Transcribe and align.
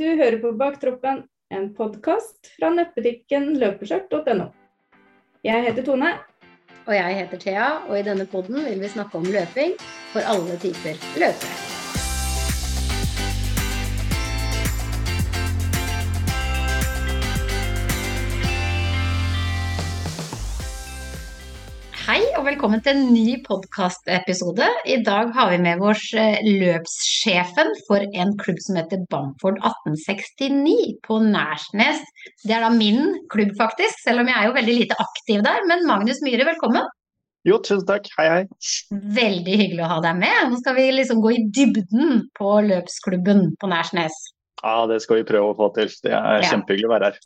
Du 0.00 0.06
hører 0.06 0.38
på 0.40 0.52
Baktroppen, 0.56 1.18
en 1.52 1.66
podkast 1.76 2.48
fra 2.54 2.70
nettbutikken 2.72 3.50
løpeskjørt.no. 3.60 4.46
Jeg 5.44 5.66
heter 5.66 5.84
Tone. 5.84 6.14
Og 6.86 6.94
jeg 6.96 7.18
heter 7.18 7.42
Thea, 7.42 7.66
og 7.84 7.98
i 7.98 8.06
denne 8.06 8.24
poden 8.32 8.62
vil 8.64 8.80
vi 8.80 8.88
snakke 8.94 9.20
om 9.20 9.28
løping 9.28 9.76
for 10.14 10.24
alle 10.24 10.56
typer 10.64 10.96
løpere. 11.20 11.79
Og 22.40 22.46
velkommen 22.46 22.80
til 22.80 22.96
en 22.96 23.10
ny 23.12 23.34
podkastepisode. 23.44 24.64
I 24.88 24.94
dag 25.04 25.32
har 25.36 25.50
vi 25.52 25.58
med 25.60 25.82
oss 25.84 26.06
eh, 26.16 26.38
løpssjefen 26.46 27.74
for 27.84 28.00
en 28.16 28.32
klubb 28.40 28.62
som 28.64 28.78
heter 28.80 29.02
Bamford 29.12 29.58
1869 29.60 30.94
på 31.04 31.18
Nærsnes. 31.26 32.00
Det 32.46 32.54
er 32.56 32.64
da 32.64 32.70
min 32.72 33.02
klubb, 33.32 33.52
faktisk, 33.60 34.00
selv 34.06 34.22
om 34.22 34.30
jeg 34.30 34.38
er 34.40 34.48
jo 34.48 34.56
veldig 34.56 34.78
lite 34.78 34.98
aktiv 35.04 35.44
der. 35.44 35.66
Men 35.68 35.84
Magnus 35.90 36.22
Myhre, 36.24 36.48
velkommen. 36.48 36.88
Jo, 37.48 37.60
tusen 37.64 37.84
takk. 37.88 38.08
Hei, 38.16 38.28
hei. 38.32 38.42
Veldig 39.20 39.60
hyggelig 39.60 39.84
å 39.84 39.92
ha 39.94 40.02
deg 40.08 40.20
med. 40.24 40.40
Nå 40.52 40.60
skal 40.64 40.76
vi 40.80 40.88
liksom 40.96 41.20
gå 41.24 41.36
i 41.36 41.44
dybden 41.60 42.26
på 42.40 42.56
løpsklubben 42.72 43.50
på 43.60 43.68
Nærsnes. 43.72 44.16
Ja, 44.64 44.84
det 44.88 45.02
skal 45.04 45.20
vi 45.22 45.28
prøve 45.28 45.52
å 45.52 45.56
få 45.60 45.70
til. 45.76 45.92
Det 46.04 46.12
er 46.16 46.40
Ja. 46.40 46.50
kjempehyggelig 46.54 46.88
å 46.88 46.94
være 46.96 47.12
her. 47.12 47.20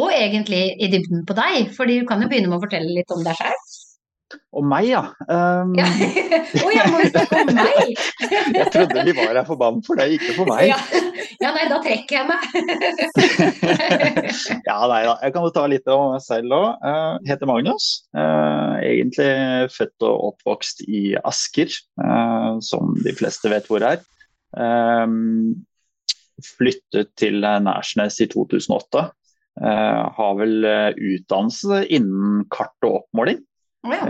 Og 0.00 0.10
egentlig 0.16 0.64
i 0.80 0.88
dybden 0.92 1.24
på 1.28 1.36
deg, 1.36 1.72
fordi 1.76 2.00
du 2.00 2.08
kan 2.08 2.20
jo 2.20 2.28
begynne 2.28 2.52
med 2.52 2.60
å 2.60 2.66
fortelle 2.68 2.92
litt 3.00 3.16
om 3.16 3.24
deg 3.24 3.36
selv. 3.40 3.70
Og 4.54 4.64
meg, 4.66 4.88
ja. 4.90 5.02
Um, 5.26 5.74
Ja. 5.78 5.86
Oh, 6.64 6.70
ja, 6.74 6.84
må 6.90 6.98
vi 6.98 7.10
snakke 7.12 7.40
om 7.44 7.50
meg? 7.54 7.90
jeg 8.56 8.64
trodde 8.74 9.04
vi 9.06 9.12
var 9.14 9.36
her 9.38 9.44
for 9.46 9.60
for 9.86 10.00
er 10.02 10.14
ikke 10.16 10.34
for 10.34 10.50
meg. 10.50 10.70
Ja. 10.72 10.78
ja, 11.44 11.52
nei, 11.54 11.66
da 11.70 11.78
trekker 11.84 12.16
jeg 12.16 12.26
meg. 12.26 12.40
ja, 14.68 14.78
nei 14.90 15.00
da. 15.06 15.14
Jeg 15.22 15.34
kan 15.36 15.46
jo 15.46 15.52
ta 15.54 15.66
litt 15.70 15.86
om 15.92 16.16
meg 16.16 16.24
selv 16.24 16.56
òg. 16.56 16.66
Jeg 16.82 17.30
heter 17.30 17.50
Magnus. 17.50 17.88
Uh, 18.16 18.82
egentlig 18.82 19.30
født 19.76 20.08
og 20.08 20.26
oppvokst 20.32 20.82
i 20.88 21.04
Asker, 21.22 21.70
uh, 22.02 22.58
som 22.64 22.96
de 23.06 23.14
fleste 23.14 23.52
vet 23.52 23.70
hvor 23.70 23.86
er. 23.86 24.02
Um, 24.58 25.54
flyttet 26.56 27.14
til 27.20 27.42
Nærsnes 27.44 28.18
i 28.24 28.30
2008. 28.32 29.10
Eh, 29.60 30.04
har 30.16 30.36
vel 30.38 30.64
eh, 30.64 30.94
utdannelse 30.96 31.82
innen 31.92 32.44
kart 32.52 32.86
og 32.86 33.02
oppmåling. 33.02 33.42
Å 33.86 33.94
ja. 33.94 34.04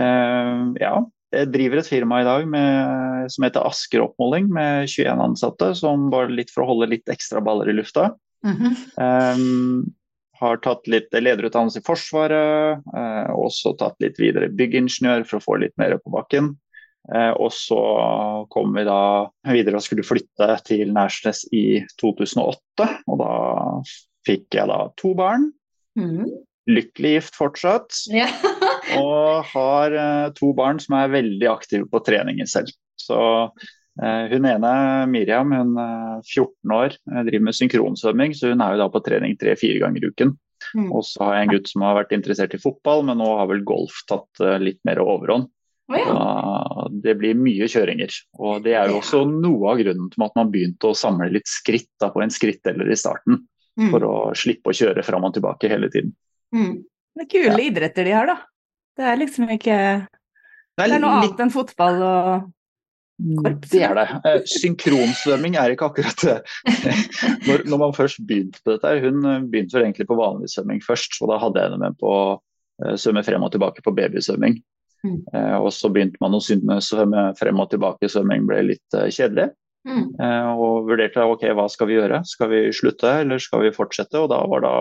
Ja. 0.81 0.93
Jeg 1.31 1.47
driver 1.53 1.79
et 1.79 1.87
firma 1.87 2.17
i 2.19 2.27
dag 2.27 2.43
med, 2.51 3.29
som 3.31 3.45
heter 3.45 3.63
Asker 3.63 4.03
Oppmåling, 4.03 4.49
med 4.51 4.89
21 4.91 5.21
ansatte. 5.23 5.71
Som 5.79 6.09
bare 6.11 6.33
litt 6.33 6.51
for 6.51 6.65
å 6.65 6.73
holde 6.73 6.89
litt 6.91 7.11
ekstra 7.11 7.39
baller 7.43 7.71
i 7.71 7.77
lufta. 7.77 8.11
Mm 8.43 8.57
-hmm. 8.57 9.35
um, 9.37 9.93
har 10.41 10.57
tatt 10.57 10.87
litt 10.87 11.13
lederutdannelse 11.13 11.79
i 11.79 11.85
Forsvaret. 11.85 12.81
uh, 12.97 13.31
også 13.37 13.77
tatt 13.77 13.95
litt 14.01 14.19
videre 14.19 14.49
byggingeniør 14.49 15.23
for 15.23 15.37
å 15.37 15.45
få 15.45 15.55
litt 15.61 15.77
mer 15.77 15.97
på 15.97 16.11
bakken. 16.11 16.55
Uh, 17.13 17.31
og 17.39 17.51
så 17.53 17.81
kom 18.49 18.73
vi 18.73 18.83
da 18.83 19.29
videre 19.49 19.79
og 19.79 19.85
skulle 19.85 20.05
flytte 20.05 20.57
til 20.65 20.91
Nærsnes 20.93 21.45
i 21.53 21.85
2008. 22.01 22.89
Og 23.07 23.21
da 23.21 23.33
fikk 24.27 24.57
jeg 24.57 24.67
da 24.67 24.89
to 24.97 25.13
barn. 25.13 25.51
Mhm. 25.95 26.25
Lykkelig 26.67 27.15
gift 27.15 27.35
fortsatt. 27.35 27.89
Ja. 28.13 28.27
Og 28.99 29.51
har 29.51 29.95
eh, 29.95 30.27
to 30.37 30.51
barn 30.57 30.81
som 30.83 30.97
er 30.99 31.13
veldig 31.13 31.47
aktive 31.51 31.87
på 31.91 32.01
treninger 32.05 32.49
selv. 32.49 32.71
Så 32.99 33.19
eh, 34.01 34.23
hun 34.33 34.47
ene, 34.47 34.73
Miriam, 35.11 35.53
hun 35.55 35.75
er 35.81 36.21
14 36.25 36.75
år, 36.75 36.97
eh, 37.11 37.23
driver 37.27 37.47
med 37.47 37.57
synkronsvømming, 37.57 38.35
så 38.37 38.53
hun 38.53 38.63
er 38.63 38.75
jo 38.75 38.83
da 38.83 38.89
på 38.93 39.03
trening 39.05 39.37
tre-fire 39.39 39.81
ganger 39.83 40.03
i 40.03 40.11
uken. 40.11 40.35
Mm. 40.77 40.91
Og 40.93 41.05
så 41.07 41.25
har 41.25 41.37
jeg 41.37 41.47
en 41.47 41.55
gutt 41.55 41.71
som 41.71 41.85
har 41.85 41.97
vært 41.97 42.13
interessert 42.15 42.53
i 42.55 42.61
fotball, 42.61 43.03
men 43.07 43.19
nå 43.21 43.29
har 43.39 43.49
vel 43.49 43.63
golf 43.67 44.03
tatt 44.09 44.43
eh, 44.43 44.59
litt 44.61 44.81
mer 44.87 45.01
overhånd. 45.03 45.49
Oh, 45.91 45.97
ja. 45.97 46.11
Da, 46.15 46.85
det 47.03 47.17
blir 47.19 47.39
mye 47.39 47.67
kjøringer. 47.71 48.13
Og 48.39 48.61
det 48.65 48.77
er 48.79 48.91
jo 48.91 49.01
også 49.01 49.25
noe 49.27 49.73
av 49.73 49.81
grunnen 49.81 50.11
til 50.13 50.23
at 50.23 50.37
man 50.39 50.51
begynte 50.53 50.91
å 50.91 50.97
samle 50.97 51.31
litt 51.33 51.49
skritt 51.51 51.89
da, 51.99 52.11
på 52.13 52.23
en 52.23 52.31
skritteller 52.31 52.91
i 52.91 52.99
starten. 52.99 53.41
Mm. 53.79 53.89
For 53.89 54.05
å 54.05 54.15
slippe 54.37 54.71
å 54.71 54.77
kjøre 54.77 55.03
fram 55.03 55.25
og 55.27 55.35
tilbake 55.35 55.71
hele 55.71 55.89
tiden. 55.91 56.13
Mm. 56.55 56.81
Det 57.17 57.25
er 57.25 57.31
kule 57.31 57.65
idretter 57.65 58.07
de 58.07 58.15
har, 58.15 58.29
da. 58.29 58.37
Det 59.01 59.09
er 59.09 59.17
liksom 59.17 59.49
ikke 59.49 59.77
Det 60.77 60.87
er 60.87 60.99
noe 61.01 61.19
annet 61.19 61.39
enn 61.41 61.53
fotball 61.53 62.03
og 62.05 62.49
korps, 63.41 63.69
Det 63.71 63.81
er 63.85 63.95
det. 63.97 64.05
Eh, 64.25 64.43
Synkronsvømming 64.49 65.57
er 65.59 65.73
ikke 65.73 65.89
akkurat 65.89 66.25
det. 66.25 66.37
Når, 67.47 67.65
når 67.69 67.81
man 67.81 67.95
først 67.97 68.21
begynte 68.27 68.61
på 68.63 68.75
dette, 68.75 68.93
hun 69.03 69.25
eh, 69.25 69.47
begynte 69.49 69.77
vel 69.77 69.87
egentlig 69.87 70.07
på 70.09 70.17
vanlig 70.19 70.51
svømming 70.53 70.81
først, 70.85 71.17
og 71.21 71.31
da 71.31 71.39
hadde 71.41 71.61
jeg 71.61 71.69
henne 71.69 71.81
med 71.81 71.97
på 72.01 72.11
å 72.11 72.21
eh, 72.83 72.95
svømme 73.01 73.23
frem 73.25 73.45
og 73.45 73.53
tilbake 73.53 73.85
på 73.85 73.93
babysvømming. 73.97 74.59
Mm. 75.01 75.17
Og 75.65 75.71
så 75.73 75.89
begynte 75.89 76.21
man 76.21 76.37
å 76.37 76.41
svømme 76.45 77.31
frem 77.33 77.57
og 77.57 77.71
tilbake, 77.71 78.05
svømming 78.05 78.43
ble 78.45 78.59
litt 78.67 78.97
kjedelig. 79.09 79.47
Mm. 79.89 80.11
Og 80.61 80.91
vurderte 80.91 81.25
ok, 81.25 81.47
hva 81.57 81.65
skal 81.73 81.89
vi 81.89 81.95
gjøre, 81.95 82.19
skal 82.29 82.51
vi 82.51 82.59
slutte 82.69 83.15
eller 83.23 83.41
skal 83.41 83.63
vi 83.63 83.71
fortsette? 83.73 84.21
Og 84.21 84.29
da 84.29 84.43
var 84.51 84.61
da 84.61 84.75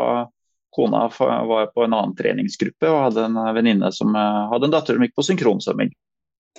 kona 0.75 1.06
var 1.48 1.66
på 1.75 1.84
en 1.84 1.94
annen 1.97 2.14
treningsgruppe 2.19 2.88
og 2.91 3.03
hadde 3.08 3.25
en 3.31 3.38
venninne 3.56 3.91
som 3.92 4.14
eh, 4.14 4.42
hadde 4.53 4.69
en 4.70 4.75
datter 4.76 4.94
som 4.98 5.03
gikk 5.06 5.16
på 5.19 5.26
synkronsvømming. 5.31 5.91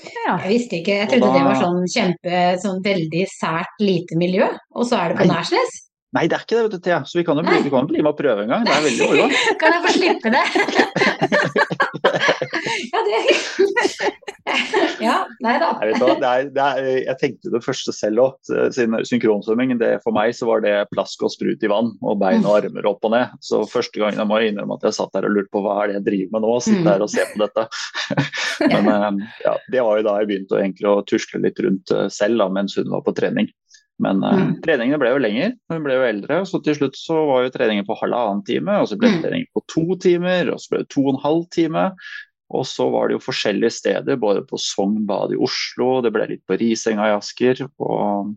Ja. 0.02 0.38
Jeg 0.46 0.50
visste 0.54 0.78
ikke, 0.80 0.98
jeg 1.04 1.10
trodde 1.12 1.28
da- 1.28 1.38
det 1.38 1.46
var 1.46 1.58
sånn 1.62 1.82
kjempe, 1.92 2.42
sånn 2.64 2.82
veldig 2.86 3.24
sært 3.30 3.80
lite 3.84 4.18
miljø, 4.18 4.48
og 4.76 4.86
så 4.88 4.98
er 5.02 5.10
det 5.14 5.18
på 5.22 5.28
Nei. 5.28 5.36
Nærsnes. 5.36 5.80
Nei, 6.12 6.26
det 6.28 6.36
er 6.36 6.42
ikke 6.44 6.56
det, 6.58 6.64
vet 6.66 6.72
du, 6.76 6.80
Thea. 6.84 7.00
Så 7.08 7.20
vi 7.20 7.24
kan 7.24 7.38
jo 7.40 7.44
bli, 7.48 7.60
vi 7.64 7.70
kan 7.72 7.86
jo 7.86 7.88
bli 7.88 8.02
med 8.04 8.10
og 8.12 8.18
prøve 8.20 8.44
en 8.44 8.50
gang. 8.52 8.66
Det 8.68 8.74
er 8.76 8.82
veldig 8.84 9.06
moro. 9.08 9.28
Kan 9.62 9.72
jeg 9.72 9.82
få 9.86 9.92
slippe 9.96 10.28
det? 10.34 10.42
ja, 12.92 13.00
det 13.08 13.20
Ja, 15.02 15.16
nei 15.44 15.54
da. 15.62 15.70
Jeg, 15.82 15.94
vet 15.94 16.20
det 16.22 16.28
er, 16.30 16.48
det 16.56 16.64
er, 16.66 16.88
jeg 17.08 17.18
tenkte 17.22 17.52
det 17.54 17.62
første 17.66 17.94
selv 17.96 18.24
òg, 18.26 18.52
synkronsvømming. 19.08 19.78
det- 19.80 20.02
For 20.04 20.12
meg 20.16 20.34
så 20.38 20.46
var 20.50 20.62
det 20.66 20.74
plask 20.92 21.24
og 21.24 21.32
sprut 21.34 21.64
i 21.64 21.70
vann 21.72 21.92
og 22.02 22.20
bein 22.22 22.44
og 22.46 22.58
armer 22.60 22.86
opp 22.90 23.06
og 23.06 23.12
ned. 23.16 23.30
Så 23.42 23.62
første 23.70 24.02
gangen 24.02 24.20
jeg 24.22 24.28
må 24.30 24.40
innrømme 24.42 24.78
at 24.78 24.84
jeg 24.90 24.98
satt 24.98 25.14
der 25.14 25.26
og 25.30 25.36
lurte 25.38 25.52
på 25.54 25.62
hva 25.64 25.84
er 25.84 25.88
det 25.88 25.96
jeg 26.00 26.06
driver 26.10 26.32
med 26.38 26.42
nå, 26.48 26.52
Mm. 26.52 26.62
sitte 26.68 26.90
her 26.92 27.02
og 27.02 27.10
se 27.10 27.24
på 27.32 27.40
dette. 27.42 27.68
Men 28.74 28.88
eh, 28.92 29.26
ja, 29.46 29.56
det 29.72 29.82
var 29.82 29.98
jo 29.98 30.04
da 30.06 30.18
jeg 30.20 30.28
begynte 30.30 30.58
å, 30.58 30.62
egentlig 30.62 30.90
å 30.92 31.06
tusle 31.08 31.42
litt 31.42 31.60
rundt 31.64 31.92
eh, 31.96 32.08
selv 32.10 32.38
da, 32.38 32.50
mens 32.50 32.76
hun 32.78 32.90
var 32.92 33.02
på 33.06 33.16
trening. 33.18 33.48
Men 34.02 34.18
Mm. 34.22 34.62
treningene 34.66 34.98
ble 35.00 35.10
jo 35.14 35.22
lenger, 35.22 35.52
hun 35.70 35.84
ble 35.86 35.94
jo 35.94 36.06
eldre. 36.08 36.42
Så 36.50 36.62
til 36.66 36.74
slutt 36.76 36.96
så 36.98 37.20
var 37.28 37.44
jo 37.46 37.52
treningen 37.54 37.86
på 37.86 37.98
halvannen 38.02 38.44
time, 38.46 38.80
og 38.82 38.88
så 38.90 38.98
ble 38.98 39.10
det 39.10 39.18
Mm. 39.20 39.24
trening 39.26 39.46
på 39.56 39.62
to 39.70 39.96
timer, 40.02 40.52
og 40.54 40.58
så 40.60 40.70
ble 40.74 40.80
det 40.84 40.90
to 40.90 41.02
og 41.08 41.14
en 41.16 41.22
halv 41.22 41.50
time. 41.54 41.92
Og 42.52 42.66
så 42.68 42.88
var 42.92 43.08
det 43.08 43.16
jo 43.16 43.24
forskjellige 43.24 43.72
steder, 43.78 44.20
både 44.20 44.44
på 44.48 44.60
Sogn 44.60 45.06
bad 45.08 45.34
i 45.36 45.40
Oslo, 45.40 46.02
det 46.04 46.12
ble 46.14 46.28
litt 46.34 46.44
på 46.48 46.58
Risenga 46.60 47.08
i 47.08 47.16
Asker. 47.16 47.64
Og, 47.80 48.34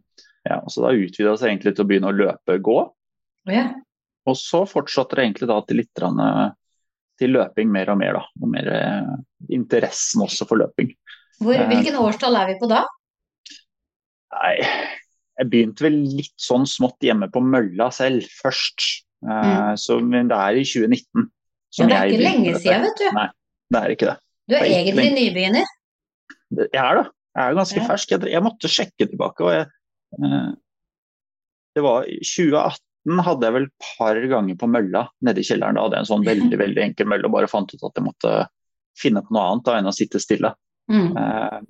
ja, 0.46 0.60
så 0.70 0.84
da 0.84 0.92
utvida 0.94 1.32
det 1.32 1.40
seg 1.42 1.50
egentlig 1.50 1.74
til 1.74 1.84
å 1.86 1.88
begynne 1.90 2.12
å 2.12 2.16
løpe 2.16 2.58
gå. 2.62 2.78
Ja. 3.50 3.68
Og 4.30 4.38
så 4.40 4.62
fortsatte 4.68 5.18
det 5.18 5.26
egentlig 5.26 5.50
da 5.50 5.58
til 5.66 5.82
litt 5.82 6.04
eh, 6.04 6.44
til 7.20 7.34
løping 7.36 7.70
mer 7.74 7.92
og 7.92 8.00
mer, 8.00 8.18
da. 8.20 8.24
Og 8.40 8.52
mer 8.54 8.70
eh, 8.72 9.14
interessen 9.54 10.24
også 10.24 10.46
for 10.48 10.62
løping. 10.62 10.94
Hvor, 11.42 11.66
hvilken 11.70 11.98
årstall 11.98 12.38
er 12.38 12.52
vi 12.52 12.58
på 12.60 12.70
da? 12.70 12.84
Nei, 14.34 14.54
jeg 15.38 15.50
begynte 15.50 15.86
vel 15.86 15.98
litt 16.20 16.34
sånn 16.40 16.66
smått 16.70 17.02
hjemme 17.04 17.28
på 17.34 17.42
mølla 17.42 17.90
selv 17.94 18.26
først. 18.42 18.90
Mm. 19.24 19.78
så, 19.80 19.96
men 20.04 20.28
det 20.28 20.36
er 20.36 20.58
i 20.60 20.64
2019. 20.68 21.30
Ja, 21.78 21.86
det 21.88 21.96
er 21.96 22.10
ikke 22.12 22.24
lenge 22.26 22.50
siden, 22.60 22.82
vet 22.84 22.98
du. 23.00 23.06
Nei, 23.16 23.28
det 23.72 23.80
er 23.80 23.94
ikke 23.94 24.08
det. 24.10 24.16
Du 24.48 24.54
er 24.54 24.58
Det 24.60 24.60
er 24.60 24.70
egentlig 24.70 25.04
egentlig 25.04 25.32
nybegynner. 25.32 25.66
Jeg 26.74 26.80
er 26.84 26.94
det. 27.00 27.06
Jeg 27.34 27.44
er 27.50 27.54
ganske 27.58 27.80
Ja. 27.80 27.86
fersk. 27.88 28.10
Jeg, 28.14 28.20
jeg 28.30 28.42
måtte 28.44 28.68
sjekke 28.70 29.08
tilbake. 29.10 29.40
og 29.40 29.50
jeg, 29.52 29.66
eh, 30.22 30.50
Det 31.74 31.82
var 31.82 32.04
2018 32.04 33.22
hadde 33.24 33.42
jeg 33.44 33.52
vel 33.52 33.64
et 33.64 33.88
par 33.98 34.14
ganger 34.14 34.54
på 34.56 34.68
mølla 34.70 35.08
nede 35.22 35.38
i 35.40 35.42
kjelleren. 35.48 35.74
Da 35.74 35.82
hadde 35.82 35.96
jeg 35.98 36.04
en 36.04 36.12
sånn 36.12 36.24
veldig 36.28 36.58
veldig 36.60 36.82
enkel 36.84 37.06
mølle 37.10 37.24
og 37.26 37.32
bare 37.32 37.48
fant 37.50 37.72
ut 37.74 37.82
at 37.82 37.94
jeg 37.98 38.04
måtte 38.04 38.46
finne 38.96 39.20
på 39.24 39.34
noe 39.34 39.48
annet 39.50 39.64
da, 39.66 39.78
enn 39.80 39.90
å 39.90 39.96
sitte 39.96 40.20
stille. 40.22 40.54
Mm. 40.90 41.16
Eh, 41.16 41.60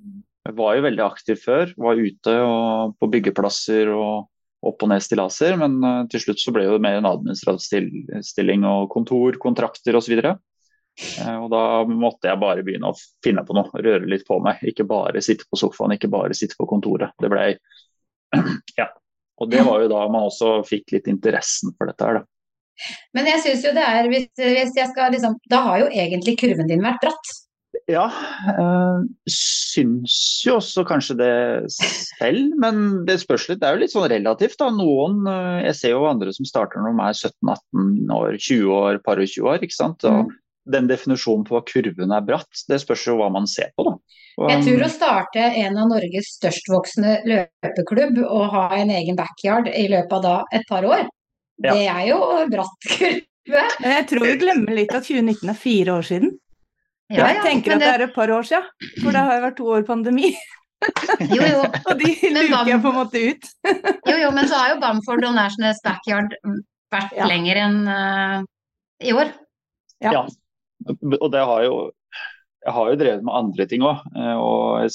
Jeg 0.45 0.53
var 0.59 0.75
jo 0.75 0.81
veldig 0.85 1.01
aktiv 1.01 1.39
før. 1.41 1.73
Var 1.75 1.95
ute 1.97 2.33
og 2.45 2.93
på 3.01 3.07
byggeplasser 3.09 3.89
og 3.89 4.27
opp 4.61 4.83
og 4.83 4.89
ned 4.89 5.01
stillaser. 5.01 5.57
Men 5.57 5.79
eh, 5.83 6.03
til 6.07 6.19
slutt 6.21 6.37
så 6.43 6.53
ble 6.53 6.67
det 6.69 6.81
mer 6.85 6.97
en 6.99 7.07
administrativ 7.09 7.89
stilling 8.21 8.63
og 8.63 8.91
kontor, 8.93 9.39
kontrakter 9.41 9.97
osv. 9.97 10.21
Uh, 10.95 11.37
og 11.43 11.49
da 11.51 11.63
måtte 11.89 12.29
jeg 12.29 12.39
bare 12.41 12.63
begynne 12.65 12.91
å 12.91 12.99
finne 13.25 13.43
på 13.47 13.55
noe, 13.57 13.71
røre 13.73 14.07
litt 14.07 14.27
på 14.27 14.39
meg. 14.43 14.61
Ikke 14.67 14.87
bare 14.87 15.23
sitte 15.23 15.47
på 15.49 15.59
sofaen, 15.59 15.95
ikke 15.97 16.11
bare 16.13 16.37
sitte 16.37 16.57
på 16.59 16.69
kontoret. 16.69 17.15
Det 17.21 17.31
ble 17.31 17.49
Ja. 18.79 18.89
Og 19.35 19.51
det 19.51 19.65
var 19.67 19.81
jo 19.83 19.91
da 19.91 20.05
man 20.07 20.29
også 20.29 20.61
fikk 20.63 20.93
litt 20.95 21.09
interessen 21.11 21.73
for 21.75 21.91
dette 21.91 22.07
her, 22.07 22.21
da. 22.21 22.27
Men 23.15 23.27
jeg 23.29 23.41
syns 23.43 23.63
jo 23.63 23.71
det 23.75 23.83
er 23.87 24.07
hvis, 24.11 24.29
hvis 24.35 24.73
jeg 24.75 24.89
skal 24.91 25.13
liksom 25.15 25.37
Da 25.47 25.61
har 25.63 25.77
jo 25.85 25.85
egentlig 25.87 26.33
kurven 26.41 26.67
din 26.67 26.83
vært 26.83 26.99
bratt. 27.03 27.35
Ja, 27.91 28.05
øh, 28.55 29.03
syns 29.29 30.15
jo 30.45 30.55
også 30.57 30.85
kanskje 30.87 31.17
det 31.19 31.33
selv, 31.75 32.55
men 32.61 33.03
det 33.05 33.19
spørs 33.21 33.49
litt. 33.49 33.59
Det 33.61 33.67
er 33.67 33.75
jo 33.75 33.81
litt 33.83 33.93
sånn 33.93 34.07
relativt, 34.09 34.57
da. 34.61 34.71
Noen 34.73 35.21
øh, 35.27 35.59
Jeg 35.67 35.77
ser 35.79 35.93
jo 35.93 36.07
andre 36.09 36.33
som 36.35 36.47
starter 36.47 36.81
når 36.81 36.95
de 36.95 37.05
er 37.05 37.19
17-18 37.19 38.15
år, 38.15 38.39
20 38.39 38.73
år, 38.79 39.01
par 39.05 39.21
og 39.21 39.29
20 39.29 39.51
år. 39.51 39.67
ikke 39.67 39.77
sant. 39.77 40.07
Og 40.07 40.31
mm. 40.31 40.33
Den 40.65 40.87
definisjonen 40.89 41.43
på 41.45 41.53
hva 41.53 41.61
kurven 41.67 42.13
er 42.15 42.23
bratt, 42.25 42.63
det 42.69 42.79
spørs 42.81 43.03
jo 43.05 43.19
hva 43.19 43.27
man 43.33 43.45
ser 43.49 43.69
på, 43.77 43.85
da. 43.85 43.91
Og, 44.35 44.47
jeg 44.51 44.63
tror 44.65 44.81
å 44.83 44.89
starte 44.91 45.43
en 45.61 45.77
av 45.79 45.91
Norges 45.93 46.33
størstvoksende 46.35 47.11
løpeklubb 47.29 48.17
og 48.25 48.49
ha 48.51 48.65
en 48.75 48.91
egen 48.91 49.15
backyard 49.15 49.69
i 49.71 49.85
løpet 49.91 50.17
av 50.17 50.25
da 50.25 50.33
et 50.57 50.65
par 50.67 50.87
år, 50.89 51.05
ja. 51.63 51.69
det 51.69 51.85
er 51.85 52.01
jo 52.09 52.17
bratt 52.51 52.89
kurve. 52.95 53.63
Jeg 53.85 54.09
tror 54.09 54.25
vi 54.25 54.35
glemmer 54.41 54.75
litt 54.81 54.91
at 54.91 55.05
2019 55.07 55.53
er 55.53 55.61
fire 55.61 55.95
år 55.99 56.09
siden. 56.09 56.35
Ja, 57.13 57.29
jeg 57.29 57.43
tenker 57.45 57.75
at 57.75 57.83
det... 57.83 57.89
er 57.93 58.03
et 58.07 58.15
par 58.15 58.31
år 58.33 58.47
siden, 58.49 58.65
for 59.03 59.13
det 59.13 59.21
har 59.21 59.37
jo 59.37 59.45
vært 59.45 59.59
to 59.61 59.71
år 59.77 59.85
pandemi. 59.87 60.33
Jo, 61.31 61.41
jo. 61.41 61.61
og 61.87 61.99
de 62.01 62.11
luker 62.33 62.71
jeg 62.71 62.81
på 62.81 62.91
en 62.91 62.97
måte 62.97 63.21
ut. 63.29 63.51
jo, 64.09 64.15
jo, 64.19 64.31
men 64.35 64.49
så 64.49 64.59
har 64.59 64.73
jo 64.73 64.79
Bamford 64.81 65.27
og 65.29 65.37
Nationals 65.37 65.81
Backyard 65.85 66.33
vært 66.93 67.13
ja. 67.15 67.29
lenger 67.29 67.61
enn 67.61 67.77
uh, 67.87 68.39
i 69.05 69.13
år. 69.15 69.31
Ja. 70.03 70.25
Og 71.21 71.27
det 71.33 71.43
har 71.49 71.65
jo 71.65 71.75
Jeg 72.65 72.73
har 72.73 72.89
jo 72.89 72.97
drevet 72.97 73.25
med 73.25 73.37
andre 73.37 73.65
ting 73.69 73.83
òg, 73.85 73.99
eh, 74.17 74.37
og 74.41 74.81
jeg 74.81 74.93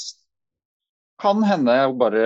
kan 1.22 1.44
hende 1.46 1.76
jeg 1.76 1.98
bare 2.00 2.24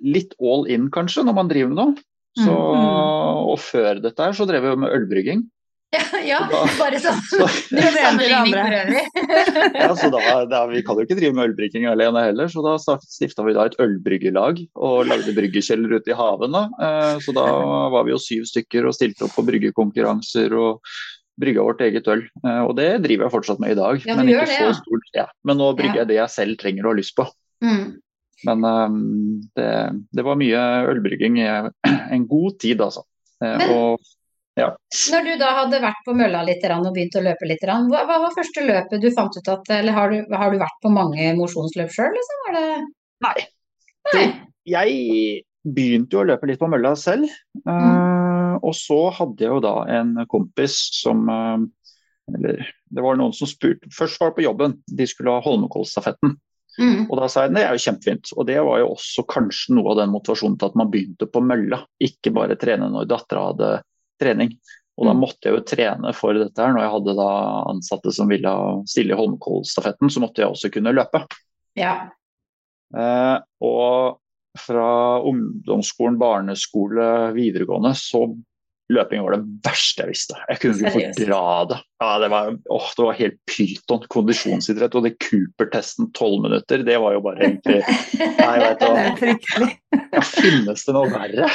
litt 0.00 0.36
all 0.38 0.68
in, 0.70 0.86
kanskje, 0.94 1.24
når 1.26 1.34
man 1.34 1.50
driver 1.50 1.72
med 1.72 1.80
noe. 1.80 2.04
Så, 2.38 2.52
mm. 2.52 3.48
Og 3.50 3.56
før 3.58 3.98
dette 4.04 4.22
her 4.22 4.36
så 4.36 4.46
drev 4.46 4.68
jeg 4.68 4.80
med 4.80 4.94
ølbrygging. 4.98 5.48
Ja, 5.90 6.20
ja 6.22 6.36
da, 6.46 6.60
bare 6.78 6.98
sånn 7.02 7.18
så, 7.32 7.46
det 7.74 7.80
øvrig. 7.90 9.00
ja, 9.74 9.88
så 9.98 10.10
da, 10.12 10.20
da, 10.46 10.60
Vi 10.70 10.84
kan 10.86 11.00
jo 11.00 11.02
ikke 11.02 11.16
drive 11.18 11.34
med 11.34 11.48
ølbrygging 11.50 11.88
alene 11.90 12.22
heller, 12.28 12.50
så 12.52 12.62
da 12.62 12.76
stifta 12.78 13.42
vi 13.42 13.56
da 13.56 13.64
et 13.66 13.74
ølbryggelag 13.82 14.60
og 14.78 15.10
lagde 15.10 15.34
bryggekjeller 15.34 15.96
ute 15.98 16.12
i 16.12 16.18
haven. 16.18 16.54
Da. 16.54 16.62
Eh, 16.86 17.16
så 17.24 17.34
da 17.34 17.48
var 17.90 18.06
vi 18.06 18.14
jo 18.14 18.20
syv 18.22 18.46
stykker 18.52 18.86
og 18.86 18.94
stilte 18.94 19.26
opp 19.26 19.34
på 19.34 19.46
bryggekonkurranser 19.48 20.54
og 20.54 20.94
brygga 21.40 21.64
vårt 21.66 21.82
eget 21.86 22.08
øl. 22.12 22.22
Eh, 22.44 22.62
og 22.66 22.76
det 22.78 22.90
driver 23.06 23.26
jeg 23.26 23.34
fortsatt 23.34 23.62
med 23.62 23.74
i 23.74 23.80
dag, 23.80 24.04
ja, 24.06 24.16
men 24.18 24.30
ikke 24.30 24.46
det, 24.50 24.60
så 24.60 24.76
stort. 24.78 25.10
Ja. 25.16 25.26
Men 25.48 25.60
nå 25.62 25.72
brygger 25.78 26.02
jeg 26.02 26.12
det 26.12 26.20
jeg 26.20 26.34
selv 26.36 26.60
trenger 26.60 26.86
og 26.86 26.94
har 26.94 27.00
lyst 27.00 27.16
på. 27.18 27.26
Mm. 27.64 27.84
Men 28.48 28.64
um, 28.64 29.40
det, 29.56 29.72
det, 30.16 30.24
var 30.24 30.38
mye 30.40 30.62
ølbrygging 30.94 31.42
i 31.42 31.48
en 32.16 32.24
god 32.30 32.56
tid, 32.62 32.80
altså. 32.80 33.04
Eh, 33.44 33.56
men, 33.60 33.74
og, 33.74 34.12
ja. 34.60 34.70
Når 35.14 35.26
du 35.26 35.32
da 35.40 35.50
hadde 35.62 35.82
vært 35.82 36.00
på 36.06 36.14
mølla 36.16 36.42
litt 36.46 36.64
og 36.68 36.88
begynt 36.94 37.16
å 37.16 37.24
løpe 37.24 37.48
litt, 37.48 37.64
hva, 37.64 38.04
hva 38.08 38.16
var 38.26 38.36
første 38.36 38.64
løpet 38.66 39.02
du 39.02 39.10
fant 39.14 39.36
ut 39.36 39.52
at 39.52 39.70
Eller 39.78 39.96
har 39.96 40.12
du, 40.12 40.34
har 40.36 40.52
du 40.52 40.58
vært 40.60 40.80
på 40.82 40.92
mange 40.92 41.30
mosjonsløp 41.38 41.92
sjøl, 41.94 42.12
liksom? 42.16 42.48
Det... 42.56 42.64
Nei. 43.26 43.36
Nei. 44.10 44.26
Jeg 44.68 45.44
begynte 45.64 46.16
jo 46.16 46.22
å 46.22 46.28
løpe 46.32 46.48
litt 46.48 46.60
på 46.60 46.68
mølla 46.70 46.94
selv. 46.98 47.28
Mm. 47.64 48.19
Og 48.66 48.74
så 48.76 48.98
hadde 49.16 49.44
jeg 49.44 49.52
jo 49.52 49.62
da 49.64 49.74
en 49.98 50.14
kompis 50.30 50.76
som 51.00 51.26
uh, 51.30 51.58
Eller 52.30 52.62
det 52.90 53.02
var 53.04 53.18
noen 53.18 53.34
som 53.36 53.48
spurte 53.50 53.90
Først 53.94 54.20
var 54.20 54.30
det 54.30 54.40
på 54.40 54.46
jobben, 54.46 54.78
de 54.86 55.06
skulle 55.08 55.34
ha 55.34 55.42
Holmenkollstafetten. 55.44 56.36
Mm. 56.80 57.06
Og 57.10 57.16
da 57.18 57.26
sa 57.28 57.44
jeg 57.44 57.54
det 57.56 57.64
er 57.66 57.74
jo 57.74 57.84
kjempefint. 57.84 58.32
Og 58.36 58.46
det 58.48 58.58
var 58.64 58.82
jo 58.82 58.92
også 58.94 59.24
kanskje 59.28 59.76
noe 59.76 59.92
av 59.92 60.02
den 60.02 60.12
motivasjonen 60.14 60.58
til 60.60 60.70
at 60.70 60.78
man 60.78 60.90
begynte 60.92 61.28
på 61.28 61.42
mølla, 61.44 61.82
ikke 62.00 62.32
bare 62.36 62.58
trene 62.60 62.88
når 62.92 63.08
dattera 63.10 63.48
hadde 63.50 63.72
trening. 64.20 64.54
Og 65.00 65.08
da 65.08 65.14
mm. 65.16 65.20
måtte 65.22 65.48
jeg 65.48 65.56
jo 65.56 65.66
trene 65.66 66.14
for 66.16 66.36
dette 66.36 66.62
her. 66.62 66.74
Når 66.76 66.84
jeg 66.84 66.94
hadde 66.94 67.18
da 67.18 67.28
ansatte 67.72 68.14
som 68.14 68.30
ville 68.30 68.54
stille 68.90 69.14
i 69.14 69.18
Holmenkollstafetten, 69.18 70.12
så 70.12 70.22
måtte 70.22 70.44
jeg 70.44 70.52
også 70.52 70.72
kunne 70.74 70.94
løpe. 70.96 71.22
Ja. 71.78 71.94
Eh, 72.96 73.36
og 73.64 74.20
fra 74.58 74.90
ungdomsskolen, 75.24 76.18
barneskole, 76.20 77.30
videregående, 77.36 77.94
så 77.96 78.26
Løping 78.90 79.22
var 79.22 79.36
det 79.36 79.44
verste 79.62 80.02
jeg 80.02 80.10
visste. 80.10 80.38
Jeg 80.50 80.60
kunne 80.62 80.80
ikke 80.80 80.92
fordra 80.96 81.42
det. 81.70 81.78
Ja, 82.02 82.10
det, 82.22 82.30
var, 82.32 82.50
åh, 82.74 82.88
det 82.96 83.06
var 83.06 83.18
helt 83.20 83.38
pyton 83.46 84.06
kondisjonsidrett. 84.10 84.96
Og 84.98 85.06
det 85.06 85.12
Cooper-testen 85.22 86.10
tolv 86.16 86.42
minutter, 86.48 86.82
det 86.86 86.98
var 87.02 87.14
jo 87.14 87.22
bare 87.22 87.46
egentlig 87.46 87.78
Nei, 88.40 88.56
vet 88.64 88.82
du 88.82 88.88
hva. 88.90 89.70
Ja, 90.16 90.24
finnes 90.26 90.86
det 90.88 90.96
noe 90.96 91.10
verre? 91.12 91.50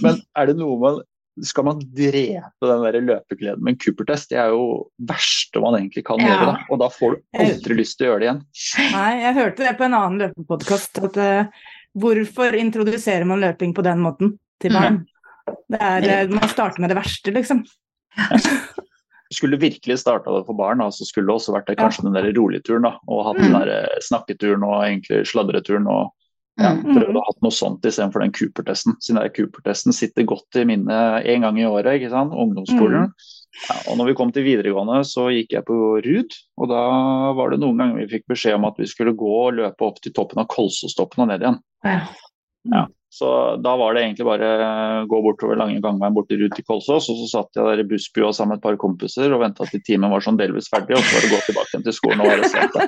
Men 0.00 0.20
er 0.38 0.48
det 0.48 0.56
noe 0.56 0.80
man 0.80 1.00
skal 1.46 1.64
man 1.64 1.78
drepe 1.80 2.66
den 2.66 2.82
der 2.84 2.98
løpegleden 3.00 3.62
med 3.64 3.74
en 3.74 3.78
Cooper-test? 3.80 4.30
Det 4.32 4.40
er 4.40 4.50
jo 4.54 4.64
det 4.98 5.12
verste 5.12 5.62
man 5.62 5.76
egentlig 5.78 6.04
kan 6.08 6.20
ja. 6.20 6.32
gjøre. 6.32 6.48
Da. 6.50 6.56
Og 6.68 6.80
da 6.82 6.88
får 6.92 7.14
du 7.14 7.44
aldri 7.44 7.76
lyst 7.78 7.98
til 7.98 8.08
å 8.08 8.10
gjøre 8.10 8.20
det 8.20 8.28
igjen. 8.28 8.42
Nei, 8.96 9.12
jeg 9.22 9.36
hørte 9.38 9.66
det 9.66 9.76
på 9.78 9.86
en 9.86 9.96
annen 10.00 10.18
løpepodkast. 10.24 11.00
At 11.08 11.20
uh, 11.20 11.70
hvorfor 12.00 12.58
introduserer 12.58 13.28
man 13.28 13.42
løping 13.44 13.74
på 13.76 13.86
den 13.86 14.04
måten 14.04 14.34
til 14.62 14.76
barn? 14.76 15.00
Mm. 15.00 15.19
Det 15.70 15.80
er, 15.80 16.08
eh, 16.08 16.32
man 16.32 16.48
starter 16.50 16.82
med 16.82 16.92
det 16.92 16.98
verste, 17.00 17.34
liksom. 17.34 17.64
skulle 19.34 19.60
virkelig 19.62 19.98
starta 20.02 20.32
det 20.34 20.46
for 20.46 20.58
barn, 20.58 20.82
så 20.92 21.06
skulle 21.06 21.30
det 21.30 21.36
også 21.38 21.54
vært 21.54 21.68
det, 21.70 21.78
kanskje 21.78 22.08
den 22.08 22.16
der 22.18 22.32
roligturen. 22.34 22.86
da, 22.88 22.96
Og 23.06 23.26
hatt 23.28 23.38
den 23.38 23.52
mm. 23.52 23.58
der 23.60 23.74
eh, 23.76 24.00
snakketuren 24.02 24.66
og 24.66 24.80
egentlig 24.82 25.22
sladreturen. 25.30 25.86
og 25.86 26.10
ja, 26.60 26.74
mm. 26.76 26.96
prøvd 26.96 27.16
å 27.16 27.24
ha 27.24 27.34
noe 27.44 27.54
sånt 27.54 27.86
istedenfor 27.86 28.24
den 28.24 28.34
Cooper-testen. 28.36 28.96
Siden 29.00 29.22
Cooper-testen 29.36 29.94
sitter 29.96 30.26
godt 30.28 30.58
i 30.60 30.66
minnet 30.68 31.28
én 31.30 31.46
gang 31.46 31.60
i 31.60 31.68
året, 31.68 32.00
ikke 32.00 32.10
sant? 32.12 32.34
ungdomsskolen. 32.34 33.08
Mm. 33.08 33.28
Ja, 33.68 33.76
og 33.90 33.98
når 33.98 34.10
vi 34.10 34.16
kom 34.18 34.30
til 34.34 34.46
videregående, 34.46 35.00
så 35.08 35.28
gikk 35.32 35.54
jeg 35.56 35.66
på 35.66 35.76
RUD. 36.04 36.36
Og 36.60 36.70
da 36.70 36.82
var 37.38 37.54
det 37.54 37.62
noen 37.62 37.80
ganger 37.80 38.02
vi 38.02 38.10
fikk 38.12 38.28
beskjed 38.30 38.58
om 38.58 38.68
at 38.68 38.78
vi 38.82 38.88
skulle 38.90 39.16
gå 39.18 39.30
og 39.46 39.56
løpe 39.58 39.86
opp 39.86 40.02
til 40.02 40.14
toppen 40.16 40.42
av 40.42 40.50
Kolsåstoppen 40.52 41.24
og 41.24 41.30
ned 41.30 41.46
igjen. 41.46 41.60
Ja. 41.86 42.84
Så 43.10 43.28
da 43.58 43.72
var 43.74 43.96
det 43.96 44.04
egentlig 44.04 44.26
bare 44.28 44.48
gå 45.10 45.18
bortover 45.24 45.58
lange 45.58 45.80
gangveien 45.82 46.14
bort 46.14 46.28
til 46.30 46.44
Rud 46.44 46.58
Kolsås, 46.62 47.08
og 47.10 47.16
så 47.18 47.26
satt 47.32 47.58
jeg 47.58 47.66
der 47.66 47.82
i 47.82 47.86
bussbua 47.90 48.30
sammen 48.36 48.54
med 48.54 48.60
et 48.60 48.66
par 48.68 48.76
kompiser 48.78 49.34
og 49.34 49.42
venta 49.42 49.66
til 49.66 49.82
timen 49.86 50.12
var 50.12 50.22
sånn 50.22 50.38
delvis 50.38 50.70
ferdig, 50.70 50.94
og 50.94 51.02
så 51.02 51.16
var 51.16 51.26
det 51.26 51.32
gå 51.32 51.40
tilbake 51.48 51.80
til 51.88 51.96
skolen 51.96 52.22
og 52.22 52.30
være 52.30 52.50
sent. 52.52 52.78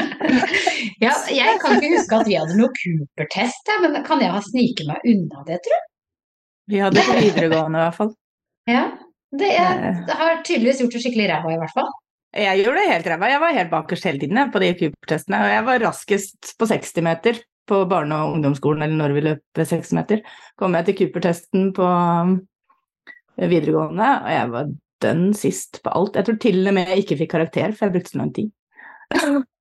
ja, 1.06 1.14
jeg 1.30 1.60
kan 1.62 1.76
ikke 1.78 1.92
huske 1.94 2.18
at 2.18 2.26
vi 2.26 2.40
hadde 2.40 2.56
noe 2.58 2.74
Cooper-test, 2.80 3.70
men 3.84 4.00
kan 4.08 4.24
jeg 4.24 4.34
ha 4.34 4.42
sniket 4.48 4.90
meg 4.90 5.06
unna 5.12 5.46
det, 5.46 5.60
tror 5.62 5.78
du? 5.78 5.86
Vi 6.70 6.82
hadde 6.82 7.06
på 7.06 7.16
videregående 7.20 7.78
i 7.78 7.84
hvert 7.84 7.98
fall. 8.00 8.12
Ja, 8.70 8.84
det, 9.38 9.52
er, 9.54 9.86
det 10.10 10.18
har 10.18 10.42
tydeligvis 10.42 10.82
gjort 10.82 10.98
det 10.98 11.04
skikkelig 11.04 11.30
ræva 11.30 11.54
i 11.54 11.60
hvert 11.62 11.76
fall. 11.78 11.94
Jeg 12.34 12.64
gjorde 12.64 12.82
det 12.82 12.90
helt 12.90 13.08
ræva. 13.10 13.30
Jeg 13.30 13.42
var 13.42 13.56
helt 13.56 13.72
bakerst 13.72 14.06
hele 14.06 14.22
tiden 14.22 14.52
på 14.54 14.62
de 14.62 14.74
Cooper-testene. 14.82 15.40
Og 15.46 15.54
jeg 15.54 15.64
var 15.70 15.82
raskest 15.86 16.52
på 16.58 16.70
60 16.70 17.02
meter 17.06 17.40
på 17.70 17.80
barne- 17.90 18.18
og 18.24 18.36
ungdomsskolen, 18.36 18.84
eller 18.84 18.98
når 18.98 19.16
vi 19.16 19.24
løp 19.28 19.64
seks 19.66 19.94
meter, 19.96 20.24
kom 20.60 20.76
jeg 20.76 20.88
til 20.88 20.98
Cooper-testen 21.00 21.70
på 21.76 21.90
eh, 21.90 23.50
videregående, 23.50 24.10
og 24.20 24.32
jeg 24.34 24.54
var 24.56 24.72
dønn 25.00 25.28
sist 25.36 25.80
på 25.84 25.92
alt. 25.96 26.18
Jeg 26.18 26.28
tror 26.28 26.40
til 26.42 26.60
og 26.66 26.76
med 26.76 26.90
jeg 26.90 27.04
ikke 27.04 27.22
fikk 27.22 27.32
karakter, 27.38 27.72
for 27.76 27.88
jeg 27.88 27.96
brukte 27.96 28.14
så 28.14 28.20
lang 28.20 28.34
tid. 28.36 28.50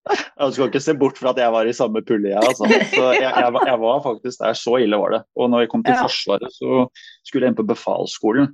Jeg 0.10 0.56
skal 0.56 0.70
ikke 0.70 0.82
se 0.82 0.96
bort 0.98 1.20
fra 1.20 1.34
at 1.34 1.40
jeg 1.42 1.54
var 1.54 1.68
i 1.70 1.76
samme 1.76 2.02
pulje, 2.06 2.32
jeg. 2.32 2.42
Altså. 2.42 2.66
Så 2.66 3.04
jeg, 3.14 3.28
jeg, 3.30 3.52
var, 3.54 3.68
jeg, 3.68 3.80
var 3.84 4.00
faktisk 4.02 4.42
der, 4.42 4.58
så 4.58 4.78
ille 4.82 4.98
var 4.98 5.14
det. 5.14 5.20
Og 5.38 5.52
når 5.52 5.64
jeg 5.64 5.72
kom 5.74 5.84
til 5.86 5.94
ja. 5.94 6.06
Forsvaret, 6.08 6.56
så 6.56 6.86
skulle 7.28 7.46
jeg 7.46 7.54
inn 7.54 7.60
på 7.60 7.68
befalsskolen. 7.70 8.50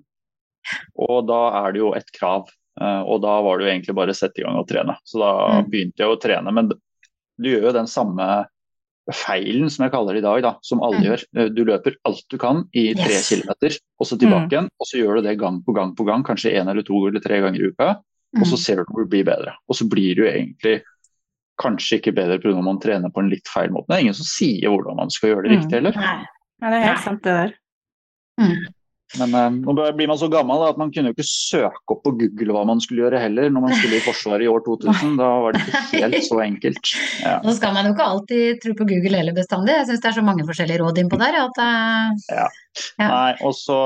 Og 1.06 1.18
da 1.30 1.41
er 1.62 1.75
det 1.75 1.84
jo 1.84 1.94
et 1.96 2.10
krav. 2.18 2.50
Eh, 2.82 3.01
og 3.06 3.22
da 3.24 3.38
var 3.46 3.60
det 3.60 3.68
jo 3.68 3.72
egentlig 3.72 3.96
bare 3.96 4.15
å 4.15 4.18
sette 4.18 4.41
i 4.41 4.46
gang 4.48 4.60
og 4.60 4.68
trene. 4.68 4.98
Så 5.08 5.22
da 5.22 5.32
mm. 5.62 5.70
begynte 5.72 6.03
jeg 6.03 6.12
å 6.12 6.20
trene. 6.22 6.56
Men 6.58 6.74
du 6.74 7.50
gjør 7.51 7.70
jo 7.70 7.77
den 7.77 7.89
samme 7.91 8.27
feilen, 9.14 9.70
som 9.70 9.86
jeg 9.86 9.94
kaller 9.94 10.18
det 10.18 10.24
i 10.24 10.26
dag, 10.26 10.42
da, 10.46 10.52
som 10.66 10.82
alle 10.86 11.02
mm. 11.02 11.06
gjør. 11.06 11.24
Eh, 11.38 11.50
du 11.54 11.62
løper 11.68 11.98
alt 12.10 12.26
du 12.32 12.38
kan 12.42 12.64
i 12.74 12.88
tre 12.98 13.12
yes. 13.14 13.30
kilometer, 13.30 13.78
og 14.02 14.10
så 14.10 14.18
tilbake 14.18 14.48
mm. 14.48 14.54
igjen. 14.56 14.70
Og 14.82 14.90
så 14.90 15.02
gjør 15.02 15.20
du 15.20 15.28
det 15.28 15.38
gang 15.42 15.62
på 15.66 15.76
gang 15.78 15.94
på 15.98 16.08
gang, 16.08 16.26
kanskje 16.26 16.56
én 16.58 16.72
eller 16.72 16.86
to 16.88 17.04
eller 17.10 17.24
tre 17.24 17.42
ganger 17.44 17.62
i 17.62 17.72
uka. 17.72 17.92
Mm. 18.36 18.42
Og 18.42 18.50
så 18.52 18.60
ser 18.60 18.82
du 18.82 18.90
hvor 18.90 19.06
det 19.06 19.12
blir 19.14 19.28
bedre. 19.28 19.56
Og 19.70 19.78
så 19.78 19.88
blir 19.90 20.18
du 20.18 20.26
egentlig 20.28 20.80
kanskje 21.62 22.02
ikke 22.02 22.16
bedre 22.18 22.40
pga. 22.44 22.56
man 22.62 22.82
trener 22.84 23.14
på 23.14 23.24
en 23.24 23.30
litt 23.32 23.48
feil 23.48 23.72
måte. 23.72 23.92
Det 23.92 24.00
er 24.00 24.08
ingen 24.08 24.18
som 24.18 24.28
sier 24.28 24.74
hvordan 24.74 24.98
man 25.00 25.14
skal 25.14 25.32
gjøre 25.32 25.46
det 25.46 25.54
riktig 25.54 25.80
heller. 25.80 26.02
Ja, 26.02 26.72
det 26.72 26.80
er 26.82 26.90
helt 26.90 27.06
sant, 27.06 27.24
det 27.24 27.38
der. 27.40 27.56
Men 29.19 29.62
nå 29.63 29.74
blir 29.98 30.10
man 30.10 30.19
så 30.19 30.27
gammel 30.31 30.62
da, 30.62 30.72
at 30.74 30.79
man 30.79 30.91
kunne 30.93 31.12
jo 31.12 31.15
ikke 31.15 31.27
søke 31.27 31.93
opp 31.93 32.01
på 32.05 32.13
Google 32.19 32.55
hva 32.55 32.63
man 32.67 32.81
skulle 32.84 33.05
gjøre 33.05 33.22
heller, 33.22 33.50
når 33.53 33.65
man 33.67 33.75
skulle 33.77 34.00
i 34.00 34.03
Forsvaret 34.05 34.45
i 34.45 34.50
år 34.51 34.63
2000. 34.65 35.15
Da 35.19 35.29
var 35.43 35.55
det 35.55 35.63
ikke 35.63 36.01
helt 36.03 36.27
så 36.27 36.39
enkelt. 36.43 36.91
Ja. 37.24 37.36
Nå 37.45 37.55
skal 37.57 37.75
man 37.77 37.89
jo 37.89 37.95
ikke 37.95 38.10
alltid 38.13 38.62
tro 38.63 38.75
på 38.79 38.88
Google 38.91 39.22
heller 39.22 39.38
bestandig. 39.38 39.75
Jeg 39.77 39.89
syns 39.89 40.03
det 40.03 40.12
er 40.12 40.17
så 40.19 40.25
mange 40.25 40.48
forskjellige 40.48 40.81
råd 40.84 41.01
innpå 41.03 41.19
der. 41.22 41.39
At, 41.43 41.62
uh, 41.62 42.36
ja. 42.39 42.48
ja. 43.01 43.07
Nei, 43.07 43.31
og 43.48 43.55
så, 43.57 43.79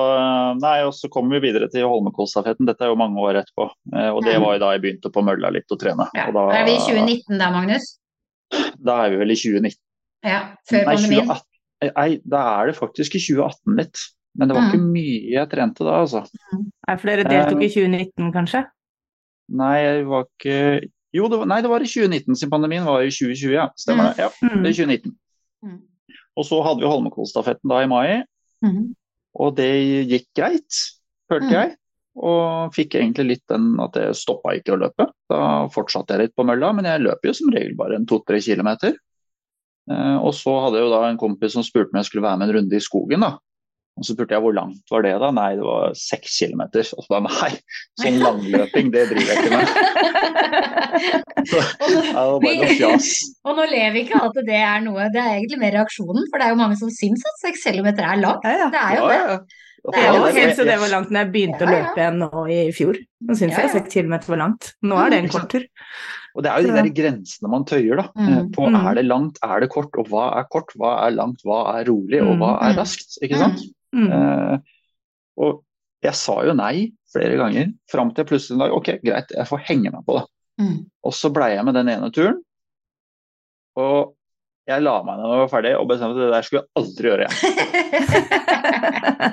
nei, 0.61 0.77
og 0.87 0.93
så 0.97 1.11
kommer 1.13 1.37
vi 1.37 1.49
videre 1.49 1.69
til 1.73 1.87
Holmenkollstafetten. 1.89 2.69
Dette 2.69 2.87
er 2.87 2.93
jo 2.93 2.99
mange 2.99 3.21
år 3.23 3.41
etterpå. 3.43 3.69
Uh, 3.93 4.09
og 4.13 4.23
det 4.27 4.37
var 4.41 4.57
jo 4.57 4.63
da 4.65 4.73
jeg 4.75 4.85
begynte 4.85 5.13
på 5.13 5.25
mølla 5.25 5.53
litt 5.55 5.69
å 5.71 5.79
trene. 5.79 6.09
Ja. 6.17 6.29
Da, 6.35 6.49
er 6.57 6.67
vi 6.69 6.77
i 6.77 6.83
2019 6.83 7.37
da, 7.39 7.51
Magnus? 7.55 7.93
Da 8.81 9.03
er 9.05 9.13
vi 9.13 9.21
vel 9.21 9.35
i 9.35 9.39
2019. 9.39 9.83
Ja, 10.27 10.39
Før 10.67 10.89
pandemien? 10.89 11.29
Nei, 11.79 12.09
da 12.27 12.41
er 12.57 12.71
det 12.71 12.79
faktisk 12.79 13.15
i 13.15 13.21
2018 13.23 13.77
litt. 13.79 14.01
Men 14.37 14.49
det 14.49 14.55
var 14.55 14.65
mm. 14.65 14.69
ikke 14.69 14.91
mye 14.93 15.33
jeg 15.33 15.49
trente 15.51 15.85
da, 15.87 15.95
altså. 16.03 16.21
Nei, 16.53 16.95
for 16.95 17.09
dere 17.09 17.25
deltok 17.25 17.63
i 17.65 17.71
2019, 17.73 18.27
eh, 18.27 18.31
kanskje? 18.35 18.63
Nei, 19.59 19.75
jeg 19.81 20.05
var 20.09 20.27
ikke 20.27 20.57
Jo, 21.17 21.25
det 21.25 21.39
var, 21.41 21.47
nei, 21.49 21.57
det 21.65 21.71
var 21.71 21.81
i 21.81 21.89
2019, 21.89 22.35
siden 22.37 22.51
pandemien 22.53 22.85
var 22.85 23.01
i 23.01 23.09
2020, 23.09 23.53
ja. 23.55 23.65
Stemmer 23.81 24.11
det. 24.11 24.21
Ja, 24.21 24.29
Mm. 24.45 24.61
det 24.61 24.69
er 24.69 24.77
2019. 24.77 25.15
Mm. 25.65 25.79
Og 26.37 26.45
så 26.45 26.59
hadde 26.61 26.83
vi 26.83 26.91
Holmenkollstafetten 26.91 27.69
da 27.71 27.79
i 27.81 27.89
mai, 27.89 28.23
og 29.33 29.55
det 29.57 29.71
gikk 30.07 30.27
greit, 30.37 30.77
følte 31.31 31.49
Mm. 31.49 31.55
jeg. 31.57 31.75
Og 32.19 32.73
fikk 32.75 32.95
egentlig 32.99 33.25
litt 33.27 33.43
den 33.47 33.79
at 33.79 33.95
jeg 33.95 34.13
stoppa 34.13 34.53
ikke 34.53 34.75
å 34.75 34.79
løpe. 34.81 35.09
Da 35.29 35.67
fortsatte 35.73 36.13
jeg 36.13 36.27
litt 36.27 36.35
på 36.35 36.45
mølla, 36.45 36.73
men 36.75 36.85
jeg 36.85 37.01
løper 37.01 37.29
jo 37.29 37.33
som 37.33 37.49
regel 37.49 37.75
bare 37.75 37.95
en 37.95 38.05
to-tre 38.05 38.39
kilometer. 38.43 38.93
Eh, 39.89 40.17
og 40.17 40.33
så 40.33 40.53
hadde 40.61 40.77
jeg 40.77 40.85
jo 40.85 40.93
da 40.93 41.09
en 41.09 41.17
kompis 41.17 41.53
som 41.53 41.63
spurte 41.63 41.89
om 41.93 41.97
jeg 41.97 42.05
skulle 42.09 42.25
være 42.27 42.37
med 42.37 42.49
en 42.49 42.55
runde 42.59 42.75
i 42.75 42.83
skogen, 42.83 43.21
da. 43.21 43.37
Og 43.99 44.05
så 44.07 44.13
spurte 44.15 44.31
jeg 44.37 44.43
hvor 44.45 44.53
langt 44.55 44.79
var 44.93 45.03
det 45.03 45.11
da? 45.19 45.29
Nei, 45.35 45.49
det 45.59 45.65
var 45.67 45.91
seks 45.99 46.37
kilometer. 46.39 46.87
Og 46.95 47.03
så 47.03 47.11
bare 47.11 47.25
nei, 47.27 47.49
sånn 47.99 48.19
langløping, 48.23 48.91
det 48.95 49.05
driver 49.09 49.27
jeg 49.27 49.37
ikke 49.43 49.57
med. 49.59 49.67
Så, 51.49 51.59
Og 51.83 51.89
nå- 51.93 52.03
ja, 52.05 52.13
det 52.13 52.13
var 52.15 52.39
bare 52.45 52.55
noe 52.61 52.75
fjas. 52.79 53.09
Og 53.47 53.57
nå 53.59 53.65
ler 53.73 53.91
vi 53.95 54.03
ikke 54.05 54.19
av 54.21 54.29
at 54.31 54.39
det 54.47 54.59
er 54.63 54.83
noe, 54.85 55.07
det 55.13 55.19
er 55.23 55.33
egentlig 55.37 55.59
mer 55.65 55.75
reaksjonen, 55.81 56.27
for 56.31 56.39
det 56.41 56.47
er 56.47 56.53
jo 56.55 56.59
mange 56.61 56.77
som 56.79 56.91
syns 56.95 57.25
at 57.27 57.41
seks 57.43 57.65
kilometer 57.67 58.07
er 58.07 58.21
langt. 58.23 58.45
Det 58.45 58.53
er 58.53 58.95
jo 58.99 59.09
det. 59.09 59.19
Det 59.79 59.99
er 59.99 60.07
jo 60.11 60.23
det. 60.27 60.45
jo 60.59 60.65
det 60.67 60.75
var 60.81 60.89
langt 60.91 61.11
når 61.15 61.21
jeg 61.23 61.31
begynte 61.35 61.63
å 61.63 61.69
løpe 61.71 62.01
igjen 62.01 62.17
nå 62.19 62.41
i 62.51 62.57
fjor. 62.75 62.97
Nå 63.27 63.35
syns 63.39 63.55
Ja, 63.55 63.61
jeg 63.63 63.71
seks 63.77 63.93
kilometer 63.95 64.33
var 64.35 64.41
langt. 64.45 64.73
Nå 64.83 64.97
er 64.99 65.13
det 65.13 65.19
en 65.23 65.29
kort 65.31 65.47
tur. 65.53 65.63
Og 66.37 66.43
det 66.45 66.51
er 66.51 66.61
jo 66.61 66.67
de 66.69 66.75
der 66.77 66.89
grensene 66.93 67.49
man 67.51 67.63
tøyer, 67.67 67.95
da. 67.99 68.03
Mm. 68.15 68.27
eh, 68.29 68.41
På 68.55 68.67
Mm. 68.69 68.75
er 68.85 68.99
det 68.99 69.05
langt, 69.07 69.39
er 69.43 69.59
det 69.63 69.69
kort, 69.73 69.95
og 69.97 70.07
hva 70.11 70.25
er 70.37 70.45
kort, 70.51 70.75
hva 70.77 70.91
er 71.07 71.15
langt, 71.15 71.41
hva 71.47 71.61
er 71.79 71.87
rolig, 71.89 72.19
og 72.21 72.35
hva 72.37 72.51
er 72.61 72.73
Mm. 72.75 72.77
raskt. 72.77 73.17
Ikke 73.23 73.39
sant? 73.39 73.63
Mm. 73.95 74.11
Eh, 74.13 74.59
og 75.39 75.63
jeg 76.05 76.15
sa 76.15 76.35
jo 76.47 76.53
nei 76.55 76.89
flere 77.09 77.39
ganger, 77.39 77.71
fram 77.89 78.11
til 78.13 78.23
jeg 78.23 78.29
plutselig 78.29 78.55
en 78.55 78.63
dag 78.63 78.75
OK, 78.75 78.91
greit, 79.03 79.33
jeg 79.35 79.49
får 79.49 79.65
henge 79.71 79.91
meg 79.93 80.05
på 80.05 80.19
det. 80.19 80.25
Mm. 80.61 80.77
Og 81.07 81.15
så 81.15 81.31
blei 81.33 81.53
jeg 81.55 81.65
med 81.67 81.77
den 81.79 81.91
ene 81.91 82.11
turen. 82.13 82.39
Og 83.79 84.15
jeg 84.69 84.83
la 84.85 84.95
meg 85.01 85.17
ned 85.17 85.25
når 85.25 85.33
jeg 85.33 85.41
var 85.41 85.51
ferdig 85.53 85.73
og 85.79 85.87
bestemte 85.89 86.19
at 86.19 86.21
det 86.21 86.33
der 86.35 86.45
skulle 86.45 86.61
jeg 86.61 86.69
aldri 86.81 87.09
gjøre 87.09 87.23
igjen. 87.25 87.35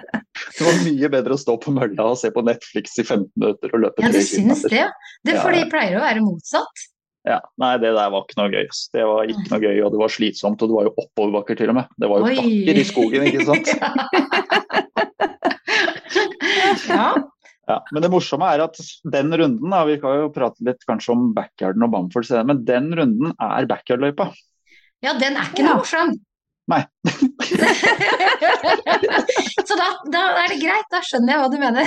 Det 0.57 0.65
var 0.65 0.79
mye 0.85 1.09
bedre 1.13 1.37
å 1.37 1.41
stå 1.41 1.55
på 1.61 1.73
mølla 1.75 2.11
og 2.13 2.19
se 2.21 2.31
på 2.33 2.43
Netflix 2.45 2.97
i 3.01 3.05
15 3.05 3.29
minutter 3.37 3.73
og 3.77 3.83
løpe 3.83 4.05
Ja, 4.05 4.11
tre 4.13 4.21
du 4.21 4.29
syns 4.29 4.63
det? 4.65 4.73
ja. 4.79 4.89
Det 5.25 5.35
er 5.35 5.43
fordi 5.45 5.61
ja. 5.61 5.65
det 5.65 5.73
pleier 5.73 5.97
å 5.99 6.05
være 6.05 6.23
motsatt. 6.25 6.85
Ja, 7.27 7.41
nei, 7.59 7.73
det 7.83 7.89
der 7.97 8.11
var 8.15 8.23
ikke 8.23 8.37
noe 8.39 8.53
gøy. 8.53 8.69
Det 8.95 9.03
var 9.09 9.27
ikke 9.33 9.49
noe 9.51 9.59
gøy, 9.65 9.79
og 9.83 9.91
det 9.95 9.99
var 9.99 10.11
slitsomt. 10.15 10.61
Og 10.63 10.69
det 10.71 10.77
var 10.77 10.85
jo 10.87 10.93
oppoverbakker 11.03 11.57
til 11.59 11.73
og 11.73 11.77
med. 11.81 11.89
Det 11.99 12.07
var 12.13 12.21
jo 12.23 12.29
Oi. 12.29 12.37
bakker 12.39 12.77
i 12.79 12.85
skogen, 12.87 13.25
ikke 13.27 13.47
sant. 13.49 13.67
ja. 16.91 17.09
Ja, 17.67 17.81
men 17.91 17.99
det 18.05 18.11
morsomme 18.13 18.47
er 18.55 18.63
at 18.63 18.77
den 19.11 19.33
runden, 19.35 19.73
da, 19.75 19.81
vi 19.89 19.97
kan 19.99 20.21
jo 20.21 20.29
prate 20.35 20.63
litt 20.67 20.85
kanskje 20.87 21.11
om 21.17 21.33
backyarden 21.35 21.83
og 21.83 21.91
Bamford 21.97 22.27
senere, 22.29 22.47
men 22.53 22.61
den 22.69 22.93
runden 22.95 23.33
er 23.43 23.67
backyard-løypa. 23.73 24.29
ja, 25.03 25.17
den 25.19 25.35
er 25.35 25.51
ikke 25.51 25.67
noe 25.67 25.75
Ja. 25.75 25.81
morsom. 25.83 26.15
Nei. 26.67 26.83
Så 29.67 29.75
da, 29.79 29.87
da 30.11 30.23
er 30.43 30.51
det 30.51 30.59
greit, 30.59 30.89
da 30.91 30.99
skjønner 31.07 31.33
jeg 31.33 31.41
hva 31.43 31.51
du 31.53 31.59
mener. 31.63 31.85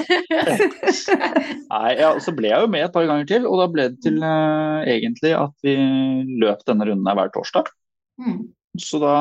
Nei, 1.73 1.89
ja, 1.99 2.09
Så 2.23 2.31
ble 2.35 2.47
jeg 2.51 2.61
jo 2.63 2.69
med 2.71 2.85
et 2.85 2.95
par 2.95 3.07
ganger 3.09 3.25
til, 3.27 3.43
og 3.49 3.55
da 3.59 3.65
ble 3.71 3.83
det 3.91 3.99
til 4.05 4.17
uh, 4.23 4.79
egentlig 4.87 5.33
at 5.35 5.55
vi 5.65 5.73
løp 6.39 6.59
denne 6.69 6.87
runden 6.87 7.07
her 7.11 7.17
hver 7.19 7.31
torsdag. 7.35 7.65
Mm. 8.23 8.39
Så 8.79 8.95
da 9.03 9.15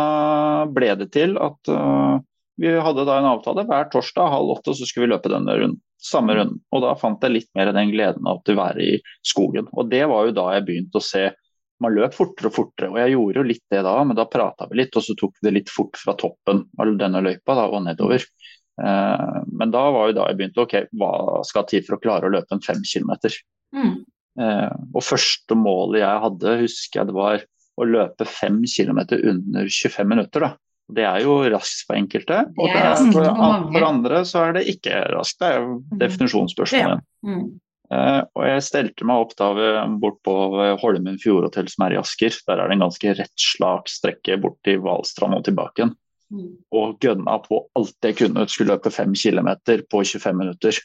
ble 0.71 0.91
det 1.01 1.09
til 1.17 1.31
at 1.43 1.61
uh, 1.73 2.15
vi 2.59 2.69
hadde 2.75 3.07
da 3.07 3.19
en 3.19 3.31
avtale 3.33 3.67
hver 3.67 3.87
torsdag 3.93 4.33
halv 4.35 4.49
åtte, 4.59 4.71
så 4.75 4.83
skulle 4.87 5.07
vi 5.09 5.15
løpe 5.15 5.31
denne 5.33 5.53
runden. 5.59 5.81
Samme 6.03 6.35
runden. 6.39 6.61
Og 6.75 6.79
da 6.85 6.91
fant 6.99 7.23
jeg 7.27 7.35
litt 7.35 7.51
mer 7.59 7.73
den 7.75 7.91
gleden 7.91 8.27
av 8.31 8.39
å 8.39 8.57
være 8.61 8.81
i 8.85 8.99
skogen. 9.27 9.67
Og 9.75 9.91
det 9.91 10.05
var 10.11 10.29
jo 10.29 10.35
da 10.37 10.45
jeg 10.55 10.67
begynte 10.69 11.01
å 11.01 11.03
se 11.03 11.25
man 11.83 11.95
løp 11.95 12.15
fortere 12.17 12.51
og 12.51 12.57
fortere, 12.57 12.91
og 12.91 12.99
jeg 13.01 13.15
gjorde 13.15 13.41
jo 13.41 13.47
litt 13.47 13.65
det 13.71 13.83
da, 13.87 13.95
men 14.05 14.19
da 14.19 14.27
prata 14.31 14.67
vi 14.71 14.81
litt, 14.81 14.97
og 14.99 15.05
så 15.05 15.15
tok 15.19 15.37
vi 15.39 15.49
det 15.49 15.55
litt 15.61 15.73
fort 15.73 15.99
fra 16.01 16.15
toppen 16.19 16.65
av 16.79 16.95
denne 16.99 17.23
løypa 17.25 17.57
da, 17.59 17.67
og 17.71 17.85
nedover. 17.87 18.25
Eh, 18.83 19.37
men 19.61 19.75
da 19.75 19.85
var 19.95 20.11
jo 20.11 20.17
da 20.19 20.29
jeg 20.31 20.39
begynte 20.39 20.65
ok, 20.65 20.77
hva 20.99 21.43
skal 21.47 21.67
til 21.71 21.85
for 21.87 21.99
å 21.99 22.03
klare 22.03 22.29
å 22.29 22.35
løpe 22.35 22.57
en 22.57 22.65
fem 22.65 22.83
kilometer? 22.87 23.35
Mm. 23.75 23.93
Eh, 24.39 24.73
og 24.95 25.05
første 25.07 25.59
målet 25.59 26.03
jeg 26.03 26.25
hadde, 26.27 26.57
husker 26.65 27.01
jeg 27.01 27.11
det 27.11 27.19
var 27.19 27.45
å 27.79 27.87
løpe 27.87 28.27
fem 28.27 28.59
kilometer 28.67 29.23
under 29.31 29.71
25 29.71 30.11
minutter. 30.11 30.49
da. 30.49 30.55
Det 30.89 31.05
er 31.05 31.21
jo 31.21 31.35
raskt 31.53 31.85
for 31.85 31.99
enkelte, 31.99 32.41
og 32.57 32.71
for, 33.13 33.27
for 33.75 33.85
andre 33.85 34.23
så 34.27 34.47
er 34.47 34.55
det 34.57 34.69
ikke 34.73 35.03
raskt. 35.13 35.37
Det 35.43 35.51
er 35.51 35.59
jo 35.61 35.75
definisjonsspørsmålet. 36.01 37.05
Mm. 37.29 37.43
Eh, 37.89 38.21
og 38.37 38.45
jeg 38.45 38.65
stelte 38.67 39.07
meg 39.09 39.23
opp 39.23 39.33
da 39.39 39.49
bort 40.01 40.19
på 40.27 40.35
Holmen 40.83 41.17
fjordhotell 41.23 41.71
som 41.73 41.87
er 41.87 41.97
i 41.97 42.01
Asker. 42.01 42.37
Der 42.49 42.61
er 42.61 42.69
det 42.69 42.77
en 42.77 42.85
ganske 42.85 43.15
rett 43.23 43.47
slagstrekke 43.49 44.37
bort 44.43 44.59
til 44.67 44.83
Hvalstrand 44.85 45.39
og 45.39 45.47
tilbake 45.49 45.83
igjen. 45.83 45.97
Mm. 46.29 46.51
Og 46.77 46.99
gønna 47.01 47.39
på 47.45 47.63
alt 47.79 48.05
jeg 48.05 48.19
kunne. 48.19 48.45
Skulle 48.53 48.77
løpe 48.77 48.93
fem 48.93 49.15
kilometer 49.17 49.85
på 49.89 50.03
25 50.05 50.37
minutter. 50.37 50.81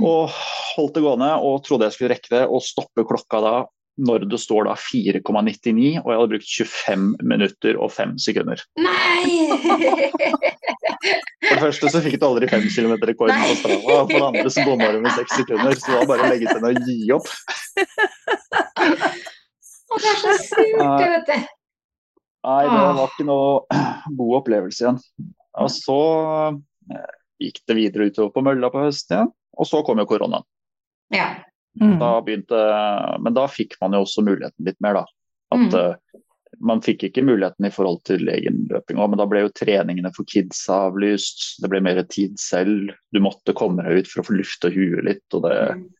Og 0.00 0.32
holdt 0.74 0.96
det 0.96 1.04
gående 1.04 1.30
og 1.44 1.60
trodde 1.66 1.86
jeg 1.86 1.96
skulle 1.96 2.14
rekke 2.16 2.32
det, 2.32 2.44
og 2.48 2.64
stoppe 2.64 3.04
klokka 3.06 3.42
da 3.44 3.54
når 3.96 4.24
det 4.26 4.38
står 4.42 4.66
da 4.66 4.72
4,99, 4.74 6.00
og 6.02 6.08
jeg 6.10 6.18
hadde 6.18 6.30
brukt 6.32 6.48
25 6.50 7.04
minutter 7.30 7.76
og 7.78 7.92
5 7.94 8.16
sekunder. 8.18 8.58
Nei! 8.82 9.28
For 11.44 11.54
det 11.54 11.60
første 11.62 11.90
så 11.92 12.00
fikk 12.02 12.16
du 12.18 12.26
aldri 12.26 12.48
5 12.50 12.64
km-rekorden 12.74 13.38
på 13.44 13.54
Strava, 13.60 13.98
og 14.00 14.10
for 14.10 14.16
det 14.18 14.26
andre 14.30 14.50
så 14.50 14.64
bomma 14.66 14.88
du 14.94 15.00
med 15.04 15.14
6 15.14 15.36
sekunder, 15.42 15.76
så 15.78 15.92
det 15.92 15.98
var 16.00 16.10
bare 16.10 16.26
å 16.26 16.32
legge 16.32 16.46
til 16.50 16.66
og 16.66 16.74
gi 16.88 16.98
opp. 17.14 17.28
Å, 19.94 19.98
det 20.00 20.10
er 20.10 20.18
så 20.22 20.32
surt, 20.42 20.80
det, 20.80 21.08
vet 21.12 21.28
du. 21.28 21.36
Nei, 22.44 22.62
det 22.68 22.76
Ah. 22.76 22.92
var 22.98 23.08
ikke 23.12 23.24
noe 23.24 23.78
god 24.18 24.32
opplevelse 24.40 24.82
igjen. 24.84 24.98
Og 25.62 25.70
så 25.72 25.98
eh, 26.92 27.12
gikk 27.46 27.62
det 27.70 27.76
videre 27.78 28.08
utover 28.10 28.32
på 28.34 28.42
mølla 28.44 28.68
på 28.74 28.82
høsten 28.84 29.14
igjen, 29.20 29.30
og 29.54 29.68
så 29.70 29.80
kom 29.86 30.02
jo 30.02 30.08
koronaen. 30.10 30.44
Ja. 31.14 31.28
Mm. 31.80 31.98
Da 31.98 32.20
begynte, 32.22 32.58
men 33.20 33.34
da 33.34 33.46
fikk 33.50 33.74
man 33.80 33.92
jo 33.96 34.04
også 34.04 34.22
muligheten 34.22 34.64
litt 34.68 34.80
mer, 34.80 34.94
da. 35.00 35.04
At 35.52 35.58
Mm. 35.72 35.74
eh, 35.74 36.20
Man 36.62 36.80
fikk 36.80 37.02
ikke 37.08 37.24
muligheten 37.26 37.66
i 37.66 37.70
forhold 37.74 38.04
til 38.04 38.28
egen 38.30 38.68
løping 38.70 38.96
men 38.96 39.18
da 39.18 39.26
ble 39.26 39.40
jo 39.40 39.48
treningene 39.48 40.14
for 40.14 40.22
kids 40.24 40.68
avlyst. 40.70 41.60
Det 41.60 41.68
ble 41.68 41.80
mer 41.82 42.00
tid 42.04 42.38
selv. 42.38 42.92
Du 43.12 43.18
måtte 43.18 43.52
komme 43.52 43.82
deg 43.82 43.98
ut 44.04 44.06
for 44.06 44.22
å 44.22 44.26
få 44.28 44.36
lufta 44.38 44.70
huet 44.70 45.02
litt. 45.04 45.24
og 45.34 45.42
det 45.42 45.74
Mm. 45.74 45.90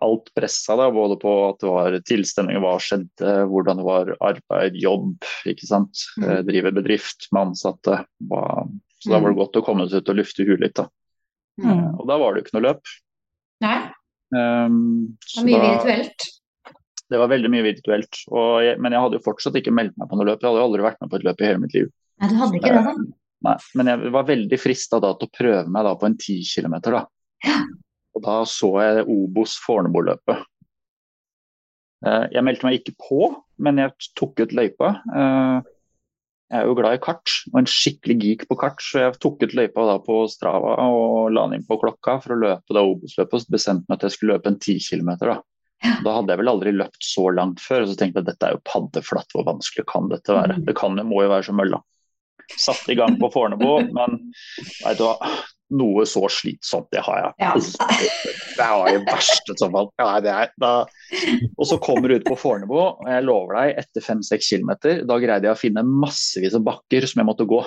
alt 0.00 0.30
pressa 0.36 0.76
da, 0.76 0.90
både 0.92 1.16
på 1.20 1.32
at 1.48 1.58
det 1.58 1.68
var 1.68 1.90
tilstelninger, 2.06 2.60
hva 2.62 2.76
skjedde, 2.78 3.32
hvordan 3.50 3.76
det 3.80 3.84
var 3.84 4.12
arbeid, 4.20 4.74
jobb, 4.80 5.18
ikke 5.48 5.66
sant. 5.66 6.04
Mm. 6.18 6.28
Eh, 6.30 6.42
Drive 6.46 6.72
bedrift 6.76 7.26
med 7.32 7.48
ansatte. 7.50 8.04
Hva, 8.22 8.68
så 9.00 9.10
da 9.10 9.18
var 9.18 9.30
det 9.32 9.40
godt 9.40 9.58
å 9.60 9.64
komme 9.64 9.88
seg 9.88 10.02
ut 10.04 10.08
og 10.14 10.16
lufte 10.20 10.46
huet 10.46 10.60
litt. 10.60 10.74
da. 10.74 10.86
Mm. 11.60 11.98
Og 11.98 12.06
da 12.06 12.16
var 12.16 12.34
det 12.34 12.44
jo 12.44 12.46
ikke 12.46 12.60
noe 12.60 12.68
løp. 12.72 12.82
Nei, 13.60 13.90
Um, 14.30 15.16
det 15.34 15.40
var 15.40 15.46
mye 15.48 15.60
da- 15.62 15.70
virtuelt. 15.76 16.26
Det 17.10 17.18
var 17.18 17.26
veldig 17.32 17.48
mye 17.50 17.64
virtuelt. 17.66 18.18
Jeg, 18.62 18.76
men 18.78 18.94
jeg 18.94 19.02
hadde 19.02 19.18
jo 19.18 19.24
fortsatt 19.24 19.56
ikke 19.58 19.72
meldt 19.74 19.96
meg 19.98 20.06
på 20.12 20.14
noe 20.18 20.28
løp. 20.28 20.38
Jeg 20.44 20.46
hadde 20.52 20.60
jo 20.62 20.66
aldri 20.68 20.84
vært 20.84 21.00
med 21.02 21.10
på 21.10 21.18
et 21.18 21.24
løp 21.26 21.40
i 21.42 21.48
hele 21.48 21.58
mitt 21.64 21.74
liv. 21.74 21.88
Nei, 22.22 22.28
du 22.30 22.36
hadde 22.38 22.60
ikke 22.60 22.70
det, 22.70 22.84
da? 22.86 22.92
Nei, 23.48 23.54
men 23.80 23.90
jeg 23.90 24.12
var 24.14 24.26
veldig 24.28 24.58
frista 24.60 25.00
da 25.02 25.10
til 25.18 25.26
å 25.26 25.32
prøve 25.34 25.64
meg 25.74 25.88
da 25.88 25.94
på 25.98 26.06
en 26.06 26.14
10 26.20 26.36
km. 26.46 26.76
Da. 26.86 27.02
Og 28.14 28.22
da 28.22 28.36
så 28.46 28.70
jeg 28.84 29.06
Obos 29.10 29.56
Fornebu-løpet. 29.64 30.44
Eh, 32.06 32.26
Jeg 32.36 32.44
meldte 32.46 32.68
meg 32.68 32.78
ikke 32.78 32.94
på, 33.08 33.30
men 33.58 33.82
jeg 33.82 34.08
tok 34.18 34.44
ut 34.44 34.54
løypa. 34.56 34.92
Jeg 36.50 36.64
er 36.64 36.66
jo 36.66 36.74
glad 36.74 36.96
i 36.96 37.02
kart, 37.02 37.30
og 37.52 37.60
en 37.60 37.68
skikkelig 37.70 38.16
geek 38.24 38.40
på 38.50 38.56
kart, 38.58 38.80
så 38.82 39.04
jeg 39.04 39.18
tok 39.22 39.44
ut 39.44 39.52
løypa 39.54 39.84
da 39.86 40.00
på 40.02 40.16
Strava 40.32 40.72
og 40.82 41.30
la 41.30 41.44
den 41.46 41.60
inn 41.60 41.68
på 41.68 41.78
klokka 41.78 42.16
for 42.24 42.34
å 42.34 42.40
løpe 42.40 42.74
det 42.74 42.82
Obos-løpet. 42.82 43.44
Så 43.44 43.54
bestemte 43.54 43.86
meg 43.86 44.00
at 44.00 44.08
jeg 44.08 44.16
skulle 44.16 44.34
løpe 44.34 44.50
en 44.50 44.58
10 44.58 44.82
km. 44.82 45.12
Da. 45.22 45.36
da 46.02 46.16
hadde 46.16 46.34
jeg 46.34 46.40
vel 46.42 46.50
aldri 46.50 46.72
løpt 46.74 47.06
så 47.06 47.28
langt 47.36 47.62
før, 47.62 47.84
og 47.84 47.92
så 47.92 47.94
tenkte 48.00 48.18
jeg 48.18 48.26
at 48.26 48.32
dette 48.32 48.48
er 48.48 48.56
jo 48.56 48.64
paddeflatt, 48.66 49.30
hvor 49.36 49.46
vanskelig 49.46 49.86
kan 49.92 50.10
dette 50.10 50.34
være? 50.34 50.58
Det 50.66 50.74
kan, 50.80 50.98
det 50.98 51.06
må 51.06 51.22
jo 51.22 51.30
være 51.30 51.46
som 51.46 51.60
mølla. 51.60 51.78
Satte 52.58 52.92
i 52.92 52.98
gang 52.98 53.18
på 53.20 53.30
Fornebu, 53.32 53.92
men 53.94 54.18
vet 54.84 54.98
du 54.98 55.04
hva, 55.06 55.30
noe 55.70 56.02
så 56.08 56.24
slitsomt, 56.32 56.88
det 56.90 57.02
har 57.06 57.20
jeg 57.20 57.34
Ja. 57.38 57.52
aldri 57.54 58.00
Det 58.56 58.66
var 58.70 58.88
i 58.90 58.96
verste 59.06 59.54
sånn 59.60 59.70
fall. 59.72 59.90
Ja, 60.02 60.08
det 60.20 60.34
da. 60.58 60.72
Og 61.56 61.66
så 61.70 61.78
kommer 61.78 62.08
du 62.10 62.16
ut 62.16 62.26
på 62.26 62.36
Fornebu, 62.38 62.74
og 62.74 63.06
jeg 63.06 63.24
lover 63.24 63.54
deg, 63.60 63.78
etter 63.84 64.02
fem-seks 64.02 64.50
kilometer, 64.50 65.04
da 65.06 65.18
greide 65.22 65.46
jeg 65.46 65.54
å 65.56 65.60
finne 65.60 65.84
massevis 65.86 66.54
av 66.58 66.66
bakker 66.66 67.06
som 67.06 67.22
jeg 67.22 67.28
måtte 67.30 67.46
gå. 67.46 67.62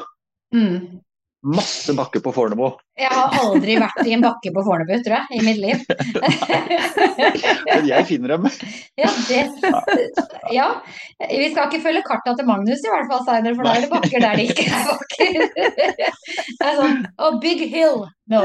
Mm. 0.54 1.00
Masse 1.44 1.94
bakker 1.94 2.22
på 2.24 2.32
Fornebu. 2.32 2.70
Jeg 2.96 3.10
har 3.12 3.34
aldri 3.42 3.74
vært 3.82 4.06
i 4.08 4.14
en 4.16 4.22
bakke 4.24 4.52
på 4.56 4.62
Fornebu, 4.64 4.94
tror 5.04 5.18
jeg, 5.18 5.26
i 5.36 5.42
mitt 5.44 5.58
liv. 5.60 5.82
Men 7.68 7.90
jeg 7.90 8.08
finner 8.08 8.38
dem. 8.38 8.48
Ja, 8.96 9.10
det, 9.28 9.42
ja, 10.56 10.68
vi 11.28 11.50
skal 11.52 11.68
ikke 11.68 11.82
følge 11.84 12.04
karta 12.08 12.36
til 12.40 12.48
Magnus 12.48 12.86
i 12.86 12.92
hvert 12.94 13.12
fall, 13.12 13.26
Steiner, 13.28 13.58
for 13.58 13.68
da 13.68 13.76
er 13.76 13.84
det 13.84 13.92
bakker 13.92 14.24
der 14.24 14.40
det 14.40 14.46
ikke 14.54 14.70
er 14.70 14.88
bakker. 14.88 15.32
Det 16.54 16.70
er 16.70 16.80
sånn 16.80 17.04
Oh, 17.20 17.36
big 17.44 17.66
hill! 17.68 18.06
No. 18.32 18.40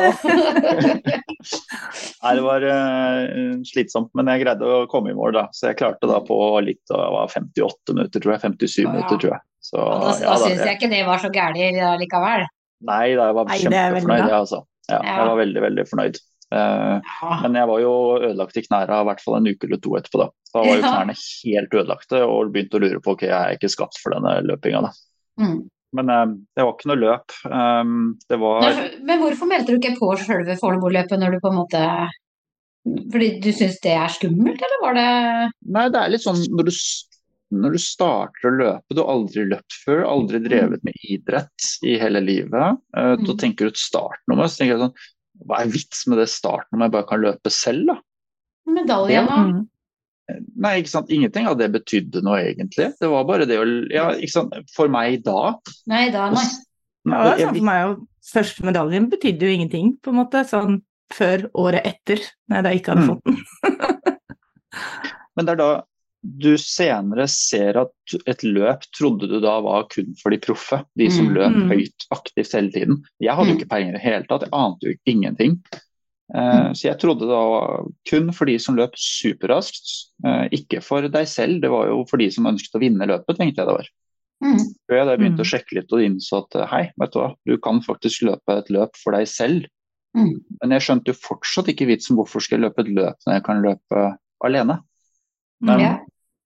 Nei, 2.25 2.35
det 2.35 2.43
var 2.43 2.67
uh, 2.67 3.23
slitsomt, 3.69 4.11
men 4.19 4.26
jeg 4.33 4.43
greide 4.43 4.67
å 4.67 4.90
komme 4.90 5.14
i 5.14 5.19
mål, 5.19 5.37
da. 5.38 5.47
Så 5.55 5.71
jeg 5.71 5.78
klarte 5.78 6.11
da 6.11 6.19
på 6.26 6.35
litt 6.67 6.83
det 6.90 6.99
var 6.99 7.31
58 7.31 7.95
minutter, 7.95 8.19
tror 8.25 8.35
jeg. 8.35 8.43
57 8.59 8.83
ja. 8.83 8.90
minutter, 8.90 9.17
tror 9.23 9.37
jeg. 9.37 9.43
Så, 9.69 9.78
ja, 9.78 9.99
da, 10.02 10.12
da 10.19 10.38
syns 10.43 10.62
jeg 10.64 10.78
ikke 10.81 10.90
det 10.90 11.05
var 11.07 11.23
så 11.23 11.31
gærent 11.31 12.00
likevel. 12.02 12.49
Nei, 12.87 13.14
da, 13.18 13.26
jeg 13.30 13.35
var 13.35 13.44
Nei, 13.49 13.58
kjempefornøyd, 13.58 14.25
jeg, 14.28 14.35
altså. 14.38 14.64
Ja, 14.88 14.99
Ja. 15.02 15.14
jeg 15.18 15.26
var 15.28 15.37
veldig, 15.42 15.62
veldig 15.62 15.85
fornøyd. 15.90 16.18
Eh, 16.49 17.00
men 17.42 17.54
jeg 17.58 17.68
var 17.68 17.80
jo 17.82 17.92
ødelagt 18.25 18.56
i 18.56 18.62
knærne 18.64 19.00
i 19.02 19.04
hvert 19.11 19.20
fall 19.20 19.35
en 19.37 19.49
uke 19.50 19.66
eller 19.68 19.80
to 19.85 19.90
etterpå. 19.99 20.18
Da 20.23 20.30
Da 20.54 20.61
var 20.64 20.76
jo 20.76 20.80
Ja. 20.80 20.92
knærne 20.94 21.16
helt 21.44 21.75
ødelagte 21.76 22.23
og 22.25 22.52
begynte 22.54 22.78
å 22.78 22.80
lure 22.80 23.00
på 23.04 23.12
ok, 23.12 23.23
jeg 23.26 23.32
er 23.37 23.56
ikke 23.58 23.68
skapt 23.75 23.99
for 24.00 24.14
denne 24.14 24.40
løpinga. 24.47 24.80
da. 24.82 24.92
Mm. 25.40 25.68
Men 25.92 26.11
eh, 26.11 26.26
det 26.56 26.64
var 26.64 26.73
ikke 26.73 26.88
noe 26.88 27.00
løp. 27.00 27.35
Um, 27.44 28.18
det 28.28 28.38
var 28.38 28.61
Nei, 28.62 28.88
Men 29.02 29.20
hvorfor 29.20 29.47
meldte 29.49 29.73
du 29.73 29.78
ikke 29.78 29.99
på 29.99 30.16
selve 30.20 30.56
Fornebu-løpet 30.61 31.18
når 31.20 31.32
du 31.32 31.40
på 31.40 31.49
en 31.52 31.58
måte 31.61 32.08
Fordi 33.12 33.40
du 33.42 33.49
syns 33.52 33.80
det 33.85 33.92
er 33.97 34.08
skummelt, 34.08 34.61
eller 34.64 34.80
var 34.82 34.94
det 34.94 35.52
Nei, 35.68 35.88
det 35.92 36.00
er 36.00 36.08
litt 36.12 36.25
sånn 36.25 36.40
når 36.56 36.68
du, 36.68 36.73
når 37.50 37.73
du 37.73 37.78
starter 37.81 38.49
å 38.50 38.57
løpe, 38.59 38.95
du 38.95 39.00
har 39.02 39.09
aldri 39.14 39.45
løpt 39.49 39.73
før, 39.85 40.02
aldri 40.05 40.40
drevet 40.45 40.83
med 40.85 40.95
idrett 41.09 41.69
i 41.83 41.95
hele 41.99 42.21
livet, 42.21 42.76
eh, 42.97 43.14
da 43.17 43.33
Mm. 43.33 43.38
tenker 43.38 43.64
du 43.64 43.73
et 43.73 43.81
startnummer. 43.81 44.45
Så 44.49 44.59
tenker 44.61 44.76
jeg 44.76 44.83
sånn, 44.85 44.95
hva 45.47 45.61
er 45.62 45.69
vits 45.73 46.07
med 46.09 46.19
det 46.19 46.28
startnummeret, 46.28 46.88
jeg 46.88 46.93
bare 46.93 47.09
kan 47.09 47.21
løpe 47.21 47.50
selv, 47.50 47.87
da? 47.87 47.99
medaljen 48.69 49.26
da? 49.26 49.37
Mm. 49.49 49.69
Nei, 50.61 50.83
ikke 50.83 50.88
sant. 50.93 51.09
Ingenting 51.11 51.47
av 51.49 51.57
det 51.57 51.71
betydde 51.73 52.21
noe, 52.23 52.37
egentlig. 52.52 52.93
Det 53.00 53.09
var 53.09 53.25
bare 53.25 53.47
det 53.49 53.57
å 53.57 53.64
Ja, 53.90 54.11
ikke 54.12 54.31
sant. 54.31 54.52
For 54.75 54.87
meg 54.93 55.23
da 55.25 55.55
Nei, 55.87 56.11
da, 56.11 56.28
nei. 56.31 56.45
Ja, 57.09 57.23
det 57.25 57.33
er 57.33 57.38
jeg, 57.38 57.47
sånn 57.49 57.57
for 57.57 57.64
meg 57.64 57.87
òg. 57.87 58.07
Første 58.28 58.64
medaljen 58.69 59.09
betydde 59.09 59.40
jo 59.40 59.55
ingenting, 59.57 59.97
på 60.02 60.09
en 60.12 60.19
måte. 60.21 60.45
Sånn 60.45 60.83
før 61.11 61.49
året 61.57 61.87
etter, 61.87 62.21
når 62.50 62.57
jeg 62.57 62.64
da 62.64 62.71
ikke 62.76 62.93
hadde 62.93 63.07
Mm. 63.07 63.09
fått 63.09 63.25
den. 63.25 63.38
Men 65.37 65.47
det 65.47 65.52
er 65.55 65.57
da 65.57 65.71
du 66.23 66.57
senere 66.59 67.29
ser 67.31 67.77
at 67.79 68.15
et 68.27 68.43
løp 68.43 68.83
trodde 68.97 69.29
du 69.31 69.39
da 69.41 69.61
var 69.63 69.85
kun 69.93 70.15
for 70.21 70.31
de 70.35 70.39
proffe. 70.43 70.85
De 70.99 71.09
som 71.11 71.27
Mm. 71.29 71.35
løp 71.37 71.55
Mm. 71.55 71.69
høyt 71.71 72.07
aktivt 72.11 72.53
hele 72.53 72.73
tiden. 72.73 73.03
Jeg 73.21 73.35
hadde 73.37 73.49
jo 73.49 73.55
Mm. 73.55 73.61
ikke 73.61 73.69
peiling 73.71 73.89
i 73.89 73.93
det 73.93 74.03
hele 74.03 74.25
tatt, 74.29 74.43
jeg 74.43 74.51
ante 74.53 74.83
jo 74.83 74.95
ingenting. 75.07 75.63
Eh, 76.35 76.73
Så 76.75 76.83
jeg 76.91 76.99
trodde 76.99 77.21
det 77.21 77.29
var 77.29 77.87
kun 78.11 78.33
for 78.33 78.45
de 78.45 78.59
som 78.59 78.77
løp 78.77 78.93
superraskt, 78.97 80.11
eh, 80.27 80.49
ikke 80.51 80.83
for 80.83 81.01
deg 81.09 81.27
selv. 81.27 81.61
Det 81.63 81.71
var 81.71 81.87
jo 81.87 82.05
for 82.05 82.17
de 82.19 82.31
som 82.31 82.45
ønsket 82.45 82.75
å 82.75 82.81
vinne 82.81 83.07
løpet, 83.07 83.39
tenkte 83.39 83.57
jeg 83.57 83.67
det 83.67 83.77
var. 83.79 83.89
Mm. 84.43 84.59
Før 84.91 85.07
jeg 85.07 85.19
begynte 85.19 85.41
å 85.41 85.51
sjekke 85.51 85.75
litt 85.75 85.93
og 85.93 86.01
innså 86.01 86.45
at 86.45 86.61
eh, 86.61 86.67
hei, 86.67 86.93
vet 87.01 87.13
du 87.13 87.19
hva, 87.19 87.35
du 87.47 87.57
kan 87.59 87.81
faktisk 87.81 88.23
løpe 88.23 88.59
et 88.59 88.69
løp 88.69 88.95
for 88.97 89.13
deg 89.13 89.27
selv. 89.27 89.67
Men 90.15 90.71
jeg 90.71 90.81
skjønte 90.83 91.07
jo 91.07 91.13
fortsatt 91.13 91.67
ikke 91.69 91.87
vitsen 91.87 92.17
hvorfor 92.17 92.43
skal 92.43 92.59
jeg 92.59 92.71
løpe 92.71 92.81
et 92.81 92.93
løp 92.93 93.17
når 93.27 93.35
jeg 93.35 93.43
kan 93.45 93.63
løpe 93.63 94.19
alene. 94.45 94.81
Men 95.61 95.81
Ja. 95.81 95.95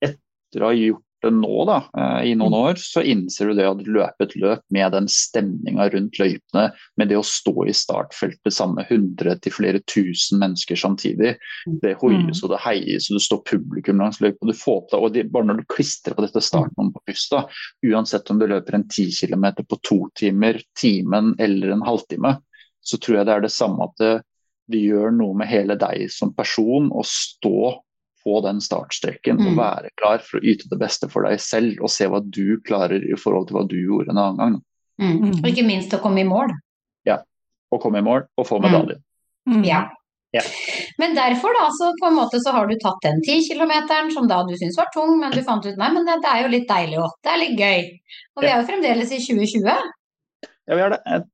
etter 0.02 0.62
å 0.62 0.70
ha 0.70 0.76
gjort 0.76 1.04
det 1.22 1.30
nå 1.30 1.64
da, 1.68 1.76
eh, 1.96 2.30
i 2.30 2.34
noen 2.34 2.54
år, 2.56 2.74
så 2.82 3.02
innser 3.06 3.46
du 3.46 3.54
det 3.54 3.66
at 3.68 3.82
løpe 3.86 4.24
et 4.26 4.34
løp 4.34 4.62
med 4.74 4.92
den 4.92 5.06
stemninga 5.06 5.86
rundt 5.92 6.18
løypene, 6.18 6.64
med 6.98 7.08
det 7.08 7.18
å 7.20 7.22
stå 7.22 7.68
i 7.68 7.74
startfeltet 7.76 8.52
sammen 8.52 8.80
med 8.80 8.90
100 8.90 9.36
til 9.44 9.54
flere 9.54 9.80
tusen 9.86 10.40
mennesker 10.42 10.74
samtidig. 10.76 11.36
Det 11.82 11.94
hoies 12.00 12.42
og 12.42 12.50
det 12.50 12.58
heies 12.64 13.08
og 13.10 13.18
det 13.18 13.22
står 13.22 13.44
publikum 13.52 14.02
langs 14.02 14.18
løypa. 14.18 14.50
Du 14.50 14.52
får 14.52 14.80
på 14.88 14.96
deg, 14.96 15.02
og 15.02 15.12
det, 15.14 15.32
bare 15.32 15.46
når 15.46 15.62
du 15.62 15.64
klistrer 15.70 16.18
på 16.18 16.26
dette 16.26 16.42
startnummeret 16.42 16.98
på 16.98 17.04
pusta, 17.12 17.44
uansett 17.86 18.30
om 18.30 18.38
du 18.42 18.48
løper 18.50 18.74
en 18.74 18.88
10 18.88 19.14
km 19.22 19.62
på 19.62 19.78
to 19.82 20.00
timer, 20.18 20.60
timen 20.74 21.36
eller 21.38 21.70
en 21.70 21.86
halvtime, 21.86 22.40
så 22.82 22.98
tror 22.98 23.20
jeg 23.20 23.26
det 23.26 23.36
er 23.36 23.46
det 23.46 23.54
samme 23.54 23.86
at 23.86 23.96
det, 24.02 24.12
det 24.72 24.82
gjør 24.82 25.14
noe 25.14 25.38
med 25.38 25.46
hele 25.46 25.78
deg 25.78 26.10
som 26.10 26.34
person 26.34 26.90
å 26.90 27.06
stå 27.06 27.78
på 28.24 28.40
den 28.44 28.60
startstreken 28.62 29.40
og 29.40 29.52
Mm. 29.52 29.56
være 29.58 29.90
klar 29.98 30.18
for 30.22 30.38
å 30.38 30.44
yte 30.44 30.68
det 30.70 30.78
beste 30.78 31.08
for 31.10 31.22
deg 31.28 31.40
selv 31.40 31.80
og 31.82 31.90
se 31.90 32.06
hva 32.06 32.20
du 32.22 32.58
klarer 32.66 33.02
i 33.02 33.16
forhold 33.18 33.48
til 33.48 33.56
hva 33.56 33.64
du 33.68 33.76
gjorde 33.80 34.10
en 34.14 34.18
annen 34.22 34.38
gang. 34.38 34.60
Mm. 35.00 35.40
Og 35.42 35.48
ikke 35.50 35.66
minst 35.66 35.92
å 35.96 36.00
komme 36.02 36.20
i 36.22 36.28
mål. 36.28 36.52
Ja. 37.04 37.18
Å 37.72 37.80
komme 37.82 37.98
i 37.98 38.06
mål 38.06 38.26
og 38.38 38.46
få 38.46 38.60
medalje. 38.62 39.00
Mm. 39.48 39.64
Ja. 39.66 39.88
Ja. 40.32 40.40
Men 40.98 41.14
derfor 41.16 41.52
da, 41.58 41.66
så 41.76 41.90
på 42.00 42.06
en 42.08 42.14
måte 42.16 42.38
så 42.40 42.52
har 42.54 42.66
du 42.66 42.76
tatt 42.80 43.02
den 43.02 43.18
10 43.20 43.42
kilometeren 43.50 44.10
som 44.14 44.28
da 44.28 44.42
du 44.48 44.54
syntes 44.56 44.78
var 44.78 44.86
tung, 44.94 45.18
men 45.20 45.30
du 45.34 45.42
fant 45.44 45.66
ut 45.66 45.76
nei, 45.76 45.90
men 45.92 46.06
det, 46.08 46.14
det 46.22 46.30
er 46.30 46.42
jo 46.46 46.52
litt 46.54 46.68
deilig 46.70 46.98
òg. 47.02 47.10
Det 47.22 47.32
er 47.32 47.40
litt 47.42 47.58
gøy. 47.58 47.82
Og 48.36 48.42
vi 48.46 48.48
er 48.48 48.60
jo 48.62 48.68
fremdeles 48.70 49.12
i 49.12 49.18
2020. 49.20 49.90
Ja, 50.68 50.76
vi 50.78 50.80
er 50.86 50.94
det. 50.94 51.00
Jeg, 51.04 51.26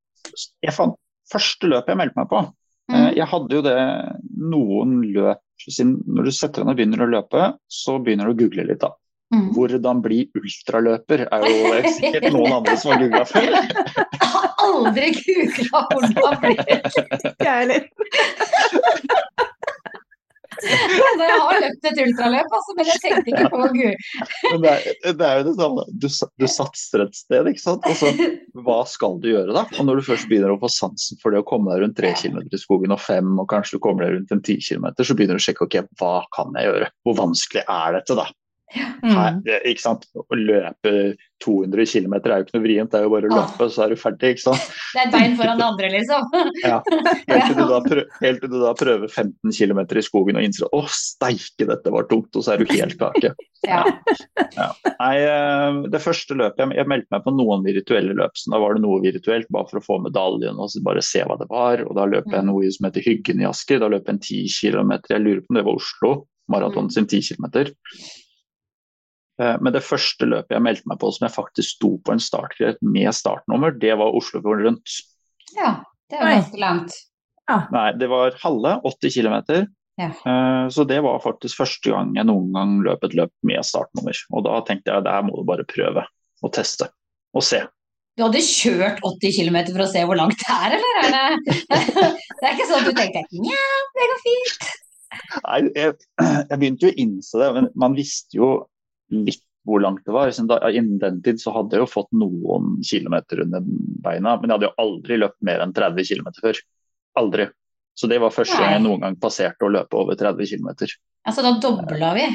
jeg 0.67 0.75
fant 0.75 0.97
første 1.31 1.69
løpet 1.71 1.93
jeg 1.95 2.01
meldte 2.01 2.17
meg 2.23 2.29
på. 2.33 2.41
Eh, 2.43 2.55
Mm. 2.89 3.11
Jeg 3.19 3.27
hadde 3.29 3.53
jo 3.53 3.61
det 3.61 3.77
noen 4.39 5.01
løp 5.15 5.45
Når 5.69 6.29
du 6.29 6.33
setter 6.33 6.63
deg 6.63 6.67
ned 6.69 6.73
og 6.73 6.79
begynner 6.79 7.03
å 7.03 7.11
løpe, 7.11 7.45
så 7.67 7.99
begynner 7.99 8.29
du 8.29 8.35
å 8.37 8.39
google 8.39 8.67
litt, 8.69 8.81
da. 8.85 8.93
Mm. 9.35 9.49
Hvordan 9.53 9.99
bli 10.01 10.23
ultraløper 10.39 11.27
er 11.27 11.43
jo 11.45 11.81
sikkert 11.99 12.31
noen 12.33 12.55
andre 12.61 12.77
som 12.81 12.95
har 12.95 13.03
googla 13.03 13.25
før. 13.29 13.49
Jeg 13.59 14.31
har 14.35 14.47
aldri 14.65 15.11
googla 15.19 15.83
hvordan 15.93 16.39
bli 16.45 16.55
Jeg 17.45 17.51
heller. 17.51 19.27
Altså, 20.59 21.27
Jeg 21.29 21.41
har 21.43 21.61
løpt 21.63 21.89
et 21.91 22.01
ultraløp, 22.03 22.55
altså, 22.59 22.75
men 22.79 22.89
jeg 22.91 23.03
tenkte 23.03 23.33
ikke 23.33 23.51
på 23.53 23.69
Gud. 23.75 24.07
Det 24.65 24.73
er, 24.73 25.15
det 25.19 25.27
er 25.29 25.41
jo 25.41 25.45
det 25.49 25.55
samme. 25.59 25.85
Du, 26.03 26.09
du 26.43 26.47
satser 26.51 27.05
et 27.05 27.19
sted, 27.19 27.51
ikke 27.53 27.63
sant. 27.63 27.87
Altså, 27.89 28.11
hva 28.67 28.79
skal 28.91 29.19
du 29.23 29.31
gjøre 29.31 29.55
da? 29.57 29.65
Og 29.79 29.89
når 29.89 30.01
du 30.01 30.07
først 30.09 30.29
begynner 30.31 30.55
å 30.55 30.61
få 30.63 30.71
sansen 30.73 31.21
for 31.23 31.35
det 31.35 31.43
å 31.43 31.47
komme 31.49 31.73
deg 31.75 31.85
rundt 31.85 31.99
3 32.01 32.15
km 32.23 32.43
i 32.45 32.61
skogen 32.61 32.95
og 32.95 33.03
5, 33.05 33.35
og 33.43 33.49
kanskje 33.53 33.79
du 33.79 33.85
kommer 33.85 34.07
deg 34.07 34.19
rundt 34.19 34.35
en 34.35 34.43
10 34.43 34.61
km, 34.67 34.91
så 34.99 35.17
begynner 35.19 35.39
du 35.39 35.43
å 35.43 35.47
sjekke 35.49 35.69
ok, 35.69 35.81
hva 36.01 36.15
kan 36.35 36.55
jeg 36.59 36.71
gjøre? 36.71 36.91
Hvor 37.07 37.19
vanskelig 37.23 37.65
er 37.65 37.99
dette 37.99 38.19
da? 38.19 38.29
Mm. 38.77 39.15
Her, 39.15 39.39
ikke 39.69 39.81
sant? 39.81 40.05
Å 40.19 40.37
løpe 40.37 40.93
200 41.45 41.87
km 41.87 42.15
er 42.19 42.35
jo 42.35 42.45
ikke 42.45 42.57
noe 42.57 42.65
vrient, 42.65 42.91
det 42.93 42.99
er 42.99 43.07
jo 43.07 43.13
bare 43.13 43.29
å 43.31 43.37
løpe, 43.37 43.69
så 43.73 43.85
er 43.85 43.93
du 43.95 44.01
ferdig. 44.01 44.35
ikke 44.35 44.45
sant? 44.45 44.65
Det 44.95 45.03
er 45.03 45.07
et 45.07 45.13
bein 45.15 45.37
foran 45.39 45.61
det 45.61 45.67
andre, 45.67 45.91
liksom. 45.93 46.23
Helt 47.31 47.47
til 47.49 47.59
du 47.59 47.65
da, 47.69 47.79
prø 47.85 48.05
helt 48.23 48.41
til 48.43 48.51
du 48.51 48.57
da 48.63 48.73
prøver 48.79 49.11
15 49.11 49.53
km 49.55 49.81
i 49.85 50.05
skogen 50.05 50.41
og 50.41 50.47
innser 50.47 50.73
å 50.75 50.83
steike, 50.91 51.69
dette 51.69 51.93
var 51.95 52.09
tungt, 52.11 52.33
og 52.35 52.45
så 52.45 52.55
er 52.55 52.63
du 52.65 52.75
helt 52.75 52.99
kake. 53.01 53.35
Ja. 53.67 53.83
Nei, 55.01 55.15
eh, 55.19 55.79
det 55.91 55.99
første 55.99 56.37
løpet, 56.39 56.61
jeg, 56.63 56.77
jeg 56.79 56.89
meldte 56.89 57.11
meg 57.11 57.25
på 57.25 57.33
noen 57.35 57.65
virtuelle 57.67 58.15
løp, 58.15 58.37
så 58.39 58.53
da 58.53 58.61
var 58.63 58.77
det 58.77 58.85
noe 58.85 59.01
virtuelt 59.03 59.51
bare 59.51 59.67
for 59.67 59.81
å 59.81 59.83
få 59.83 59.97
medaljen 60.05 60.61
og 60.63 60.71
så 60.71 60.83
bare 60.87 61.03
se 61.03 61.25
hva 61.27 61.35
det 61.41 61.49
var. 61.51 61.83
Og 61.83 61.91
da 61.99 62.07
løp 62.07 62.31
jeg 62.31 62.47
noe 62.47 62.71
som 62.71 62.87
heter 62.87 63.03
Hyggen 63.03 63.43
i 63.43 63.49
Asker, 63.51 63.83
da 63.83 63.91
løp 63.91 64.07
jeg 64.07 64.15
en 64.15 64.23
10 64.23 64.55
km, 64.63 64.95
jeg 65.11 65.25
lurer 65.25 65.43
på 65.43 65.51
om 65.51 65.59
det 65.59 65.67
var 65.67 65.83
Oslo, 65.83 66.13
maraton 66.55 66.91
sin 66.95 67.11
10 67.11 67.35
km. 67.35 67.51
Men 69.39 69.71
det 69.71 69.85
første 69.87 70.27
løpet 70.27 70.57
jeg 70.57 70.65
meldte 70.67 70.91
meg 70.91 70.99
på 70.99 71.13
som 71.15 71.29
jeg 71.29 71.35
faktisk 71.37 71.77
sto 71.77 71.93
på 72.03 72.15
en 72.15 72.23
startgrep 72.23 72.81
med 72.83 73.15
startnummer, 73.15 73.77
det 73.79 73.93
var 74.01 74.17
Oslofjorden 74.19 74.67
rundt. 74.67 74.97
ja. 75.55 75.77
Det 76.09 76.17
var 76.17 76.31
ganske 76.33 76.61
langt. 76.61 76.95
Nei, 77.73 77.89
det 78.01 78.09
var 78.09 78.37
halve, 78.43 78.79
80 78.89 79.13
km. 79.13 79.67
Ja. 79.99 80.11
Så 80.73 80.85
det 80.89 81.01
var 81.05 81.19
faktisk 81.21 81.59
første 81.59 81.93
gang 81.93 82.15
jeg 82.17 82.29
noen 82.29 82.53
gang 82.55 82.77
løp 82.87 83.03
et 83.05 83.17
løp 83.19 83.33
med 83.47 83.67
startnummer. 83.67 84.17
Og 84.33 84.47
da 84.47 84.61
tenkte 84.69 84.95
jeg 84.95 85.05
det 85.05 85.13
her 85.13 85.27
må 85.27 85.37
du 85.37 85.45
bare 85.49 85.67
prøve 85.69 86.05
og 86.45 86.55
teste 86.55 86.89
og 87.37 87.45
se. 87.45 87.61
Du 88.19 88.25
hadde 88.25 88.43
kjørt 88.43 89.03
80 89.07 89.37
km 89.37 89.59
for 89.69 89.85
å 89.85 89.91
se 89.91 90.01
hvor 90.09 90.19
langt 90.19 90.41
det 90.41 90.55
er, 90.55 90.79
eller? 90.79 90.97
Er 90.99 91.13
det... 91.13 91.53
det 92.41 92.49
er 92.49 92.57
ikke 92.57 92.69
sånn 92.71 92.81
at 92.81 92.89
du 92.89 92.97
tenkte 92.99 93.43
nja, 93.45 93.69
det 93.95 94.09
går 94.13 94.23
fint. 94.25 94.67
Nei, 95.45 95.61
jeg, 95.77 95.95
jeg 96.25 96.59
begynte 96.59 96.89
jo 96.89 96.91
å 96.91 96.99
innse 97.05 97.43
det, 97.43 97.53
men 97.55 97.69
man 97.79 97.95
visste 97.97 98.41
jo 98.41 98.49
litt 99.11 99.45
hvor 99.69 99.83
langt 99.85 100.05
det 100.07 100.15
var. 100.15 100.31
Da, 100.49 100.59
innen 100.71 100.99
den 101.03 101.21
tid 101.25 101.41
så 101.43 101.53
hadde 101.53 101.77
jeg 101.77 101.85
jo 101.85 101.91
fått 101.91 102.11
noen 102.17 102.79
kilometer 102.87 103.43
under 103.45 103.65
beina, 104.05 104.37
men 104.39 104.49
jeg 104.49 104.55
hadde 104.57 104.69
jo 104.71 104.85
aldri 104.85 105.19
løpt 105.21 105.41
mer 105.45 105.65
enn 105.65 105.75
30 105.77 106.09
km 106.09 106.31
før. 106.41 106.61
Aldri. 107.21 107.49
Så 107.99 108.07
det 108.09 108.21
var 108.23 108.33
første 108.33 108.57
gang 108.57 108.77
jeg 108.77 108.85
noen 108.87 109.03
gang 109.03 109.19
passerte 109.21 109.67
å 109.67 109.73
løpe 109.75 109.99
over 109.99 110.17
30 110.17 110.47
km. 110.47 110.71
Altså, 111.27 111.45
da 111.45 111.53
dobla 111.61 112.15
vi 112.17 112.29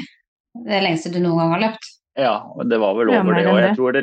det 0.68 0.80
lengste 0.84 1.10
du 1.10 1.18
noen 1.18 1.40
gang 1.40 1.54
har 1.56 1.62
løpt. 1.64 1.90
Ja, 2.20 2.34
det 2.62 2.78
var 2.78 2.94
vel 2.94 3.10
over 3.10 3.34
det. 3.34 3.46
Og 3.50 3.58
jeg 3.58 3.76
tror 3.78 3.96
det, 3.96 4.02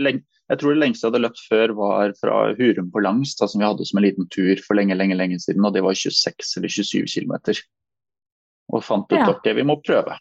jeg 0.52 0.60
tror 0.60 0.74
det 0.74 0.82
lengste 0.82 1.06
jeg 1.06 1.14
hadde 1.14 1.22
løpt 1.24 1.44
før 1.48 1.76
var 1.78 2.16
fra 2.20 2.40
Hurum 2.58 2.90
på 2.92 3.04
langs, 3.06 3.38
da, 3.40 3.48
som 3.48 3.62
vi 3.62 3.70
hadde 3.70 3.88
som 3.88 4.02
en 4.02 4.08
liten 4.08 4.28
tur 4.34 4.60
for 4.66 4.76
lenge, 4.76 4.98
lenge, 5.00 5.16
lenge 5.16 5.40
siden. 5.40 5.64
Og 5.64 5.72
det 5.78 5.86
var 5.86 5.96
26 5.96 6.58
eller 6.60 6.74
27 6.76 7.08
km. 7.08 7.62
Og 8.72 8.84
fant 8.84 9.08
ut 9.14 9.20
Ja. 9.20 9.30
ok, 9.32 9.48
vi 9.56 9.64
må 9.64 9.78
prøve. 9.80 10.18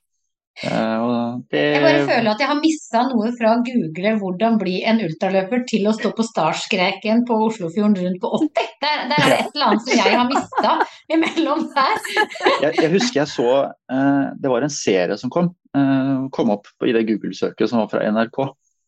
Eh, 0.63 1.39
det, 1.51 1.61
Jeg 1.61 1.83
bare 1.83 2.01
føler 2.05 2.31
at 2.35 2.43
jeg 2.43 2.51
har 2.51 2.59
mista 2.61 3.05
noe 3.09 3.31
fra 3.39 3.55
å 3.57 3.63
google 3.65 4.13
hvordan 4.21 4.59
bli 4.61 4.81
en 4.89 5.01
ultraløper 5.07 5.63
til 5.71 5.89
å 5.89 5.95
stå 5.97 6.13
på 6.17 6.27
startskreken 6.27 7.25
på 7.29 7.39
Oslofjorden 7.47 7.97
rundt 7.97 8.21
på 8.21 8.33
80. 8.43 8.69
Der, 8.85 9.07
der 9.09 9.25
er 9.25 9.33
det 9.33 9.39
et 9.39 9.55
eller 9.55 9.71
annet 9.71 9.87
som 9.87 10.03
jeg 10.03 10.19
har 10.19 10.29
mista 10.29 10.75
imellom 11.17 11.65
der. 11.77 11.97
jeg, 12.67 12.75
jeg 12.77 12.93
husker 12.93 13.23
jeg 13.23 13.33
så 13.33 13.51
uh, 13.71 14.27
Det 14.37 14.53
var 14.53 14.67
en 14.67 14.75
serie 14.75 15.17
som 15.21 15.33
kom, 15.33 15.53
uh, 15.77 16.29
kom 16.35 16.53
opp 16.53 16.69
i 16.85 16.93
det 16.97 17.07
Google-søket 17.09 17.71
som 17.71 17.81
var 17.83 17.89
fra 17.93 18.05
NRK. 18.13 18.43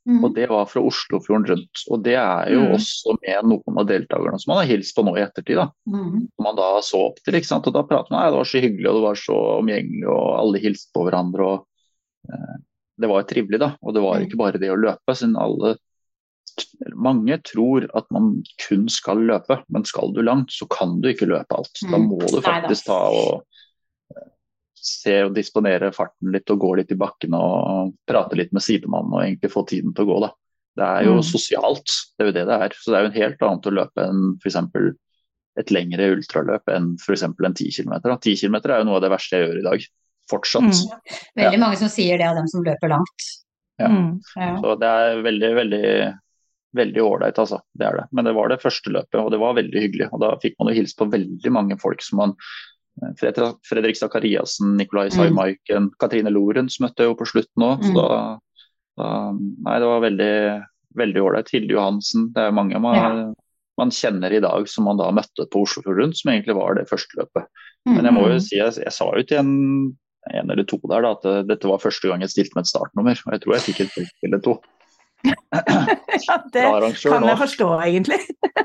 Mhm. 0.04 0.24
Og 0.24 0.34
det 0.34 0.48
var 0.50 0.64
fra 0.66 0.80
Oslofjorden 0.82 1.46
rundt. 1.46 1.82
Og 1.90 2.02
det 2.02 2.14
er 2.18 2.50
jo 2.50 2.60
Mm. 2.66 2.72
også 2.74 3.16
med 3.22 3.44
noen 3.44 3.78
av 3.78 3.86
deltakerne 3.86 4.40
som 4.40 4.50
man 4.54 4.66
har 4.66 4.70
hilst 4.76 4.96
på 4.96 5.04
nå 5.04 5.16
i 5.16 5.22
ettertid. 5.22 5.54
da. 5.56 5.68
Mm. 5.86 6.26
Som 6.34 6.42
man 6.42 6.56
da 6.56 6.80
så 6.80 7.06
opp 7.06 7.22
til. 7.22 7.34
ikke 7.34 7.46
sant? 7.46 7.66
Og 7.68 7.72
da 7.72 7.82
pratet 7.84 8.10
man, 8.10 8.24
ja, 8.24 8.30
det 8.30 8.38
var 8.38 8.44
så 8.50 8.60
hyggelig 8.60 8.88
og 8.90 8.94
det 8.98 9.06
var 9.06 9.14
så 9.14 9.36
omgjengelig 9.62 10.08
og 10.08 10.38
alle 10.40 10.58
hilste 10.58 10.90
på 10.92 11.04
hverandre. 11.06 11.40
og 11.40 11.66
eh, 12.32 12.56
Det 12.98 13.08
var 13.08 13.22
jo 13.22 13.28
trivelig, 13.34 13.58
da. 13.60 13.76
Og 13.82 13.94
det 13.94 14.02
var 14.02 14.18
Mm. 14.18 14.26
ikke 14.26 14.36
bare 14.38 14.58
det 14.58 14.70
å 14.70 14.76
løpe. 14.76 15.14
siden 15.14 15.36
alle 15.36 15.76
mange 16.94 17.38
tror 17.42 17.86
at 17.96 18.04
man 18.10 18.42
kun 18.68 18.88
skal 18.88 19.16
løpe, 19.16 19.62
men 19.70 19.84
skal 19.84 20.12
du 20.12 20.20
langt, 20.22 20.50
så 20.50 20.68
kan 20.68 21.00
du 21.00 21.08
ikke 21.08 21.26
løpe 21.28 21.56
alt. 21.56 21.70
Da 21.90 21.96
Mm. 21.96 22.08
må 22.10 22.18
du 22.30 22.40
faktisk 22.42 22.84
ta 22.86 23.08
og 23.08 23.42
se 24.82 25.14
og 25.26 25.34
disponere 25.36 25.92
farten 25.94 26.32
litt 26.34 26.50
og 26.50 26.58
gå 26.62 26.72
litt 26.80 26.92
i 26.94 26.98
bakken 26.98 27.34
og 27.38 27.92
prate 28.08 28.38
litt 28.38 28.52
med 28.52 28.64
sidemannen 28.64 29.14
og 29.14 29.22
egentlig 29.24 29.52
få 29.52 29.62
tiden 29.68 29.94
til 29.94 30.04
å 30.06 30.10
gå. 30.12 30.20
da. 30.26 30.30
Det 30.76 30.84
er 30.88 31.04
jo 31.04 31.14
Mm. 31.18 31.22
sosialt, 31.22 31.92
det 32.16 32.24
er 32.24 32.30
jo 32.30 32.32
det 32.32 32.46
det 32.48 32.58
er. 32.62 32.68
Så 32.74 32.90
det 32.90 32.96
er 32.98 33.02
jo 33.02 33.10
en 33.10 33.20
helt 33.22 33.42
annet 33.42 33.66
å 33.66 33.74
løpe 33.76 34.06
enn 34.08 34.38
f.eks. 34.42 34.56
et 35.58 35.70
lengre 35.70 36.16
ultraløp 36.16 36.62
enn 36.72 36.96
f.eks. 36.98 37.22
en 37.22 37.34
10 37.54 37.70
km. 37.76 37.92
10 38.18 38.36
km 38.40 38.56
er 38.70 38.78
jo 38.80 38.84
noe 38.88 38.96
av 38.96 39.02
det 39.02 39.10
verste 39.12 39.36
jeg 39.36 39.48
gjør 39.48 39.58
i 39.60 39.68
dag. 39.68 39.86
Fortsatt. 40.30 40.62
Mm. 40.62 41.22
Veldig 41.36 41.60
mange 41.60 41.76
som 41.76 41.88
sier 41.88 42.16
det 42.18 42.26
av 42.26 42.36
dem 42.36 42.48
som 42.48 42.64
løper 42.64 42.88
langt. 42.88 43.28
Ja. 43.78 43.88
Mm. 43.88 44.20
Ja. 44.36 44.56
Så 44.62 44.78
det 44.80 44.88
er 44.88 45.22
veldig, 45.22 45.54
veldig 45.60 46.18
veldig 46.74 47.02
ålreit, 47.04 47.36
altså. 47.36 47.60
Det 47.76 47.84
er 47.84 47.96
det. 47.98 48.04
Men 48.16 48.24
det 48.24 48.32
var 48.32 48.48
det 48.48 48.62
første 48.62 48.88
løpet, 48.88 49.18
og 49.20 49.30
det 49.30 49.38
var 49.42 49.52
veldig 49.58 49.80
hyggelig. 49.82 50.08
Og 50.12 50.20
da 50.22 50.30
fikk 50.40 50.54
man 50.58 50.72
jo 50.72 50.78
hilse 50.80 50.96
på 50.96 51.10
veldig 51.12 51.52
mange 51.52 51.76
folk 51.76 52.00
som 52.00 52.16
man 52.22 52.32
Fredrik, 53.18 53.96
Zakariassen, 53.96 54.76
Nikolai 54.76 55.08
Saimaiken, 55.10 55.90
Katrine 55.98 56.30
Lorentz 56.30 56.78
møtte 56.80 57.02
jeg 57.02 57.10
jo 57.10 57.16
på 57.18 57.26
slutten 57.26 57.64
òg. 57.66 57.82
Mm. 57.82 57.94
da, 57.96 58.08
da 59.00 59.08
Nei, 59.32 59.78
det 59.80 59.88
var 59.88 60.00
veldig 60.04 60.32
veldig 61.00 61.22
ålreit. 61.24 61.48
Hilde 61.54 61.72
Johansen. 61.72 62.26
Det 62.34 62.42
er 62.42 62.52
mange 62.52 62.78
man, 62.78 62.94
Ja. 62.96 63.32
man 63.78 63.90
kjenner 63.90 64.30
i 64.36 64.40
dag 64.44 64.68
som 64.68 64.84
man 64.84 64.98
da 64.98 65.10
møtte 65.10 65.48
på 65.48 65.62
Oslofjord 65.64 65.96
Rundt, 66.02 66.16
som 66.18 66.30
egentlig 66.32 66.54
var 66.54 66.74
det 66.74 66.88
første 66.90 67.16
løpet. 67.16 67.46
Mm. 67.88 67.94
Men 67.96 68.04
jeg 68.04 68.12
må 68.14 68.20
jo 68.28 68.34
Mhm. 68.34 68.40
si, 68.40 68.56
jeg, 68.56 68.74
jeg 68.76 68.92
sa 68.92 69.04
jo 69.16 69.22
til 69.22 69.38
en, 69.38 69.96
en 70.34 70.50
eller 70.50 70.64
to 70.64 70.78
der 70.88 71.00
da, 71.02 71.12
at 71.12 71.46
dette 71.48 71.64
var 71.66 71.78
første 71.78 72.08
gang 72.08 72.20
jeg 72.20 72.28
stilte 72.30 72.52
med 72.54 72.62
et 72.64 72.72
startnummer. 72.74 73.16
Og 73.26 73.32
jeg 73.32 73.40
tror 73.40 73.54
jeg 73.54 73.62
fikk 73.74 73.80
et 73.80 74.08
eller 74.22 74.38
to. 74.38 74.60
Ja, 75.22 76.36
det 76.52 76.62
kan 77.02 77.26
jeg 77.28 77.38
forstå, 77.38 77.68
egentlig. 77.84 78.18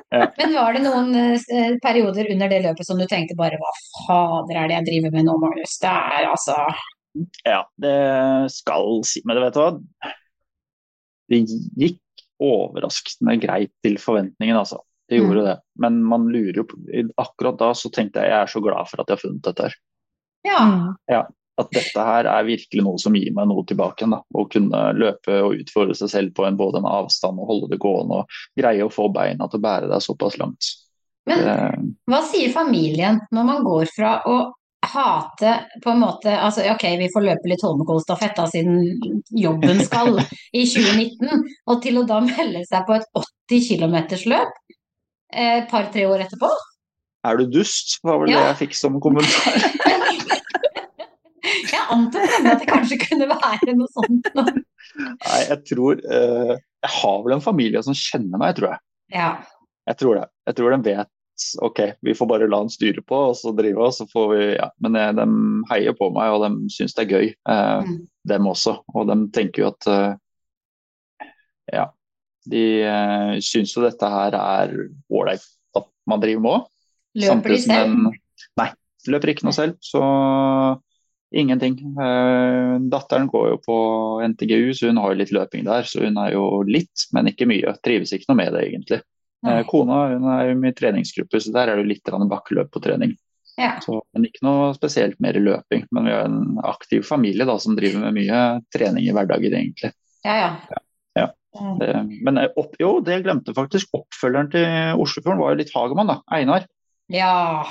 Men 0.39 0.54
var 0.56 0.74
det 0.78 0.82
noen 0.86 1.10
eh, 1.20 1.76
perioder 1.84 2.30
under 2.34 2.50
det 2.52 2.62
løpet 2.63 2.88
som 2.88 3.00
du 3.00 3.06
tenkte 3.10 3.36
bare 3.38 3.60
hva 3.62 3.72
fader 4.08 4.62
er 4.62 4.70
det 4.72 4.78
jeg 4.80 4.88
driver 4.89 5.15
med 5.17 5.28
nå, 5.28 5.36
Magnus? 5.41 5.78
Det 5.84 5.91
er 5.91 6.30
altså 6.32 6.56
Ja, 7.46 7.62
det 7.82 7.96
skal 8.54 9.02
si 9.10 9.22
Men 9.28 9.41
vet 9.43 9.58
du 9.58 9.62
hva? 9.63 9.72
Det 11.28 11.41
gikk 11.43 12.26
overraskende 12.39 13.36
greit 13.41 13.74
til 13.84 13.98
forventningen, 14.00 14.56
altså. 14.58 14.80
Det 15.10 15.20
gjorde 15.22 15.41
Mm. 15.41 15.48
det. 15.48 15.56
Men 15.80 16.04
man 16.04 16.28
lurer 16.32 16.58
jo 16.62 16.65
på 16.67 16.78
Akkurat 17.17 17.58
da 17.60 17.72
så 17.74 17.89
tenkte 17.93 18.22
jeg 18.22 18.32
jeg 18.32 18.41
er 18.43 18.52
så 18.52 18.62
glad 18.63 18.89
for 18.89 19.02
at 19.02 19.08
jeg 19.10 19.17
har 19.17 19.24
funnet 19.24 19.43
dette 19.48 19.67
her. 19.67 19.76
Ja. 20.48 20.60
Mm. 20.63 21.34
At 21.58 21.72
dette 21.74 22.04
her 22.10 22.28
er 22.30 22.46
virkelig 22.46 22.84
noe 22.86 23.00
som 23.02 23.15
gir 23.17 23.32
meg 23.34 23.48
noe 23.50 23.63
tilbake 23.65 24.06
da. 24.10 24.20
Å 24.22 24.43
kunne 24.52 24.82
løpe 24.98 25.39
og 25.41 25.56
utfordre 25.58 25.96
seg 25.98 26.12
selv 26.12 26.36
på 26.38 26.46
en, 26.46 26.58
både 26.60 26.84
en 26.84 26.89
avstand 26.89 27.41
og 27.41 27.50
holde 27.50 27.72
det 27.72 27.80
gående. 27.82 28.22
Og 28.22 28.62
greie 28.62 28.86
å 28.86 28.93
få 28.93 29.08
beina 29.13 29.50
til 29.50 29.58
å 29.58 29.65
bære 29.65 29.89
deg 29.89 30.06
såpass 30.06 30.38
langt. 30.41 30.74
Men 31.28 31.43
Eh, 31.43 31.82
hva 32.08 32.22
sier 32.24 32.54
familien 32.54 33.20
når 33.36 33.48
man 33.50 33.65
går 33.65 33.89
fra 33.91 34.13
å 34.30 34.38
hate 34.88 35.56
på 35.84 35.91
en 35.91 36.00
måte 36.00 36.32
altså 36.32 36.63
ok, 36.72 36.86
vi 37.02 37.10
får 37.12 37.26
løpe 37.26 37.50
litt 37.52 37.63
Holmenkollstafett 37.65 38.39
siden 38.54 38.78
jobben 39.36 39.82
skal 39.84 40.22
i 40.54 40.63
2019, 40.63 41.43
og 41.67 41.82
til 41.84 42.00
å 42.00 42.06
da 42.08 42.22
melde 42.24 42.62
seg 42.70 42.86
på 42.88 42.96
et 42.96 43.10
80 43.50 43.65
km-løp 43.67 44.63
et 45.34 45.67
par-tre 45.72 46.06
år 46.08 46.24
etterpå? 46.28 46.54
er 47.28 47.41
du 47.41 47.50
dust? 47.58 47.98
var 48.04 48.22
vel 48.22 48.32
Ja. 48.32 48.39
det 48.39 48.48
jeg 48.54 48.60
fikk 48.67 48.78
som 48.80 49.02
kommentar. 49.04 49.58
Jeg 51.74 51.84
antok 51.94 52.38
at 52.38 52.62
det 52.64 52.70
kanskje 52.70 52.98
kunne 53.04 53.28
være 53.30 53.76
noe 53.78 53.92
sånt. 53.94 54.32
Nei, 54.38 55.42
jeg 55.46 55.60
tror 55.70 56.00
uh, 56.02 56.54
Jeg 56.58 56.92
har 56.96 57.20
vel 57.26 57.36
en 57.36 57.44
familie 57.44 57.82
som 57.86 57.96
kjenner 57.98 58.42
meg, 58.42 58.56
tror 58.58 58.72
jeg. 58.74 58.82
Ja. 59.14 59.30
Jeg 59.88 60.00
tror 60.02 60.20
det. 60.20 60.26
Jeg 60.50 60.58
tror 60.58 60.74
de 60.76 60.80
vet 60.88 61.14
ok, 61.62 61.80
vi 62.02 62.16
får 62.18 62.26
bare 62.32 62.48
la 62.50 62.58
han 62.64 62.72
styre 62.74 63.04
på 63.06 63.18
og 63.30 63.36
så 63.38 63.52
drive, 63.54 63.78
og 63.78 63.94
så 63.94 64.08
får 64.10 64.26
vi 64.32 64.46
ja. 64.56 64.72
Men 64.82 64.98
jeg, 64.98 65.18
de 65.20 65.26
heier 65.70 65.94
på 65.98 66.10
meg, 66.16 66.34
og 66.34 66.42
de 66.48 66.72
syns 66.74 66.96
det 66.98 67.06
er 67.06 67.12
gøy, 67.14 67.28
uh, 67.50 67.84
Mm. 67.86 68.00
dem 68.28 68.48
også. 68.50 68.74
Og 68.96 69.06
de 69.12 69.18
tenker 69.36 69.64
jo 69.64 69.70
at 69.70 69.90
uh, 69.92 71.28
ja, 71.74 71.86
de 72.50 72.64
uh, 72.88 73.36
syns 73.44 73.76
jo 73.76 73.86
dette 73.86 74.10
her 74.10 74.38
er 74.40 74.74
ålreit 75.14 75.46
at 75.78 75.88
man 76.10 76.24
driver 76.24 76.42
med 76.42 76.58
òg. 76.58 76.68
Løper 77.18 77.54
de 77.54 77.62
selv? 77.62 77.96
Nei, 78.58 78.70
løper 79.14 79.34
ikke 79.34 79.48
noe 79.48 79.56
selv. 79.56 79.78
Så 79.84 80.02
ingenting. 81.36 81.80
Eh, 82.00 82.80
datteren 82.92 83.28
går 83.28 83.50
jo 83.50 83.60
på 83.66 83.78
NTGU, 84.28 84.74
så 84.74 84.92
hun 84.92 85.02
har 85.02 85.13
jo 85.13 85.20
litt 85.22 85.34
løping 85.36 85.66
der. 85.68 85.88
Så 85.88 86.04
hun 86.06 86.18
er 86.22 86.34
jo 86.36 86.63
litt, 86.68 87.08
men 87.16 87.32
ikke 87.32 87.50
mye. 87.50 87.76
Trives 87.84 88.13
ikke 88.16 88.32
noe 88.32 88.42
med 88.42 88.54
det, 88.56 88.66
egentlig. 88.70 89.02
Nei. 89.46 89.60
Eh, 89.60 89.63
kona 89.70 90.02
hun 90.16 90.28
er 90.34 90.50
jo 90.50 90.58
med 90.60 90.74
i 90.74 90.78
treningsgruppe, 90.78 91.42
så 91.42 91.54
der 91.56 91.72
er 91.72 91.78
det 91.78 91.86
jo 91.86 91.94
litt 91.94 92.13
bakkeløp 92.32 92.72
på 92.74 92.84
trening. 92.84 93.16
Ja. 93.58 93.76
Så, 93.82 94.00
men 94.13 94.28
ikke 94.28 94.46
noe 94.46 94.74
spesielt 94.78 95.18
mer 95.24 95.38
løping. 95.42 95.88
Men 95.92 96.10
vi 96.10 96.13
har 96.13 96.30
en 96.30 96.60
aktiv 96.66 97.06
familie 97.08 97.48
da, 97.50 97.58
som 97.60 97.78
driver 97.78 98.06
med 98.06 98.18
mye 98.20 98.44
trening 98.74 99.08
i 99.08 99.13
hverdagen, 99.16 99.58
egentlig. 99.58 99.94
Ja, 100.26 100.38
ja. 100.38 100.50
Ja. 100.70 100.82
ja. 101.22 101.28
Det, 101.82 101.92
men 102.26 102.42
eh, 102.42 102.52
opp, 102.56 102.78
jo, 102.82 102.98
det 103.04 103.18
jeg 103.18 103.28
glemte 103.28 103.56
faktisk. 103.58 103.92
Oppfølgeren 103.98 104.52
til 104.54 105.04
Oslofjorden 105.04 105.44
var 105.44 105.56
jo 105.56 105.62
litt 105.63 105.74
Hagemann, 105.76 106.13
da. 106.13 106.20
Einar. 106.38 106.68
Ja. 107.13 107.63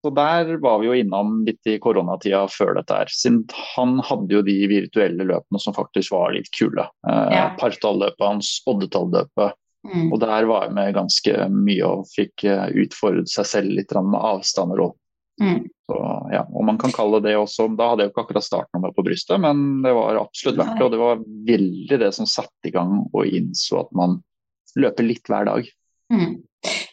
Så 0.00 0.10
der 0.16 0.54
var 0.62 0.78
vi 0.80 0.88
jo 0.88 0.96
innom 0.96 1.42
litt 1.44 1.66
i 1.68 1.76
koronatida 1.82 2.46
før 2.48 2.78
dette 2.78 2.96
her. 2.96 3.10
Siden 3.12 3.42
han 3.74 3.98
hadde 4.08 4.32
jo 4.32 4.40
de 4.46 4.56
virtuelle 4.70 5.26
løpene 5.28 5.60
som 5.60 5.76
faktisk 5.76 6.14
var 6.14 6.32
litt 6.36 6.48
kule. 6.56 6.86
Eh, 7.08 7.26
Ja. 7.36 7.50
Partalløpet 7.60 8.24
hans, 8.24 8.62
Oddetalløpet. 8.70 9.58
Mm. 9.84 10.12
Og 10.12 10.20
der 10.20 10.44
var 10.48 10.66
jeg 10.66 10.74
med 10.76 10.94
ganske 10.96 11.34
mye 11.52 11.84
og 11.88 12.08
fikk 12.12 12.44
eh, 12.48 12.66
utfordret 12.82 13.28
seg 13.32 13.46
selv 13.48 13.76
litt 13.76 13.92
med 13.96 14.20
avstander 14.20 14.80
òg. 14.88 14.96
Mm. 15.40 15.68
Ja, 16.30 16.44
og 16.44 16.64
man 16.68 16.76
kan 16.78 16.92
kalle 16.92 17.18
det 17.24 17.32
også 17.34 17.64
Da 17.74 17.86
hadde 17.88 18.04
jeg 18.04 18.10
jo 18.10 18.12
ikke 18.12 18.22
akkurat 18.26 18.44
startnummer 18.44 18.92
på 18.92 19.02
brystet, 19.06 19.40
men 19.40 19.80
det 19.82 19.94
var 19.96 20.20
absolutt 20.20 20.58
verdt 20.60 20.76
det. 20.76 20.84
Og 20.84 20.92
det 20.92 21.00
var 21.00 21.22
veldig 21.48 21.98
det 22.04 22.10
som 22.14 22.28
satte 22.28 22.68
i 22.68 22.74
gang 22.74 22.92
og 23.08 23.26
innså 23.26 23.80
at 23.80 23.90
man 23.96 24.20
løper 24.78 25.08
litt 25.08 25.26
hver 25.26 25.48
dag. 25.48 25.66
Mm. 26.12 26.42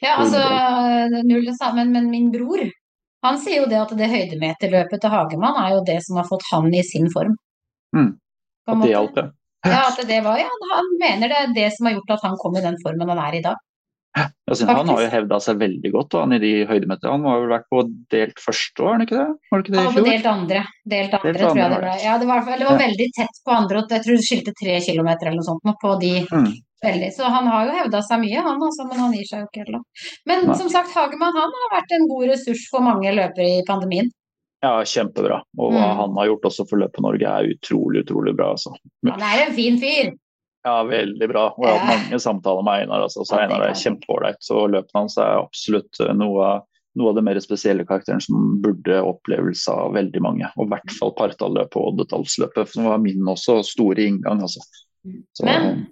Ja, 0.02 0.16
altså 0.16 0.42
null 1.28 1.46
det 1.46 1.58
samme, 1.60 1.84
men 1.92 2.10
min 2.10 2.32
bror 2.32 2.64
han 3.26 3.40
sier 3.42 3.64
jo 3.64 3.70
det 3.70 3.80
at 3.82 3.94
det 3.98 4.10
høydemeterløpet 4.12 5.02
til 5.04 5.14
Hagemann 5.14 5.58
er 5.64 5.76
jo 5.76 5.84
det 5.88 5.98
som 6.06 6.20
har 6.20 6.28
fått 6.30 6.46
han 6.52 6.70
i 6.74 6.84
sin 6.86 7.10
form. 7.14 7.38
Mm. 7.96 8.12
At 8.68 8.84
det 8.84 8.92
hjalp, 8.94 9.18
ja. 9.18 9.30
Ja, 9.68 9.80
at 9.90 10.00
det 10.08 10.20
var, 10.24 10.38
ja, 10.40 10.50
han 10.74 10.92
mener 11.02 11.32
det 11.32 11.38
er 11.38 11.56
det 11.56 11.72
som 11.76 11.90
har 11.90 11.98
gjort 11.98 12.14
at 12.18 12.28
han 12.28 12.38
kom 12.40 12.56
i 12.60 12.64
den 12.64 12.78
formen 12.84 13.10
han 13.10 13.24
er 13.24 13.40
i 13.40 13.42
dag. 13.44 13.58
Ja, 14.18 14.56
siden 14.56 14.72
han 14.74 14.90
har 14.90 15.02
jo 15.04 15.10
hevda 15.12 15.38
seg 15.44 15.60
veldig 15.62 15.90
godt 15.94 16.14
da, 16.14 16.22
han 16.24 16.34
i 16.38 16.40
de 16.42 16.52
høydemeterne. 16.70 17.18
Han 17.18 17.26
har 17.28 17.42
vel 17.44 17.52
vært 17.52 17.68
på 17.74 17.84
delt 18.14 18.40
første 18.42 18.84
år, 18.84 18.88
har 18.88 18.96
han 18.96 19.06
ikke 19.06 19.18
det? 19.18 19.26
Var 19.52 19.60
det 19.60 19.66
ikke 19.66 19.74
det 19.74 19.82
i 19.82 19.88
var 19.88 19.98
på 19.98 20.06
delt 20.08 20.30
andre. 20.32 20.62
Delt 20.94 21.18
andre, 21.18 21.34
Delt 21.34 21.42
tror 21.42 21.44
jeg 21.44 21.52
andre 21.52 21.68
det 21.68 21.76
var 21.76 21.84
ble. 21.84 21.98
Ja, 22.06 22.16
det 22.22 22.30
var, 22.30 22.48
det 22.48 22.70
var 22.70 22.80
veldig 22.82 23.10
tett 23.18 23.42
på 23.44 23.54
andre, 23.58 23.82
og 23.82 23.94
jeg 23.98 24.06
tror 24.06 24.18
det 24.18 24.28
skilte 24.30 24.56
tre 24.58 24.80
kilometer 24.88 25.30
eller 25.30 25.42
noe 25.42 25.50
sånt 25.52 25.84
på 25.84 25.94
de 26.02 26.14
Mm. 26.28 26.50
Veldig. 26.84 27.10
Så 27.16 27.24
han 27.34 27.48
har 27.48 27.66
jo 27.68 27.76
hevda 27.80 28.02
seg 28.06 28.22
mye, 28.22 28.44
han 28.46 28.62
altså, 28.64 28.86
men 28.90 29.00
han 29.02 29.14
gir 29.18 29.26
seg 29.30 29.42
jo 29.44 29.48
ikke 29.50 29.66
heller. 29.66 29.82
Men 30.30 30.46
Nei. 30.48 30.58
som 30.60 30.70
sagt, 30.70 30.94
Hagemann 30.96 31.36
han 31.38 31.56
har 31.62 31.74
vært 31.80 31.96
en 31.98 32.08
god 32.12 32.28
ressurs 32.34 32.68
for 32.72 32.86
mange 32.86 33.12
løpere 33.16 33.50
i 33.60 33.66
pandemien. 33.68 34.12
Ja, 34.64 34.80
kjempebra. 34.90 35.42
Og 35.58 35.72
hva 35.74 35.84
Mm. 35.92 35.98
han 36.02 36.16
har 36.18 36.26
gjort 36.32 36.48
også 36.50 36.64
for 36.70 36.78
Løpet 36.82 37.02
Norge 37.06 37.28
er 37.30 37.52
utrolig, 37.54 38.02
utrolig 38.06 38.36
bra. 38.36 38.52
Altså. 38.56 38.74
Han 39.06 39.22
er 39.22 39.44
en 39.48 39.54
fin 39.54 39.78
fyr. 39.78 40.16
Ja, 40.66 40.84
veldig 40.84 41.28
bra. 41.30 41.44
Og 41.56 41.64
jeg 41.64 41.78
har 41.78 41.86
hatt 41.86 42.08
mange 42.10 42.20
samtaler 42.20 42.64
med 42.66 42.82
Einar. 42.82 43.04
Altså. 43.06 43.24
Så 43.24 43.38
Einar 43.38 43.62
er 43.70 43.78
kjempeålreit. 43.78 44.40
Så 44.42 44.66
løpet 44.68 44.92
hans 44.98 45.16
er 45.22 45.38
absolutt 45.44 46.00
eh, 46.02 46.14
noe, 46.18 46.50
noe 46.98 47.10
av 47.10 47.16
det 47.16 47.24
mer 47.24 47.40
spesielle 47.40 47.86
karakteren 47.86 48.20
som 48.20 48.58
burde 48.66 48.98
opplevelse 49.06 49.70
av 49.72 49.94
veldig 49.94 50.22
mange. 50.26 50.50
Og 50.58 50.66
i 50.66 50.70
hvert 50.74 50.92
fall 50.98 51.14
partalløpet 51.16 51.78
og 51.78 51.94
oddetallsløpet, 51.94 52.74
som 52.74 52.90
var 52.90 52.98
min 52.98 53.22
også 53.30 53.60
store 53.64 54.10
inngang. 54.10 54.42
Altså. 54.42 54.60
Så, 55.38 55.46
Men 55.46 55.86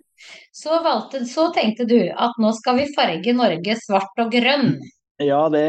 så, 0.55 0.79
valgte, 0.85 1.23
så 1.29 1.49
tenkte 1.55 1.87
du 1.89 1.99
at 2.09 2.37
nå 2.41 2.53
skal 2.57 2.81
vi 2.81 2.89
farge 2.95 3.35
Norge 3.35 3.77
svart 3.81 4.23
og 4.23 4.31
grønn. 4.33 4.77
Ja, 5.21 5.45
det 5.51 5.67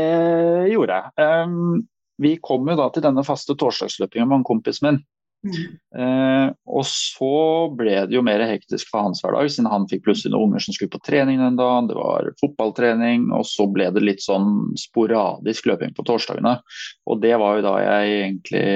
gjorde 0.72 1.02
jeg. 1.02 1.82
Vi 2.22 2.32
kom 2.42 2.66
jo 2.70 2.78
da 2.78 2.88
til 2.90 3.04
denne 3.04 3.22
faste 3.26 3.54
torsdagsløpinga 3.58 4.26
med 4.26 4.40
en 4.40 4.48
kompis 4.48 4.80
min. 4.82 5.02
Eh, 5.46 6.48
og 6.66 6.84
så 6.88 7.36
ble 7.76 7.94
det 8.08 8.16
jo 8.16 8.22
mer 8.26 8.42
hektisk 8.48 8.90
for 8.90 9.06
hans 9.06 9.22
hverdag, 9.22 9.50
siden 9.52 9.70
han 9.70 9.86
fikk 9.90 10.06
plutselig 10.06 10.32
noen 10.34 10.50
unger 10.50 10.64
som 10.64 10.76
skulle 10.76 10.94
på 10.94 11.02
trening 11.06 11.40
den 11.42 11.58
dagen. 11.58 11.90
Det 11.90 11.98
var 11.98 12.30
fotballtrening, 12.40 13.28
og 13.36 13.46
så 13.48 13.68
ble 13.70 13.90
det 13.94 14.04
litt 14.04 14.24
sånn 14.24 14.72
sporadisk 14.80 15.70
løping 15.70 15.94
på 15.96 16.06
torsdagene. 16.08 16.56
Og 17.06 17.20
det 17.22 17.36
var 17.42 17.58
jo 17.58 17.66
da 17.68 17.76
jeg 17.84 18.16
egentlig 18.22 18.68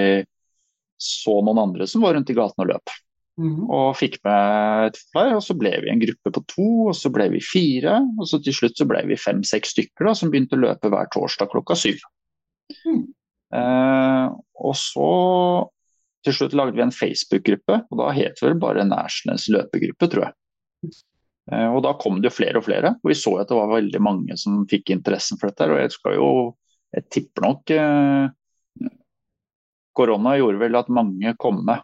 så 1.01 1.41
noen 1.41 1.63
andre 1.63 1.89
som 1.89 2.05
var 2.05 2.15
rundt 2.17 2.31
i 2.31 2.37
gaten 2.37 2.65
og 2.65 2.75
løp. 2.75 2.99
Mhm. 3.39 3.71
og 3.71 3.97
fikk 3.97 4.19
med 4.27 4.91
et 4.91 4.99
flere. 5.13 5.37
Og 5.39 5.45
så 5.45 5.57
ble 5.59 5.73
vi 5.85 5.91
en 5.93 6.03
gruppe 6.03 6.33
på 6.35 6.43
to, 6.51 6.69
og 6.91 6.97
så 6.97 7.13
ble 7.13 7.29
vi 7.35 7.41
fire. 7.45 8.01
Og 8.19 8.29
så 8.29 8.41
til 8.43 8.57
slutt 8.57 8.79
så 8.81 8.87
ble 8.89 9.05
vi 9.09 9.21
fem-seks 9.21 9.75
stykker 9.77 10.09
da, 10.09 10.15
som 10.15 10.33
begynte 10.33 10.59
å 10.59 10.65
løpe 10.65 10.91
hver 10.93 11.11
torsdag 11.15 11.51
klokka 11.53 11.77
syv. 11.79 12.03
Mm. 12.85 13.05
Eh, 13.57 14.27
og 14.61 14.75
så 14.79 15.13
til 16.27 16.37
slutt 16.37 16.57
lagde 16.59 16.77
vi 16.77 16.85
en 16.85 16.93
Facebook-gruppe, 16.93 17.81
og 17.89 18.03
da 18.03 18.11
het 18.13 18.43
vel 18.45 18.59
bare 18.61 18.85
Nærsnes 18.85 19.49
løpegruppe, 19.53 20.11
tror 20.13 20.27
jeg. 20.29 20.93
Eh, 21.51 21.69
og 21.73 21.81
da 21.87 21.95
kom 21.99 22.21
det 22.21 22.29
jo 22.29 22.37
flere 22.37 22.61
og 22.61 22.67
flere, 22.69 22.95
og 23.01 23.09
vi 23.09 23.17
så 23.17 23.33
at 23.41 23.49
det 23.49 23.57
var 23.57 23.73
veldig 23.73 24.03
mange 24.05 24.37
som 24.41 24.67
fikk 24.71 24.93
interessen 24.93 25.41
for 25.41 25.51
dette. 25.51 25.71
Og 25.71 25.81
jeg 25.81 25.95
skal 25.97 26.19
jo, 26.19 26.31
jeg 26.93 27.09
tipper 27.15 27.49
nok 27.49 27.75
eh, 27.75 28.29
Korona 29.97 30.37
gjorde 30.39 30.61
vel 30.61 30.77
at 30.79 30.93
mange 30.93 31.33
kom 31.41 31.65
med 31.67 31.83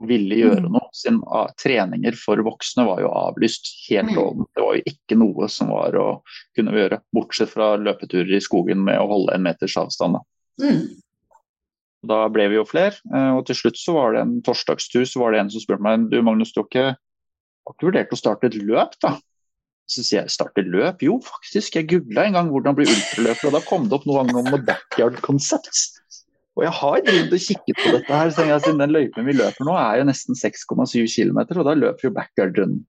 Og 0.00 0.06
ville 0.08 0.38
gjøre 0.38 0.68
noe. 0.68 0.86
Siden 0.96 1.20
ah, 1.28 1.50
treninger 1.60 2.16
for 2.18 2.40
voksne 2.46 2.86
var 2.88 3.02
jo 3.04 3.10
avlyst 3.12 3.68
helt 3.88 4.10
Mm. 4.10 4.46
Det 4.54 4.62
var 4.64 4.76
jo 4.78 4.82
ikke 4.90 5.16
noe 5.18 5.48
som 5.52 5.70
var 5.74 5.96
å 5.98 6.06
kunne 6.56 6.72
gjøre, 6.74 7.00
bortsett 7.14 7.52
fra 7.52 7.74
løpeturer 7.80 8.32
i 8.36 8.42
skogen 8.42 8.82
med 8.86 8.98
å 9.00 9.08
holde 9.10 9.34
en 9.36 9.44
meters 9.44 9.76
avstand. 9.80 10.20
Mhm. 10.60 11.00
Da 12.10 12.22
ble 12.32 12.48
vi 12.48 12.56
jo 12.56 12.64
flere, 12.64 12.96
eh, 13.12 13.32
og 13.36 13.44
til 13.46 13.58
slutt 13.58 13.76
så 13.76 13.92
var 13.92 14.14
det 14.14 14.22
en 14.24 14.38
torsdagstur, 14.42 15.04
så 15.04 15.20
var 15.20 15.32
det 15.32 15.40
en 15.42 15.50
som 15.52 15.60
spurte 15.60 15.84
meg 15.84 16.08
du 16.08 16.22
Magnus, 16.24 16.52
du 16.52 16.62
har 16.62 16.68
ikke, 16.68 16.86
har 16.96 17.74
ikke 17.76 17.88
vurdert 17.90 18.14
å 18.14 18.18
starte 18.18 18.48
et 18.48 18.56
løp, 18.56 18.96
da? 19.04 19.18
Så 19.90 20.04
sier 20.06 20.22
jeg 20.22 20.32
starte 20.32 20.64
løp? 20.64 21.02
Jo, 21.02 21.18
faktisk. 21.20 21.76
Jeg 21.76 21.88
googla 21.90 22.24
en 22.24 22.38
gang 22.38 22.50
hvordan 22.50 22.76
bli 22.78 22.86
ultraløper, 22.88 23.50
og 23.50 23.56
da 23.58 23.60
kom 23.66 23.88
det 23.88 23.98
opp 23.98 24.06
noe 24.06 24.22
om 24.22 24.32
noe 24.32 24.62
backyard 24.64 25.20
concepts. 25.20 25.99
Og 26.60 26.66
jeg 26.66 26.76
har 26.76 27.02
drevet 27.06 27.32
og 27.32 27.40
kikket 27.46 27.78
på 27.80 27.92
dette 27.96 28.12
her, 28.20 28.30
så 28.36 28.44
jeg, 28.44 28.60
siden 28.66 28.82
den 28.82 28.92
løypen 28.92 29.24
vi 29.26 29.32
løper 29.38 29.64
nå 29.64 29.74
er 29.80 30.00
jo 30.02 30.06
nesten 30.10 30.36
6,7 30.36 31.06
km, 31.08 31.38
og 31.56 31.64
da 31.70 31.74
løper 31.78 32.08
jo 32.10 32.14
backyard 32.16 32.58
run, 32.60 32.80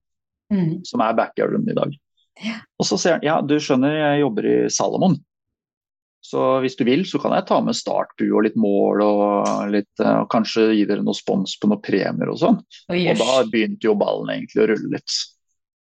Mhm. 0.52 0.82
som 0.84 1.00
er 1.00 1.14
backyardrun 1.16 1.70
i 1.72 1.76
dag. 1.78 1.94
Ja. 2.44 2.58
Og 2.80 2.86
så 2.90 2.98
sier 3.00 3.14
han 3.16 3.24
ja, 3.24 3.38
du 3.42 3.56
skjønner, 3.64 3.94
jeg 3.96 4.22
jobber 4.26 4.48
i 4.50 4.56
Salomon. 4.74 5.16
Så 6.22 6.60
hvis 6.62 6.76
du 6.78 6.84
vil, 6.86 7.02
så 7.08 7.18
kan 7.22 7.32
jeg 7.34 7.48
ta 7.50 7.58
med 7.66 7.74
startbue 7.74 8.30
og 8.36 8.44
litt 8.46 8.58
mål 8.60 9.02
og 9.02 9.72
litt, 9.74 9.90
eh, 10.04 10.20
og 10.22 10.28
kanskje 10.30 10.68
gi 10.76 10.84
dere 10.86 11.02
noe 11.02 11.18
spons 11.18 11.56
på 11.58 11.70
noen 11.72 11.82
premier 11.82 12.30
og 12.30 12.38
sånn. 12.44 12.60
Oi, 12.94 13.08
Og 13.10 13.18
da 13.18 13.40
begynte 13.50 13.88
jo 13.88 13.96
ballen 13.98 14.30
egentlig 14.36 14.62
å 14.62 14.68
rulle 14.70 14.92
litt. 15.00 15.16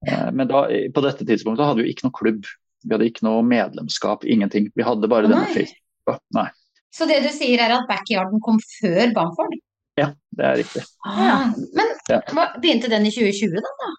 Eh, 0.08 0.30
Men 0.32 0.47
da, 0.47 0.63
på 0.67 1.02
dette 1.04 1.25
tidspunktet 1.28 1.65
hadde 1.65 1.84
vi 1.84 1.91
ikke 1.91 2.08
noe 2.08 2.15
klubb. 2.15 2.45
Vi 2.86 2.93
hadde 2.95 3.10
ikke 3.10 3.25
noe 3.28 3.43
medlemskap, 3.43 4.23
ingenting. 4.23 4.69
Vi 4.75 4.84
hadde 4.88 5.10
bare 5.12 5.28
oh, 5.28 5.34
denne. 5.34 5.49
Facebook. 5.52 6.21
Nei, 6.34 6.47
Så 6.95 7.06
det 7.10 7.21
du 7.23 7.30
sier 7.34 7.62
er 7.62 7.73
at 7.75 7.88
backyarden 7.89 8.41
kom 8.41 8.58
før 8.80 9.13
Bamford? 9.13 9.58
ja, 9.99 10.13
det 10.36 10.45
er 10.45 10.56
riktig. 10.62 10.84
Ah, 11.06 11.49
men 11.75 11.88
Ja. 12.10 12.21
begynte 12.62 12.89
den 12.89 13.06
i 13.06 13.12
2020 13.12 13.60
da? 13.60 13.89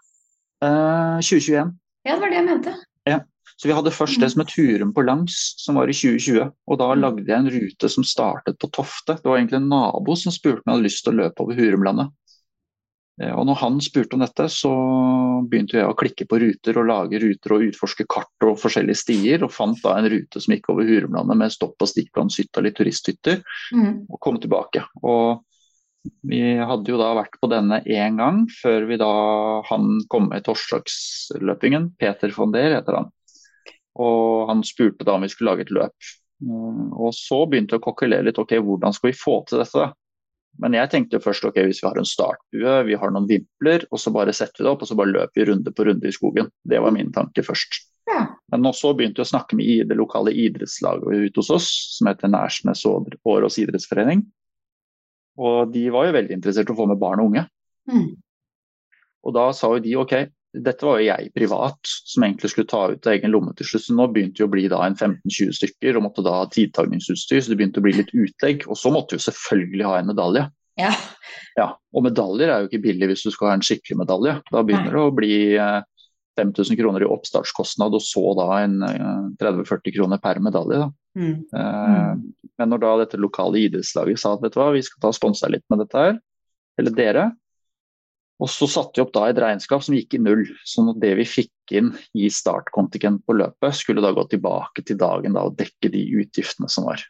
Eh, 0.64 1.20
2021. 1.20 1.74
Ja, 2.06 2.14
det 2.14 2.20
var 2.22 2.30
det 2.30 2.40
jeg 2.40 2.48
mente. 2.48 2.76
Så 3.60 3.68
vi 3.68 3.74
hadde 3.76 3.90
først 3.92 4.16
det 4.22 4.30
som 4.32 4.40
het 4.40 4.54
Hurum 4.56 4.94
på 4.96 5.02
langs, 5.04 5.34
som 5.60 5.74
var 5.76 5.90
i 5.90 5.92
2020. 5.92 6.46
Og 6.66 6.78
da 6.80 6.94
Mm. 6.94 7.00
lagde 7.02 7.26
jeg 7.28 7.36
en 7.38 7.50
rute 7.52 7.90
som 7.90 8.02
startet 8.02 8.56
på 8.58 8.70
Tofte. 8.72 9.16
Det 9.20 9.24
var 9.24 9.36
egentlig 9.36 9.56
en 9.60 9.68
nabo 9.68 10.16
som 10.16 10.32
spurte 10.32 10.62
om 10.64 10.72
jeg 10.72 10.74
hadde 10.78 10.86
lyst 10.88 11.04
til 11.04 11.12
å 11.12 11.16
løpe 11.18 11.40
over 11.44 11.54
Hurumlandet. 11.54 12.08
Eh, 13.20 13.34
Og 13.36 13.44
når 13.46 13.60
han 13.60 13.80
spurte 13.84 14.16
om 14.16 14.24
dette, 14.24 14.46
så 14.52 14.70
begynte 15.50 15.78
jeg 15.78 15.88
å 15.88 15.96
klikke 15.98 16.26
på 16.28 16.40
ruter 16.40 16.80
og 16.80 16.88
lage 16.88 17.20
ruter 17.22 17.56
og 17.56 17.66
utforske 17.68 18.06
kart 18.10 18.46
og 18.48 18.58
forskjellige 18.60 19.02
stier, 19.02 19.44
og 19.44 19.52
fant 19.52 19.78
da 19.84 19.98
en 19.98 20.08
rute 20.12 20.40
som 20.40 20.54
gikk 20.54 20.70
over 20.72 20.88
Hurumlandet 20.88 21.38
med 21.40 21.52
stopp 21.54 21.76
på 21.80 21.88
Stikklandshytta, 21.90 22.64
litt 22.64 22.78
turisthytter, 22.80 23.42
mm. 23.76 23.94
og 24.08 24.20
kom 24.24 24.40
tilbake. 24.40 24.84
Og 25.04 25.44
vi 26.24 26.40
hadde 26.56 26.88
jo 26.88 26.96
da 26.96 27.10
vært 27.18 27.36
på 27.42 27.50
denne 27.52 27.82
én 27.84 28.16
gang, 28.16 28.46
før 28.62 28.86
vi 28.88 28.96
da 29.00 29.10
han 29.68 29.98
kom 30.08 30.30
med 30.30 30.46
torsdagsløpingen. 30.46 31.90
Peter 32.00 32.32
von 32.32 32.54
der 32.54 32.78
heter 32.78 33.02
han. 33.02 33.10
Og 34.00 34.48
han 34.48 34.64
spurte 34.64 35.04
da 35.04 35.18
om 35.18 35.26
vi 35.26 35.28
skulle 35.28 35.52
lage 35.52 35.66
et 35.66 35.74
løp. 35.76 36.12
Mm, 36.40 36.94
Og 36.96 37.12
så 37.12 37.42
begynte 37.44 37.76
jeg 37.76 37.82
å 37.82 37.84
kokkelere 37.84 38.24
litt. 38.24 38.40
Ok, 38.40 38.54
hvordan 38.64 38.96
skal 38.96 39.10
vi 39.10 39.18
få 39.18 39.42
til 39.44 39.60
dette? 39.60 39.90
Men 40.60 40.74
jeg 40.76 40.90
tenkte 40.92 41.16
jo 41.16 41.24
først 41.24 41.44
ok, 41.46 41.60
hvis 41.68 41.80
vi 41.82 41.88
har 41.88 41.98
en 42.00 42.08
startbue, 42.08 42.74
vi 42.88 42.96
har 42.98 43.12
noen 43.14 43.28
vimpler, 43.30 43.86
og 43.90 44.00
så 44.02 44.12
bare 44.12 44.34
setter 44.36 44.60
vi 44.60 44.66
det 44.66 44.72
opp 44.72 44.82
og 44.84 44.90
så 44.90 44.96
bare 44.98 45.12
løper 45.12 45.38
vi 45.38 45.46
runde 45.52 45.72
på 45.72 45.86
runde 45.88 46.08
i 46.10 46.14
skogen. 46.14 46.50
Det 46.68 46.80
var 46.82 46.92
min 46.96 47.12
tanke 47.14 47.44
først. 47.46 47.78
Ja. 48.10 48.24
Men 48.52 48.66
også 48.68 48.92
begynte 48.98 49.22
jeg 49.22 49.28
å 49.28 49.32
snakke 49.32 49.56
med 49.56 49.88
det 49.88 49.96
lokale 49.96 50.34
idrettslaget 50.34 51.30
ute 51.30 51.40
hos 51.40 51.52
oss, 51.54 51.70
som 51.96 52.10
heter 52.10 52.32
Nærsnes 52.32 52.82
Årås 52.88 53.60
idrettsforening. 53.62 54.24
Og 55.40 55.70
de 55.72 55.86
var 55.94 56.08
jo 56.08 56.16
veldig 56.18 56.36
interessert 56.36 56.68
i 56.68 56.74
å 56.74 56.80
få 56.80 56.88
med 56.90 57.00
barn 57.00 57.22
og 57.22 57.30
unge. 57.30 57.46
Mm. 57.88 58.10
Og 59.24 59.36
da 59.36 59.46
sa 59.56 59.70
jo 59.74 59.82
de 59.84 59.96
ok, 60.00 60.14
dette 60.50 60.86
var 60.86 60.98
jo 60.98 61.06
jeg 61.06 61.30
privat 61.36 61.78
som 62.10 62.24
egentlig 62.26 62.50
skulle 62.50 62.70
ta 62.70 62.82
ut 62.90 63.06
av 63.06 63.12
egen 63.12 63.30
lomme 63.30 63.52
til 63.58 63.68
slutt. 63.68 63.84
Så 63.86 63.94
nå 63.94 64.08
begynte 64.10 64.40
det 64.40 64.48
å 64.48 64.52
bli 64.52 64.64
da 64.70 64.80
en 64.86 64.96
15-20 64.96 65.52
stykker 65.60 65.98
og 65.98 66.06
måtte 66.08 66.24
da 66.26 66.40
ha 66.40 66.48
tidtagningsutstyr, 66.50 67.42
så 67.42 67.52
det 67.52 67.60
begynte 67.60 67.82
å 67.82 67.86
bli 67.86 67.94
litt 68.00 68.10
utlegg. 68.10 68.66
Og 68.66 68.78
så 68.78 68.90
måtte 68.94 69.16
vi 69.16 69.26
selvfølgelig 69.26 69.86
ha 69.86 70.00
en 70.00 70.10
medalje. 70.10 70.48
Ja. 70.80 70.90
Ja, 71.58 71.68
og 71.94 72.04
medaljer 72.06 72.50
er 72.50 72.62
jo 72.62 72.70
ikke 72.70 72.82
billig 72.82 73.10
hvis 73.10 73.24
du 73.26 73.30
skal 73.34 73.50
ha 73.50 73.58
en 73.58 73.64
skikkelig 73.66 74.00
medalje. 74.02 74.36
Da 74.50 74.62
begynner 74.66 74.96
det 74.96 75.02
å 75.02 75.14
bli 75.14 75.34
eh, 75.54 75.80
5000 76.40 76.78
kroner 76.78 77.04
i 77.04 77.10
oppstartskostnad, 77.10 77.94
og 77.94 78.02
så 78.04 78.24
da 78.38 78.48
en 78.62 78.80
eh, 78.86 79.28
30-40 79.42 79.96
kroner 79.98 80.22
per 80.22 80.40
medalje. 80.42 80.82
Da. 80.82 80.90
Mm. 81.20 81.36
Eh, 81.60 82.42
Men 82.60 82.74
når 82.74 82.82
da 82.82 82.96
dette 83.00 83.20
lokale 83.20 83.62
idrettslaget 83.62 84.20
sa 84.20 84.34
at 84.34 84.42
vet 84.44 84.56
du 84.56 84.60
hva, 84.60 84.70
vi 84.74 84.82
skal 84.84 85.00
ta 85.02 85.12
og 85.12 85.16
sponse 85.16 85.48
litt 85.48 85.64
med 85.72 85.84
dette 85.84 86.02
her, 86.06 86.18
eller 86.80 86.96
dere, 86.96 87.30
og 88.40 88.48
så 88.48 88.66
satte 88.70 88.96
vi 88.96 89.04
opp 89.04 89.12
da 89.12 89.26
et 89.28 89.38
regnskap 89.42 89.82
som 89.84 89.94
gikk 89.96 90.16
i 90.16 90.22
null. 90.22 90.46
Sånn 90.68 90.88
at 90.94 91.00
det 91.02 91.12
vi 91.18 91.26
fikk 91.28 91.74
inn 91.76 91.90
i 92.16 92.30
startkontingent 92.32 93.22
på 93.28 93.36
løpet, 93.36 93.76
skulle 93.76 94.04
da 94.04 94.14
gå 94.16 94.24
tilbake 94.32 94.84
til 94.86 94.96
dagen 95.00 95.36
da 95.36 95.44
og 95.48 95.58
dekke 95.60 95.92
de 95.92 96.00
utgiftene 96.22 96.70
som 96.72 96.88
var. 96.88 97.04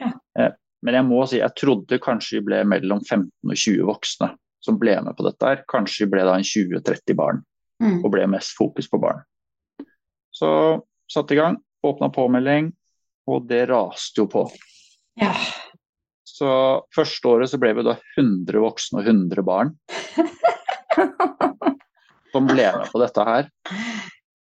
Ja. 0.00 0.10
Eh, 0.38 0.50
Men 0.82 0.96
jeg 0.98 1.06
må 1.06 1.20
si, 1.30 1.38
jeg 1.38 1.54
trodde 1.54 2.00
kanskje 2.02 2.40
vi 2.40 2.46
ble 2.48 2.64
mellom 2.66 3.04
15 3.04 3.30
og 3.46 3.54
20 3.54 3.84
voksne 3.86 4.32
som 4.62 4.78
ble 4.80 4.96
med 5.06 5.14
på 5.14 5.26
dette 5.28 5.46
her. 5.46 5.62
Kanskje 5.70 6.04
vi 6.04 6.16
ble 6.16 6.24
da 6.26 6.34
en 6.34 6.46
20-30 6.46 7.14
barn 7.18 7.38
mm. 7.82 8.00
og 8.02 8.10
ble 8.10 8.26
mest 8.32 8.56
fokus 8.58 8.90
på 8.90 8.98
barn. 9.02 9.22
Så 10.34 10.50
satte 11.06 11.36
i 11.36 11.38
gang, 11.38 11.60
åpna 11.86 12.10
påmelding, 12.10 12.72
og 13.30 13.46
det 13.46 13.68
raste 13.70 14.24
jo 14.24 14.26
på. 14.32 14.48
ja. 15.22 15.30
Så 16.42 16.52
første 16.90 17.28
året 17.30 17.52
så 17.52 17.60
ble 17.62 17.70
vi 17.78 17.84
da 17.86 17.94
100 18.18 18.62
voksne 18.64 18.98
og 18.98 19.10
100 19.12 19.44
barn 19.46 19.76
som 22.32 22.48
ble 22.48 22.64
med 22.64 22.88
på 22.90 23.02
dette 23.02 23.26
her. 23.28 23.50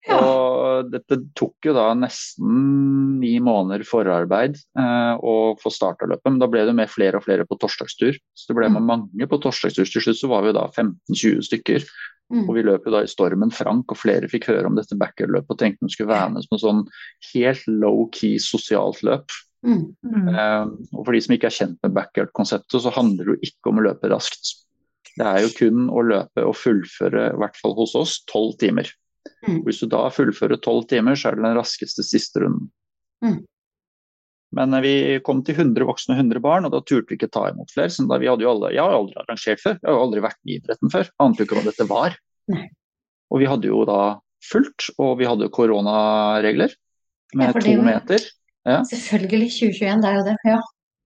Ja. 0.07 0.17
Og 0.17 0.87
dette 0.89 1.19
tok 1.37 1.67
jo 1.67 1.75
da 1.77 1.91
nesten 1.93 3.19
ni 3.21 3.35
måneder 3.43 3.83
forarbeid 3.85 4.57
eh, 4.57 5.13
å 5.21 5.53
få 5.61 5.69
starta 5.69 6.07
løpet, 6.09 6.25
men 6.25 6.39
da 6.41 6.49
ble 6.49 6.63
det 6.65 6.73
med 6.79 6.89
flere 6.89 7.19
og 7.19 7.27
flere 7.27 7.45
på 7.45 7.59
torsdagstur. 7.61 8.17
Så 8.33 8.49
det 8.49 8.57
ble 8.57 8.71
med 8.73 8.87
mange 8.87 9.27
på 9.29 9.39
torsdagstur. 9.43 9.85
Til 9.85 10.07
slutt 10.07 10.21
så 10.23 10.31
var 10.31 10.47
vi 10.47 10.55
da 10.57 10.65
15-20 10.71 11.45
stykker. 11.51 11.85
Mm. 12.33 12.47
Og 12.47 12.55
vi 12.57 12.65
løp 12.65 12.87
jo 12.87 12.95
da 12.95 13.03
i 13.05 13.11
stormen 13.11 13.53
Frank, 13.53 13.91
og 13.93 13.99
flere 13.99 14.31
fikk 14.31 14.49
høre 14.49 14.71
om 14.71 14.79
dette 14.79 14.97
backyard-løpet 14.97 15.53
og 15.53 15.61
tenkte 15.61 15.85
de 15.85 15.93
skulle 15.93 16.13
være 16.15 16.33
med 16.33 16.47
som 16.47 16.57
en 16.57 16.65
sånn 16.65 16.83
helt 17.33 17.69
low-key 17.69 18.41
sosialt 18.41 19.03
løp. 19.05 19.37
Mm. 19.61 19.93
Eh, 20.01 20.65
og 20.95 21.05
for 21.05 21.13
de 21.13 21.21
som 21.21 21.35
ikke 21.35 21.49
er 21.51 21.55
kjent 21.55 21.77
med 21.83 21.93
backyard-konseptet, 21.97 22.81
så 22.81 22.93
handler 22.95 23.27
det 23.27 23.35
jo 23.35 23.51
ikke 23.51 23.71
om 23.71 23.81
å 23.81 23.85
løpe 23.89 24.11
raskt. 24.11 24.55
Det 25.11 25.27
er 25.27 25.43
jo 25.43 25.53
kun 25.57 25.87
å 25.91 26.03
løpe 26.07 26.43
og 26.47 26.55
fullføre, 26.57 27.29
i 27.33 27.39
hvert 27.41 27.57
fall 27.59 27.75
hos 27.77 27.95
oss, 27.99 28.19
tolv 28.31 28.55
timer. 28.61 28.89
Mm. 29.45 29.61
Hvis 29.67 29.81
du 29.83 29.89
da 29.91 30.05
fullfører 30.13 30.61
tolv 30.63 30.87
timer, 30.89 31.17
så 31.19 31.29
er 31.29 31.37
det 31.37 31.45
den 31.45 31.57
raskeste 31.59 32.05
siste 32.05 32.43
runden. 32.45 32.69
Mm. 33.25 33.41
Men 34.57 34.75
eh, 34.75 34.83
vi 34.83 34.93
kom 35.25 35.43
til 35.47 35.59
100 35.59 35.87
voksne 35.87 36.15
og 36.15 36.23
100 36.23 36.43
barn, 36.43 36.67
og 36.67 36.73
da 36.73 36.81
turte 36.83 37.13
vi 37.13 37.19
ikke 37.19 37.31
ta 37.31 37.47
imot 37.51 37.73
flere. 37.73 37.93
Så 37.93 38.07
da 38.09 38.19
vi 38.21 38.29
hadde 38.31 38.45
jo 38.47 38.53
alle, 38.55 38.73
jeg 38.75 38.83
har 38.83 38.97
aldri 38.97 39.19
arrangert 39.21 39.63
før, 39.63 39.77
jeg 39.77 39.87
har 39.87 39.97
jo 39.97 40.03
aldri 40.07 40.25
vært 40.25 40.41
i 40.43 40.57
idretten 40.57 40.93
før. 40.93 41.11
Ante 41.23 41.43
jo 41.43 41.49
ikke 41.49 41.59
hva 41.59 41.67
dette 41.69 41.89
var. 41.91 42.19
Og 43.31 43.39
vi 43.39 43.47
hadde 43.47 43.69
jo 43.69 43.85
da 43.87 44.01
fullt, 44.43 44.89
og 44.99 45.17
vi 45.21 45.27
hadde 45.29 45.51
koronaregler 45.53 46.73
med 47.37 47.51
ja, 47.51 47.61
to 47.61 47.75
var- 47.77 47.87
meter. 47.87 48.25
Selvfølgelig 48.65 49.49
2021, 49.55 50.01
det 50.03 50.09
er 50.11 50.19
jo 50.19 50.27
det. 50.29 50.37
Ja. 50.45 50.59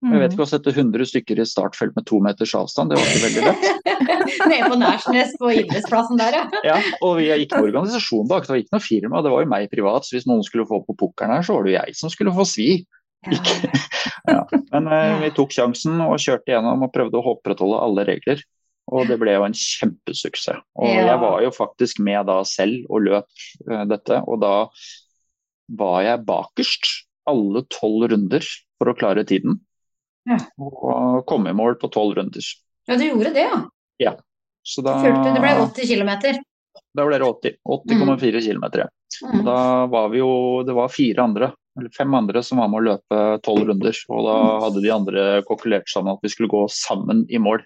Jeg 0.05 0.21
vet 0.21 0.33
ikke 0.35 0.43
å 0.45 0.49
sette 0.49 0.69
100 0.69 1.07
stykker 1.09 1.39
i 1.41 1.45
startfelt 1.49 1.95
med 1.95 2.05
to 2.05 2.19
meters 2.21 2.51
avstand, 2.57 2.91
det 2.91 2.97
var 2.99 3.07
ikke 3.09 3.23
veldig 3.25 3.43
lett. 3.47 3.63
Nede 4.51 4.67
på 4.69 4.77
Nærsnes 4.77 5.31
på 5.39 5.49
idrettsplassen 5.55 6.19
der, 6.19 6.35
ja. 6.37 6.43
Ja, 6.69 6.75
og 7.05 7.15
vi 7.17 7.29
er 7.33 7.41
ikke 7.41 7.57
noen 7.61 7.71
organisasjon 7.71 8.27
bak, 8.29 8.45
det 8.45 8.53
var 8.53 8.59
ikke 8.61 8.75
noe 8.75 8.83
firma, 8.85 9.23
det 9.25 9.31
var 9.33 9.45
jo 9.45 9.49
meg 9.55 9.71
privat. 9.71 10.05
Så 10.05 10.17
hvis 10.17 10.27
noen 10.29 10.43
skulle 10.45 10.67
få 10.69 10.81
på 10.85 10.97
pukkelen 10.99 11.33
her, 11.33 11.47
så 11.47 11.55
var 11.55 11.65
det 11.65 11.73
jo 11.73 11.77
jeg 11.79 11.97
som 11.97 12.13
skulle 12.13 12.35
få 12.35 12.45
svi. 12.49 12.69
Ikke. 13.31 13.57
Ja. 14.25 14.41
Men 14.73 14.87
eh, 14.89 15.15
vi 15.21 15.27
tok 15.37 15.51
sjansen 15.53 15.99
og 16.01 16.15
kjørte 16.21 16.49
gjennom 16.49 16.81
og 16.85 16.91
prøvde 16.93 17.19
å 17.19 17.33
opprettholde 17.35 17.77
alle 17.81 18.05
regler. 18.07 18.39
Og 18.89 19.05
det 19.09 19.17
ble 19.21 19.35
jo 19.35 19.43
en 19.45 19.53
kjempesuksess. 19.57 20.61
Og 20.81 20.89
Ja. 20.89 21.03
jeg 21.11 21.19
var 21.21 21.43
jo 21.45 21.51
faktisk 21.53 22.01
med 22.05 22.25
da 22.29 22.39
selv 22.45 22.89
og 22.89 23.05
løp 23.05 23.45
eh, 23.69 23.83
dette, 23.89 24.17
og 24.25 24.41
da 24.41 24.55
var 25.77 25.99
jeg 26.05 26.25
bakerst 26.25 26.89
alle 27.29 27.63
tolv 27.73 28.09
runder 28.11 28.45
for 28.79 28.91
å 28.91 28.95
klare 28.97 29.25
tiden. 29.27 29.59
Ja. 30.29 30.39
Og 30.57 31.25
komme 31.29 31.51
i 31.51 31.57
mål 31.57 31.77
på 31.81 31.89
tolv 31.93 32.17
runder. 32.17 32.47
Ja, 32.89 32.97
du 32.97 33.05
gjorde 33.05 33.33
det, 33.35 33.45
ja. 33.45 33.61
Ja. 34.01 34.15
Så 34.65 34.81
da, 34.81 34.97
Fulgte, 35.01 35.33
det 35.35 35.41
ble 35.43 35.53
80 35.61 35.89
km. 35.91 36.11
da 36.97 37.05
ble 37.05 37.19
det 37.21 37.27
80. 37.27 37.57
80,4 37.65 38.41
km. 38.47 38.65
Mm. 39.25 39.43
Da 39.45 39.85
var 39.87 40.09
vi 40.11 40.19
jo 40.19 40.63
Det 40.67 40.73
var 40.75 40.89
fire 40.91 41.23
andre, 41.23 41.51
eller 41.77 41.93
fem 41.95 42.13
andre 42.17 42.41
som 42.43 42.59
var 42.59 42.71
med 42.71 42.81
å 42.81 42.87
løpe 42.89 43.21
tolv 43.45 43.69
runder. 43.69 44.01
Og 44.09 44.25
da 44.25 44.35
hadde 44.65 44.83
de 44.83 44.91
andre 44.93 45.25
kokkelert 45.47 45.89
sammen 45.91 46.17
at 46.17 46.25
vi 46.25 46.33
skulle 46.33 46.51
gå 46.51 46.65
sammen 46.73 47.25
i 47.29 47.41
mål. 47.41 47.63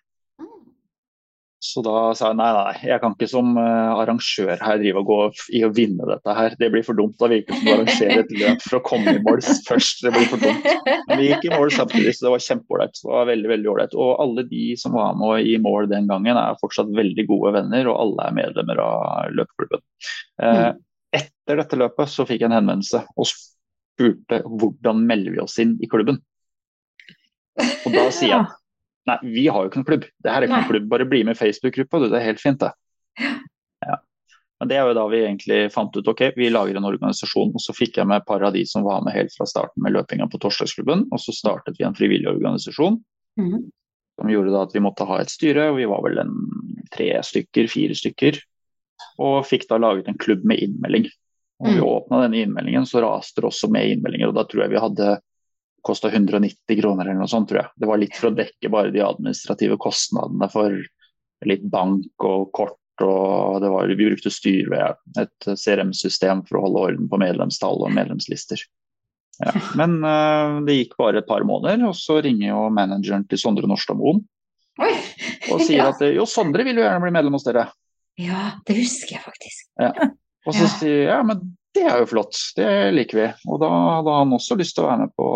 Så 1.60 1.82
da 1.84 2.13
sa 2.15 2.30
jeg 2.30 2.38
nei, 2.39 2.50
nei, 2.56 2.76
jeg 2.88 3.02
kan 3.04 3.13
ikke 3.17 3.28
som 3.28 3.50
eh, 3.60 3.89
arrangør 4.00 4.62
her 4.63 4.78
drive 4.80 5.02
og 5.02 5.10
gå 5.10 5.17
i 5.60 5.63
å 5.67 5.72
vinne 5.76 6.06
dette 6.08 6.36
her. 6.38 6.54
Det 6.60 6.69
blir 6.72 6.86
for 6.88 6.95
dumt. 6.95 7.17
Da 7.19 7.28
virker 7.28 7.52
det 7.52 7.60
som 7.60 7.67
du 7.67 7.72
arrangerer 7.74 8.22
et 8.22 8.32
løp 8.32 8.63
for 8.63 8.78
å 8.78 8.84
komme 8.88 9.15
i 9.17 9.24
mål 9.26 9.43
først. 9.67 10.06
Det 10.06 10.13
blir 10.15 10.30
for 10.32 10.39
dumt. 10.39 10.69
Men 11.10 11.19
vi 11.19 11.28
gikk 11.28 11.50
i 11.50 11.52
mål 11.52 11.74
samtidig, 11.76 12.13
så 12.15 12.26
det 12.26 12.34
var 12.38 12.45
kjempeålreit. 12.45 13.02
Det 13.02 13.12
var 13.12 13.28
veldig, 13.28 13.50
veldig 13.52 13.72
ålreit. 13.74 13.98
Og 14.00 14.24
alle 14.24 14.45
de 14.48 14.63
som 14.80 14.95
var 14.95 15.19
med 15.19 15.50
i 15.52 15.58
mål 15.60 15.89
den 15.91 16.08
gangen, 16.08 16.39
er 16.39 16.62
fortsatt 16.63 16.95
veldig 16.95 17.28
gode 17.28 17.52
venner, 17.58 17.91
og 17.91 18.00
alle 18.06 18.30
er 18.30 18.38
medlemmer 18.39 18.84
av 18.86 19.36
løpeklubben. 19.36 19.84
Eh, 20.45 20.69
etter 21.19 21.60
dette 21.60 21.82
løpet 21.82 22.13
så 22.13 22.24
fikk 22.30 22.45
jeg 22.45 22.54
en 22.54 22.56
henvendelse 22.62 23.04
og 23.19 23.28
spurte 23.28 24.39
hvordan 24.48 25.04
melder 25.12 25.36
vi 25.36 25.43
oss 25.43 25.60
inn 25.60 25.76
i 25.84 25.91
klubben. 25.91 26.22
Og 27.60 27.91
da 27.91 28.08
sier 28.15 28.38
jeg 28.38 28.59
Nei, 29.07 29.17
vi 29.23 29.47
har 29.47 29.63
jo 29.63 29.69
ikke 29.69 29.79
noen 29.79 29.85
klubb. 29.88 30.03
Det 30.21 30.31
her 30.31 30.41
er 30.41 30.47
ikke 30.47 30.57
noen 30.59 30.69
klubb. 30.69 30.89
Bare 30.89 31.05
bli 31.09 31.23
med 31.23 31.35
i 31.38 31.39
Facebook-gruppa. 31.39 31.99
Det 32.09 32.17
er 32.19 32.25
helt 32.27 32.41
fint, 32.43 32.59
det. 32.59 32.71
Ja. 33.85 33.95
Men 34.59 34.67
det 34.67 34.75
er 34.77 34.88
jo 34.89 34.93
da 34.97 35.05
vi 35.07 35.21
egentlig 35.23 35.71
fant 35.71 35.95
ut 35.95 36.07
ok, 36.12 36.21
vi 36.35 36.49
lager 36.51 36.75
en 36.77 36.85
organisasjon. 36.89 37.53
Og 37.55 37.63
så 37.63 37.73
fikk 37.73 37.97
jeg 37.97 38.07
med 38.09 38.17
et 38.21 38.27
par 38.27 38.43
av 38.43 38.53
de 38.53 38.65
som 38.67 38.83
var 38.83 39.01
med 39.05 39.15
helt 39.15 39.31
fra 39.35 39.47
starten 39.49 39.81
med 39.85 39.95
løpinga 39.95 40.27
på 40.29 40.41
torsdagsklubben. 40.43 41.07
Og 41.12 41.19
så 41.23 41.33
startet 41.33 41.79
vi 41.79 41.85
en 41.88 41.95
frivillig 41.97 42.27
organisasjon 42.27 42.99
Mhm. 43.39 43.71
som 44.19 44.27
gjorde 44.29 44.51
da 44.51 44.62
at 44.63 44.73
vi 44.75 44.79
måtte 44.83 45.07
ha 45.07 45.21
et 45.21 45.31
styre. 45.31 45.69
Og 45.71 45.77
vi 45.77 45.85
var 45.88 46.01
vel 46.03 46.19
en 46.19 46.35
tre 46.91 47.09
stykker, 47.23 47.69
fire 47.71 47.95
stykker. 47.95 48.41
Og 49.17 49.45
fikk 49.47 49.67
da 49.69 49.77
laget 49.79 50.09
en 50.09 50.17
klubb 50.19 50.43
med 50.43 50.59
innmelding. 50.59 51.07
Og 51.62 51.67
vi 51.67 51.79
Mm. 51.79 51.88
åpna 51.88 52.21
denne 52.27 52.43
innmeldingen, 52.45 52.83
så 52.85 53.01
raste 53.01 53.35
det 53.41 53.45
også 53.49 53.69
med 53.71 53.88
innmeldinger. 53.97 54.27
Og 54.27 54.35
da 54.35 54.43
tror 54.43 54.62
jeg 54.63 54.69
vi 54.71 54.79
hadde 54.79 55.21
kosta 55.85 56.09
190 56.11 56.79
kroner 56.81 57.05
eller 57.07 57.21
noe 57.21 57.31
sånt, 57.31 57.49
tror 57.49 57.63
jeg. 57.63 57.71
Det 57.79 57.89
var 57.89 58.01
litt 58.01 58.15
for 58.17 58.29
å 58.31 58.35
dekke 58.37 58.71
bare 58.73 58.91
de 58.93 59.03
administrative 59.05 59.77
kostnadene 59.81 60.49
for 60.51 60.75
litt 61.47 61.63
bank 61.71 62.25
og 62.27 62.49
kort. 62.55 62.75
Og 62.99 63.61
det 63.63 63.69
var, 63.71 63.87
vi 63.87 64.09
brukte 64.09 64.31
Styrved, 64.33 64.97
et 65.21 65.45
CRM-system 65.55 66.41
for 66.49 66.59
å 66.59 66.65
holde 66.65 66.81
orden 66.89 67.05
på 67.07 67.19
medlemstall 67.21 67.79
og 67.85 67.93
medlemslister. 67.95 68.59
Ja. 69.39 69.53
Men 69.79 70.01
uh, 70.03 70.59
det 70.67 70.75
gikk 70.81 70.97
bare 70.99 71.21
et 71.21 71.29
par 71.29 71.45
måneder, 71.47 71.85
og 71.87 71.95
så 71.95 72.17
ringer 72.25 72.49
jo 72.49 72.65
manageren 72.75 73.23
til 73.31 73.39
Sondre 73.39 73.69
Nordstadmoen 73.71 74.25
og 74.79 75.61
sier 75.63 75.79
Ja. 75.85 75.93
at 75.93 76.03
jo, 76.11 76.25
Sondre 76.27 76.65
vil 76.67 76.75
jo 76.79 76.83
gjerne 76.83 77.03
bli 77.05 77.13
medlem 77.15 77.35
hos 77.37 77.47
dere. 77.47 77.69
Ja, 78.19 78.49
det 78.67 78.75
husker 78.81 79.15
jeg 79.15 79.23
faktisk. 79.23 79.71
Og 79.79 80.53
så 80.55 80.65
Ja. 80.65 80.73
sier 80.75 80.97
jeg 80.97 81.07
ja, 81.07 81.21
men 81.23 81.45
det 81.79 81.91
er 81.91 82.01
jo 82.03 82.09
flott, 82.11 82.37
det 82.57 82.69
liker 82.95 83.19
vi. 83.19 83.27
Og 83.49 83.61
da 83.63 83.69
hadde 83.69 84.15
han 84.21 84.35
også 84.35 84.57
lyst 84.59 84.77
til 84.77 84.85
å 84.85 84.89
være 84.89 85.05
med 85.05 85.13
på 85.17 85.27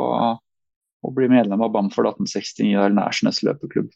å 1.03 1.11
bli 1.15 1.27
medlem 1.31 1.63
av 1.63 1.73
Bamford 1.73 2.13
1869, 2.13 2.71
eller 2.77 2.95
Nærsnes 2.97 3.41
løpeklubb. 3.45 3.91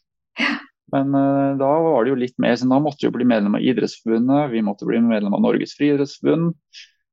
Men 0.92 1.12
uh, 1.12 1.56
da 1.60 1.70
var 1.84 2.04
det 2.04 2.12
jo 2.12 2.20
litt 2.20 2.36
mer, 2.40 2.54
så 2.56 2.68
da 2.68 2.80
måtte 2.80 3.04
vi 3.04 3.10
jo 3.10 3.16
bli 3.16 3.26
medlem 3.28 3.58
av 3.58 3.64
Idrettsforbundet, 3.64 4.52
vi 4.54 4.64
måtte 4.64 4.88
bli 4.88 5.00
medlem 5.04 5.36
av 5.36 5.44
Norges 5.44 5.76
friidrettsforbund. 5.78 6.54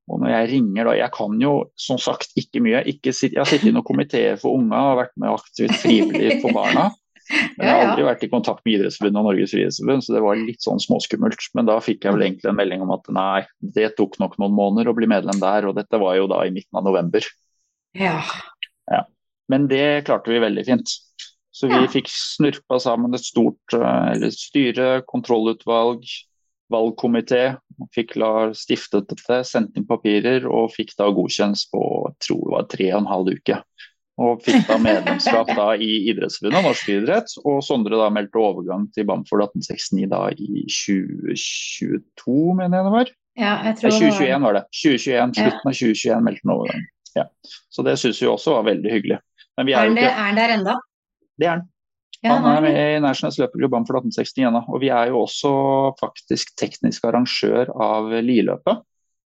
Og 0.06 0.22
når 0.22 0.32
jeg 0.32 0.50
ringer 0.52 0.86
da, 0.88 0.94
jeg 1.00 1.12
kan 1.16 1.40
jo 1.42 1.54
som 1.82 1.98
sagt 2.02 2.36
ikke 2.38 2.62
mye. 2.62 2.84
Ikke 2.92 3.14
sitt, 3.16 3.34
jeg 3.34 3.42
har 3.42 3.50
sittet 3.50 3.72
i 3.72 3.74
noen 3.74 3.88
komiteer 3.88 4.38
for 4.38 4.54
unga 4.60 4.84
og 4.92 5.00
vært 5.02 5.16
med 5.18 5.34
aktivt 5.34 5.80
frivillig 5.82 6.40
for 6.44 6.54
barna. 6.56 6.92
Men 7.30 7.66
jeg 7.66 7.70
har 7.70 7.78
Ja, 7.80 7.82
ja. 7.82 7.92
aldri 7.92 8.04
vært 8.06 8.24
i 8.24 8.30
kontakt 8.30 8.62
med 8.66 8.76
Idrettsforbundet 8.76 9.20
og 9.22 9.26
Norges 9.30 9.54
friidrettsforbund, 9.56 10.04
så 10.06 10.14
det 10.14 10.22
var 10.26 10.36
litt 10.42 10.62
sånn 10.66 10.82
småskummelt. 10.84 11.48
Men 11.58 11.66
da 11.70 11.80
fikk 11.82 12.06
jeg 12.06 12.14
vel 12.14 12.26
egentlig 12.28 12.50
en 12.52 12.60
melding 12.60 12.84
om 12.86 12.92
at 12.94 13.08
nei, 13.10 13.46
det 13.76 13.96
tok 13.98 14.20
nok 14.22 14.38
noen 14.42 14.54
måneder 14.58 14.92
å 14.92 14.96
bli 14.98 15.08
medlem 15.10 15.40
der, 15.42 15.66
og 15.70 15.76
dette 15.80 15.98
var 16.02 16.16
jo 16.20 16.28
da 16.30 16.44
i 16.46 16.54
midten 16.54 16.78
av 16.82 16.86
november. 16.86 17.26
Ja. 17.96 18.22
Men 19.50 19.68
det 19.70 20.06
klarte 20.08 20.32
vi 20.34 20.40
veldig 20.42 20.64
fint. 20.66 20.90
Så 21.56 21.68
vi 21.70 21.78
Ja. 21.78 21.88
fikk 21.88 22.08
snurpa 22.10 22.80
sammen 22.82 23.14
et 23.14 23.22
stort 23.24 23.74
eh, 23.78 24.12
eller 24.14 24.32
styre, 24.34 25.04
kontrollutvalg, 25.08 26.02
valgkomité. 26.74 27.58
Fikk 27.94 28.16
stiftet 28.58 29.08
dette, 29.08 29.44
sendt 29.46 29.78
inn 29.78 29.86
papirer 29.86 30.46
og 30.50 30.72
fikk 30.74 30.96
da 30.98 31.10
godkjent 31.14 31.62
på 31.72 31.82
jeg 32.10 32.16
tror 32.28 32.42
det 32.42 32.54
var 32.56 32.68
tre 32.74 32.88
og 32.94 33.02
en 33.02 33.12
halv 33.12 33.28
uke. 33.38 33.62
Og 34.16 34.40
fikk 34.46 34.64
da 34.70 34.78
medlemskap 34.80 35.50
da 35.58 35.68
i 35.76 35.90
Idrettsforbundet 36.08 36.64
Norsk 36.64 36.92
idrett. 36.94 37.34
Og 37.44 37.60
Sondre 37.68 38.00
da 38.00 38.08
meldte 38.16 38.40
overgang 38.40 38.88
til 38.96 39.08
Bamford 39.10 39.44
1869 39.50 40.08
da 40.14 40.22
i 40.32 40.64
2022, 40.72 42.36
mener 42.56 42.80
jeg 42.80 42.88
det 42.88 42.94
var. 42.96 43.12
ja, 43.36 43.54
jeg 43.68 43.78
tror 43.82 43.92
var 43.92 44.00
2021 44.00 44.48
var 44.48 44.58
det. 44.60 44.66
2021, 44.72 45.38
Slutten 45.42 45.72
av 45.72 45.80
2021 45.82 46.28
meldte 46.30 46.46
han 46.46 46.56
overgang. 46.56 46.88
Ja. 47.16 47.28
Så 47.72 47.84
det 47.88 48.00
syns 48.00 48.24
vi 48.24 48.32
også 48.32 48.56
var 48.56 48.68
veldig 48.72 48.92
hyggelig. 48.92 49.20
Men 49.60 49.68
vi 49.68 49.76
Er 49.76 49.84
er 49.84 49.92
jo 49.92 49.96
ikke 49.96 50.10
er 50.12 50.20
han 50.24 50.40
der 50.40 50.58
enda? 50.58 50.80
Det 51.36 51.48
er 51.48 51.58
han. 51.58 51.68
Ja, 52.24 52.40
Han 52.40 52.46
er 52.50 52.62
med 52.64 52.78
i 52.80 53.00
Nationals 53.04 53.38
løpeklubb 53.38 53.72
Bamford 53.76 54.00
1869 54.08 54.48
ennå. 54.48 54.64
Og 54.72 54.82
vi 54.82 54.90
er 54.90 55.12
jo 55.12 55.22
også 55.28 55.52
faktisk 56.00 56.56
teknisk 56.58 57.04
arrangør 57.06 57.70
av 57.76 58.08
Lieløpet. 58.24 58.82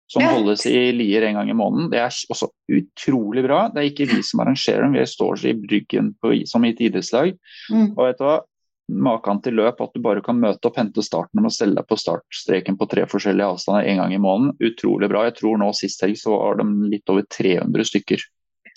Som 0.08 0.22
Ja. 0.22 0.32
holdes 0.36 0.66
i 0.66 0.92
Lier 0.94 1.22
en 1.26 1.34
gang 1.34 1.50
i 1.50 1.56
måneden. 1.58 1.90
Det 1.90 1.98
er 1.98 2.14
også 2.30 2.48
utrolig 2.70 3.42
bra. 3.42 3.68
Det 3.68 3.80
er 3.82 3.90
ikke 3.90 4.06
vi 4.14 4.22
som 4.22 4.40
arrangerer 4.40 4.82
dem, 4.82 4.92
vi 4.92 5.06
står 5.06 5.44
i 5.44 5.54
bryggen 5.54 6.14
på, 6.22 6.46
som 6.46 6.64
i 6.64 6.70
et 6.70 6.80
idrettslag. 6.80 7.36
Mm. 7.72 7.88
Og 7.96 8.04
vet 8.06 8.18
du 8.18 8.24
hva? 8.24 8.40
Maken 8.88 9.42
til 9.42 9.56
løp 9.58 9.80
at 9.82 9.90
du 9.96 10.00
bare 10.00 10.22
kan 10.22 10.38
møte 10.38 10.64
opp, 10.68 10.76
hente 10.78 11.02
starten 11.02 11.42
og 11.44 11.50
stelle 11.50 11.74
deg 11.74 11.88
på 11.90 11.98
startstreken 11.98 12.76
på 12.78 12.86
tre 12.88 13.02
forskjellige 13.10 13.48
avstander 13.56 13.82
en 13.82 13.98
gang 13.98 14.14
i 14.14 14.20
måneden. 14.22 14.54
Utrolig 14.62 15.08
bra. 15.10 15.24
Jeg 15.26 15.34
tror 15.40 15.58
nå 15.58 15.72
sist 15.74 16.04
helg 16.06 16.14
så 16.20 16.30
var 16.38 16.60
de 16.60 16.68
litt 16.92 17.10
over 17.10 17.26
300 17.26 17.82
stykker. 17.90 18.22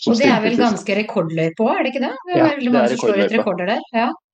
Og 0.08 0.16
det 0.16 0.30
er 0.32 0.40
vel 0.44 0.56
ganske 0.56 0.96
rekordløype 0.96 1.64
òg, 1.66 1.72
er 1.74 1.84
det 1.84 1.90
ikke 1.92 2.02
det? 2.06 2.12
Det 2.28 2.36
er 2.36 2.40
Ja, 2.40 2.46
veldig 2.54 2.72
mange 2.72 2.92
som 2.92 3.02
slår 3.02 3.18
ut 3.20 3.34
rekorder 3.36 3.72
der. 3.74 3.82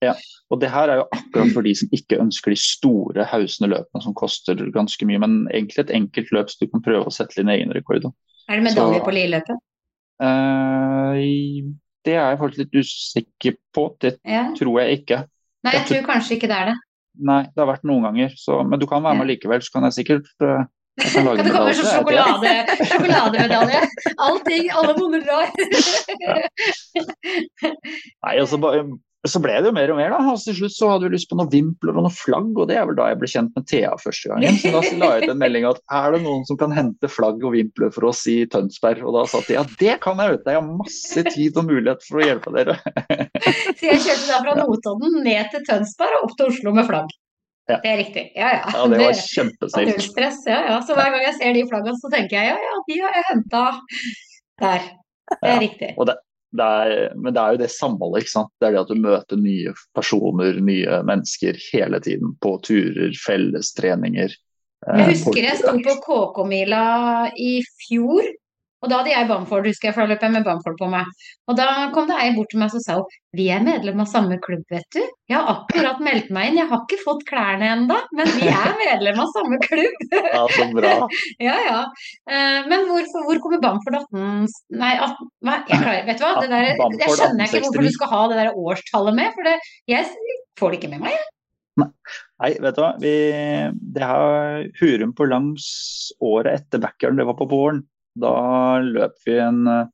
Ja. 0.04 0.13
Og 0.54 0.60
det 0.62 0.69
her 0.69 0.91
er 0.93 0.99
jo 1.01 1.06
akkurat 1.17 1.54
for 1.56 1.65
de 1.65 1.73
som 1.80 1.95
ikke 1.95 2.19
ønsker 2.21 2.54
de 2.54 2.60
store, 2.62 3.25
hausende 3.32 3.71
løpene 3.73 4.04
som 4.04 4.13
koster 4.13 4.62
ganske 4.75 5.08
mye, 5.10 5.21
men 5.23 5.47
egentlig 5.49 5.88
et 5.88 5.95
enkelt 5.97 6.30
løp 6.36 6.51
så 6.54 6.62
du 6.62 6.69
kan 6.69 6.86
prøve 6.86 7.10
å 7.10 7.13
sette 7.13 7.39
din 7.39 7.49
egen 7.49 7.73
rekord. 7.73 8.06
Er 8.45 8.62
det 8.62 8.67
medalje 8.67 9.01
på 9.01 9.15
Lieløpet? 9.15 9.63
Uh, 10.21 11.17
det 12.06 12.13
er 12.13 12.30
jeg 12.30 12.39
faktisk 12.43 12.62
litt 12.62 12.78
usikker 12.86 13.58
på, 13.73 13.88
det 14.01 14.19
Ja. 14.23 14.51
tror 14.54 14.82
jeg 14.84 15.01
ikke. 15.01 15.25
Nei, 15.65 15.73
jeg 15.73 15.88
tror 15.89 16.13
kanskje 16.13 16.38
ikke 16.38 16.47
det 16.51 16.58
er 16.62 16.65
det. 16.71 16.78
Nei, 17.25 17.43
det 17.47 17.58
har 17.58 17.71
vært 17.73 17.88
noen 17.88 18.04
ganger, 18.04 18.34
så, 18.38 18.62
men 18.67 18.80
du 18.80 18.86
kan 18.86 19.01
være 19.01 19.17
med 19.17 19.28
likevel, 19.32 19.62
så 19.63 19.71
kan 19.73 19.84
jeg 19.88 19.93
sikkert 20.04 20.28
eh, 20.43 20.62
jeg 20.62 20.67
kan 21.01 21.27
det 21.36 21.49
komme 21.51 21.73
sånn 21.75 21.89
sjokolade, 21.91 22.53
sjokolademedalje? 22.91 23.81
Allting, 24.27 24.69
alle 24.71 24.93
boner 24.99 25.25
drar. 25.25 25.51
Nei, 28.25 28.38
altså, 28.39 28.58
ba- 28.62 28.77
så 29.25 29.39
ble 29.41 29.55
det 29.58 29.65
jo 29.71 29.73
mer 29.73 29.89
og 29.89 29.97
mer, 29.97 30.12
da. 30.13 30.19
Altså, 30.21 30.51
til 30.51 30.58
slutt 30.60 30.73
så 30.75 30.89
hadde 30.91 31.08
vi 31.08 31.15
lyst 31.15 31.25
på 31.31 31.38
noen 31.39 31.49
vimpler 31.49 31.95
og 31.97 32.03
noen 32.05 32.13
flagg, 32.13 32.51
og 32.62 32.67
det 32.69 32.75
er 32.77 32.86
vel 32.86 32.97
da 32.99 33.08
jeg 33.10 33.17
ble 33.23 33.29
kjent 33.31 33.55
med 33.58 33.65
Thea 33.71 33.95
første 33.97 34.29
gangen. 34.29 34.60
Så 34.62 34.69
da 34.69 34.81
la 35.01 35.10
jeg 35.15 35.23
ut 35.25 35.34
en 35.34 35.41
melding 35.41 35.65
at 35.69 35.79
er 35.97 36.13
det 36.13 36.19
noen 36.27 36.43
som 36.45 36.60
kan 36.62 36.75
hente 36.75 37.10
flagg 37.10 37.41
og 37.41 37.55
vimpler 37.58 37.89
for 37.95 38.05
oss 38.12 38.21
i 38.29 38.38
Tønsberg? 38.53 39.01
Og 39.01 39.17
da 39.17 39.23
sa 39.31 39.41
Thea 39.47 39.65
det 39.81 39.97
kan 40.05 40.21
jeg, 40.21 40.36
vet 40.36 40.45
du. 40.45 40.51
Jeg 40.53 40.62
har 40.62 40.69
masse 40.84 41.25
tid 41.34 41.58
og 41.58 41.65
mulighet 41.71 42.05
for 42.05 42.21
å 42.21 42.27
hjelpe 42.29 42.53
dere. 42.53 42.77
Så 43.81 43.89
jeg 43.89 44.03
kjørte 44.05 44.29
da 44.29 44.41
fra 44.45 44.58
Notodden 44.62 45.17
ned 45.25 45.49
til 45.55 45.65
Tønsberg 45.71 46.19
og 46.21 46.29
opp 46.29 46.38
til 46.38 46.51
Oslo 46.53 46.75
med 46.77 46.86
flagg. 46.93 47.10
Ja. 47.65 47.80
Det 47.82 47.89
er 47.89 47.97
riktig. 47.97 48.23
Ja, 48.38 48.49
ja. 48.60 48.65
Ja, 48.75 48.84
det 48.91 48.99
var 48.99 49.15
Null 49.82 50.01
stress. 50.06 50.43
Ja, 50.45 50.60
ja. 50.69 50.75
Så 50.86 50.93
hver 50.93 51.10
gang 51.15 51.23
jeg 51.25 51.34
ser 51.39 51.56
de 51.58 51.63
flaggene, 51.69 51.97
så 51.97 52.12
tenker 52.13 52.38
jeg 52.38 52.51
ja, 52.51 52.60
ja, 52.62 52.75
de 52.89 52.99
har 53.01 53.15
jeg 53.17 53.25
henta 53.32 53.63
der. 54.62 54.86
Det 55.41 55.49
er 55.49 55.60
riktig. 55.63 55.89
Det, 55.97 56.15
det 56.56 56.65
er, 56.65 57.15
men 57.17 57.34
det 57.34 57.41
er 57.41 57.56
jo 57.56 57.62
det 57.63 57.71
samholdet, 57.73 58.21
ikke 58.23 58.32
sant. 58.36 58.51
Det 58.62 58.67
er 58.67 58.75
det 58.75 58.84
at 58.84 58.91
du 58.93 59.01
møter 59.01 59.41
nye 59.41 59.73
personer, 59.97 60.60
nye 60.62 60.99
mennesker 61.10 61.58
hele 61.73 61.99
tiden. 62.06 62.36
På 62.45 62.54
turer, 62.63 63.17
fellestreninger. 63.25 64.30
eh, 64.86 64.99
Jeg 65.01 65.15
husker 65.15 65.41
jeg 65.41 65.58
sto 65.63 65.73
på 65.82 65.97
KK-mila 66.06 66.84
i 67.41 67.58
fjor, 67.88 68.30
og 68.86 68.91
da 68.91 69.00
hadde 69.02 69.12
jeg 69.12 69.28
Bamford, 69.30 69.65
husker 69.65 69.89
jeg, 69.89 69.95
for 69.95 70.06
da 70.06 70.13
løp 70.13 70.24
jeg 70.24 70.34
med 70.36 70.45
Bamford 70.45 70.78
på 70.78 70.88
meg. 70.91 71.10
Og 71.50 71.58
da 71.58 71.65
kom 71.95 72.06
det 72.10 72.17
ei 72.21 72.32
bort 72.36 72.52
til 72.54 72.62
meg 72.62 72.74
og 72.78 72.84
sa 72.86 73.00
hun, 73.00 73.15
vi 73.36 73.50
er 73.52 73.63
medlem 73.65 74.00
av 74.00 74.08
samme 74.08 74.38
klubb, 74.45 74.62
vet 74.71 74.86
du. 74.95 75.02
Jeg 75.28 75.36
har 75.36 75.50
akkurat 75.52 76.00
meldt 76.06 76.30
meg 76.36 76.52
inn, 76.52 76.60
jeg 76.62 76.69
har 76.69 76.84
ikke 76.86 77.02
fått 77.02 77.26
klærne 77.28 77.67
ennå, 77.74 77.98
men 78.15 78.32
vi 78.38 78.48
er 78.48 78.75
medlem 78.79 79.19
av 79.25 79.33
samme 79.36 79.60
klubb. 79.65 80.06
Ja, 80.13 80.46
så 80.56 80.69
bra. 80.77 80.94
Ja, 81.50 81.56
ja. 81.65 81.79
Eh, 82.29 82.62
Men 82.69 82.86
hvorfor, 82.88 83.25
hvor 83.27 83.42
kommer 83.44 83.62
Bamford 83.65 83.98
18... 84.06 84.48
Nei, 84.79 84.94
18, 84.96 85.29
nei 85.50 85.58
jeg 85.67 85.81
klarer, 85.81 86.04
vet 86.08 86.21
du 86.21 86.25
hva? 86.27 86.33
Det 86.42 86.52
der, 86.54 86.69
jeg 87.02 87.15
skjønner 87.17 87.50
ikke 87.50 87.63
hvorfor 87.65 87.88
du 87.90 87.94
skal 87.98 88.13
ha 88.13 88.21
det 88.31 88.40
der 88.44 88.60
årstallet 88.62 89.17
med, 89.17 89.33
for 89.36 89.50
det, 89.50 89.56
jeg 89.92 90.06
får 90.60 90.71
det 90.71 90.79
ikke 90.79 90.94
med 90.96 91.08
meg. 91.10 91.17
jeg. 91.17 91.31
Nei, 91.75 92.52
vet 92.63 92.77
du 92.77 92.81
hva. 92.83 92.94
Vi, 93.02 93.15
det 93.96 94.08
har 94.08 94.63
Hurum 94.79 95.12
på 95.15 95.27
langs 95.27 95.67
året 96.23 96.62
etter 96.62 96.81
backeren, 96.83 97.19
det 97.19 97.27
var 97.27 97.38
på 97.40 97.48
våren. 97.52 97.83
Da 98.18 98.80
løp 98.86 99.16
vi 99.26 99.38
en 99.44 99.68
eh, 99.68 99.88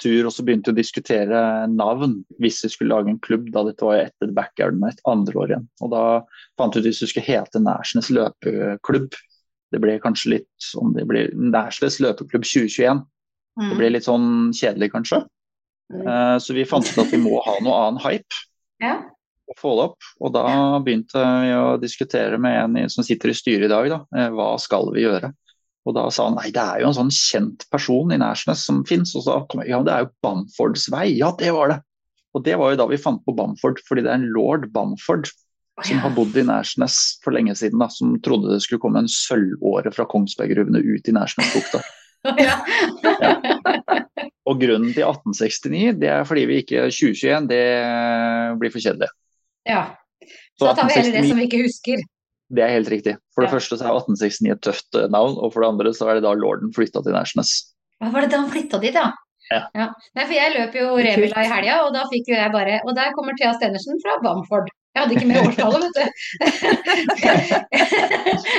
tur, 0.00 0.26
og 0.26 0.32
så 0.34 0.42
begynte 0.44 0.72
å 0.72 0.76
diskutere 0.76 1.40
navn 1.70 2.16
hvis 2.42 2.62
vi 2.64 2.70
skulle 2.72 2.94
lage 2.96 3.12
en 3.12 3.20
klubb. 3.22 3.50
da 3.54 3.62
Dette 3.68 3.86
var 3.86 4.00
etter 4.06 4.32
backyarden 4.34 4.82
et 4.88 5.00
andre 5.06 5.38
år 5.44 5.52
igjen. 5.54 5.68
Og 5.84 5.92
da 5.94 6.02
fant 6.58 6.74
vi 6.74 6.82
ut 6.82 6.88
hvis 6.90 7.02
vi 7.04 7.10
skulle 7.12 7.28
hete 7.28 7.62
Nærsnes 7.62 8.10
løpeklubb. 8.14 9.14
Det 9.74 9.80
ble 9.82 9.98
kanskje 10.02 10.32
litt 10.36 10.70
om 10.80 10.92
det 10.94 11.06
blir 11.10 11.30
Nærsnes 11.34 12.00
løpeklubb 12.02 12.44
2021. 12.46 13.04
Det 13.54 13.70
Mm. 13.70 13.76
ble 13.78 13.88
litt 13.94 14.02
sånn 14.02 14.50
kjedelig, 14.50 14.90
kanskje. 14.90 15.20
Eh, 15.94 16.38
Så 16.42 16.54
vi 16.54 16.64
fant 16.64 16.82
ut 16.90 16.98
at 16.98 17.10
vi 17.12 17.18
må 17.22 17.38
ha 17.44 17.58
noe 17.62 17.86
annen 17.86 18.00
hype 18.02 18.34
Ja. 18.80 18.96
å 19.48 19.54
få 19.56 19.76
det 19.76 19.84
opp. 19.90 19.98
Og 20.20 20.32
da 20.32 20.80
begynte 20.80 21.14
vi 21.14 21.52
å 21.54 21.78
diskutere 21.80 22.36
med 22.40 22.76
en 22.82 22.88
som 22.88 23.04
sitter 23.04 23.28
i 23.28 23.32
styret 23.32 23.66
i 23.66 23.68
dag, 23.68 23.88
da. 23.88 23.98
eh, 24.18 24.30
Hva 24.30 24.58
skal 24.58 24.90
vi 24.92 25.02
gjøre? 25.06 25.32
Og 25.84 25.96
da 25.96 26.06
sa 26.12 26.28
han 26.30 26.38
nei, 26.38 26.50
det 26.54 26.62
er 26.62 26.80
jo 26.80 26.90
en 26.90 26.96
sånn 26.96 27.12
kjent 27.12 27.66
person 27.72 28.12
i 28.14 28.20
Nærsnes 28.20 28.62
som 28.64 28.82
fins. 28.88 29.12
Og 29.18 29.26
så 29.26 29.40
kom 29.50 29.60
jeg 29.62 29.74
ja, 29.74 29.82
det 29.84 29.92
er 29.92 30.06
jo 30.06 30.12
Bamfords 30.24 30.86
vei. 30.92 31.10
Ja, 31.18 31.32
det 31.38 31.52
var 31.56 31.74
det. 31.74 31.80
Og 32.34 32.44
det 32.46 32.56
var 32.58 32.72
jo 32.72 32.78
da 32.80 32.86
vi 32.90 32.98
fant 32.98 33.22
på 33.26 33.34
Bamford, 33.36 33.82
fordi 33.86 34.04
det 34.06 34.10
er 34.10 34.18
en 34.18 34.30
lord 34.34 34.70
Bamford 34.74 35.28
som 35.82 35.98
har 36.04 36.12
bodd 36.14 36.36
i 36.38 36.44
Nærsnes 36.46 36.96
for 37.24 37.34
lenge 37.34 37.54
siden, 37.58 37.80
da, 37.82 37.88
som 37.90 38.14
trodde 38.22 38.52
det 38.52 38.62
skulle 38.62 38.82
komme 38.82 39.02
en 39.02 39.10
sølvåre 39.10 39.90
fra 39.94 40.06
Kongsbergruvene 40.10 40.82
ut 40.82 41.10
i 41.10 41.16
Nærsnesbukta. 41.16 41.82
Ja. 42.40 42.54
Og 44.48 44.56
grunnen 44.62 44.94
til 44.94 45.04
1869, 45.04 45.98
det 46.00 46.08
er 46.08 46.22
fordi 46.24 46.46
vi 46.48 46.54
ikke 46.62 46.86
2021, 46.88 47.50
det 47.50 47.58
blir 48.62 48.72
for 48.72 48.80
kjedelig. 48.80 49.10
ja. 49.68 49.82
Så 50.54 50.64
Så 50.64 50.70
da 50.70 50.74
tar 50.78 50.88
vi 50.88 50.94
heller 50.94 51.18
det 51.18 51.28
som 51.28 51.36
vi 51.42 51.44
ikke 51.50 51.60
husker. 51.66 52.04
Det 52.52 52.62
er 52.64 52.74
helt 52.76 52.90
riktig. 52.92 53.16
For 53.34 53.42
det 53.44 53.50
Ja. 53.50 53.56
første 53.56 53.78
så 53.80 53.84
er 53.88 53.94
1869 53.96 54.50
et 54.52 54.60
tøft 54.62 54.94
eh, 55.00 55.08
navn, 55.08 55.36
og 55.40 55.52
for 55.52 55.60
det 55.64 55.68
andre 55.72 55.94
så 55.96 56.08
er 56.10 56.14
det 56.18 56.24
da 56.26 56.34
lorden 56.36 56.72
flytta 56.76 57.02
til 57.02 57.12
Nærsnes. 57.16 57.50
Hva 58.02 58.10
var 58.12 58.20
det 58.26 58.30
da 58.34 58.40
han 58.42 58.50
flytta 58.52 58.80
dit, 58.82 58.94
ja? 58.94 59.10
Ja. 59.52 59.64
Nei, 60.16 60.24
for 60.24 60.32
jeg 60.32 60.52
løp 60.54 60.72
jo 60.74 60.86
Revila 60.96 61.42
i 61.44 61.48
helga, 61.50 61.74
og 61.84 61.92
da 61.92 62.06
fikk 62.08 62.30
jo 62.32 62.34
jeg 62.34 62.48
bare 62.50 62.78
Og 62.88 62.94
der 62.96 63.12
kommer 63.12 63.36
Thea 63.36 63.52
Stenersen 63.52 64.00
fra 64.00 64.14
Bamford. 64.24 64.70
Jeg 64.96 65.02
hadde 65.02 65.14
ikke 65.18 65.26
med 65.28 65.36
årstallet, 65.44 65.80
vet 65.84 65.96
du. 65.98 66.04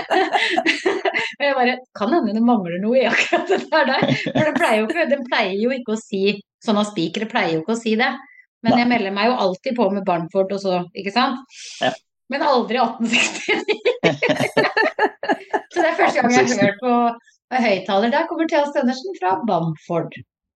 Og 1.40 1.44
jeg 1.46 1.56
bare 1.58 1.76
Kan 1.98 2.14
hende 2.14 2.36
det 2.38 2.44
mangler 2.46 2.78
noe 2.84 3.00
i 3.02 3.06
akkurat 3.10 3.50
det 3.50 3.60
der 3.72 3.86
der. 3.90 4.04
For 4.28 4.44
den 4.50 4.58
pleier 4.60 4.78
jo 4.82 4.88
ikke, 4.90 5.08
den 5.12 5.26
pleier 5.30 5.58
jo 5.64 5.74
ikke 5.76 5.96
å 5.96 6.00
si 6.02 6.22
Sånne 6.66 6.86
spikere 6.88 7.28
pleier 7.30 7.54
jo 7.58 7.62
ikke 7.64 7.76
å 7.76 7.82
si 7.82 7.94
det. 8.00 8.12
Men 8.66 8.74
Nei. 8.74 8.80
jeg 8.82 8.90
melder 8.90 9.14
meg 9.14 9.28
jo 9.30 9.36
alltid 9.46 9.76
på 9.78 9.86
med 9.94 10.06
Bamford 10.08 10.54
og 10.56 10.62
så, 10.64 10.80
ikke 10.98 11.12
sant? 11.14 11.44
Ja. 11.84 11.92
Men 12.34 12.42
aldri 12.46 12.80
1869. 12.82 13.66
så 15.72 15.82
det 15.82 15.90
er 15.90 15.98
første 16.00 16.22
gang 16.22 16.32
jeg 16.34 16.60
hørt 16.62 16.80
på 16.82 16.94
høyttaler. 17.54 18.14
Der 18.14 18.26
kommer 18.30 18.50
Thea 18.50 18.66
Stenersen 18.70 19.14
fra 19.20 19.36
Bamford. 19.48 20.16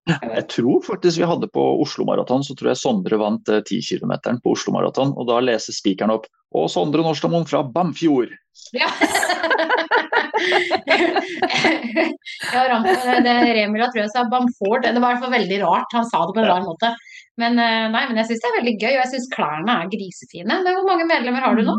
Jeg 0.10 0.46
tror 0.50 0.82
faktisk 0.82 1.20
vi 1.22 1.28
hadde 1.30 1.48
på 1.54 1.64
Oslo 1.84 2.06
Maraton, 2.08 2.42
så 2.46 2.56
tror 2.58 2.72
jeg 2.72 2.82
Sondre 2.82 3.20
vant 3.22 3.50
eh, 3.52 3.62
10 3.62 3.82
km 3.86 4.14
på 4.42 4.54
Oslo 4.56 4.74
Maraton. 4.74 5.14
Og 5.14 5.28
da 5.30 5.38
leser 5.44 5.76
spikeren 5.76 6.16
opp 6.16 6.26
Og 6.58 6.66
Sondre 6.74 7.04
Norstadmoen 7.06 7.46
fra 7.46 7.62
Bamfjord. 7.62 8.32
Ja. 8.74 8.90
ja, 12.54 12.64
Ram- 12.72 12.88
det 13.24 13.36
Remila 13.60 13.92
tror 13.92 14.02
jeg 14.02 14.14
sa 14.16 14.26
Bamford. 14.32 14.88
Det 14.88 14.98
var 14.98 15.14
i 15.14 15.14
hvert 15.14 15.26
fall 15.28 15.36
veldig 15.38 15.60
rart. 15.62 15.94
Han 15.94 16.10
sa 16.10 16.24
det 16.26 16.34
på 16.34 16.42
en 16.42 16.50
rar 16.50 16.66
måte. 16.66 16.90
Men, 17.38 17.60
eh, 17.60 17.88
nei, 17.94 18.08
men 18.10 18.18
jeg 18.18 18.26
syns 18.32 18.42
det 18.44 18.50
er 18.50 18.58
veldig 18.62 18.76
gøy, 18.82 18.94
og 18.96 19.02
jeg 19.04 19.12
syns 19.14 19.30
klærne 19.36 19.76
er 19.84 19.92
grisefine. 19.94 20.58
Men 20.64 20.76
hvor 20.80 20.88
mange 20.90 21.06
medlemmer 21.08 21.42
har 21.46 21.56
du 21.56 21.62
nå? 21.68 21.76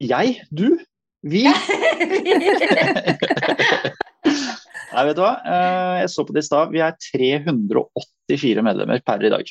Jeg, 0.00 0.36
du, 0.54 0.78
vi. 1.26 1.42
Nei, 4.88 5.04
vet 5.04 5.16
du 5.18 5.22
hva. 5.22 5.32
Eh, 5.44 5.96
Jeg 6.02 6.10
så 6.12 6.24
på 6.26 6.32
det 6.36 6.42
i 6.44 6.48
stad. 6.48 6.70
Vi 6.72 6.80
er 6.84 6.94
384 7.10 8.62
medlemmer 8.64 9.02
per 9.04 9.24
i 9.26 9.32
dag. 9.32 9.44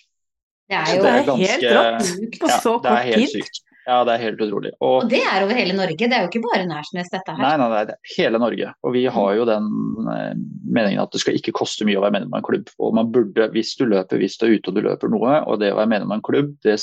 Det 0.67 0.75
er 0.77 0.95
jo 0.95 1.03
det 1.03 1.07
er 1.07 1.17
helt 1.17 1.29
ganske- 1.31 1.73
rått 1.77 2.39
på 2.41 2.47
så 2.51 2.73
kort 2.75 2.83
tid. 2.83 2.87
det 2.87 2.91
er 2.97 3.05
helt 3.11 3.31
sykt. 3.35 3.61
Ja, 3.87 4.01
det 4.03 4.17
er 4.17 4.23
helt 4.25 4.41
utrolig. 4.43 4.73
Og 4.83 5.03
Og 5.05 5.09
det 5.09 5.21
er 5.23 5.45
over 5.45 5.55
hele 5.55 5.71
Norge, 5.77 5.95
det 5.95 6.11
er 6.11 6.25
jo 6.25 6.27
ikke 6.27 6.41
bare 6.43 6.65
Nærsnes 6.67 7.07
dette 7.13 7.31
her. 7.31 7.39
Nei, 7.39 7.53
nei, 7.61 7.67
nei, 7.71 7.83
det 7.87 7.93
er 7.95 8.15
hele 8.17 8.39
Norge. 8.43 8.73
Og 8.83 8.91
vi 8.97 9.05
har 9.15 9.35
jo 9.37 9.45
den 9.47 9.69
eh, 10.11 10.33
meningen 10.67 10.99
at 11.05 11.13
det 11.15 11.21
skal 11.23 11.37
ikke 11.39 11.53
koste 11.55 11.87
mye 11.87 11.95
å 11.95 12.03
være 12.03 12.17
medlem 12.17 12.33
av 12.35 12.41
en 12.41 12.47
klubb. 12.49 12.67
Og 12.83 12.93
man 12.97 13.13
burde, 13.15 13.47
hvis 13.53 13.71
du 13.79 13.85
løper, 13.87 14.19
hvis 14.19 14.35
du 14.41 14.43
er 14.49 14.57
ute 14.57 14.73
og 14.73 14.75
du 14.75 14.81
løper 14.83 15.13
noe, 15.13 15.37
og 15.47 15.61
det 15.63 15.71
å 15.71 15.77
være 15.79 15.91
medlem 15.93 16.11
av 16.11 16.19
en 16.19 16.25
klubb, 16.27 16.51
det, 16.67 16.75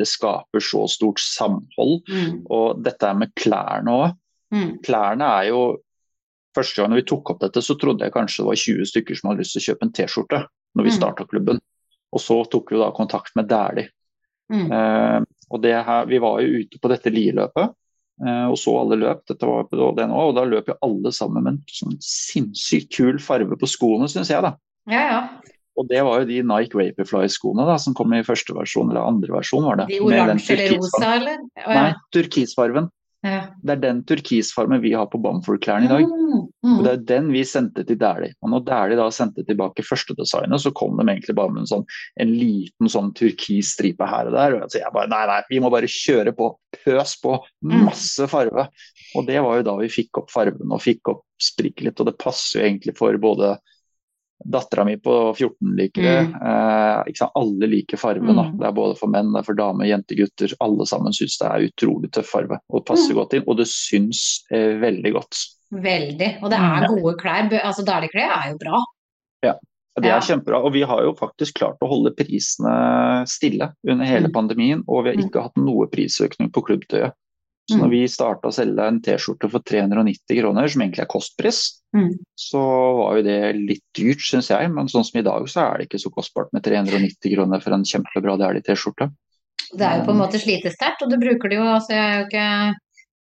det 0.00 0.08
skaper 0.08 0.64
så 0.64 0.86
stort 0.88 1.20
samhold. 1.20 2.00
Mm, 2.08 2.38
Og 2.48 2.80
dette 2.88 3.04
er 3.12 3.20
med 3.20 3.34
klærne 3.36 3.92
òg. 4.00 4.16
mm, 4.56 4.70
Klærne 4.86 5.28
er 5.42 5.50
jo 5.52 5.60
Første 6.56 6.80
gang 6.80 6.94
vi 6.96 7.02
tok 7.04 7.28
opp 7.34 7.40
dette, 7.42 7.60
så 7.60 7.74
trodde 7.76 8.00
jeg 8.06 8.14
kanskje 8.14 8.40
det 8.40 8.46
var 8.48 8.56
20 8.56 8.86
stykker 8.88 9.16
som 9.18 9.28
hadde 9.28 9.42
lyst 9.42 9.52
til 9.52 9.60
å 9.60 9.64
kjøpe 9.66 9.84
en 9.84 9.90
T-skjorte 9.92 10.38
når 10.72 10.86
vi 10.86 10.88
Mm. 10.88 10.96
starta 10.96 11.26
klubben. 11.28 11.58
Og 12.16 12.20
så 12.24 12.38
tok 12.48 12.70
vi 12.72 12.78
da 12.80 12.90
kontakt 12.96 13.36
med 13.36 13.44
Dæhlie. 13.50 13.90
mm. 14.48 15.26
Og 15.52 15.62
det 15.62 15.74
her, 15.86 16.06
vi 16.10 16.20
var 16.22 16.40
jo 16.42 16.62
ute 16.62 16.80
på 16.82 16.90
dette 16.90 17.12
lieløpet 17.12 17.66
eh, 18.26 18.46
og 18.50 18.56
så 18.58 18.74
alle 18.80 18.98
løp. 18.98 19.22
Dette 19.30 19.48
var 19.48 19.68
på 19.70 19.90
det 19.96 20.08
nå, 20.10 20.22
og 20.30 20.36
da 20.38 20.46
løp 20.48 20.72
jo 20.72 20.78
alle 20.86 21.12
sammen 21.14 21.44
med 21.44 21.52
en 21.54 21.60
sånn 21.70 21.98
sinnssykt 22.02 22.90
kul 22.96 23.20
farge 23.22 23.58
på 23.60 23.70
skoene, 23.70 24.10
syns 24.10 24.32
jeg. 24.32 24.42
da. 24.44 24.56
Ja, 24.90 25.04
ja. 25.10 25.20
Og 25.76 25.88
det 25.90 26.00
var 26.06 26.22
jo 26.22 26.28
de 26.30 26.40
Nike 26.46 26.78
Vaporfly-skoene 26.78 27.66
da, 27.68 27.76
som 27.80 27.94
kom 27.96 28.14
i 28.16 28.24
første 28.24 28.54
versjon, 28.56 28.88
eller 28.90 29.04
andre 29.04 29.34
versjon, 29.34 29.66
var 29.68 29.82
det. 29.82 29.90
De 29.92 30.00
Med 30.00 30.16
den 30.16 30.22
oransje 30.24 30.56
eller 30.56 30.78
rosa, 30.78 31.10
eller? 31.18 31.42
Oh, 31.60 31.66
ja. 31.66 31.74
Nei, 31.76 31.88
ja. 31.92 32.86
Ja. 33.24 33.46
Det 33.64 33.74
er 33.74 33.80
den 33.82 34.02
turkisfarmen 34.06 34.82
vi 34.82 34.92
har 34.94 35.08
på 35.10 35.18
Bamford-klærne 35.22 35.88
i 35.88 35.90
dag. 35.90 36.04
Mm, 36.06 36.42
Og 36.44 36.68
mm. 36.68 36.80
det 36.84 36.90
er 36.92 37.04
den 37.08 37.30
vi 37.34 37.42
sendte 37.48 37.84
til 37.86 37.98
Dæhlie. 37.98 38.36
Og 38.44 38.52
når 38.52 38.64
Dæhlie 38.68 38.98
da 39.00 39.06
sendte 39.14 39.44
tilbake 39.46 39.84
førstedesignet, 39.86 40.62
så 40.62 40.72
kom 40.76 40.98
de 40.98 41.06
egentlig 41.08 41.36
bare 41.38 41.54
med 41.54 41.64
en, 41.64 41.70
sånn, 41.70 41.86
en 42.22 42.34
liten 42.36 42.92
sånn 42.92 43.12
turkis 43.16 43.72
stripe 43.74 44.06
her 44.10 44.30
og 44.30 44.36
der. 44.36 44.58
Og 44.60 44.76
jeg 44.76 44.94
bare 44.94 45.10
nei, 45.10 45.22
nei, 45.32 45.40
vi 45.50 45.62
må 45.64 45.72
bare 45.72 45.90
kjøre 45.90 46.36
på. 46.36 46.52
Pøs 46.76 47.16
på. 47.22 47.38
Mm. 47.64 47.86
Masse 47.88 48.28
farve. 48.30 48.68
Og 49.16 49.26
det 49.28 49.40
var 49.42 49.60
jo 49.60 49.68
da 49.70 49.78
vi 49.80 49.92
fikk 49.92 50.22
opp 50.22 50.30
fargen 50.34 50.70
og 50.70 50.84
fikk 50.84 51.14
opp 51.14 51.24
spriket 51.42 51.88
litt. 51.88 52.02
Og 52.02 52.10
det 52.10 52.18
passer 52.20 52.60
jo 52.60 52.68
egentlig 52.68 52.96
for 52.98 53.16
både 53.22 53.56
Dattera 54.44 54.84
mi 54.84 54.96
på 55.00 55.34
14 55.36 55.76
liker 55.78 56.02
det. 56.02 56.16
Mm. 56.28 56.34
Eh. 57.08 57.28
Alle 57.34 57.66
liker 57.66 57.96
farve. 57.96 58.20
Mm. 58.20 58.58
Det 58.60 58.66
er 58.68 58.72
både 58.76 58.96
for 58.98 59.08
menn, 59.08 59.32
det 59.32 59.40
er 59.40 59.46
for 59.48 59.54
damer, 59.58 59.88
jenter, 59.88 60.18
gutter. 60.20 60.52
Alle 60.60 60.86
sammen 60.86 61.12
syns 61.16 61.38
det 61.40 61.48
er 61.48 61.64
utrolig 61.70 62.10
tøff 62.12 62.28
farve 62.28 62.58
og 62.68 62.84
passer 62.86 63.14
Mm. 63.14 63.20
godt 63.22 63.34
inn. 63.38 63.44
Og 63.48 63.56
det 63.56 63.66
syns 63.66 64.42
eh, 64.52 64.76
veldig 64.82 65.12
godt. 65.14 65.40
Veldig. 65.72 66.42
Og 66.42 66.50
det 66.50 66.58
er 66.58 66.82
Ja. 66.82 66.88
gode 66.88 67.16
klær. 67.18 67.48
Altså, 67.64 67.82
Dæhlie-klær 67.84 68.30
er 68.44 68.50
jo 68.52 68.58
bra. 68.58 68.82
Ja. 69.42 69.54
Det 69.96 70.10
er 70.12 70.20
kjempebra. 70.20 70.62
Og 70.62 70.72
vi 70.74 70.82
har 70.82 71.00
jo 71.02 71.14
faktisk 71.14 71.54
klart 71.54 71.78
å 71.80 71.88
holde 71.88 72.12
prisene 72.14 73.26
stille 73.26 73.72
under 73.88 74.04
hele 74.04 74.28
Mm. 74.28 74.32
pandemien. 74.32 74.82
Og 74.86 75.04
vi 75.04 75.10
har 75.14 75.16
ikke 75.24 75.42
hatt 75.42 75.56
noe 75.56 75.86
prisøkning 75.88 76.52
på 76.52 76.62
klubbtøyet. 76.62 77.12
Så 77.66 77.74
Mm. 77.76 77.80
når 77.82 77.90
vi 77.90 78.00
starta 78.06 78.46
å 78.46 78.54
selge 78.54 78.78
en 78.86 79.00
T-skjorte 79.02 79.50
for 79.50 79.58
390 79.58 80.38
kroner, 80.40 80.68
som 80.70 80.82
egentlig 80.82 81.02
er 81.02 81.10
kostpris, 81.10 81.80
Mm. 81.92 82.12
så 82.38 82.60
var 82.98 83.16
jo 83.16 83.22
det 83.22 83.56
litt 83.56 83.82
dyrt, 83.92 84.18
syns 84.22 84.48
jeg. 84.50 84.70
Men 84.70 84.86
sånn 84.86 85.04
som 85.04 85.18
i 85.18 85.22
dag, 85.22 85.42
så 85.48 85.62
er 85.74 85.78
det 85.78 85.88
ikke 85.88 85.98
så 85.98 86.12
kostbart 86.14 86.52
med 86.52 86.62
390 86.62 87.34
kroner 87.34 87.60
for 87.60 87.72
en 87.74 87.82
kjempebra 87.82 88.38
Dæhlie 88.38 88.62
T-skjorte. 88.62 89.10
Det 89.74 89.82
er 89.82 89.98
jo 89.98 90.04
på 90.06 90.10
en 90.14 90.20
måte 90.22 90.38
slitesterkt, 90.38 91.02
og 91.02 91.10
du 91.10 91.16
bruker 91.18 91.48
det 91.50 91.58
jo 91.58 91.64
altså 91.64 91.90
Jeg 91.90 92.20
jo 92.20 92.26
ikke 92.30 92.74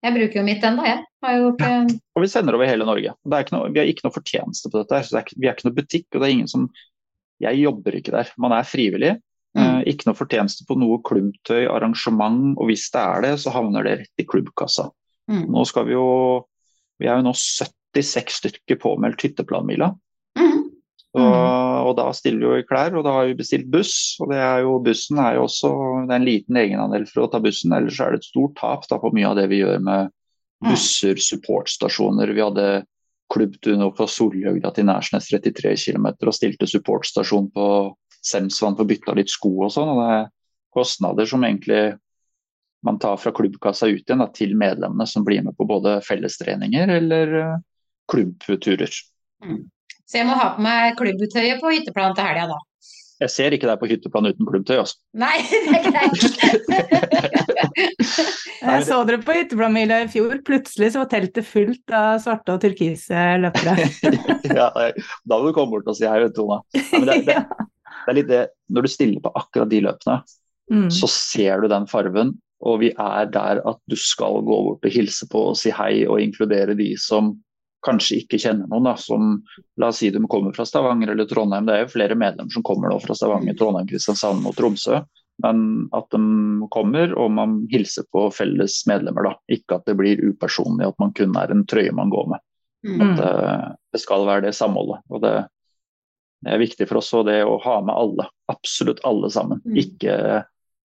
Jeg 0.03 0.15
bruker 0.15 0.35
jo 0.35 0.43
mitt 0.43 0.63
ennå, 0.67 0.83
jeg. 0.85 1.05
Har 1.23 1.37
jo 1.39 1.53
ikke 1.53 2.01
Og 2.17 2.23
vi 2.23 2.27
sender 2.27 2.55
over 2.55 2.67
hele 2.67 2.85
Norge. 2.85 3.15
Noe, 3.25 3.71
vi 3.73 3.79
har 3.79 3.87
ikke 3.87 4.03
noe 4.03 4.11
fortjeneste 4.19 4.67
på 4.73 4.83
dette. 4.83 4.91
her, 4.91 5.03
så 5.07 5.23
det 5.23 5.39
Vi 5.39 5.47
er 5.47 5.55
ikke 5.55 5.71
noe 5.71 5.79
butikk, 5.79 6.07
og 6.15 6.21
det 6.21 6.27
er 6.29 6.33
ingen 6.35 6.49
som 6.49 6.69
Jeg 7.41 7.63
jobber 7.63 7.93
ikke 7.95 8.11
der. 8.11 8.29
Man 8.37 8.51
er 8.51 8.65
frivillig. 8.65 9.21
Mm. 9.57 9.63
Eh, 9.63 9.81
ikke 9.93 10.09
noe 10.09 10.17
fortjeneste 10.17 10.65
på 10.69 10.77
noe 10.81 11.01
klubbtøy, 11.05 11.67
arrangement, 11.69 12.55
og 12.57 12.71
hvis 12.71 12.87
det 12.95 13.03
er 13.03 13.27
det, 13.27 13.33
så 13.43 13.53
havner 13.53 13.85
det 13.85 13.99
rett 14.01 14.23
i 14.23 14.29
klubbkassa. 14.29 14.89
mm. 15.31 15.45
Nå 15.53 15.65
skal 15.69 15.87
vi 15.91 15.97
jo 15.99 16.07
Vi 17.01 17.09
er 17.11 17.19
jo 17.19 17.27
nå 17.27 17.33
76 17.35 18.37
stykker 18.39 18.79
påmeldt 18.79 19.25
hytteplanmila. 19.25 19.89
Mm. 20.39 20.61
Og, 21.19 21.35
og 21.89 21.97
da 21.99 22.05
stiller 22.15 22.39
vi 22.39 22.47
jo 22.47 22.61
i 22.63 22.67
klær, 22.69 22.95
og 22.95 23.03
da 23.05 23.17
har 23.17 23.27
vi 23.27 23.35
bestilt 23.41 23.67
buss. 23.73 24.17
Og 24.23 24.31
det 24.31 24.39
er 24.39 24.63
jo, 24.63 24.77
bussen 24.79 25.19
er 25.19 25.35
jo 25.35 25.49
også 25.49 25.73
det 26.07 26.15
er 26.15 26.21
en 26.21 26.29
liten 26.29 26.57
egenandel 26.61 27.09
for 27.11 27.25
å 27.25 27.31
ta 27.33 27.41
bussen, 27.43 27.75
ellers 27.75 27.99
er 28.01 28.15
det 28.15 28.23
et 28.23 28.29
stort 28.29 28.55
tap 28.61 28.87
da, 28.87 29.01
på 29.03 29.11
mye 29.17 29.33
av 29.33 29.41
det 29.41 29.49
vi 29.51 29.65
gjør 29.65 29.83
med 29.83 30.13
Mm. 30.63 30.71
busser, 30.71 31.19
supportstasjoner. 31.19 32.31
Vi 32.31 32.43
hadde 32.43 32.85
klubbtur 33.33 33.77
nå 33.81 33.89
på 33.97 34.07
Solhjøgda 34.07 34.71
til 34.77 34.87
Nærsnes 34.87 35.27
33 35.33 35.75
km 35.81 36.07
og 36.13 36.37
stilte 36.37 36.69
supportstasjon 36.71 37.49
på 37.55 37.67
Semsvann 38.27 38.77
får 38.79 38.87
å 38.87 38.91
bytte 38.93 39.17
litt 39.19 39.33
sko 39.33 39.53
og 39.67 39.73
sånn. 39.75 39.93
og 39.93 40.01
Det 40.01 40.09
er 40.17 40.31
kostnader 40.73 41.29
som 41.29 41.45
egentlig 41.47 41.83
man 42.83 42.99
tar 43.03 43.17
fra 43.23 43.33
klubbkassa 43.35 43.87
ut 43.91 44.03
igjen 44.03 44.23
da, 44.23 44.29
til 44.35 44.57
medlemmene 44.59 45.07
som 45.07 45.25
blir 45.27 45.43
med 45.47 45.57
på 45.59 45.67
både 45.69 46.01
fellestreninger 46.07 46.91
eller 46.97 47.35
eh, 47.39 47.57
klubbturer. 48.11 48.91
Så 48.91 50.19
jeg 50.19 50.27
må 50.27 50.35
ha 50.39 50.53
på 50.57 50.65
meg 50.65 50.97
klubbtøyet 50.99 51.63
på 51.63 51.75
hytteplan 51.77 52.17
til 52.19 52.27
helga, 52.27 52.57
da. 52.57 52.59
Jeg 53.23 53.31
ser 53.31 53.55
ikke 53.55 53.69
deg 53.71 53.79
på 53.79 53.87
hytteplan 53.87 54.33
uten 54.33 54.49
klubbtøy. 54.49 54.77
altså. 54.83 54.99
Nei, 55.15 55.37
det 55.69 55.79
er 55.79 55.85
greit. 55.87 56.23
Jeg 58.63 58.85
så 58.87 59.01
dere 59.07 59.19
på 59.23 59.35
Hytteplanmila 59.35 60.03
i 60.05 60.09
fjor. 60.11 60.37
Plutselig 60.47 60.93
så 60.95 61.03
var 61.03 61.09
teltet 61.11 61.47
fullt 61.49 61.95
av 61.99 62.21
svarte 62.23 62.55
og 62.55 62.63
turkise 62.63 63.25
løpere. 63.43 63.89
ja, 64.59 64.69
da 64.71 65.39
må 65.39 65.49
du 65.49 65.55
komme 65.57 65.75
bort 65.75 65.91
og 65.91 65.99
si 65.99 66.07
hei, 66.07 66.21
vet 66.23 66.35
du, 66.35 66.43
Tone. 66.43 66.61
Ja, 66.79 67.03
det, 67.09 67.17
det, 67.27 67.39
det, 68.05 68.11
er 68.11 68.19
litt 68.19 68.31
det, 68.31 68.43
når 68.73 68.87
du 68.87 68.93
stiller 68.93 69.23
på 69.23 69.33
akkurat 69.39 69.71
de 69.71 69.83
løpene, 69.85 70.19
mm. 70.73 70.89
så 70.95 71.11
ser 71.11 71.63
du 71.63 71.71
den 71.71 71.87
farven. 71.91 72.35
Og 72.63 72.79
vi 72.83 72.93
er 72.95 73.31
der 73.35 73.63
at 73.67 73.81
du 73.91 73.97
skal 73.99 74.43
gå 74.47 74.59
bort 74.69 74.87
og 74.87 74.95
hilse 74.95 75.27
på 75.31 75.49
og 75.51 75.57
si 75.59 75.73
hei 75.75 76.05
og 76.07 76.23
inkludere 76.23 76.77
de 76.79 76.93
som 77.01 77.35
kanskje 77.83 78.21
ikke 78.23 78.39
kjenner 78.39 78.69
noen. 78.71 78.87
Da, 78.87 78.95
som 79.01 79.33
La 79.81 79.91
oss 79.91 79.99
si 80.03 80.13
de 80.15 80.23
kommer 80.31 80.55
fra 80.55 80.67
Stavanger 80.69 81.13
eller 81.15 81.27
Trondheim. 81.31 81.67
Det 81.67 81.75
er 81.75 81.85
jo 81.85 81.95
flere 81.97 82.19
medlemmer 82.19 82.55
som 82.55 82.65
kommer 82.67 82.93
nå 82.93 83.01
fra 83.03 83.17
Stavanger, 83.19 83.59
Trondheim, 83.59 83.89
Kristiansand 83.91 84.47
og 84.47 84.55
Tromsø. 84.59 85.03
Men 85.43 85.89
at 85.97 86.07
de 86.15 86.23
kommer 86.71 87.15
og 87.19 87.33
man 87.35 87.63
hilser 87.73 88.07
på 88.15 88.29
felles 88.35 88.83
medlemmer. 88.87 89.27
da. 89.27 89.35
Ikke 89.51 89.81
at 89.81 89.89
det 89.89 89.97
blir 89.99 90.23
upersonlig, 90.23 90.93
at 90.93 91.03
man 91.03 91.15
kun 91.19 91.35
er 91.39 91.51
en 91.51 91.67
trøye 91.67 91.95
man 91.97 92.13
går 92.13 92.31
med. 92.35 92.45
Mm. 92.87 93.01
At 93.01 93.19
det, 93.19 93.33
eh, 93.49 93.67
det, 93.95 94.03
skal 94.03 94.27
være 94.29 94.47
det 94.47 94.55
samholdet. 94.59 95.03
og 95.11 95.23
det, 95.23 95.35
det 96.43 96.55
er 96.55 96.63
viktig 96.63 96.89
for 96.91 96.99
oss 96.99 97.13
og 97.15 97.29
det 97.29 97.41
å 97.47 97.59
ha 97.63 97.77
med 97.87 97.95
alle. 97.95 98.27
Absolutt 98.51 99.03
alle 99.07 99.31
sammen. 99.31 99.61
Mm. 99.65 99.77
Ikke 99.85 100.17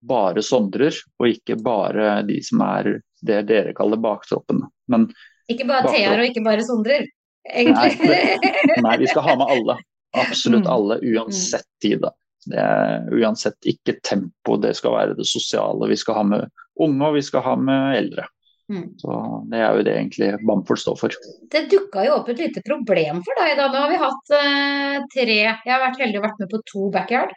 bare 0.04 0.42
sondrer, 0.44 0.96
og 1.20 1.30
ikke 1.30 1.56
bare 1.62 2.18
de 2.28 2.40
som 2.44 2.62
er 2.66 2.98
det 3.24 3.44
dere 3.48 3.74
kaller 3.76 4.00
baktroppene. 4.02 4.68
Men 4.90 5.08
ikke 5.50 5.66
bare 5.68 5.92
Thear 5.92 6.20
og 6.20 6.28
ikke 6.28 6.44
bare 6.44 6.64
sondrer, 6.66 7.06
egentlig. 7.48 8.10
Nei, 8.10 8.82
nei, 8.86 8.98
vi 9.00 9.08
skal 9.12 9.26
ha 9.28 9.38
med 9.40 9.54
alle. 9.56 9.78
Absolutt 10.14 10.66
mm. 10.66 10.72
alle, 10.74 10.98
uansett 11.14 11.68
tid. 11.82 12.02
da. 12.04 12.12
Det 12.44 12.60
er 12.60 13.08
uansett 13.14 13.68
ikke 13.68 13.98
tempo, 14.04 14.58
det 14.60 14.74
skal 14.78 14.96
være 14.96 15.16
det 15.18 15.26
sosiale. 15.28 15.88
Vi 15.90 15.98
skal 16.00 16.20
ha 16.20 16.24
med 16.34 16.48
unge, 16.80 17.08
og 17.08 17.16
vi 17.16 17.24
skal 17.24 17.44
ha 17.46 17.54
med 17.60 17.98
eldre. 18.02 18.26
Mm. 18.72 18.84
Så 18.96 19.14
Det 19.50 19.58
er 19.60 19.76
jo 19.76 19.84
det 19.84 19.94
egentlig 19.94 20.28
Bamford 20.48 20.80
står 20.80 20.96
for. 20.96 21.16
Det 21.52 21.66
dukka 21.72 22.04
jo 22.06 22.18
opp 22.18 22.30
et 22.32 22.40
lite 22.40 22.62
problem 22.64 23.20
for 23.26 23.40
deg 23.42 23.58
da. 23.60 23.68
Nå 23.72 23.82
har 23.82 23.90
vi 23.92 24.00
hatt 24.00 24.36
eh, 24.38 25.00
tre 25.12 25.40
Jeg 25.42 25.72
har 25.72 25.82
vært 25.82 26.00
heldig 26.00 26.20
og 26.20 26.28
vært 26.28 26.40
med 26.40 26.52
på 26.52 26.62
to 26.70 26.86
backyard. 26.94 27.34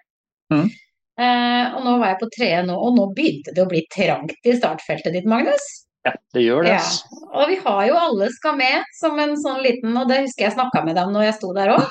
Mm. 0.54 0.70
Eh, 1.18 1.76
og 1.76 1.82
nå 1.84 1.98
var 1.98 2.14
jeg 2.14 2.22
på 2.22 2.32
tredje 2.36 2.62
nå, 2.68 2.78
og 2.78 2.96
nå 2.96 3.10
begynte 3.18 3.54
det 3.56 3.66
å 3.66 3.70
bli 3.70 3.84
trangt 3.94 4.48
i 4.48 4.56
startfeltet 4.56 5.16
ditt, 5.18 5.28
Magnus. 5.28 5.66
Ja, 6.06 6.14
det 6.36 6.44
gjør 6.46 6.68
det. 6.68 6.78
Ja. 6.78 7.20
Og 7.34 7.52
vi 7.52 7.58
har 7.66 7.82
jo 7.90 7.98
Alle 8.00 8.30
skal 8.36 8.56
med 8.60 8.86
som 8.96 9.20
en 9.20 9.36
sånn 9.42 9.60
liten, 9.66 9.98
og 9.98 10.08
det 10.12 10.22
husker 10.24 10.48
jeg 10.48 10.56
snakka 10.56 10.86
med 10.86 10.96
deg 10.96 11.10
om 11.10 11.18
når 11.18 11.28
jeg 11.28 11.38
sto 11.40 11.52
der 11.58 11.74
òg. 11.76 11.88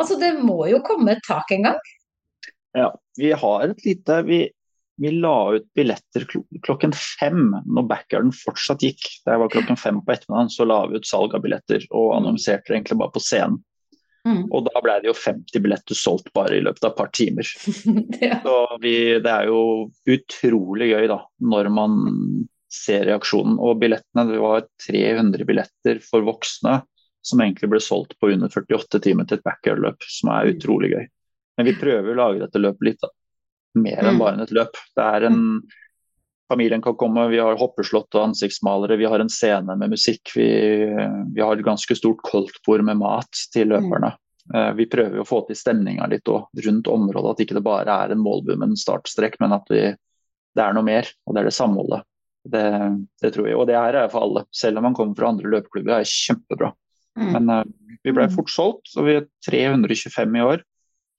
Altså 0.00 0.16
det 0.20 0.34
må 0.40 0.64
jo 0.70 0.80
komme 0.84 1.14
et 1.14 1.24
tak 1.26 1.52
en 1.54 1.68
gang? 1.68 1.80
Ja, 2.76 2.88
vi 3.20 3.32
har 3.36 3.64
et 3.66 3.82
lite 3.84 4.22
Vi, 4.24 4.38
vi 5.02 5.10
la 5.10 5.54
ut 5.56 5.64
billetter 5.74 6.24
klokken 6.62 6.92
fem 6.94 7.48
når 7.50 7.86
backyarden 7.90 8.30
fortsatt 8.36 8.84
gikk. 8.86 9.02
Det 9.26 9.34
var 9.40 9.50
klokken 9.50 9.78
fem 9.80 9.98
på 9.98 10.14
ettermiddagen, 10.14 10.52
så 10.54 10.66
la 10.68 10.84
vi 10.86 11.00
ut 11.00 11.08
salg 11.08 11.34
av 11.34 11.42
billetter 11.42 11.82
og 11.90 12.12
mm. 12.12 12.16
annonserte 12.20 12.76
egentlig 12.76 12.98
bare 13.00 13.14
på 13.14 13.22
scenen. 13.24 13.58
Mm. 14.22 14.44
Og 14.54 14.68
da 14.68 14.82
ble 14.84 14.94
det 15.02 15.10
jo 15.10 15.16
50 15.18 15.64
billetter 15.64 15.98
solgt 15.98 16.30
bare 16.36 16.54
i 16.54 16.62
løpet 16.62 16.86
av 16.86 16.92
et 16.92 17.00
par 17.00 17.10
timer. 17.10 17.48
ja. 18.28 18.38
Så 18.44 18.56
vi, 18.84 18.94
det 19.24 19.32
er 19.32 19.50
jo 19.50 19.62
utrolig 20.14 20.92
gøy 20.92 21.08
da, 21.10 21.18
når 21.50 21.70
man 21.74 21.96
ser 22.72 23.08
reaksjonen. 23.10 23.58
Og 23.58 23.80
billettene, 23.82 24.28
det 24.30 24.38
var 24.44 24.68
300 24.86 25.48
billetter 25.48 25.98
for 26.06 26.22
voksne 26.28 26.78
som 27.26 27.42
egentlig 27.42 27.72
ble 27.74 27.82
solgt 27.82 28.14
på 28.22 28.30
under 28.36 28.50
48 28.50 29.02
timer 29.02 29.26
til 29.26 29.40
et 29.40 29.46
backyard-løp, 29.46 30.06
som 30.06 30.30
er 30.30 30.46
mm. 30.46 30.54
utrolig 30.54 30.92
gøy. 30.94 31.10
Men 31.58 31.68
vi 31.68 31.76
prøver 31.78 32.14
å 32.14 32.18
lage 32.18 32.44
dette 32.44 32.62
løpet 32.62 32.86
litt 32.86 33.02
da. 33.02 33.10
Mer 33.78 34.02
enn 34.02 34.16
mm. 34.16 34.20
bare 34.20 34.44
et 34.44 34.54
løp. 34.54 34.76
Det 34.96 35.06
er 35.06 35.30
en 35.30 35.40
Familien 36.52 36.82
kan 36.84 36.98
komme, 37.00 37.22
vi 37.32 37.38
har 37.40 37.56
hoppeslott 37.56 38.12
og 38.12 38.26
ansiktsmalere, 38.26 38.98
vi 39.00 39.06
har 39.08 39.22
en 39.22 39.30
scene 39.32 39.72
med 39.78 39.94
musikk. 39.94 40.34
Vi, 40.36 40.48
vi 41.32 41.40
har 41.40 41.54
et 41.56 41.64
ganske 41.64 41.96
stort 41.96 42.20
koldtbord 42.26 42.82
med 42.84 42.98
mat 43.00 43.44
til 43.54 43.70
løperne. 43.72 44.10
Mm. 44.52 44.76
Vi 44.76 44.88
prøver 44.90 45.22
å 45.22 45.24
få 45.24 45.38
til 45.46 45.56
stemninga 45.56 46.10
litt 46.12 46.28
også, 46.28 46.50
rundt 46.66 46.90
området, 46.92 47.30
at 47.32 47.42
ikke 47.44 47.56
det 47.56 47.64
bare 47.64 47.96
er 48.04 48.12
en 48.12 48.20
målbu 48.20 48.52
med 48.56 48.66
en 48.66 48.76
startstrekk, 48.76 49.38
men 49.40 49.54
at 49.56 49.70
vi, 49.72 49.84
det 50.52 50.64
er 50.64 50.76
noe 50.76 50.84
mer. 50.84 51.08
Og 51.24 51.32
det 51.32 51.40
er 51.40 51.48
det 51.48 51.56
samholdet. 51.56 52.04
Det, 52.52 52.64
det, 53.22 53.30
tror 53.32 53.48
jeg. 53.48 53.56
Og 53.56 53.68
det 53.70 53.78
her 53.78 54.02
er 54.02 54.12
for 54.12 54.26
alle. 54.26 54.44
Selv 54.52 54.80
om 54.80 54.88
man 54.90 54.98
kommer 54.98 55.16
fra 55.16 55.30
andre 55.32 55.54
løpeklubber, 55.54 56.02
er 56.02 56.10
kjempebra. 56.10 56.72
Mm. 57.16 57.32
Men 57.36 57.52
uh, 57.52 57.96
vi 58.02 58.12
ble 58.12 58.26
mm. 58.28 58.34
fort 58.36 58.52
solgt, 58.52 58.92
og 58.98 59.08
vi 59.08 59.16
er 59.20 59.28
325 59.48 60.36
i 60.36 60.44
år. 60.50 60.64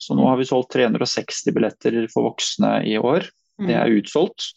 Så 0.03 0.17
nå 0.19 0.25
har 0.27 0.39
vi 0.39 0.47
solgt 0.47 0.73
360 0.75 1.53
billetter 1.55 1.97
for 2.11 2.27
voksne 2.27 2.81
i 2.89 2.97
år. 2.99 3.29
Det 3.63 3.75
er 3.77 3.93
utsolgt. 3.95 4.49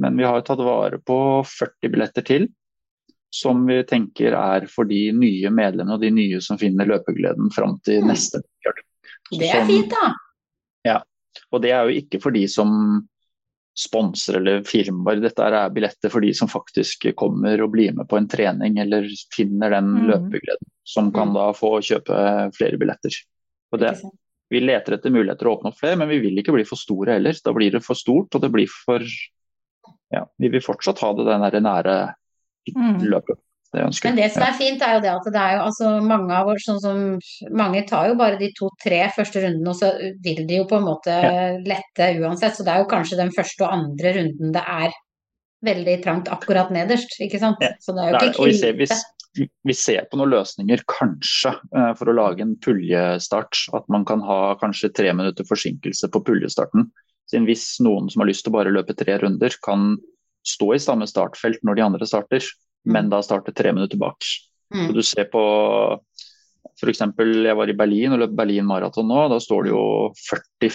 Men 0.00 0.16
vi 0.16 0.24
har 0.24 0.40
tatt 0.44 0.60
vare 0.64 0.98
på 1.04 1.16
40 1.48 1.92
billetter 1.92 2.24
til, 2.26 2.48
som 3.32 3.64
vi 3.68 3.78
tenker 3.88 4.36
er 4.36 4.66
for 4.72 4.88
de 4.88 5.06
nye 5.16 5.52
medlemmene 5.52 5.96
og 5.96 6.04
de 6.04 6.10
nye 6.12 6.40
som 6.44 6.60
finner 6.60 6.88
løpegleden 6.88 7.52
fram 7.54 7.78
til 7.86 8.02
mm. 8.04 8.10
neste 8.12 8.42
kjørt. 8.64 8.84
Det 9.32 9.48
er 9.48 9.64
fint, 9.68 9.92
da. 9.92 10.12
Ja. 10.88 10.98
Og 11.52 11.62
det 11.64 11.72
er 11.72 11.88
jo 11.88 12.00
ikke 12.02 12.20
for 12.20 12.34
de 12.34 12.44
som 12.50 12.72
sponser 13.78 14.36
eller 14.40 14.64
firmaer. 14.68 15.22
Dette 15.24 15.44
er 15.48 15.72
billetter 15.72 16.12
for 16.12 16.24
de 16.24 16.32
som 16.36 16.50
faktisk 16.52 17.08
kommer 17.16 17.60
og 17.64 17.72
blir 17.72 17.94
med 17.96 18.08
på 18.08 18.18
en 18.20 18.28
trening 18.28 18.76
eller 18.82 19.08
finner 19.32 19.72
den 19.78 19.94
mm. 19.94 20.02
løpegleden, 20.10 20.72
som 20.84 21.08
kan 21.14 21.32
mm. 21.32 21.38
da 21.38 21.46
få 21.56 21.78
kjøpe 21.80 22.18
flere 22.56 22.80
billetter. 22.80 23.16
Og 23.72 23.80
det, 23.80 23.94
vi 24.52 24.60
leter 24.60 24.98
etter 24.98 25.14
muligheter 25.14 25.48
å 25.48 25.56
åpne 25.56 25.72
opp 25.72 25.78
flere, 25.80 25.98
men 26.00 26.10
vi 26.12 26.20
vil 26.26 26.42
ikke 26.42 26.54
bli 26.54 26.66
for 26.68 26.80
store 26.80 27.16
heller. 27.16 27.38
Da 27.44 27.54
blir 27.56 27.72
det 27.72 27.84
for 27.84 27.98
stort, 27.98 28.34
og 28.36 28.44
det 28.44 28.52
blir 28.52 28.68
for 28.70 29.04
ja, 30.12 30.26
vi 30.36 30.50
vil 30.52 30.62
fortsatt 30.64 31.00
ha 31.00 31.14
det 31.16 31.24
den 31.30 31.64
nære 31.64 31.96
mm. 32.68 33.00
løpet. 33.08 33.40
Det 33.72 33.86
Men 34.04 34.18
det 34.18 34.26
som 34.34 34.42
er 34.44 34.52
fint, 34.52 34.82
er 34.84 34.98
jo 34.98 35.00
det 35.00 35.08
at 35.08 35.28
det 35.32 35.40
er 35.40 35.54
jo 35.56 35.60
altså 35.64 35.92
mange 36.04 36.34
av 36.36 36.50
oss, 36.52 36.66
sånn 36.66 36.80
som 36.82 36.98
mange 37.56 37.80
tar 37.88 38.10
jo 38.10 38.18
bare 38.20 38.36
de 38.36 38.50
to-tre 38.58 38.98
første 39.16 39.40
rundene, 39.40 39.72
og 39.72 39.78
så 39.78 39.88
vil 40.26 40.42
de 40.50 40.58
jo 40.58 40.66
på 40.68 40.76
en 40.76 40.84
måte 40.90 41.14
ja. 41.16 41.46
lette 41.64 42.10
uansett. 42.20 42.58
Så 42.58 42.66
det 42.66 42.74
er 42.74 42.82
jo 42.82 42.90
kanskje 42.90 43.22
den 43.22 43.32
første 43.32 43.64
og 43.64 43.72
andre 43.72 44.12
runden 44.18 44.52
det 44.52 44.66
er 44.74 44.98
veldig 45.64 45.96
trangt 46.04 46.28
akkurat 46.34 46.74
nederst, 46.74 47.16
ikke 47.24 47.40
sant. 47.40 47.64
Ja. 47.64 47.72
Så 47.80 47.96
det 47.96 48.10
er 48.10 48.18
jo 48.18 48.50
ikke 48.52 48.74
vi 48.76 48.84
vi, 48.84 48.90
vi 49.36 49.74
ser 49.76 50.06
på 50.10 50.18
noen 50.20 50.32
løsninger, 50.34 50.82
kanskje, 50.90 51.54
eh, 51.76 51.92
for 51.98 52.10
å 52.10 52.16
lage 52.16 52.44
en 52.44 52.56
puljestart. 52.60 53.64
At 53.76 53.88
man 53.92 54.04
kan 54.08 54.20
ha 54.20 54.54
kanskje 54.60 54.92
tre 54.94 55.12
minutter 55.16 55.46
forsinkelse 55.48 56.10
på 56.12 56.24
puljestarten. 56.26 56.90
Siden 57.30 57.48
hvis 57.48 57.80
noen 57.80 58.10
som 58.12 58.22
har 58.22 58.28
lyst 58.28 58.44
til 58.44 58.52
å 58.52 58.58
bare 58.58 58.74
løpe 58.74 58.96
tre 58.98 59.16
runder, 59.22 59.54
kan 59.64 59.96
stå 60.44 60.74
i 60.74 60.82
samme 60.82 61.06
startfelt 61.08 61.62
når 61.64 61.78
de 61.78 61.86
andre 61.86 62.08
starter, 62.08 62.44
men 62.84 63.08
da 63.12 63.22
starte 63.22 63.54
tre 63.54 63.72
minutter 63.72 64.00
bak. 64.00 64.26
Mm. 64.74 64.88
Så 64.88 64.96
du 64.96 65.02
ser 65.06 65.28
på 65.32 65.42
F.eks. 66.82 67.02
jeg 67.04 67.56
var 67.56 67.70
i 67.70 67.76
Berlin 67.76 68.14
og 68.14 68.22
løp 68.24 68.34
Berlin 68.34 68.66
maraton 68.66 69.06
nå. 69.06 69.28
Da 69.30 69.38
står 69.42 69.66
det 69.66 69.72
jo 69.74 69.84
40 70.18 70.72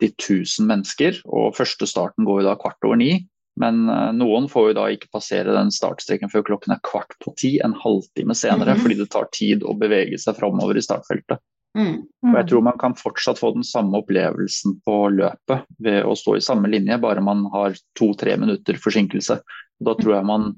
000-50 0.00 0.14
000 0.60 0.68
mennesker, 0.70 1.20
og 1.28 1.56
første 1.58 1.88
starten 1.90 2.24
går 2.28 2.42
jo 2.42 2.48
da 2.48 2.56
kvart 2.60 2.88
over 2.88 3.00
ni. 3.00 3.12
Men 3.60 3.84
uh, 3.90 4.08
noen 4.16 4.48
får 4.50 4.70
jo 4.70 4.76
da 4.78 4.88
ikke 4.94 5.10
passere 5.12 5.54
den 5.56 5.72
startstreken 5.74 6.32
før 6.32 6.46
klokken 6.48 6.74
er 6.74 6.82
kvart 6.86 7.16
på 7.22 7.34
ti, 7.38 7.56
en 7.64 7.76
halvtime 7.76 8.36
senere, 8.38 8.76
mm. 8.76 8.84
fordi 8.84 8.98
det 9.02 9.10
tar 9.12 9.28
tid 9.36 9.64
å 9.66 9.76
bevege 9.78 10.18
seg 10.20 10.38
framover 10.40 10.80
i 10.80 10.84
startfeltet. 10.84 11.42
Mm. 11.78 12.00
Og 12.26 12.34
jeg 12.34 12.48
tror 12.50 12.64
man 12.66 12.78
kan 12.80 12.96
fortsatt 12.98 13.38
få 13.38 13.52
den 13.54 13.66
samme 13.66 14.00
opplevelsen 14.00 14.80
på 14.86 14.96
løpet 15.14 15.68
ved 15.78 16.02
å 16.02 16.16
stå 16.18 16.34
i 16.38 16.42
samme 16.42 16.70
linje, 16.72 16.98
bare 17.02 17.22
man 17.22 17.44
har 17.52 17.76
to-tre 17.98 18.34
minutter 18.40 18.80
forsinkelse. 18.80 19.38
Da 19.80 19.94
tror 20.00 20.16
jeg 20.16 20.28
man 20.28 20.50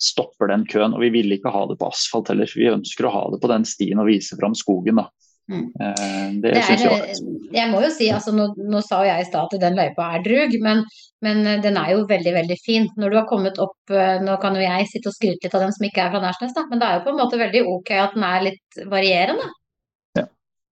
stopper 0.00 0.50
den 0.52 0.66
køen. 0.70 0.94
Og 0.94 1.02
vi 1.04 1.10
vil 1.14 1.34
ikke 1.36 1.52
ha 1.54 1.64
det 1.70 1.78
på 1.80 1.88
asfalt 1.90 2.30
heller. 2.32 2.50
Vi 2.50 2.70
ønsker 2.70 3.08
å 3.08 3.14
ha 3.14 3.24
det 3.32 3.40
på 3.42 3.50
den 3.50 3.66
stien 3.68 4.00
og 4.02 4.10
vise 4.10 4.38
fram 4.40 4.56
skogen. 4.58 5.00
da. 5.02 5.08
Mm. 5.50 5.64
Eh, 5.80 6.28
det, 6.40 6.52
det 6.54 6.60
er, 6.62 6.84
jeg, 6.86 7.16
jeg 7.52 7.70
må 7.72 7.82
jo 7.84 7.90
si, 7.92 8.06
altså 8.08 8.32
nå, 8.32 8.46
nå 8.56 8.80
sa 8.84 9.02
jeg 9.04 9.24
i 9.24 9.26
stad 9.28 9.50
at 9.52 9.60
den 9.60 9.76
løypa 9.76 10.06
er 10.16 10.22
drug, 10.24 10.54
men, 10.64 10.80
men, 11.24 11.42
den 11.64 11.76
er 11.80 11.90
jo 11.92 12.06
veldig 12.08 12.32
veldig 12.38 12.56
fin. 12.64 12.88
Når 12.96 13.12
du 13.12 13.18
har 13.20 13.28
kommet 13.28 13.60
opp 13.60 13.92
eh, 13.92 14.16
Nå 14.24 14.38
kan 14.40 14.56
jo 14.56 14.64
jeg 14.64 14.88
sitte 14.88 15.12
og 15.12 15.18
skryte 15.18 15.44
litt 15.44 15.58
av 15.58 15.66
dem 15.66 15.74
som 15.76 15.84
ikke 15.90 16.06
er 16.06 16.14
fra 16.14 16.22
Nærsnes, 16.24 16.56
da, 16.56 16.64
men 16.70 16.80
det 16.80 16.88
er 16.88 16.98
jo 16.98 17.04
på 17.08 17.12
en 17.12 17.20
måte 17.20 17.42
veldig 17.42 17.66
ok 17.74 17.92
at 17.98 18.16
den 18.16 18.26
er 18.30 18.48
litt 18.48 18.82
varierende 18.88 19.52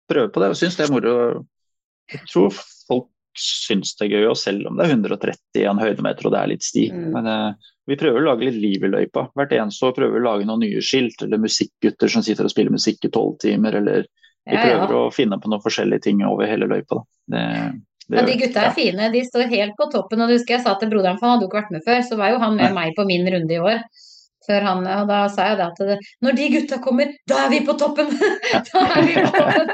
prøve 0.07 0.31
på 0.31 0.41
det 0.41 0.51
Jeg 0.53 0.61
synes 0.63 0.79
det 0.79 0.85
er 0.87 0.93
moro. 0.95 1.15
Jeg 2.11 2.27
tror 2.31 2.51
folk 2.87 3.09
syns 3.37 3.93
det 3.97 4.07
er 4.07 4.13
gøy, 4.15 4.27
og 4.31 4.37
selv 4.39 4.69
om 4.69 4.77
det 4.77 4.87
er 4.87 4.95
130 4.95 5.65
en 5.69 5.81
høydemeter 5.81 6.27
og 6.27 6.33
det 6.33 6.39
er 6.39 6.51
litt 6.53 6.65
sti. 6.65 6.87
Mm. 6.93 7.09
Men 7.13 7.27
uh, 7.29 7.73
vi 7.89 7.99
prøver 7.99 8.23
å 8.23 8.29
lage 8.31 8.47
litt 8.47 8.61
liv 8.61 8.87
i 8.87 8.93
løypa. 8.93 9.27
Hvert 9.37 9.53
eneste 9.57 9.89
år 9.89 9.97
prøver 9.97 10.15
vi 10.15 10.23
å 10.23 10.27
lage 10.29 10.47
noen 10.47 10.63
nye 10.65 10.83
skilt, 10.83 11.21
eller 11.25 11.43
musikkgutter 11.43 12.11
som 12.11 12.25
sitter 12.25 12.47
og 12.47 12.53
spiller 12.53 12.73
musikk 12.73 13.05
i 13.05 13.13
tolv 13.13 13.37
timer, 13.43 13.77
eller 13.81 14.07
vi 14.47 14.55
prøver 14.55 14.95
ja. 14.95 15.03
å 15.03 15.11
finne 15.13 15.37
på 15.41 15.49
noen 15.51 15.63
forskjellige 15.63 16.01
ting 16.07 16.23
over 16.27 16.49
hele 16.49 16.67
løypa. 16.69 16.97
Det, 17.27 17.43
det, 18.07 18.15
Men 18.15 18.27
de 18.29 18.35
gutta 18.39 18.63
er 18.63 18.69
ja. 18.69 18.75
fine, 18.77 19.13
de 19.13 19.21
står 19.27 19.53
helt 19.53 19.75
på 19.79 19.85
toppen. 19.93 20.21
Og 20.23 20.29
du 20.29 20.37
husker 20.37 20.57
jeg 20.57 20.65
sa 20.65 20.71
til 20.79 20.91
broderen, 20.93 21.19
for 21.19 21.27
han 21.27 21.37
hadde 21.37 21.47
jo 21.47 21.51
ikke 21.51 21.61
vært 21.61 21.73
med 21.75 21.87
før, 21.87 21.99
så 22.07 22.19
var 22.19 22.27
jo 22.33 22.43
han 22.43 22.59
med 22.59 22.69
Nei. 22.69 22.77
meg 22.79 22.89
på 22.97 23.03
min 23.09 23.25
runde 23.33 23.57
i 23.57 23.63
år. 23.63 23.79
før 24.47 24.61
han, 24.63 24.79
og 24.87 25.09
da 25.09 25.27
sa 25.27 25.43
jeg 25.49 25.57
det 25.59 25.65
at 25.65 25.79
det, 25.89 25.97
når 26.23 26.31
de 26.37 26.45
gutta 26.53 26.77
kommer, 26.79 27.09
da 27.27 27.35
er 27.43 27.49
vi 27.51 27.59
på 27.67 27.73
toppen! 27.75 28.07
da 28.69 28.79
er 28.95 29.01
vi 29.03 29.13
på 29.17 29.31
toppen! 29.35 29.67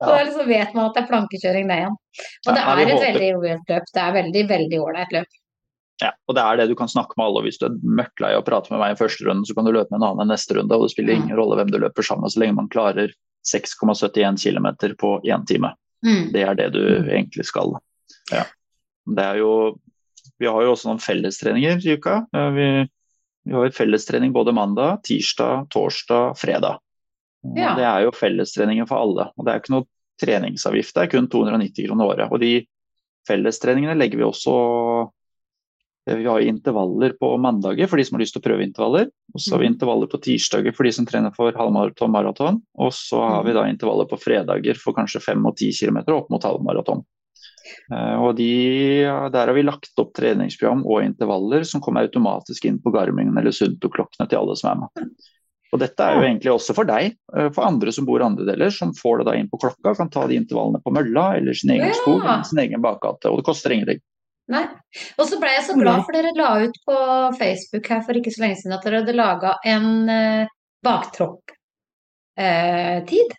Så 0.00 0.08
liksom 0.08 0.48
vet 0.48 0.72
man 0.72 0.86
at 0.86 0.96
det 0.96 1.02
er 1.02 1.10
plankekjøring 1.10 1.68
det 1.68 1.76
igjen. 1.82 1.96
Og 2.46 2.50
det 2.56 2.62
er 2.62 2.80
et 2.86 3.04
veldig 3.04 3.30
rolig 3.36 3.52
løp. 3.58 3.84
Det 3.92 4.02
er 4.06 4.16
veldig, 4.16 4.44
veldig 4.54 4.78
ålreit 4.86 5.12
løp. 5.18 5.30
Ja, 6.02 6.10
og 6.26 6.34
det 6.34 6.42
er 6.42 6.58
det 6.58 6.68
du 6.72 6.74
kan 6.78 6.90
snakke 6.90 7.14
med 7.16 7.28
alle. 7.28 7.42
og 7.42 7.46
Hvis 7.46 7.60
du 7.60 7.68
er 7.68 7.76
møkklei 7.82 8.32
av 8.34 8.42
å 8.42 8.46
prate 8.46 8.72
med 8.72 8.80
meg 8.82 8.94
i 8.94 8.98
første 8.98 9.26
runde, 9.28 9.46
så 9.46 9.54
kan 9.54 9.68
du 9.68 9.74
løpe 9.74 9.92
med 9.92 10.00
en 10.00 10.08
annen 10.08 10.26
i 10.26 10.32
neste 10.32 10.56
runde. 10.58 10.74
og 10.74 10.88
Det 10.88 10.94
spiller 10.96 11.14
ingen 11.18 11.36
rolle 11.38 11.58
hvem 11.60 11.70
du 11.70 11.78
løper 11.82 12.06
sammen 12.06 12.26
med, 12.26 12.34
så 12.34 12.42
lenge 12.42 12.58
man 12.58 12.70
klarer 12.72 13.14
6,71 13.46 14.42
km 14.42 14.68
på 14.98 15.12
én 15.22 15.46
time. 15.46 15.74
Mm. 16.02 16.32
Det 16.34 16.42
er 16.42 16.58
det 16.58 16.68
du 16.74 16.82
egentlig 17.04 17.46
skal. 17.46 17.76
Ja. 18.32 18.44
Det 19.06 19.28
er 19.28 19.38
jo, 19.42 19.52
vi 20.42 20.50
har 20.50 20.66
jo 20.66 20.74
også 20.74 20.90
noen 20.90 21.02
fellestreninger 21.02 21.86
i 21.86 21.96
uka. 21.98 22.18
Vi, 22.56 22.68
vi 23.46 23.56
har 23.58 23.74
fellestrening 23.74 24.34
både 24.34 24.54
mandag, 24.54 25.02
tirsdag, 25.06 25.68
torsdag, 25.70 26.34
fredag. 26.38 26.82
Og 27.46 27.58
Ja. 27.58 27.74
Det 27.78 27.86
er 27.86 28.04
jo 28.06 28.14
fellestreninger 28.14 28.86
for 28.86 29.02
alle. 29.02 29.30
og 29.36 29.46
Det 29.46 29.52
er 29.52 29.62
ikke 29.62 29.74
noe 29.74 29.88
treningsavgift, 30.22 30.94
det 30.94 31.02
er 31.02 31.10
kun 31.10 31.26
290 31.30 31.88
kroner 31.88 32.10
året. 32.10 32.30
Og 32.30 32.38
de 32.42 32.66
fellestreningene 33.26 33.98
legger 33.98 34.18
vi 34.18 34.26
også 34.26 34.54
vi 36.06 36.24
har 36.26 36.40
intervaller 36.40 37.12
på 37.20 37.28
mandager 37.38 37.86
for 37.86 37.96
de 37.96 38.04
som 38.04 38.16
har 38.16 38.22
lyst 38.24 38.34
til 38.34 38.42
å 38.42 38.46
prøve 38.46 38.64
intervaller. 38.66 39.10
Og 39.34 39.40
så 39.40 39.52
har 39.52 39.60
vi 39.60 39.68
Mhm. 39.68 39.74
intervaller 39.74 40.08
på 40.10 40.20
tirsdager 40.20 40.74
for 40.74 40.84
de 40.84 40.92
som 40.92 41.06
trener 41.06 41.34
for 41.34 41.52
halvmaraton 41.52 42.10
maraton. 42.10 42.62
Og 42.78 42.90
så 42.92 43.20
har 43.22 43.44
vi 43.44 43.52
da 43.52 43.64
intervaller 43.70 44.08
på 44.10 44.18
fredager 44.18 44.74
for 44.76 44.92
kanskje 44.92 45.22
5 45.22 45.46
og 45.46 45.56
10 45.56 45.70
km 45.72 45.98
opp 46.16 46.30
mot 46.30 46.42
halvmaraton. 46.42 47.04
Eh, 47.92 48.16
Og 48.22 48.36
de, 48.36 49.02
der 49.30 49.46
har 49.46 49.54
vi 49.54 49.62
lagt 49.62 49.92
opp 49.98 50.12
treningsprogram 50.14 50.84
og 50.84 51.04
intervaller 51.04 51.64
som 51.64 51.80
kommer 51.80 52.02
automatisk 52.08 52.64
inn 52.66 52.78
på 52.78 52.92
Garmin 52.92 53.36
eller 53.38 53.50
Sunto-klokkene 53.50 54.28
til 54.28 54.38
alle 54.38 54.56
som 54.56 54.70
er 54.70 54.80
med. 54.80 55.08
Og 55.72 55.80
Dette 55.80 56.00
er 56.00 56.14
jo 56.16 56.20
egentlig 56.20 56.52
også 56.52 56.74
for 56.74 56.84
deg, 56.84 57.14
eh, 57.34 57.48
for 57.48 57.64
andre 57.64 57.90
som 57.92 58.04
bor 58.04 58.20
andre 58.20 58.44
deler, 58.44 58.70
som 58.70 58.92
får 58.92 59.18
det 59.18 59.26
da 59.26 59.32
inn 59.38 59.48
på 59.48 59.58
klokka, 59.58 59.96
kan 59.96 60.10
ta 60.10 60.26
de 60.26 60.34
intervallene 60.36 60.82
på 60.82 60.92
mølla 60.92 61.36
eller 61.38 61.54
sin 61.54 61.70
egen 61.70 61.94
skog 61.94 62.20
eller 62.20 62.42
sin 62.44 62.58
egen 62.58 62.82
bakgate. 62.82 63.30
Og 63.30 63.38
det 63.38 63.46
koster 63.46 63.70
ingenting. 63.70 64.00
Nei. 64.50 64.64
Og 65.20 65.28
så 65.28 65.36
ble 65.40 65.50
jeg 65.54 65.64
så 65.68 65.74
glad 65.78 66.00
for 66.02 66.12
dere 66.16 66.32
la 66.34 66.48
ut 66.64 66.76
på 66.86 66.96
Facebook 67.38 67.86
her 67.92 68.00
for 68.02 68.14
ikke 68.18 68.32
så 68.34 68.42
lenge 68.42 68.56
siden 68.58 68.74
at 68.74 68.82
dere 68.86 68.98
hadde 69.02 69.14
laga 69.14 69.52
en 69.70 69.86
uh, 70.10 70.46
baktropp-tid. 70.82 73.30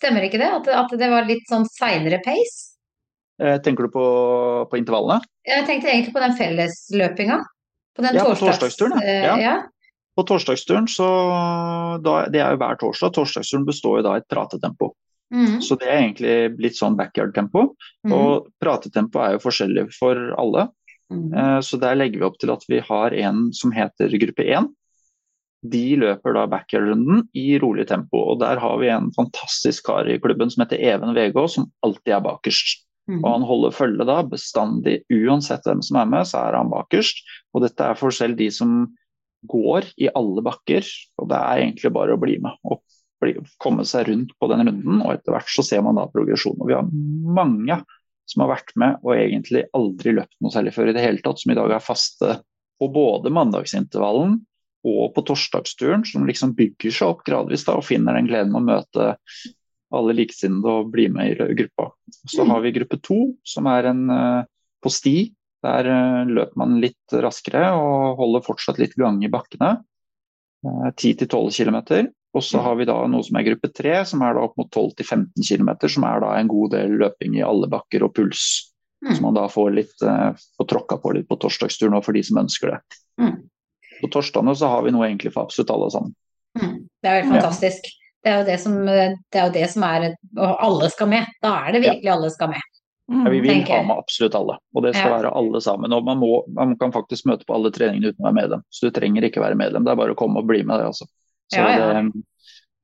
Stemmer 0.00 0.22
ikke 0.28 0.38
det? 0.40 0.50
At, 0.60 0.68
at 0.68 0.90
det 1.00 1.08
var 1.12 1.24
litt 1.28 1.48
sånn 1.50 1.66
seinere 1.68 2.20
pace? 2.24 2.70
Eh, 3.40 3.56
Tenker 3.64 3.82
du 3.88 3.92
på, 3.92 4.04
på 4.70 4.76
intervallene? 4.80 5.20
Jeg 5.48 5.64
tenkte 5.68 5.88
egentlig 5.90 6.12
på 6.14 6.20
den 6.22 6.36
fellesløpinga. 6.38 7.38
På 7.96 8.02
den 8.04 8.14
Ja, 8.16 8.24
på 8.28 8.34
torsdagsturen, 8.38 8.92
ja. 9.00 9.04
eh, 9.04 9.24
Ja. 9.26 9.36
ja. 9.40 9.56
På 10.18 10.22
torsdagsturen, 10.26 10.86
så 10.90 11.06
da, 12.04 12.12
det 12.28 12.40
er 12.42 12.50
jo 12.52 12.58
hver 12.60 12.76
torsdag. 12.80 13.12
Torsdagsturen 13.16 13.64
består 13.68 13.94
jo 14.00 14.04
da 14.08 14.12
i 14.18 14.20
et 14.20 14.28
pratetempo. 14.28 14.86
Mhm. 15.30 15.60
Så 15.62 15.78
det 15.78 15.86
er 15.88 16.00
egentlig 16.00 16.58
litt 16.58 16.76
sånn 16.78 16.96
backyard-tempo. 16.98 17.76
Mm. 18.06 18.12
Og 18.12 18.48
pratetempo 18.62 19.20
er 19.22 19.36
jo 19.36 19.44
forskjellig 19.44 19.86
for 19.94 20.18
alle. 20.38 20.68
Mm. 21.12 21.32
Eh, 21.34 21.60
Så 21.60 21.78
der 21.78 21.94
legger 21.94 22.18
vi 22.18 22.26
opp 22.26 22.38
til 22.38 22.50
at 22.50 22.64
vi 22.68 22.80
har 22.80 23.14
en 23.14 23.52
som 23.52 23.72
heter 23.72 24.10
gruppe 24.18 24.46
1. 24.46 24.68
De 25.62 25.96
løper 25.96 26.34
da 26.34 26.46
backyard-runden 26.46 27.28
i 27.36 27.58
rolig 27.60 27.86
tempo. 27.86 28.32
Og 28.32 28.40
der 28.40 28.58
har 28.58 28.78
vi 28.80 28.88
en 28.88 29.10
fantastisk 29.12 29.86
kar 29.86 30.08
i 30.08 30.18
klubben 30.18 30.50
som 30.50 30.64
heter 30.64 30.80
Even 30.80 31.14
Vegå, 31.14 31.48
som 31.48 31.70
alltid 31.84 32.14
er 32.16 32.24
bakerst. 32.24 32.86
Mhm. 33.08 33.24
Og 33.24 33.30
han 33.32 33.42
holder 33.42 33.70
følge 33.74 34.06
da 34.06 34.22
bestandig, 34.22 35.02
uansett 35.10 35.66
hvem 35.66 35.82
som 35.82 35.96
er 35.96 36.06
med, 36.06 36.26
så 36.26 36.48
er 36.48 36.56
han 36.56 36.70
bakerst. 36.70 37.22
Og 37.54 37.62
dette 37.62 37.80
er 37.80 37.94
for 37.94 38.10
selv 38.10 38.36
de 38.36 38.50
som 38.50 38.88
går 39.48 39.92
i 39.98 40.08
alle 40.14 40.42
bakker. 40.42 40.86
Og 41.18 41.28
det 41.28 41.36
er 41.36 41.62
egentlig 41.64 41.92
bare 41.92 42.14
å 42.16 42.20
bli 42.20 42.38
med 42.38 42.56
bli, 42.64 42.80
komme 43.60 43.86
seg 43.88 44.08
rundt 44.08 44.34
på 44.40 44.48
den 44.50 44.64
runden. 44.66 45.00
Og 45.04 45.14
etter 45.14 45.34
hvert 45.34 45.50
så 45.52 45.64
ser 45.66 45.82
man 45.86 45.98
da 46.00 46.08
progresjon. 46.10 46.58
Og 46.60 46.70
vi 46.70 46.76
har 46.76 46.88
mange 46.90 47.80
som 48.30 48.44
har 48.44 48.52
vært 48.52 48.74
med 48.78 49.00
og 49.02 49.16
egentlig 49.16 49.64
aldri 49.76 50.14
løpt 50.14 50.36
noe 50.38 50.54
særlig 50.54 50.74
før 50.76 50.90
i 50.90 50.94
det 50.96 51.02
hele 51.02 51.22
tatt, 51.24 51.40
som 51.42 51.52
i 51.52 51.58
dag 51.58 51.74
er 51.74 51.82
faste 51.82 52.36
på 52.80 52.88
både 52.92 53.32
mandagsintervallen 53.34 54.38
og 54.86 55.10
på 55.16 55.24
torsdagsturen, 55.28 56.06
som 56.08 56.24
liksom 56.28 56.54
bygger 56.56 56.94
seg 56.94 57.10
opp 57.12 57.24
gradvis 57.26 57.66
da, 57.66 57.76
og 57.76 57.84
finner 57.84 58.16
den 58.16 58.30
gleden 58.30 58.54
med 58.54 58.62
å 58.62 58.68
møte 58.70 59.08
alle 59.90 60.14
likesinnede 60.16 60.76
og 60.80 60.92
bli 60.94 61.08
med 61.12 61.34
i 61.34 61.54
gruppa. 61.58 61.90
Så 62.30 62.46
har 62.48 62.62
vi 62.64 62.72
gruppe 62.76 63.00
to, 63.02 63.18
som 63.44 63.68
er 63.68 63.90
en 63.90 64.04
eh, 64.14 64.48
på 64.80 64.92
sti. 64.92 65.16
Der 65.66 65.88
eh, 65.90 66.30
løper 66.30 66.60
man 66.62 66.78
litt 66.80 67.16
raskere 67.26 67.72
og 67.76 68.20
holder 68.22 68.46
fortsatt 68.46 68.80
litt 68.80 68.94
gang 69.00 69.18
i 69.26 69.32
bakkene. 69.32 69.74
Eh, 70.64 70.88
10-12 70.94 71.50
km. 71.58 71.80
Og 72.36 72.44
så 72.46 72.60
har 72.62 72.76
vi 72.78 72.86
da 72.86 72.94
noe 73.10 73.26
som 73.26 73.38
er 73.40 73.46
gruppe 73.48 73.72
tre, 73.74 73.94
som 74.06 74.22
er 74.22 74.36
da 74.36 74.44
opp 74.46 74.58
mot 74.60 74.68
12-15 74.70 75.42
km, 75.42 75.70
som 75.90 76.06
er 76.06 76.20
da 76.22 76.34
en 76.38 76.50
god 76.50 76.74
del 76.76 76.94
løping 77.00 77.34
i 77.40 77.46
alle 77.46 77.70
bakker 77.70 78.06
og 78.06 78.14
puls. 78.14 78.44
Mm. 79.02 79.14
Som 79.16 79.24
man 79.26 79.38
da 79.38 79.46
får 79.50 79.70
litt 79.74 80.02
eh, 80.04 80.42
får 80.60 80.68
tråkka 80.70 81.00
på 81.00 81.14
litt 81.16 81.28
på 81.30 81.38
torsdagsturen 81.40 81.96
og 81.96 82.04
for 82.06 82.14
de 82.14 82.22
som 82.26 82.38
ønsker 82.42 82.74
det. 82.74 82.80
Mm. 83.22 83.36
På 84.02 84.10
torsdagene 84.12 84.54
så 84.56 84.68
har 84.70 84.84
vi 84.84 84.92
noe 84.94 85.08
egentlig 85.08 85.32
for 85.34 85.48
absolutt 85.48 85.72
alle 85.74 85.88
sammen. 85.94 86.14
Mm. 86.60 86.76
Det 87.00 87.10
er 87.10 87.22
jo 87.22 87.30
fantastisk. 87.32 87.88
Ja. 87.88 88.42
Det 88.44 88.52
er 88.52 88.60
som, 88.60 88.74
det 88.84 89.38
er, 89.38 89.46
jo 89.46 89.52
det 89.54 89.64
som 89.72 89.84
er 89.88 90.10
Og 90.36 90.50
alle 90.60 90.90
skal 90.92 91.08
med. 91.08 91.30
Da 91.40 91.54
er 91.64 91.72
det 91.72 91.86
virkelig 91.86 92.10
alle 92.12 92.28
skal 92.34 92.52
med. 92.52 92.66
Mm. 93.10 93.22
Ja, 93.24 93.30
vi 93.32 93.40
vil 93.42 93.62
ha 93.66 93.78
med 93.82 93.96
absolutt 93.96 94.36
alle, 94.38 94.54
og 94.76 94.84
det 94.84 94.92
skal 94.94 95.08
Ja. 95.08 95.16
være 95.16 95.30
alle 95.34 95.60
sammen. 95.60 95.92
Og 95.92 96.04
man, 96.04 96.20
må, 96.20 96.44
man 96.54 96.76
kan 96.78 96.92
faktisk 96.94 97.26
møte 97.26 97.48
på 97.48 97.56
alle 97.56 97.72
treningene 97.74 98.12
uten 98.12 98.22
å 98.22 98.28
være 98.28 98.36
medlem, 98.36 98.62
så 98.70 98.86
du 98.86 98.94
trenger 98.94 99.26
ikke 99.26 99.42
være 99.42 99.58
medlem. 99.58 99.82
Det 99.82 99.90
er 99.90 99.98
bare 99.98 100.14
å 100.14 100.18
komme 100.20 100.38
og 100.38 100.46
bli 100.46 100.60
med. 100.62 100.78
Det, 100.78 100.92
altså. 100.92 101.08
Så 101.52 101.60
Ja, 101.60 101.70
ja. 101.76 101.92
Det, 102.00 102.22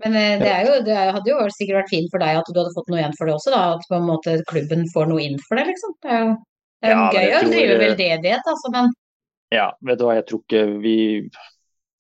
Men 0.05 0.15
eh, 0.21 0.39
det, 0.43 0.51
er 0.53 0.67
jo, 0.69 0.75
det 0.85 0.97
hadde 0.97 1.31
jo 1.31 1.39
sikkert 1.55 1.79
vært 1.83 1.93
fint 1.95 2.11
for 2.13 2.21
deg 2.21 2.37
at 2.37 2.51
du 2.53 2.59
hadde 2.61 2.75
fått 2.75 2.91
noe 2.93 2.99
igjen 3.01 3.15
for 3.17 3.27
det 3.31 3.35
også, 3.39 3.51
da. 3.55 3.63
At 3.79 3.87
på 3.89 3.97
en 3.97 4.09
måte 4.11 4.35
klubben 4.51 4.85
får 4.93 5.07
noe 5.09 5.23
inn 5.25 5.39
for 5.49 5.57
det, 5.57 5.67
liksom. 5.71 5.95
Det 6.05 6.11
er 6.13 6.25
jo, 6.25 6.33
det 6.83 6.89
er 6.91 6.93
jo 6.93 6.99
Ja, 6.99 7.11
gøy 7.17 7.37
å 7.39 7.51
drive 7.51 7.79
veldedighet, 7.81 8.51
altså, 8.55 8.73
men 8.75 8.91
ja, 9.55 9.71
vet 9.87 9.99
du 10.01 10.05
hva, 10.05 10.17
jeg 10.19 10.27
tror 10.27 10.41
ikke 10.43 10.65
vi 10.83 10.97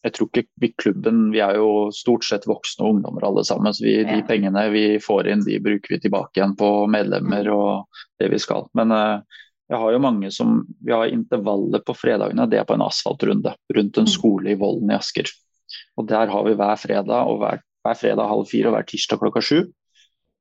jeg 0.07 0.13
tror 0.15 0.29
ikke 0.29 0.43
vi 0.63 0.69
klubben 0.79 1.21
Vi 1.33 1.41
er 1.43 1.57
jo 1.59 1.89
stort 1.95 2.23
sett 2.27 2.45
voksne 2.47 2.85
og 2.85 2.97
ungdommer 2.97 3.25
alle 3.27 3.43
sammen. 3.47 3.73
så 3.75 3.83
vi, 3.85 3.97
De 4.07 4.21
pengene 4.27 4.69
vi 4.71 4.85
får 5.03 5.27
inn, 5.33 5.43
de 5.47 5.57
bruker 5.63 5.95
vi 5.97 6.01
tilbake 6.05 6.39
igjen 6.39 6.57
på 6.59 6.69
Mm. 6.87 6.93
medlemmer 6.95 7.49
og 7.55 7.87
det 8.21 8.29
vi 8.31 8.39
skal. 8.39 8.69
Men 8.75 8.93
uh, 8.93 9.23
jeg 9.71 9.79
har 9.79 9.93
jo 9.93 9.99
mange 9.99 10.31
som 10.31 10.61
Vi 10.85 10.93
har 10.93 11.07
intervallet 11.11 11.85
på 11.85 11.95
fredagene. 11.97 12.47
Det 12.51 12.59
er 12.61 12.65
på 12.69 12.75
en 12.75 12.85
asfaltrunde 12.87 13.55
rundt 13.75 13.99
en 13.99 14.05
Mm. 14.07 14.13
skole 14.15 14.51
i 14.51 14.55
Vollen 14.55 14.91
i 14.91 14.95
Asker. 14.95 15.27
Og 15.97 16.09
Der 16.11 16.31
har 16.33 16.45
vi 16.45 16.55
hver 16.59 16.77
fredag 16.81 17.31
og 17.31 17.41
hver, 17.41 17.63
hver 17.87 17.99
fredag 17.99 18.29
halv 18.29 18.49
fire 18.51 18.71
og 18.71 18.77
hver 18.77 18.89
tirsdag 18.89 19.21
klokka 19.23 19.43
sju. 19.45 19.61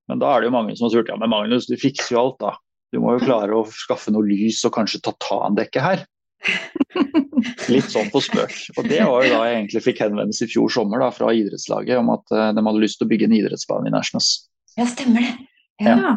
Men 0.10 0.22
da 0.22 0.34
er 0.34 0.43
det 0.43 0.49
jo 0.49 0.56
mange 0.58 0.76
som 0.76 0.88
har 0.88 0.93
spurt 0.93 1.10
ja, 1.10 1.18
men 1.18 1.32
Magnus, 1.32 1.70
du 1.70 1.78
fikser 1.80 2.16
jo 2.16 2.22
alt 2.22 2.41
da. 2.43 2.51
Du 2.93 2.99
må 3.01 3.16
jo 3.16 3.24
klare 3.26 3.56
å 3.56 3.64
skaffe 3.72 4.14
noe 4.14 4.28
lys 4.28 4.62
og 4.68 4.76
kanskje 4.76 5.01
tatandekke 5.08 5.82
her. 5.82 6.06
Litt 7.74 7.89
sånn 7.89 8.12
på 8.14 8.22
spøk. 8.24 8.53
Og 8.78 8.88
det 8.88 9.01
var 9.01 9.26
jo 9.26 9.34
da 9.34 9.41
jeg 9.47 9.58
egentlig 9.58 9.82
fikk 9.88 10.03
henvendelse 10.06 10.45
i 10.45 10.51
fjor 10.51 10.72
sommer 10.72 11.01
da, 11.01 11.10
fra 11.16 11.34
idrettslaget 11.34 11.99
om 12.01 12.14
at 12.14 12.36
eh, 12.36 12.51
de 12.56 12.64
hadde 12.68 12.84
lyst 12.84 12.99
til 13.01 13.08
å 13.08 13.12
bygge 13.12 13.30
en 13.30 13.36
idrettsbane 13.39 13.89
i 13.89 13.95
Nesjnes. 13.95 14.30
ja, 14.78 14.88
stemmer 14.91 15.26
det. 15.26 15.34
Ja. 15.84 16.16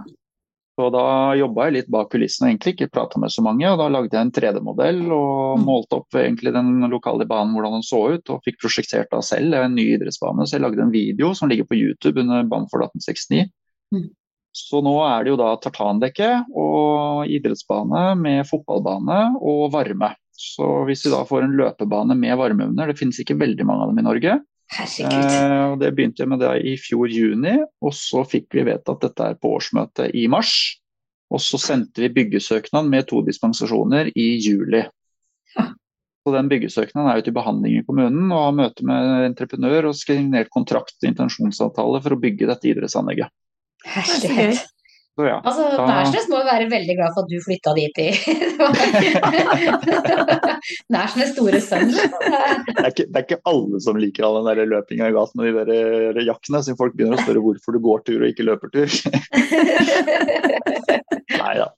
Så 0.78 0.92
da 0.94 1.34
jobba 1.34 1.64
jeg 1.66 1.74
litt 1.74 1.88
bak 1.90 2.12
kulissene, 2.12 2.52
egentlig, 2.52 2.76
ikke 2.76 2.92
prata 2.94 3.18
med 3.18 3.32
så 3.34 3.42
mange. 3.42 3.66
Og 3.66 3.80
da 3.80 3.88
lagde 3.90 4.14
jeg 4.14 4.22
en 4.22 4.30
3D-modell 4.30 5.00
og 5.10 5.58
Mm. 5.58 5.64
målte 5.66 5.96
opp 5.98 6.14
egentlig 6.14 6.52
den 6.54 6.86
lokale 6.92 7.26
banen 7.26 7.50
hvordan 7.56 7.80
den 7.80 7.82
så 7.82 8.14
ut. 8.14 8.30
Og 8.30 8.44
fikk 8.46 8.60
prosjektert 8.62 9.10
da 9.10 9.18
selv 9.18 9.54
en 9.58 9.74
ny 9.74 9.88
idrettsbane. 9.96 10.46
Så 10.46 10.54
jeg 10.54 10.62
lagde 10.62 10.84
en 10.84 10.94
video 10.94 11.32
som 11.34 11.50
ligger 11.50 11.66
på 11.66 11.74
YouTube 11.74 12.20
under 12.22 12.44
Bamford 12.46 12.86
1869. 12.86 13.50
Mm. 13.90 14.06
Så 14.54 14.78
nå 14.86 14.94
er 15.02 15.24
det 15.24 15.32
jo 15.32 15.40
da 15.40 15.56
tartandekke 15.56 16.30
og 16.54 17.26
idrettsbane 17.26 18.14
med 18.22 18.46
fotballbane 18.46 19.34
og 19.42 19.72
varme. 19.74 20.14
Så 20.38 20.86
hvis 20.86 21.02
vi 21.04 21.10
da 21.10 21.24
får 21.26 21.42
en 21.42 21.58
løpebane 21.58 22.14
med 22.14 22.38
varmeovner, 22.38 22.86
det 22.86 22.98
finnes 23.02 23.18
ikke 23.18 23.38
veldig 23.38 23.66
mange 23.66 23.82
av 23.82 23.90
dem 23.90 23.98
i 23.98 24.06
Norge, 24.06 24.38
Herregud. 24.68 25.32
Eh, 25.32 25.76
Det 25.80 25.90
begynte 25.96 26.22
jeg 26.22 26.28
med 26.28 26.42
det 26.44 26.52
i 26.68 26.76
fjor 26.80 27.08
juni, 27.12 27.56
og 27.80 27.94
så 27.96 28.24
fikk 28.28 28.52
vi 28.56 28.66
vedtatt 28.68 29.00
dette 29.06 29.32
er 29.32 29.40
på 29.40 29.54
årsmøtet 29.56 30.14
i 30.14 30.26
mars. 30.28 30.52
Og 31.32 31.42
så 31.44 31.60
sendte 31.60 32.04
vi 32.04 32.12
byggesøknad 32.20 32.88
med 32.88 33.08
to 33.08 33.20
dispensasjoner 33.24 34.12
i 34.16 34.28
juli. 34.40 34.84
Ja. 35.56 35.66
Så 36.24 36.32
den 36.34 36.48
byggesøknaden 36.50 37.08
er 37.08 37.20
jo 37.20 37.26
til 37.28 37.36
behandling 37.36 37.78
i 37.78 37.84
kommunen, 37.84 38.32
og 38.32 38.44
har 38.46 38.56
møte 38.56 38.84
med 38.84 39.28
entreprenør 39.30 39.90
og 39.90 39.96
signert 39.96 40.50
kontrakt 40.52 40.96
og 41.00 41.08
intensjonsavtale 41.08 42.02
for 42.04 42.16
å 42.16 42.20
bygge 42.20 42.48
dette 42.50 42.68
idrettsanlegget. 42.68 43.32
Herlighet. 43.88 44.66
Så 45.18 45.24
ja. 45.26 45.40
Altså, 45.42 45.64
Da- 45.74 45.82
Nærsnes 45.88 46.28
må 46.30 46.38
jo 46.38 46.46
være 46.46 46.68
veldig 46.70 46.94
glad 46.94 47.10
for 47.16 47.24
at 47.24 47.30
du 47.32 47.40
flytta 47.42 47.72
dit 47.74 47.96
i 47.98 48.12
Nærsnes 50.94 51.32
store 51.34 51.58
sønn. 51.64 51.90
Det 51.90 52.04
er- 52.04 52.62
Det, 52.68 52.86
ikke, 52.92 53.06
det 53.08 53.16
er 53.16 53.24
ikke 53.26 53.40
alle 53.50 53.80
som 53.82 53.96
liker 53.98 54.22
all 54.28 54.36
den 54.44 54.48
der 54.58 54.66
løpinga 54.70 55.08
i 55.10 55.14
gaten 55.16 55.36
med 55.42 55.46
de 55.48 55.52
der 56.14 56.22
jakkene, 56.28 56.60
så 56.62 56.76
folk 56.78 56.94
begynner 56.96 57.18
å 57.18 57.22
spørre 57.24 57.42
hvorfor 57.42 57.70
du 57.74 57.80
går 57.82 57.98
tur 58.06 58.22
og 58.22 58.28
ikke 58.30 58.46
løper 58.46 58.68
tur. 58.70 58.86
Nei 61.38 61.54
da. 61.58 61.68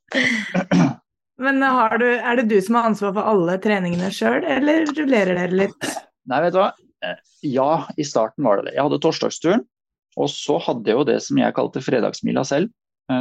Men 1.40 1.62
har 1.64 1.96
du, 1.98 2.04
er 2.20 2.36
det 2.36 2.48
du 2.50 2.58
som 2.60 2.74
har 2.76 2.84
ansvar 2.90 3.14
for 3.16 3.24
alle 3.32 3.56
treningene 3.64 4.10
sjøl, 4.12 4.44
eller 4.44 4.84
rullerer 4.92 5.32
dere 5.38 5.56
litt? 5.64 5.80
Nei, 6.28 6.40
vet 6.44 6.52
du 6.52 6.58
hva. 6.60 6.68
Eh, 7.02 7.16
Ja, 7.48 7.86
i 7.96 8.04
starten 8.04 8.44
var 8.44 8.56
det 8.60 8.64
det. 8.68 8.74
Jeg 8.76 8.84
hadde 8.84 8.98
torsdagsturen, 9.00 9.62
og 10.20 10.28
så 10.28 10.58
hadde 10.60 10.84
jeg 10.90 10.96
jo 10.98 11.04
det 11.08 11.16
som 11.24 11.38
jeg 11.40 11.54
kalte 11.56 11.80
fredagsmila 11.80 12.44
selv, 12.44 12.68
eh, 12.68 12.72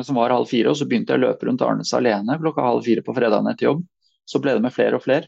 som 0.06 0.16
var 0.20 0.34
halv 0.34 0.50
fire. 0.50 0.70
Og 0.70 0.78
så 0.78 0.86
begynte 0.90 1.16
jeg 1.16 1.22
å 1.22 1.28
løpe 1.28 1.48
rundt 1.48 1.64
Arnes 1.66 1.94
alene 1.98 2.38
klokka 2.42 2.66
halv 2.66 2.84
fire 2.86 3.02
på 3.06 3.16
fredagen 3.18 3.48
etter 3.52 3.70
jobb. 3.72 3.84
Så 4.30 4.42
ble 4.44 4.54
det 4.58 4.62
med 4.66 4.74
flere 4.76 5.00
og 5.00 5.06
flere. 5.06 5.26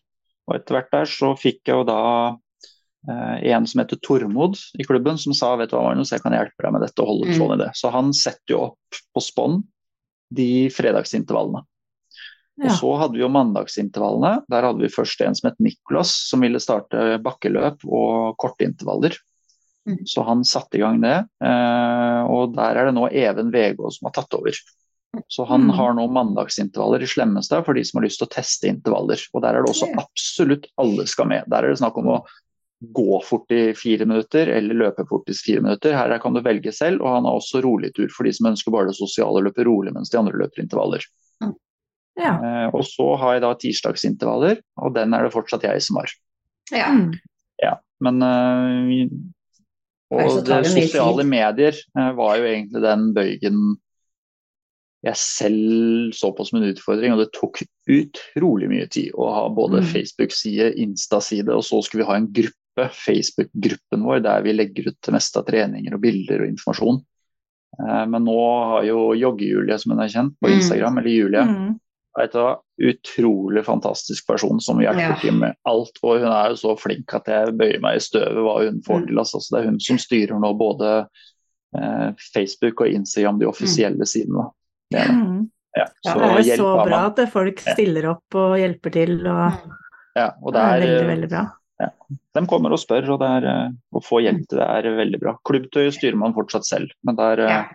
Og 0.49 0.58
etter 0.58 0.78
hvert 0.78 0.91
der 0.93 1.10
så 1.10 1.32
fikk 1.39 1.62
jeg 1.70 1.80
jo 1.80 1.86
da 1.88 1.99
eh, 3.10 3.52
en 3.56 3.66
som 3.70 3.82
heter 3.82 3.97
Tormod 4.06 4.58
i 4.78 4.86
klubben, 4.86 5.18
som 5.22 5.34
sa 5.38 5.56
vet 5.58 5.72
du 5.72 5.78
hva 5.78 5.88
Magnus, 5.88 6.12
jeg 6.14 6.22
kan 6.22 6.36
hjelpe 6.36 6.66
deg 6.66 6.74
med 6.76 6.84
dette 6.86 7.02
og 7.02 7.10
holde 7.14 7.32
Mm. 7.32 7.36
tråden 7.38 7.58
i 7.60 7.64
det. 7.64 7.72
Så 7.78 7.91
han 7.93 8.14
setter 8.14 8.54
jo 8.56 8.62
opp 8.70 9.02
på 9.16 9.24
spånn 9.26 9.62
de 10.32 10.70
fredagsintervallene. 10.74 11.64
Og 12.62 12.70
så 12.78 12.89
hadde 12.99 13.18
vi 13.18 13.24
jo 13.24 13.30
mandagsintervallene. 13.34 14.43
Der 14.52 14.62
hadde 14.68 14.84
vi 14.84 14.91
først 14.93 15.22
en 15.26 15.34
som 15.36 15.49
het 15.49 15.58
Nicolas, 15.60 16.12
som 16.30 16.43
ville 16.43 16.60
starte 16.62 17.18
bakkeløp 17.24 17.82
og 17.88 18.36
korte 18.38 18.68
intervaller. 18.68 19.16
Mm. 19.89 19.97
Så 20.05 20.21
han 20.27 20.43
satte 20.45 20.77
i 20.77 20.82
gang 20.84 21.01
det. 21.01 21.17
eh, 21.43 22.21
Og 22.29 22.53
der 22.55 22.77
er 22.77 22.86
det 22.86 22.93
nå 22.95 23.07
Even 23.11 23.49
Vegås 23.51 23.97
som 23.99 24.09
har 24.09 24.13
tatt 24.19 24.34
over. 24.38 24.53
Så 25.27 25.43
han 25.47 25.65
Mm. 25.67 25.71
har 25.75 25.93
nå 25.93 26.07
mandagsintervaller 26.07 27.01
i 27.01 27.07
Slemmestad 27.07 27.65
for 27.65 27.73
de 27.73 27.84
som 27.84 27.97
har 27.99 28.05
lyst 28.07 28.19
til 28.19 28.27
å 28.27 28.32
teste 28.32 28.69
intervaller. 28.69 29.19
Og 29.34 29.41
der 29.41 29.55
er 29.55 29.63
det 29.63 29.71
også 29.73 29.89
absolutt 29.97 30.67
alle 30.77 31.05
skal 31.07 31.27
med. 31.27 31.43
Der 31.49 31.63
er 31.65 31.69
det 31.69 31.79
snakk 31.82 31.97
om 31.97 32.07
å 32.13 32.25
gå 32.82 33.23
fort 33.23 33.51
i 33.51 33.73
fire 33.73 34.05
minutter 34.05 34.47
eller 34.47 34.73
løpe 34.73 35.05
fort 35.07 35.27
i 35.29 35.34
fire 35.34 35.61
minutter. 35.61 35.93
Her 35.93 36.17
kan 36.19 36.34
du 36.34 36.41
velge 36.41 36.71
selv, 36.73 37.01
og 37.01 37.13
han 37.13 37.25
har 37.25 37.34
også 37.38 37.61
rolig 37.61 37.93
tur 37.93 38.07
for 38.09 38.23
de 38.23 38.32
som 38.34 38.47
ønsker 38.47 38.71
bare 38.71 38.88
det 38.88 38.95
sosiale 38.95 39.38
å 39.38 39.43
løpe 39.43 39.65
rolig 39.65 39.93
mens 39.93 40.09
de 40.09 40.17
andre 40.17 40.34
løper 40.34 40.63
intervaller. 40.63 41.03
Ja. 42.17 42.34
Eh, 42.43 42.69
og 42.73 42.84
så 42.86 43.17
har 43.17 43.34
jeg 43.34 43.41
da 43.41 43.53
tirsdagsintervaller, 43.55 44.59
og 44.77 44.93
den 44.93 45.13
er 45.13 45.23
det 45.23 45.34
fortsatt 45.34 45.63
jeg 45.63 45.82
som 45.82 45.97
har. 45.97 46.09
Ja. 46.71 46.89
ja 47.61 47.75
Men 47.99 48.21
eh, 48.21 49.07
Og 50.12 50.41
det 50.43 50.66
sosiale 50.68 51.24
medier 51.28 51.78
eh, 51.97 52.12
var 52.18 52.38
jo 52.38 52.43
egentlig 52.49 52.82
den 52.84 53.14
bøygen 53.16 53.62
jeg 55.01 55.18
selv 55.18 56.12
så 56.14 56.30
på 56.38 56.45
som 56.45 56.59
en 56.59 56.68
utfordring, 56.70 57.14
og 57.16 57.24
det 57.24 57.32
tok 57.34 57.64
utrolig 57.89 58.68
mye 58.70 58.86
tid 58.91 59.16
å 59.18 59.32
ha 59.34 59.45
både 59.49 59.80
Mm. 59.82 59.88
Facebook-side, 59.89 60.76
Insta-side, 60.78 61.49
og 61.49 61.64
så 61.66 61.80
skulle 61.82 62.03
vi 62.03 62.09
ha 62.12 62.18
en 62.20 62.28
gruppe, 62.32 62.86
Facebook-gruppen 62.93 64.03
vår, 64.05 64.22
der 64.22 64.43
vi 64.45 64.53
legger 64.53 64.91
ut 64.91 64.99
det 65.01 65.12
meste 65.16 65.39
av 65.41 65.47
treninger 65.47 65.95
og 65.95 66.01
bilder 66.01 66.43
og 66.43 66.51
informasjon. 66.53 67.01
Eh, 67.82 68.05
Men 68.05 68.26
nå 68.26 68.38
har 68.70 68.84
jo 68.86 69.16
Jogge-Julie, 69.18 69.80
som 69.80 69.95
hun 69.95 70.03
er 70.05 70.14
kjent 70.14 70.36
på 70.38 70.49
Mm. 70.49 70.55
Instagram, 70.59 70.97
eller 70.99 71.09
Julie, 71.09 71.45
Mm. 71.47 71.80
Utrolig 72.82 73.63
fantastisk 73.65 74.27
person 74.27 74.59
som 74.63 74.79
hjelper 74.82 74.99
Ja. 75.13 75.15
til 75.21 75.34
med 75.34 75.55
alt. 75.65 75.99
Og 76.03 76.19
hun 76.19 76.32
er 76.32 76.49
jo 76.49 76.55
så 76.59 76.75
flink 76.79 77.13
at 77.13 77.25
jeg 77.25 77.53
bøyer 77.57 77.79
meg 77.84 77.95
i 77.95 78.03
støvet 78.03 78.41
hva 78.43 78.55
hun 78.65 78.82
får 78.82 79.01
Mm. 79.01 79.07
til. 79.07 79.19
Altså, 79.19 79.38
det 79.51 79.59
er 79.61 79.69
hun 79.69 79.79
som 79.79 79.97
styrer 79.97 80.39
nå 80.39 80.53
både 80.57 81.07
eh, 81.73 82.11
Facebook 82.34 82.82
og 82.82 82.88
Instagram, 82.91 83.39
de 83.39 83.45
offisielle 83.47 84.03
sidene. 84.05 84.49
Det 84.91 84.99
er 84.99 85.07
det. 85.07 85.15
Mm. 85.15 85.49
Ja, 85.77 85.86
Ja, 86.03 86.11
så 86.11 86.19
Det 86.19 86.47
er 86.51 86.57
jo 86.57 86.63
så 86.65 86.86
bra 86.86 86.97
man. 87.01 87.11
at 87.11 87.29
folk 87.32 87.59
stiller 87.59 88.09
opp 88.11 88.36
og 88.36 88.57
hjelper 88.59 88.91
til, 88.91 89.25
og 89.27 89.53
Ja, 90.17 90.32
og 90.43 90.51
det 90.51 90.59
det 90.59 90.61
er 90.61 90.75
er, 90.75 90.79
veldig, 90.82 91.01
eh, 91.01 91.15
veldig 91.15 91.29
bra. 91.29 91.51
De 92.36 92.45
kommer 92.45 92.71
og 92.73 92.79
spør, 92.79 93.07
og 93.09 93.19
det 93.19 93.29
er, 93.29 93.47
eh, 93.47 93.69
å 93.95 94.03
få 94.03 94.19
hjelp 94.21 94.47
til 94.49 94.59
det 94.59 94.67
er 94.67 94.95
veldig 94.97 95.19
bra. 95.21 95.38
Klubbtøy 95.47 95.88
styrer 95.91 96.15
man 96.17 96.34
fortsatt 96.34 96.65
selv, 96.65 96.89
men 97.05 97.15
det 97.15 97.39
er, 97.39 97.45
eh, 97.47 97.65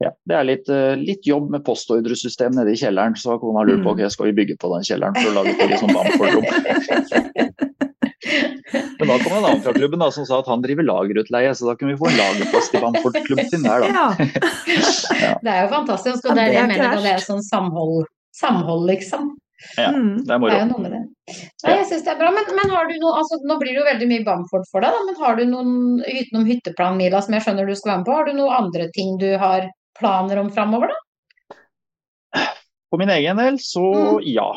Ja. 0.00 0.10
det 0.24 0.36
er 0.36 0.44
litt, 0.48 0.68
eh, 0.72 0.94
litt 0.96 1.26
jobb 1.28 1.50
med 1.52 1.64
postordresystem 1.66 2.54
nede 2.56 2.72
i 2.72 2.78
kjelleren, 2.80 3.12
så 3.20 3.34
kona 3.40 3.66
lurer 3.68 3.82
på 3.84 3.92
Mm. 3.92 4.00
ok, 4.06 4.10
skal 4.14 4.26
vi 4.30 4.36
bygge 4.38 4.56
på 4.62 4.70
den 4.74 4.82
kjelleren 4.88 5.14
for 5.16 5.28
å 5.28 5.34
lage 5.36 5.52
til 5.58 5.76
sånn 5.76 5.92
Bamford-rom. 5.92 6.46
Men 9.00 9.08
da 9.08 9.16
kom 9.24 9.32
en 9.32 9.44
annen 9.48 9.62
fra 9.64 9.72
klubben 9.72 9.98
da, 10.02 10.10
som 10.12 10.26
sa 10.28 10.38
at 10.42 10.48
han 10.50 10.62
driver 10.64 10.84
lagerutleie, 10.86 11.52
så 11.56 11.70
da 11.70 11.74
kunne 11.78 11.94
vi 11.94 12.00
få 12.00 12.08
en 12.10 12.18
lagerplass 12.20 12.68
til 12.72 12.82
Bamford-klubben 12.84 13.48
sin 13.50 13.62
der, 13.64 13.84
da. 13.86 14.08
Ja. 15.24 15.32
Det 15.42 15.52
er 15.52 15.62
jo 15.64 15.70
fantastisk, 15.72 16.24
og 16.28 16.36
det 16.36 16.42
er 16.44 16.50
det 16.52 16.58
jeg 16.58 16.68
mener 16.72 16.94
når 16.94 17.04
det 17.06 17.12
er 17.16 17.24
sånn 17.24 17.42
samhold, 17.46 18.04
samhold 18.36 18.86
liksom. 18.92 19.30
Ja, 19.76 19.90
Mm. 19.92 20.24
det 20.24 20.32
er 20.32 20.38
Det 20.40 20.52
er 20.56 20.60
jo 20.64 20.68
noe 20.72 20.80
med 20.80 20.92
det. 20.96 21.00
Nei, 21.64 21.72
jeg 21.76 21.86
syns 21.90 22.04
det 22.06 22.12
er 22.14 22.20
bra, 22.20 22.30
men, 22.32 22.44
men 22.56 22.70
har 22.72 22.86
du 22.88 22.94
noe, 23.02 23.12
altså 23.20 23.36
nå 23.44 23.58
blir 23.60 23.74
det 23.74 23.80
jo 23.82 23.88
veldig 23.90 24.08
mye 24.08 24.24
Bamford 24.24 24.64
for 24.70 24.80
deg, 24.80 24.94
da, 24.96 25.00
men 25.04 25.18
har 25.20 25.36
du 25.36 25.42
noen 25.50 25.74
utenom 26.00 26.46
hytteplanmila 26.48 27.20
som 27.24 27.34
jeg 27.36 27.44
skjønner 27.44 27.68
du 27.68 27.74
skal 27.76 27.90
være 27.92 27.98
med 28.00 28.08
på, 28.08 28.14
har 28.16 28.24
du 28.24 28.32
noen 28.38 28.56
andre 28.56 28.86
ting 28.96 29.18
du 29.20 29.28
har 29.36 29.68
planer 30.00 30.40
om 30.42 30.50
framover, 30.54 30.90
da? 30.92 30.98
For 32.90 32.98
min 32.98 33.12
egen 33.14 33.38
del, 33.38 33.58
så 33.62 33.84
Mm. 34.18 34.22
ja. 34.34 34.48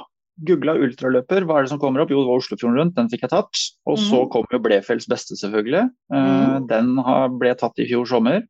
Googla 0.44 0.74
ultraløper, 0.82 1.44
hva 1.46 1.60
er 1.60 1.64
det 1.64 1.70
som 1.70 1.78
kommer 1.80 2.02
opp? 2.02 2.10
Jo, 2.10 2.24
det 2.24 2.30
var 2.32 2.40
Oslofjorden 2.42 2.78
rundt, 2.80 2.96
den 2.96 3.08
fikk 3.08 3.22
jeg 3.22 3.30
tatt. 3.30 3.60
Og 3.86 3.98
så 4.00 4.24
Mhm. 4.24 4.30
kom 4.32 4.46
jo 4.52 4.58
Blefelds 4.60 5.06
beste, 5.08 5.36
selvfølgelig. 5.38 5.90
Mhm. 6.12 6.68
Den 6.68 6.96
ble 7.38 7.54
tatt 7.54 7.78
i 7.78 7.86
fjor 7.86 8.08
sommer. 8.08 8.42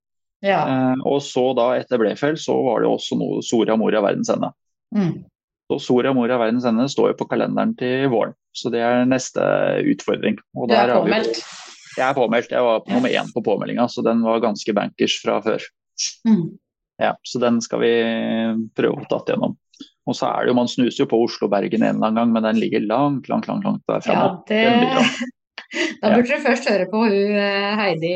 Ja. 0.42 0.64
Eh, 0.94 0.96
og 1.06 1.20
så 1.22 1.54
da, 1.56 1.72
etter 1.80 1.98
Blefeld, 1.98 2.38
så 2.38 2.54
var 2.64 2.80
det 2.82 2.88
også 2.90 3.18
noe 3.18 3.42
Soria 3.42 3.76
Moria 3.76 4.02
Verdens 4.02 4.30
Ende. 4.30 4.52
Mm. 4.96 5.26
Så 5.70 5.80
Soria 5.82 6.14
Moria 6.14 6.38
Verdens 6.38 6.64
Ende 6.66 6.84
står 6.88 7.10
jo 7.10 7.14
på 7.26 7.28
kalenderen 7.30 7.76
til 7.78 8.08
våren. 8.10 8.34
Så 8.56 8.72
det 8.72 8.80
er 8.82 9.06
neste 9.06 9.40
utfordring. 9.84 10.38
Og 10.56 10.70
Du 10.70 10.74
er 10.76 10.88
påmeldt. 10.88 11.44
Jeg 11.98 12.10
er 12.10 12.14
påmeldt. 12.14 12.50
Jeg 12.50 12.62
var 12.62 12.82
nummer 12.88 13.10
én 13.10 13.32
på 13.34 13.44
påmeldinga, 13.44 13.88
så 13.90 14.04
den 14.04 14.22
var 14.22 14.40
ganske 14.40 14.74
bankers 14.74 15.20
fra 15.22 15.40
før. 15.42 15.62
Mm. 16.28 16.58
Ja, 17.02 17.16
så 17.26 17.40
den 17.42 17.62
skal 17.64 17.82
vi 17.82 17.92
prøve 18.78 19.02
å 19.02 19.08
tatt 19.10 19.32
gjennom. 19.34 19.56
Og 20.04 20.18
så 20.18 20.28
er 20.30 20.44
det 20.44 20.52
jo, 20.52 20.58
Man 20.60 20.68
snuser 20.70 21.04
jo 21.06 21.10
på 21.10 21.22
Oslo-Bergen 21.26 21.82
en 21.82 21.96
eller 21.96 22.10
annen 22.12 22.20
gang, 22.20 22.34
men 22.36 22.46
den 22.46 22.60
ligger 22.62 22.84
langt, 22.86 23.30
langt, 23.32 23.48
langt, 23.48 23.64
langt 23.66 23.82
der 23.90 24.04
Ja, 24.12 24.28
det. 24.50 24.66
Da 26.04 26.12
burde 26.14 26.30
du 26.30 26.44
først 26.44 26.68
høre 26.70 26.86
på 26.92 27.00
hun 27.02 27.38
eh, 27.40 27.72
Heidi 27.80 28.10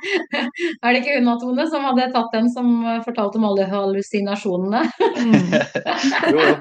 Er 0.84 0.92
det 0.92 0.98
ikke 1.00 1.14
hun 1.16 1.30
Tone, 1.40 1.64
som 1.72 1.86
hadde 1.88 2.10
tatt 2.12 2.34
den 2.34 2.50
som 2.52 2.74
fortalte 3.06 3.40
om 3.40 3.46
alle 3.48 3.64
hallusinasjonene? 3.70 4.82
Jo, 6.34 6.42
jo. 6.42 6.54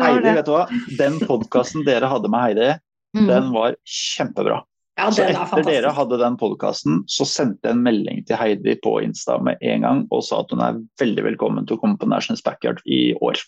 Heidi, 0.00 0.32
vet 0.32 0.48
du 0.48 0.54
hva? 0.56 0.64
Den 0.98 1.20
podkasten 1.22 1.86
dere 1.86 2.10
hadde 2.10 2.32
med 2.32 2.48
Heidi, 2.48 2.70
Mm. 3.10 3.24
den 3.26 3.48
var 3.50 3.74
kjempebra. 3.90 4.60
Ja, 5.00 5.08
Så 5.10 5.22
er 5.24 5.32
etter 5.32 5.64
dere 5.64 5.92
hadde 5.96 6.18
den 6.20 6.36
podkasten, 6.40 6.98
så 7.08 7.24
sendte 7.28 7.70
jeg 7.70 7.76
en 7.78 7.84
melding 7.86 8.20
til 8.28 8.36
Heidi 8.36 8.74
på 8.84 8.98
Insta 9.04 9.38
med 9.42 9.56
en 9.64 9.86
gang 9.86 10.02
og 10.12 10.22
sa 10.26 10.42
at 10.44 10.52
hun 10.52 10.60
er 10.64 10.80
veldig 11.00 11.24
velkommen 11.30 11.64
til 11.68 11.78
å 11.78 11.80
komme 11.80 11.96
på 12.00 12.08
Nationals 12.10 12.44
Backyard 12.44 12.82
i 12.84 13.14
år. 13.24 13.40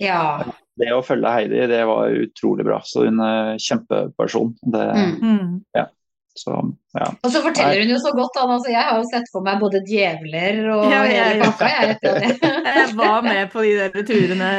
Ja. 0.00 0.44
Det 0.80 0.92
å 0.94 1.02
følge 1.04 1.32
Heidi, 1.34 1.66
det 1.68 1.82
var 1.90 2.14
utrolig 2.16 2.64
bra. 2.64 2.78
Så 2.86 3.02
hun 3.08 3.18
er 3.20 3.58
kjempeperson. 3.60 4.54
Det, 4.62 4.86
Mm. 5.20 5.58
ja. 5.76 5.84
så, 6.38 6.54
ja. 6.96 7.10
Og 7.22 7.28
så 7.34 7.42
forteller 7.44 7.82
hun 7.82 7.90
jo 7.92 7.98
så 8.00 8.14
godt, 8.16 8.32
da. 8.38 8.46
Altså, 8.54 8.70
jeg 8.72 8.82
har 8.88 8.96
jo 9.02 9.08
sett 9.10 9.28
for 9.34 9.44
meg 9.44 9.60
både 9.60 9.82
djevler 9.84 10.62
og 10.76 10.86
Ja, 10.88 11.02
jeg 11.04 11.34
hele 11.34 11.50
pakka, 11.50 11.68
jeg, 11.68 11.98
jeg 12.02 12.38
Jeg 12.78 12.94
var 12.96 13.26
med 13.26 13.50
på 13.52 13.66
de 13.66 13.74
der 13.82 14.06
turene. 14.08 14.52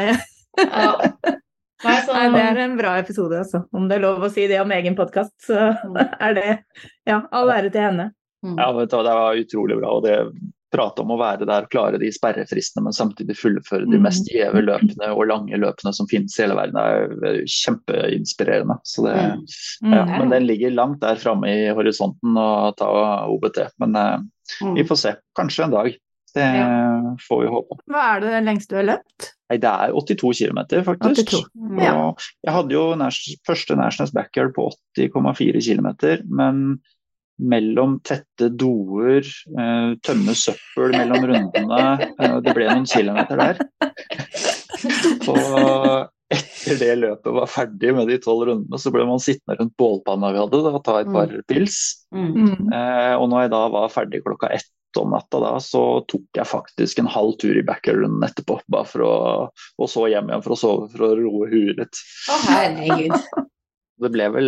ja. 0.60 1.40
Nei, 1.84 1.98
så, 2.06 2.14
Nei, 2.16 2.26
det 2.34 2.42
er 2.48 2.58
en 2.64 2.78
bra 2.80 2.96
episode, 3.02 3.38
altså. 3.44 3.64
Om 3.76 3.88
det 3.90 3.98
er 3.98 4.04
lov 4.06 4.24
å 4.24 4.32
si 4.32 4.48
det 4.48 4.60
om 4.62 4.72
egen 4.72 4.96
podkast, 4.96 5.34
så 5.48 5.70
er 6.28 6.34
det 6.38 6.50
ja, 7.10 7.22
all 7.32 7.50
ære 7.52 7.72
til 7.74 7.82
henne. 7.90 8.12
mm. 8.46 8.58
ja, 8.60 8.72
vet 8.78 8.90
du, 8.92 8.98
det 9.04 9.16
var 9.20 9.36
utrolig 9.46 9.80
bra. 9.82 9.96
og 9.98 10.04
det 10.08 10.18
Prate 10.74 11.04
om 11.04 11.12
å 11.14 11.20
være 11.20 11.46
der, 11.46 11.68
klare 11.70 12.00
de 12.02 12.08
sperrefristene, 12.10 12.82
men 12.88 12.96
samtidig 12.98 13.36
fullføre 13.38 13.86
de 13.86 14.00
Mm. 14.00 14.08
mest 14.08 14.26
gjeve 14.34 14.64
løpene 14.66 15.12
og 15.14 15.28
lange 15.30 15.60
løpene 15.62 15.92
som 15.94 16.08
finnes 16.10 16.34
i 16.40 16.42
hele 16.42 16.56
verden, 16.58 16.80
er 16.82 17.44
kjempeinspirerende. 17.46 18.80
Så 18.84 19.06
det, 19.06 19.14
Mm. 19.14 19.44
Mm. 19.84 19.94
ja, 19.94 20.06
men 20.18 20.30
den 20.34 20.48
ligger 20.48 20.72
langt 20.74 21.00
der 21.02 21.16
framme 21.22 21.46
i 21.48 21.68
horisonten 21.78 22.34
å 22.38 22.76
ta 22.76 22.88
OBT. 23.30 23.68
Men 23.80 23.96
eh, 23.96 24.18
Mm. 24.64 24.74
vi 24.76 24.84
får 24.84 24.96
se. 24.98 25.14
Kanskje 25.38 25.64
en 25.64 25.72
dag. 25.72 25.94
Det 26.36 26.50
får 27.30 27.42
vi 27.44 27.48
håpe. 27.54 27.78
Hva 27.94 28.16
er 28.18 28.20
det 28.26 28.44
lengste 28.44 28.70
du 28.74 28.76
har 28.82 28.90
løpt? 28.98 29.30
Nei, 29.54 29.60
det 29.62 29.70
er 29.70 29.94
82 29.94 30.34
km, 30.40 30.60
faktisk. 30.88 31.30
82. 31.30 31.44
Mm. 31.54 31.80
Ja. 31.84 31.98
Jeg 32.42 32.56
hadde 32.56 32.74
jo 32.74 32.84
første 33.46 33.78
Nationals 33.78 34.14
Backyard 34.16 34.54
på 34.56 34.72
80,4 34.98 35.62
km, 35.62 35.90
men 36.26 36.64
mellom 37.44 37.98
tette 38.06 38.50
doer, 38.50 39.26
eh, 39.26 39.94
tømme 40.06 40.36
søppel 40.38 40.94
mellom 40.94 41.26
rundene, 41.30 41.84
eh, 42.20 42.36
det 42.46 42.54
ble 42.56 42.68
noen 42.70 42.86
kilometer 42.90 43.42
der. 43.42 43.62
Og 45.34 46.10
etter 46.34 46.80
det 46.80 46.94
løpet 47.02 47.34
var 47.36 47.50
ferdig 47.50 47.94
med 47.94 48.10
de 48.10 48.20
tolv 48.22 48.48
rundene, 48.50 48.80
så 48.82 48.94
ble 48.94 49.06
man 49.10 49.22
sittende 49.22 49.60
rundt 49.60 49.76
bålpanna 49.78 50.32
vi 50.34 50.42
hadde 50.42 50.62
da, 50.66 50.74
og 50.78 50.86
ta 50.86 51.02
et 51.02 51.12
par 51.14 51.34
pils. 51.50 51.82
Mm. 52.16 52.32
Mm. 52.32 52.72
Eh, 52.74 53.16
og 53.18 53.28
når 53.30 53.46
jeg 53.46 53.54
da 53.54 53.68
var 53.76 53.94
ferdig 53.94 54.24
klokka 54.26 54.50
ett 54.56 54.70
om 55.02 55.12
natta, 55.16 55.40
da, 55.40 55.54
så 55.64 56.04
tok 56.08 56.26
jeg 56.38 56.46
faktisk 56.50 57.00
en 57.00 57.08
halv 57.10 57.38
tur 57.42 57.58
i 57.58 57.64
backyarden 57.66 58.22
etterpå. 58.24 58.60
Bare 58.68 58.86
for 58.86 59.02
å, 59.08 59.14
og 59.80 59.90
så 59.90 60.06
hjem 60.12 60.30
igjen 60.30 60.44
for 60.46 60.54
å 60.56 60.60
sove 60.60 60.90
for 60.94 61.08
å 61.08 61.16
roe 61.18 61.50
huet 61.52 61.78
litt. 61.82 62.04
Å, 62.30 62.38
herregud. 62.50 63.18
Det 64.04 64.10
ble 64.12 64.26
vel 64.34 64.48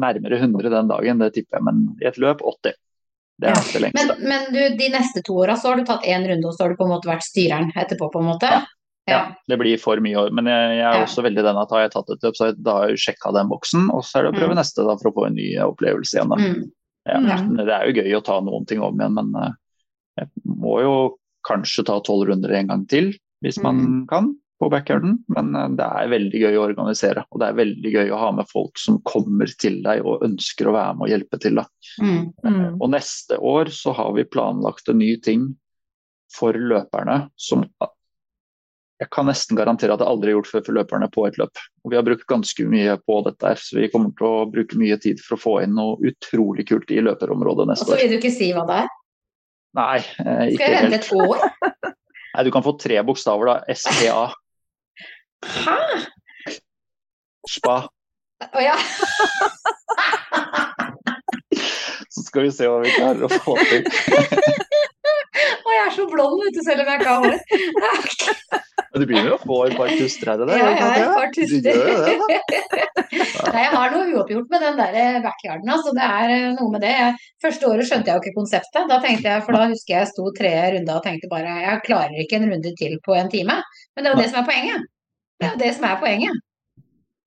nærmere 0.00 0.38
100 0.38 0.70
den 0.70 0.88
dagen, 0.88 1.18
det 1.20 1.32
tipper 1.34 1.58
jeg, 1.58 1.64
men 1.66 1.80
i 2.00 2.06
et 2.08 2.16
løp 2.22 2.40
80. 2.46 2.76
Det 3.42 3.48
er 3.50 3.56
Ja. 3.56 3.80
det 3.80 3.90
Men, 3.96 4.12
men 4.28 4.44
du, 4.54 4.60
de 4.78 4.86
neste 4.94 5.20
to 5.26 5.34
åra 5.42 5.56
så 5.58 5.72
har 5.72 5.76
du 5.80 5.84
tatt 5.84 6.04
én 6.08 6.24
runde, 6.28 6.46
og 6.46 6.54
så 6.54 6.64
har 6.64 6.70
du 6.70 6.76
på 6.78 6.86
en 6.86 6.92
måte 6.94 7.10
vært 7.10 7.26
styreren 7.26 7.72
etterpå, 7.74 8.08
på 8.14 8.22
en 8.22 8.28
måte? 8.30 8.46
Ja, 8.48 8.62
Ja. 9.10 9.20
det 9.50 9.58
blir 9.58 9.76
for 9.82 9.98
mye 9.98 10.14
år. 10.16 10.30
Men 10.30 10.46
jeg, 10.46 10.76
jeg 10.78 10.86
er 10.86 10.94
Ja. 11.00 11.04
også 11.04 11.24
veldig 11.26 11.42
den 11.42 11.56
at 11.58 11.70
har 11.74 11.80
jeg 11.82 11.90
tatt 11.90 12.10
et 12.14 12.22
løp, 12.22 12.36
så 12.38 12.52
da 12.56 12.72
har 12.78 12.88
jeg 12.94 13.02
sjekka 13.02 13.32
den 13.34 13.48
boksen, 13.50 13.90
og 13.90 14.04
så 14.06 14.18
er 14.20 14.22
det 14.22 14.32
å 14.32 14.38
prøve 14.38 14.54
Mm. 14.54 14.60
neste 14.62 14.86
da, 14.86 14.96
for 14.96 15.10
å 15.10 15.14
få 15.18 15.26
en 15.26 15.34
ny 15.34 15.48
opplevelse 15.58 16.14
igjen. 16.16 16.30
Da. 16.30 16.36
Mm. 16.38 16.70
Ja. 17.08 17.18
Ja. 17.26 17.38
Det 17.42 17.72
er 17.74 17.88
jo 17.88 17.96
gøy 18.02 18.14
å 18.18 18.22
ta 18.24 18.38
noen 18.44 18.66
ting 18.68 18.82
om 18.84 19.00
igjen, 19.00 19.16
men 19.18 19.34
eh, 19.40 19.54
jeg 20.22 20.28
må 20.44 20.76
jo 20.84 20.94
kanskje 21.48 21.82
ta 21.88 21.96
tolv 22.06 22.28
runder 22.30 22.52
en 22.54 22.68
gang 22.70 22.86
til, 22.86 23.12
hvis 23.42 23.58
man 23.64 23.80
Mm. 23.82 24.06
kan, 24.06 24.28
på 24.62 24.68
backyarden. 24.70 25.16
Men 25.34 25.54
eh, 25.58 25.68
det 25.80 25.88
er 25.88 26.12
veldig 26.12 26.42
gøy 26.44 26.58
å 26.60 26.66
organisere, 26.68 27.24
og 27.30 27.40
det 27.42 27.48
er 27.48 27.58
veldig 27.58 27.92
gøy 27.96 28.12
å 28.14 28.20
ha 28.20 28.28
med 28.36 28.46
folk 28.52 28.78
som 28.78 29.00
kommer 29.02 29.50
til 29.58 29.80
deg 29.82 30.04
og 30.06 30.22
ønsker 30.22 30.70
å 30.70 30.76
være 30.76 30.94
med 30.94 31.08
og 31.08 31.10
hjelpe 31.10 31.40
til. 31.42 31.58
Mm. 31.98 32.20
Mm. 32.44 32.76
Og 32.78 32.92
neste 32.94 33.38
år 33.38 33.72
så 33.74 33.94
har 33.98 34.12
vi 34.14 34.28
planlagt 34.30 34.88
en 34.88 35.02
ny 35.02 35.16
ting 35.18 35.48
for 36.32 36.54
løperne 36.54 37.26
som 37.36 37.66
jeg 39.02 39.08
kan 39.10 39.26
nesten 39.26 39.58
garantere 39.58 39.96
at 39.96 40.02
jeg 40.04 40.06
aldri 40.12 40.30
har 40.30 40.36
gjort 40.38 40.50
før 40.52 40.62
for 40.68 40.76
løperne 40.78 41.08
på 41.10 41.24
et 41.26 41.38
løp. 41.40 41.58
Og 41.82 41.90
Vi 41.90 41.96
har 41.98 42.04
brukt 42.06 42.26
ganske 42.30 42.66
mye 42.70 42.92
på 43.02 43.16
dette, 43.26 43.42
her, 43.50 43.58
så 43.58 43.80
vi 43.80 43.88
kommer 43.90 44.12
til 44.18 44.26
å 44.28 44.44
bruke 44.52 44.78
mye 44.78 44.94
tid 45.02 45.18
for 45.24 45.34
å 45.34 45.42
få 45.42 45.54
inn 45.64 45.74
noe 45.74 45.98
utrolig 46.12 46.68
kult 46.70 46.90
i 46.94 47.00
løperområdet 47.02 47.66
Og 47.66 47.72
år. 47.72 47.80
så 47.82 47.98
vil 47.98 48.12
du 48.12 48.18
ikke 48.20 48.30
si 48.34 48.52
hva 48.54 48.62
det 48.68 48.76
er? 48.84 48.88
Nei, 49.74 49.96
eh, 49.98 50.52
Skal 50.54 50.66
jeg 50.68 50.76
vente 50.76 50.94
helt. 50.94 50.94
et 51.00 51.12
år? 51.16 51.36
Nei, 52.36 52.44
du 52.46 52.50
kan 52.54 52.64
få 52.64 52.72
tre 52.80 53.02
bokstaver, 53.04 53.44
da. 53.50 53.56
SPA. 53.74 54.22
Hæ? 55.42 55.78
Spa. 57.50 57.76
Å 58.52 58.60
ja. 58.62 58.76
Så 62.12 62.22
skal 62.26 62.42
vi 62.46 62.50
se 62.52 62.68
hva 62.68 62.78
vi 62.84 62.92
klarer 62.92 63.24
å 63.24 63.28
få 63.42 63.54
til. 63.64 63.82
Jeg 65.82 65.90
er 65.90 65.94
så 65.96 66.04
blond, 66.06 66.38
vet 66.44 66.54
du, 66.54 66.60
selv 66.62 66.82
om 66.84 66.90
jeg 66.92 67.00
ikke 67.00 67.12
har 67.12 67.24
hår. 67.26 68.68
Du 68.92 69.06
begynner 69.08 69.30
jo 69.32 69.36
å 69.38 69.40
få 69.42 69.56
et 69.66 69.74
par 69.74 69.90
tuster 69.98 70.28
her 70.30 70.42
og 70.44 70.50
der. 70.50 70.60
Ja, 70.60 70.68
jeg 70.76 70.84
er 70.84 71.02
et 71.02 71.16
par 71.16 71.30
tuster. 71.34 71.62
det. 71.64 72.58
Nei, 73.54 73.62
jeg 73.64 73.72
har 73.72 73.94
noe 73.94 74.04
uoppgjort 74.12 74.52
med 74.52 74.62
den 74.66 74.78
der 74.78 75.18
backyarden. 75.24 75.72
Altså, 75.74 75.94
det 75.96 76.04
er 76.06 76.34
eh, 76.36 76.46
noe 76.58 76.74
med 76.74 76.84
det. 76.84 76.94
Første 77.42 77.70
året 77.72 77.88
skjønte 77.88 78.12
jeg 78.12 78.20
jo 78.20 78.22
ikke 78.22 78.38
konseptet. 78.38 78.86
Da 78.92 79.00
tenkte 79.02 79.32
jeg, 79.32 79.44
for 79.48 79.58
da 79.58 79.66
husker 79.72 79.96
jeg 79.96 80.04
jeg 80.04 80.12
sto 80.12 80.28
tre 80.36 80.52
runder 80.76 81.00
og 81.00 81.06
tenkte 81.08 81.32
bare 81.32 81.58
jeg 81.64 81.82
klarer 81.88 82.22
ikke 82.22 82.38
en 82.38 82.48
runde 82.52 82.74
til 82.78 82.96
på 83.02 83.18
en 83.18 83.32
time. 83.32 83.58
Men 83.96 84.04
det 84.06 84.12
er 84.12 84.14
jo 84.14 84.22
det 84.22 84.30
som 84.30 84.42
er 84.42 84.48
poenget. 84.52 84.88
Det 85.40 85.48
er 85.48 85.54
jo 85.56 85.62
det 85.64 85.74
som 85.80 85.88
er 85.90 86.00
poenget. 86.04 86.42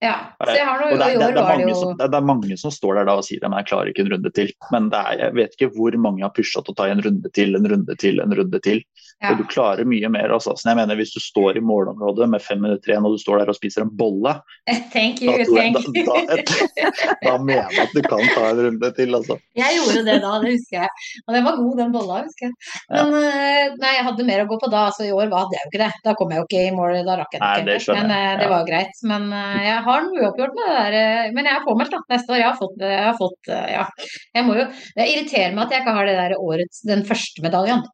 Ja. 0.06 0.14
Så 0.38 0.54
jeg 0.54 0.66
har 0.70 0.82
noe, 0.84 0.92
Og 0.94 1.00
det, 1.02 1.06
er- 1.08 1.18
det, 1.18 1.26
år 1.26 1.34
det, 1.34 1.42
er 1.42 1.50
mange 1.50 1.76
som, 1.80 1.94
det, 1.98 2.06
er- 2.06 2.18
er 2.20 2.28
mange 2.30 2.58
som 2.62 2.74
står 2.74 3.00
der 3.00 3.08
da 3.10 3.16
og 3.20 3.26
sier 3.26 3.42
at 3.48 3.56
jeg 3.58 3.70
klarer 3.72 3.92
ikke 3.92 4.06
en 4.06 4.12
runde 4.14 4.32
til. 4.38 4.52
Men 4.76 4.90
det 4.94 5.02
er, 5.02 5.18
jeg 5.26 5.38
vet 5.40 5.58
ikke 5.58 5.72
hvor 5.80 5.98
mange 6.06 6.26
har 6.26 6.34
pusha 6.36 6.62
til 6.62 6.76
å 6.76 6.78
ta 6.78 6.88
en 6.92 7.02
runde 7.06 7.32
til, 7.34 7.58
en 7.58 7.70
runde 7.74 7.98
til, 8.02 8.22
en 8.24 8.38
runde 8.40 8.62
til. 8.66 8.84
Ja. 9.24 9.32
Og 9.32 9.38
du 9.40 9.46
klarer 9.48 9.88
mye 9.88 10.10
mer. 10.12 10.30
Altså. 10.36 10.52
Så 10.60 10.68
jeg 10.70 10.76
mener, 10.78 10.98
Hvis 11.00 11.14
du 11.16 11.22
står 11.24 11.58
i 11.58 11.62
målområdet 11.64 12.28
med 12.30 12.42
fem 12.44 12.60
minutter 12.62 12.92
igjen 12.92 13.06
og 13.08 13.16
du 13.16 13.22
står 13.22 13.40
der 13.42 13.52
og 13.54 13.56
spiser 13.58 13.86
en 13.86 13.92
bolle, 13.96 14.34
Thank 14.96 15.22
you, 15.24 15.32
da, 15.32 15.46
thank 15.48 15.78
da, 15.80 16.18
da, 16.28 17.14
da 17.26 17.36
mener 17.40 17.72
jeg 17.72 17.86
at 17.88 17.96
du 17.96 18.02
kan 18.06 18.22
ta 18.36 18.44
en 18.52 18.60
runde 18.68 18.90
til. 18.98 19.16
Altså. 19.16 19.38
Jeg 19.56 19.80
gjorde 19.80 20.04
det 20.10 20.18
da, 20.26 20.34
det 20.44 20.52
husker 20.58 20.78
jeg. 20.82 21.08
Og 21.26 21.38
den 21.38 21.48
var 21.48 21.58
god, 21.62 21.78
den 21.80 21.96
bolla, 21.96 22.20
husker 22.28 22.50
jeg. 22.50 22.58
Men 22.92 23.16
ja. 23.16 23.64
nei, 23.82 23.94
jeg 23.98 24.06
hadde 24.10 24.28
mer 24.30 24.44
å 24.44 24.50
gå 24.52 24.60
på 24.66 24.72
da. 24.76 24.84
Altså 24.92 25.08
i 25.08 25.16
år 25.16 25.32
hadde 25.32 25.58
jeg 25.58 25.64
jo 25.64 25.72
ikke 25.72 25.84
det. 25.86 25.90
Da 26.06 26.16
kom 26.20 26.36
jeg 26.36 26.44
jo 26.44 26.48
ikke 26.50 26.66
i 26.68 26.76
mål, 26.76 27.00
da 27.08 27.18
rakk 27.24 27.40
jeg 27.40 27.66
det 27.72 27.80
ikke. 27.82 27.98
Men 28.02 28.14
jeg, 28.18 28.30
eh, 28.36 28.38
det 28.44 28.52
var 28.52 28.62
jo 28.62 28.70
greit. 28.70 29.02
Men 29.16 29.28
eh, 29.40 29.58
jeg 29.70 29.82
har 29.90 30.06
noe 30.06 30.22
uoppgjort 30.28 30.56
med 30.60 30.70
det 30.70 30.78
der. 30.78 31.00
eh, 31.02 31.34
Men 31.40 31.50
jeg 31.50 31.56
er 31.56 31.66
påmeldt 31.72 31.96
da, 31.96 32.04
neste 32.14 32.36
år. 32.36 32.42
Jeg 32.44 32.50
har 32.52 32.60
fått, 32.62 32.78
jeg 32.84 33.04
har 33.08 33.18
fått 33.20 33.52
eh, 33.56 33.68
ja. 33.80 33.88
Jeg 34.36 34.46
må 34.52 34.60
jo, 34.60 34.70
det 35.00 35.10
irriterer 35.16 35.56
meg 35.56 35.66
at 35.70 35.76
jeg 35.78 35.86
ikke 35.86 35.98
har 35.98 36.10
det 36.12 36.18
der 36.20 36.38
årets, 36.38 36.84
den 36.86 37.06
første 37.08 37.46
medaljen. 37.46 37.86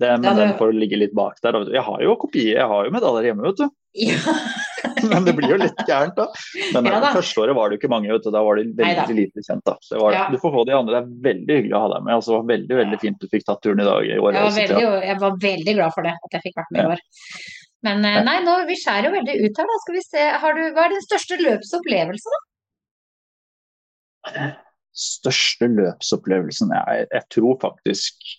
Det, 0.00 0.08
men 0.16 0.24
Ja, 0.24 0.32
det- 0.34 0.46
den 0.48 0.56
får 0.58 0.72
ligge 0.72 0.96
litt 0.96 1.12
bak 1.14 1.36
der. 1.44 1.58
Jeg 1.68 1.82
har 1.84 2.00
jo 2.02 2.16
kopier, 2.16 2.56
jeg 2.56 2.66
har 2.70 2.86
jo 2.86 2.90
medaljer 2.94 3.26
hjemme, 3.30 3.44
vet 3.50 3.60
du. 3.60 3.68
Ja. 4.00 4.16
Men 5.10 5.24
det 5.24 5.32
blir 5.36 5.48
jo 5.50 5.56
litt 5.60 5.76
gærent, 5.88 6.14
da. 6.16 6.26
Men 6.74 6.86
Ja, 6.88 6.98
da. 7.00 7.10
første 7.14 7.40
året 7.42 7.54
var 7.56 7.68
det 7.68 7.76
jo 7.76 7.80
ikke 7.80 7.90
mange, 7.92 8.08
vet 8.12 8.22
du. 8.24 8.30
Da 8.32 8.42
var 8.44 8.56
det 8.56 8.66
Neida. 8.76 9.04
veldig 9.08 9.16
lite 9.16 9.42
kjent. 9.46 9.62
da. 9.64 9.74
Var, 9.98 10.12
Ja. 10.12 10.24
Du 10.32 10.36
får 10.40 10.52
få 10.54 10.64
de 10.68 10.72
andre. 10.76 11.00
Det 11.00 11.00
er 11.00 11.22
veldig 11.28 11.54
hyggelig 11.58 11.76
å 11.76 11.80
ha 11.84 11.88
deg 11.94 12.04
med. 12.04 12.14
altså 12.14 12.40
Veldig 12.46 12.76
veldig 12.80 12.98
fint 13.00 13.18
du 13.20 13.26
fikk 13.28 13.44
tatt 13.48 13.60
turen 13.64 13.80
i 13.80 13.84
dag. 13.88 14.04
i 14.04 14.18
år. 14.20 14.32
Jeg 14.36 14.44
var, 14.44 14.52
veldig, 14.60 15.04
jeg 15.08 15.18
var 15.20 15.36
veldig 15.44 15.74
glad 15.76 15.92
for 15.96 16.02
det, 16.08 16.12
at 16.24 16.30
jeg 16.36 16.42
fikk 16.48 16.56
vært 16.60 16.70
med 16.76 16.80
i 16.84 16.88
år. 16.94 17.00
Men 17.82 18.04
eh, 18.04 18.22
nei, 18.24 18.38
nå, 18.44 18.54
vi 18.68 18.76
skjærer 18.76 19.08
jo 19.08 19.14
veldig 19.16 19.36
ut 19.44 19.56
her, 19.62 19.68
da. 19.72 19.78
Skal 19.84 19.94
vi 19.98 20.04
se. 20.04 20.24
Har 20.44 20.52
du, 20.54 20.62
hva 20.76 20.84
er 20.84 20.94
din 20.96 21.06
største 21.08 21.40
løpsopplevelse, 21.40 22.36
da? 22.36 22.40
Største 25.00 25.68
løpsopplevelsen 25.70 26.72
jeg, 26.76 27.06
jeg 27.14 27.24
tror 27.32 27.56
faktisk 27.62 28.32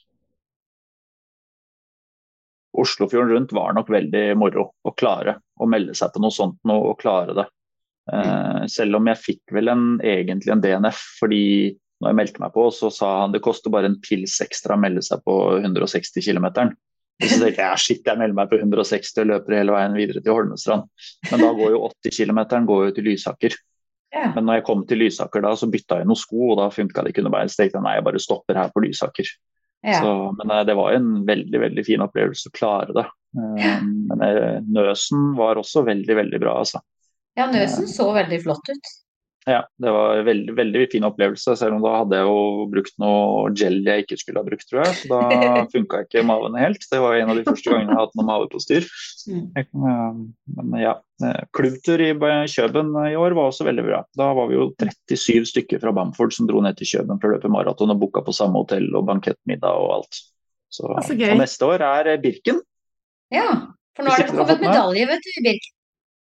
Oslofjorden 2.78 3.34
rundt 3.34 3.56
var 3.56 3.74
nok 3.76 3.90
veldig 3.92 4.26
moro 4.40 4.70
å 4.88 4.94
klare 4.96 5.38
å 5.60 5.68
melde 5.70 5.96
seg 5.98 6.14
på 6.14 6.22
noe 6.24 6.34
sånt 6.34 6.60
nå 6.68 6.78
og 6.92 7.00
klare 7.02 7.36
det. 7.36 7.48
Uh, 8.12 8.64
selv 8.72 8.98
om 8.98 9.10
jeg 9.12 9.22
fikk 9.22 9.56
vel 9.56 9.72
en, 9.72 9.86
egentlig 10.04 10.54
en 10.54 10.64
DNF, 10.64 11.02
fordi 11.20 11.44
når 12.02 12.10
jeg 12.12 12.18
meldte 12.18 12.42
meg 12.42 12.54
på, 12.56 12.64
så 12.74 12.90
sa 12.94 13.10
han 13.22 13.36
det 13.36 13.44
koster 13.46 13.74
bare 13.74 13.92
en 13.92 14.00
pils 14.02 14.40
ekstra 14.44 14.78
å 14.78 14.82
melde 14.82 15.04
seg 15.06 15.22
på 15.28 15.36
160 15.60 16.26
km. 16.26 16.48
Så 17.22 17.38
tenkte 17.38 17.62
jeg 17.62 17.82
shit, 17.84 18.08
jeg 18.08 18.18
melder 18.18 18.38
meg 18.40 18.50
på 18.50 18.58
160 18.58 19.22
og 19.22 19.28
løper 19.30 19.60
hele 19.60 19.76
veien 19.76 19.98
videre 19.98 20.24
til 20.26 20.34
Holmestrand. 20.34 20.88
Men 21.30 21.44
da 21.44 21.52
går 21.60 21.76
jo 21.76 21.84
80 21.92 22.16
km 22.18 22.40
til 22.96 23.06
Lysaker. 23.06 23.58
Yeah. 24.12 24.34
Men 24.36 24.48
når 24.48 24.60
jeg 24.60 24.66
kom 24.68 24.82
til 24.90 25.04
Lysaker 25.04 25.46
da, 25.46 25.54
så 25.56 25.70
bytta 25.72 26.02
jeg 26.02 26.10
noen 26.10 26.20
sko, 26.20 26.50
og 26.52 26.58
da 26.60 26.72
funka 26.74 27.04
det 27.04 27.14
ikke 27.14 27.22
underveis. 27.24 27.54
Så 27.54 27.62
tenkte 27.62 27.78
jeg 27.78 27.86
nei, 27.86 27.94
jeg 28.00 28.08
bare 28.10 28.24
stopper 28.24 28.60
her 28.60 28.74
på 28.74 28.84
Lysaker. 28.88 29.30
Ja. 29.82 30.02
Så, 30.02 30.36
men 30.38 30.52
eh, 30.52 30.64
det 30.66 30.76
var 30.78 30.94
en 30.94 31.26
veldig 31.26 31.62
veldig 31.66 31.86
fin 31.86 32.04
opplevelse 32.06 32.52
å 32.52 32.56
klare 32.58 32.96
det. 32.98 33.06
Ja. 33.62 33.76
Men 33.82 34.26
eh, 34.26 34.58
Nøsen 34.68 35.32
var 35.38 35.62
også 35.62 35.86
veldig 35.88 36.18
veldig 36.18 36.42
bra, 36.44 36.58
altså. 36.64 36.84
ja, 37.40 37.48
Nøsen 37.52 37.90
så 37.90 38.12
veldig 38.16 38.42
flott 38.44 38.70
ut. 38.70 38.92
Ja, 39.50 39.64
det 39.82 39.90
var 39.90 40.20
en 40.20 40.26
veldig, 40.26 40.54
veldig 40.54 40.82
fin 40.92 41.06
opplevelse, 41.08 41.56
selv 41.58 41.74
om 41.74 41.82
da 41.82 41.96
hadde 41.96 42.18
jeg 42.20 42.28
jo 42.30 42.66
brukt 42.70 42.94
noe 43.02 43.50
gel 43.58 43.80
jeg 43.88 44.04
ikke 44.04 44.18
skulle 44.20 44.44
ha 44.44 44.46
brukt, 44.46 44.68
tror 44.70 44.84
jeg. 44.84 44.98
Så 45.00 45.10
da 45.10 45.64
funka 45.74 46.04
ikke 46.06 46.22
maven 46.30 46.58
helt. 46.62 46.86
Det 46.92 47.00
var 47.02 47.18
en 47.18 47.34
av 47.34 47.40
de 47.40 47.46
første 47.48 47.72
gangene 47.72 47.90
jeg 47.90 47.98
har 47.98 48.06
hatt 48.06 48.20
noe 48.20 48.28
mavepostyr. 48.28 48.86
på 48.86 49.16
styr. 49.16 49.66
Men 49.66 50.78
ja, 50.78 50.94
eh, 51.26 51.42
klubbtur 51.58 52.06
i 52.06 52.12
Kjøben 52.54 52.94
i 53.08 53.18
år 53.18 53.38
var 53.40 53.50
også 53.50 53.66
veldig 53.66 53.88
bra. 53.90 54.04
Da 54.22 54.30
var 54.38 54.52
vi 54.52 54.60
jo 54.60 54.70
37 54.78 55.50
stykker 55.56 55.82
fra 55.82 55.96
Bamford 55.98 56.38
som 56.38 56.50
dro 56.50 56.62
ned 56.62 56.78
til 56.78 56.94
Kjøben 56.94 57.18
for 57.18 57.32
å 57.32 57.40
løpe 57.40 57.50
maraton 57.50 57.96
og 57.96 58.02
booka 58.06 58.22
på 58.28 58.38
samme 58.38 58.62
hotell 58.62 58.92
og 58.94 59.10
bankettmiddag 59.10 59.74
og 59.74 59.98
alt. 59.98 60.24
Så, 60.72 60.86
så 60.86 61.18
og 61.18 61.38
neste 61.42 61.66
år 61.66 61.82
er 61.90 62.14
eh, 62.14 62.22
Birken. 62.22 62.62
Ja, 63.34 63.50
for 63.98 64.06
nå 64.06 64.14
har 64.14 64.22
det 64.22 64.34
kommet 64.36 64.62
medalje, 64.62 65.10
vet 65.10 65.26
du, 65.26 65.34
i 65.34 65.48
Birk. 65.50 65.72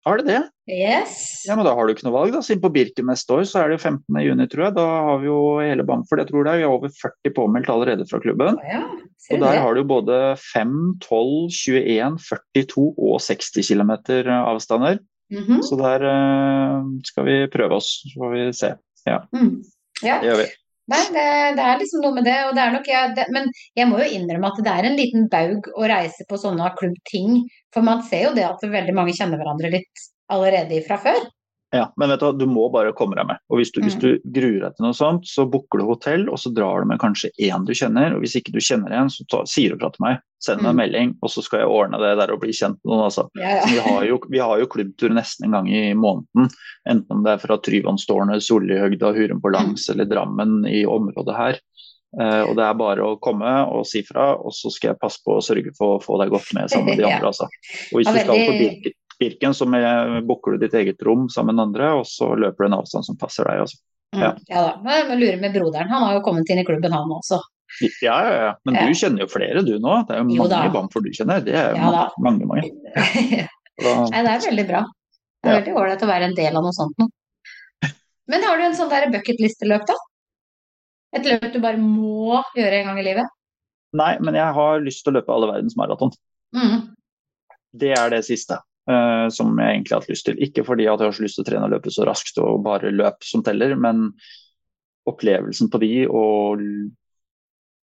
Har 0.06 0.18
det 0.18 0.26
det? 0.26 0.40
Yes. 0.70 1.44
Ja, 1.46 1.54
men 1.54 1.64
Da 1.66 1.74
har 1.78 1.86
du 1.86 1.92
ikke 1.94 2.06
noe 2.08 2.14
valg. 2.16 2.32
da, 2.34 2.40
Siden 2.42 2.62
på 2.62 2.70
Birken 2.74 3.06
neste 3.06 3.36
år 3.36 3.44
så 3.46 3.60
er 3.62 3.68
det 3.70 3.80
15. 3.80 4.02
juni, 4.24 4.46
tror 4.50 4.64
jeg. 4.66 4.74
Da 4.74 4.86
har 5.08 5.20
vi 5.22 5.28
jo 5.28 5.36
hele 5.62 5.84
Bamford. 5.86 6.18
Jeg 6.22 6.30
tror 6.30 6.44
det 6.46 6.52
er 6.52 6.58
vi 6.58 6.66
har 6.66 6.74
over 6.74 6.90
40 6.98 7.34
påmeldt 7.36 7.70
allerede 7.70 8.06
fra 8.10 8.18
klubben. 8.22 8.58
Ja, 8.66 8.82
Og 9.30 9.38
der 9.38 9.52
det? 9.52 9.60
har 9.62 9.74
du 9.78 9.82
både 9.86 10.18
5, 10.42 10.98
12, 11.00 11.50
21, 11.54 12.18
42 12.58 12.88
og 12.98 13.20
60 13.22 13.68
km 13.70 13.92
avstander. 14.34 14.98
Mhm. 15.32 15.62
Så 15.62 15.78
der 15.80 16.02
uh, 16.04 16.82
skal 17.06 17.24
vi 17.24 17.36
prøve 17.54 17.78
oss, 17.78 18.02
så 18.04 18.18
får 18.18 18.34
vi 18.34 18.42
se. 18.52 18.74
Mm. 19.32 19.62
Ja. 20.02 20.18
Det 20.20 20.28
gjør 20.28 20.42
vi. 20.42 20.48
Nei, 20.92 21.02
det, 21.14 21.26
det 21.56 21.66
er 21.66 21.78
liksom 21.80 22.02
noe 22.04 22.16
med 22.18 22.26
det. 22.28 22.38
Og 22.48 22.56
det 22.56 22.64
er 22.64 22.74
nok 22.74 22.88
jeg, 22.90 23.12
det, 23.18 23.26
men 23.34 23.48
jeg 23.78 23.88
må 23.90 24.00
jo 24.02 24.08
innrømme 24.16 24.50
at 24.52 24.64
det 24.64 24.72
er 24.72 24.88
en 24.88 24.98
liten 24.98 25.28
baug 25.32 25.68
å 25.72 25.86
reise 25.90 26.26
på 26.28 26.40
sånne 26.40 26.72
klubbting. 26.78 27.38
For 27.74 27.86
man 27.86 28.04
ser 28.08 28.28
jo 28.28 28.34
det 28.36 28.48
at 28.48 28.66
veldig 28.74 28.96
mange 28.98 29.16
kjenner 29.16 29.40
hverandre 29.40 29.72
litt 29.76 30.08
allerede 30.32 30.82
fra 30.86 31.00
før. 31.02 31.22
Ja, 31.72 31.86
men 31.96 32.10
vet 32.12 32.20
du, 32.20 32.32
du 32.36 32.44
må 32.46 32.66
bare 32.72 32.92
komme 32.92 33.16
deg 33.16 33.24
med. 33.30 33.38
Og 33.48 33.56
hvis 33.56 33.70
du, 33.72 33.80
hvis 33.80 33.94
Mm. 33.96 34.00
du 34.02 34.08
gruer 34.40 34.60
deg 34.66 34.74
til 34.76 34.84
noe 34.84 34.92
sånt, 34.92 35.24
så 35.24 35.46
booker 35.48 35.80
du 35.80 35.86
hotell, 35.88 36.26
og 36.28 36.36
så 36.36 36.52
drar 36.52 36.82
du 36.84 36.88
med 36.90 36.98
kanskje 37.00 37.30
én 37.40 37.64
du 37.64 37.72
kjenner. 37.72 38.12
Og 38.14 38.20
hvis 38.20 38.36
ikke 38.36 38.52
du 38.52 38.60
kjenner 38.60 38.92
en, 38.92 39.08
så 39.08 39.24
ta, 39.26 39.40
sier 39.48 39.72
du 39.72 39.78
fra 39.80 39.88
til 39.90 40.04
meg. 40.04 40.18
Send 40.42 40.60
meg 40.60 40.68
en 40.70 40.76
Mm. 40.76 40.82
melding, 40.82 41.14
og 41.22 41.30
så 41.30 41.42
skal 41.42 41.60
jeg 41.60 41.68
ordne 41.72 41.98
det 42.02 42.18
der 42.18 42.32
og 42.34 42.40
bli 42.42 42.50
kjent 42.52 42.76
med 42.84 42.92
noen. 42.92 43.04
Altså. 43.08 43.24
Ja, 43.40 43.54
ja. 43.56 43.64
Vi 43.70 43.78
har, 43.88 44.04
jo, 44.04 44.18
vi 44.28 44.38
har 44.38 44.58
jo 44.60 44.66
klubbtur 44.66 45.08
nesten 45.16 45.44
en 45.46 45.52
gang 45.52 45.68
i 45.72 45.94
måneden. 45.94 46.50
Enten 46.86 47.06
om 47.10 47.22
det 47.24 47.32
er 47.32 47.38
fra 47.46 47.56
Tryvannstårnet, 47.56 48.42
Sollihøgda, 48.42 49.14
Hurum 49.16 49.40
på 49.40 49.52
langs 49.54 49.88
eller 49.88 50.04
Drammen 50.04 50.66
i 50.68 50.84
området 50.84 51.36
her. 51.36 51.58
Uh, 52.12 52.44
og 52.50 52.56
Det 52.58 52.64
er 52.66 52.74
bare 52.76 53.00
å 53.00 53.18
komme 53.18 53.48
og 53.72 53.86
si 53.88 54.02
fra, 54.04 54.34
og 54.36 54.52
så 54.52 54.68
skal 54.70 54.90
jeg 54.92 54.98
passe 55.00 55.22
på 55.24 55.38
å 55.38 55.40
sørge 55.40 55.70
for 55.78 55.96
å 55.96 56.02
få 56.04 56.18
deg 56.20 56.28
godt 56.34 56.52
med 56.52 56.68
sammen 56.68 56.90
med 56.92 56.98
de 57.00 57.04
andre. 57.08 57.30
Altså. 57.30 57.46
Og 57.94 58.02
hvis 58.02 58.10
du 58.12 58.18
skal 58.20 58.36
på 58.36 58.58
Birken, 58.58 58.92
Birken 59.22 59.54
så 59.54 59.66
booker 60.26 60.56
du 60.56 60.64
ditt 60.66 60.74
eget 60.74 61.02
rom 61.06 61.28
sammen 61.30 61.54
med 61.56 61.68
andre, 61.68 61.92
og 62.00 62.04
så 62.10 62.32
løper 62.34 62.64
du 62.66 62.70
en 62.72 62.78
avstand 62.80 63.06
som 63.06 63.16
passer 63.20 63.46
deg. 63.48 63.62
Også. 63.68 63.78
Ja. 64.18 64.32
Mm. 64.34 64.44
ja 64.50 64.62
da. 64.66 64.72
Men 64.84 65.12
må 65.22 65.38
med 65.40 65.54
broderen. 65.54 65.88
Han 65.94 66.02
har 66.08 66.18
jo 66.18 66.24
kommet 66.26 66.50
inn 66.50 66.60
i 66.60 66.66
klubben, 66.68 66.92
han 66.92 67.14
også. 67.20 67.38
Ja, 68.04 68.16
ja, 68.26 68.32
ja. 68.44 68.48
Men 68.68 68.74
Ja. 68.76 68.82
du 68.84 68.92
kjenner 68.98 69.22
jo 69.24 69.28
flere 69.32 69.62
du 69.64 69.78
nå. 69.80 69.94
Det 70.08 70.12
er 70.16 70.18
jo 70.20 70.28
Jo 70.34 70.42
mange 70.42 70.50
da. 70.52 70.64
i 70.66 70.72
Bamford 70.74 71.06
du 71.06 71.12
kjenner. 71.16 71.40
Det 71.46 71.54
er 71.56 71.70
jo 71.72 71.76
Ja 71.80 72.08
mange, 72.20 72.44
mange. 72.44 72.48
mange. 72.50 73.48
Nei, 74.12 74.22
det 74.26 74.32
er 74.34 74.42
veldig 74.50 74.66
bra. 74.68 74.82
Det 75.42 75.48
er 75.48 75.54
Ja. 75.54 75.60
veldig 75.60 75.76
ålreit 75.80 76.02
å 76.04 76.08
være 76.10 76.26
en 76.28 76.34
del 76.36 76.56
av 76.60 76.62
noe 76.66 76.72
sånt 76.76 76.98
nå. 77.00 77.08
Men 78.28 78.42
har 78.44 78.58
du 78.60 78.64
en 78.66 78.76
sånn 78.76 78.90
der 78.92 79.08
bucketlisteløp, 79.10 79.86
da? 79.88 79.94
Et 81.16 81.24
løp 81.26 81.48
du 81.52 81.60
bare 81.60 81.76
må 81.80 82.42
gjøre 82.56 82.80
en 82.82 82.86
gang 82.90 82.98
i 83.00 83.06
livet? 83.08 83.26
Nei, 83.92 84.12
men 84.20 84.34
jeg 84.34 84.54
har 84.56 84.80
lyst 84.84 85.02
til 85.04 85.12
å 85.12 85.16
løpe 85.18 85.32
alle 85.34 85.48
verdens 85.50 85.74
maraton. 85.76 86.12
Mm. 86.54 86.94
Det 87.74 87.90
er 87.98 88.10
det 88.12 88.22
siste 88.28 88.60
uh, 88.90 89.26
som 89.32 89.52
jeg 89.58 89.76
egentlig 89.76 89.94
har 89.94 90.02
hatt 90.02 90.12
lyst 90.12 90.28
til. 90.28 90.40
Ikke 90.42 90.64
fordi 90.66 90.88
at 90.88 91.00
jeg 91.00 91.10
har 91.10 91.18
så 91.18 91.26
lyst 91.26 91.38
til 91.38 91.46
å 91.46 91.50
trene 91.50 91.68
og 91.68 91.74
løpe 91.74 91.92
så 91.94 92.06
raskt 92.08 92.40
og 92.42 92.62
bare 92.66 92.94
løp 92.94 93.26
som 93.26 93.44
teller, 93.46 93.76
men 93.78 94.10
opplevelsen 95.08 95.70
på 95.70 95.80
de 95.82 95.94
og 96.06 96.62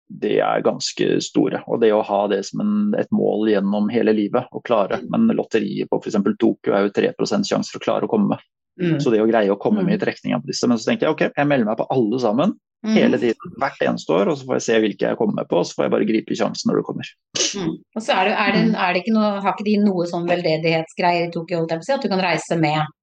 det 0.06 0.36
er 0.44 0.66
ganske 0.66 1.06
store. 1.24 1.64
Og 1.72 1.80
det 1.82 1.90
å 1.96 2.04
ha 2.06 2.20
det 2.30 2.44
som 2.46 2.62
en, 2.62 2.76
et 3.00 3.10
mål 3.16 3.50
gjennom 3.50 3.88
hele 3.90 4.14
livet, 4.14 4.52
å 4.54 4.62
klare. 4.62 5.00
Men 5.10 5.26
lotteriet 5.34 5.90
på 5.90 5.98
f.eks. 5.98 6.20
Tokyo 6.38 6.76
er 6.76 6.86
jo 6.86 6.94
3% 6.94 7.50
sjanse 7.50 7.74
for 7.74 7.82
å 7.82 7.86
klare 7.88 8.06
å 8.06 8.12
komme. 8.12 8.38
Mm. 8.82 9.00
Så 9.02 9.10
det 9.10 9.24
å 9.24 9.30
greie 9.30 9.50
å 9.50 9.58
komme 9.60 9.86
med 9.88 9.98
i 9.98 10.02
trekninga 10.04 10.42
på 10.44 10.52
disse. 10.52 10.70
Men 10.70 10.78
så 10.78 10.92
tenkte 10.92 11.08
jeg 11.08 11.16
ok, 11.16 11.26
jeg 11.32 11.50
melder 11.50 11.72
meg 11.72 11.80
på 11.80 11.88
alle 11.96 12.22
sammen 12.22 12.54
mm. 12.84 12.94
hele 12.96 13.20
tiden, 13.22 13.56
hvert 13.62 13.82
eneste 13.86 14.14
år, 14.16 14.32
og 14.32 14.40
så 14.40 14.48
får 14.48 14.60
jeg 14.60 14.66
se 14.68 14.80
hvilke 14.84 15.08
jeg 15.08 15.20
kommer 15.20 15.40
med 15.40 15.50
på, 15.50 15.62
og 15.62 15.68
så 15.68 15.78
får 15.78 15.88
jeg 15.88 15.94
bare 15.96 16.10
gripe 16.12 16.38
sjansen 16.38 16.72
når 16.72 16.82
det 16.82 16.86
kommer. 16.90 17.12
Mm. 17.40 17.74
Og 17.96 18.04
så 18.04 18.20
er 18.20 18.30
det, 18.30 18.36
er 18.44 18.56
det, 18.56 18.64
er 18.76 18.94
det 18.94 19.04
ikke 19.04 19.16
noe, 19.16 19.32
Har 19.46 19.56
ikke 19.56 19.68
de 19.70 19.76
noe 19.84 20.08
sånn 20.10 20.30
veldedighetsgreier 20.30 21.28
i 21.30 21.34
Tokyo, 21.34 21.66
at 21.66 22.06
du 22.06 22.12
kan 22.12 22.24
reise 22.24 22.60
med? 22.60 22.96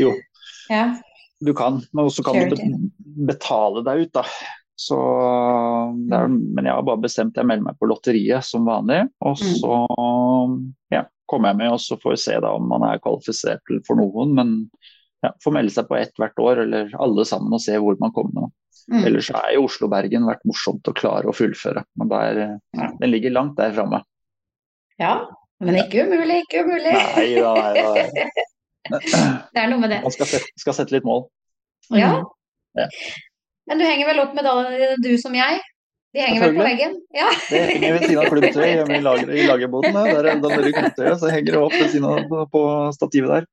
Jo, 0.00 0.12
ja. 0.72 0.84
du 1.40 1.52
kan, 1.56 1.80
men 1.92 2.08
også 2.10 2.26
kan 2.26 2.50
du 2.50 2.56
betale 3.28 3.84
deg 3.86 4.06
ut, 4.06 4.14
da. 4.18 4.26
Så 4.76 4.96
er, 6.12 6.28
men 6.28 6.66
jeg 6.66 6.74
har 6.74 6.84
bare 6.84 7.00
bestemt 7.00 7.38
jeg 7.38 7.48
melder 7.48 7.70
meg 7.70 7.78
på 7.80 7.88
lotteriet 7.88 8.44
som 8.44 8.66
vanlig. 8.68 9.06
Og 9.24 9.38
mm. 9.40 9.54
så 9.62 9.78
ja, 10.92 11.06
kommer 11.30 11.54
jeg 11.54 11.60
med, 11.62 11.70
og 11.72 11.80
så 11.80 11.96
får 12.02 12.12
vi 12.12 12.20
se 12.26 12.36
da 12.44 12.52
om 12.58 12.68
man 12.68 12.84
er 12.84 13.00
kvalifisert 13.00 13.72
for 13.88 13.96
noen. 13.96 14.34
Men 14.36 14.52
ja, 15.26 15.32
få 15.42 15.52
melde 15.54 15.74
seg 15.74 15.88
på 15.88 15.98
ett 15.98 16.14
hvert 16.20 16.38
år, 16.42 16.62
eller 16.66 16.92
alle 17.02 17.26
sammen 17.28 17.54
og 17.56 17.62
se 17.62 17.78
hvor 17.82 17.98
man 18.02 18.14
kommer. 18.16 18.50
Mm. 18.92 19.02
Ellers 19.08 19.32
har 19.34 19.48
jo 19.54 19.64
Oslo-Bergen 19.66 20.28
vært 20.28 20.44
morsomt 20.46 20.86
å 20.86 20.94
klare 20.94 21.30
å 21.30 21.34
fullføre. 21.34 21.82
Men 21.98 22.12
der, 22.12 22.42
ja, 22.76 22.90
den 23.00 23.10
ligger 23.10 23.34
langt 23.34 23.56
der 23.58 23.74
framme. 23.74 24.02
Ja, 25.02 25.18
men 25.64 25.78
ikke 25.80 26.04
umulig, 26.06 26.42
ikke 26.44 26.62
umulig. 26.66 26.92
Nei 26.94 27.30
da, 27.40 27.54
nei 27.56 27.86
da. 27.86 28.26
Det 29.56 29.58
er 29.58 29.70
noe 29.72 29.82
med 29.82 29.90
det. 29.90 30.02
Man 30.04 30.12
skal 30.14 30.28
sette, 30.30 30.52
skal 30.60 30.76
sette 30.76 30.94
litt 30.94 31.06
mål. 31.06 31.24
Ja. 31.90 32.12
ja. 32.78 32.84
Men 33.66 33.80
du 33.80 33.86
henger 33.86 34.12
vel 34.12 34.20
opp 34.22 34.36
medaljene 34.36 34.76
dine, 34.78 34.98
du 35.02 35.16
som 35.18 35.34
jeg? 35.34 35.58
De 36.14 36.22
henger 36.22 36.44
vel 36.46 36.54
på 36.56 36.64
veggen? 36.64 36.94
Ja. 37.12 37.26
Det 37.50 37.62
henger 37.72 37.96
ved 37.96 38.04
siden 38.06 38.20
av 38.22 38.28
klubbtøyet 38.30 38.70
hjemme 38.70 38.94
i, 38.94 39.02
lager, 39.04 39.32
i 39.34 39.46
lagerboden. 39.48 39.96
Der 39.96 40.28
er 40.30 40.38
det 40.38 40.74
klubbtøyet, 40.76 41.18
så 41.20 41.32
henger 41.32 41.56
det 41.56 41.62
opp 41.64 41.74
ved 41.74 41.90
siden 41.92 42.06
av 42.08 42.46
på 42.52 42.62
stativet 42.96 43.34
der. 43.34 43.48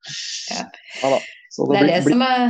Ja. 0.54 0.68
Ja, 1.02 1.18
det, 1.54 1.74
det 1.74 1.80
er 1.82 1.90
det 1.92 2.04
som 2.08 2.24
er 2.26 2.44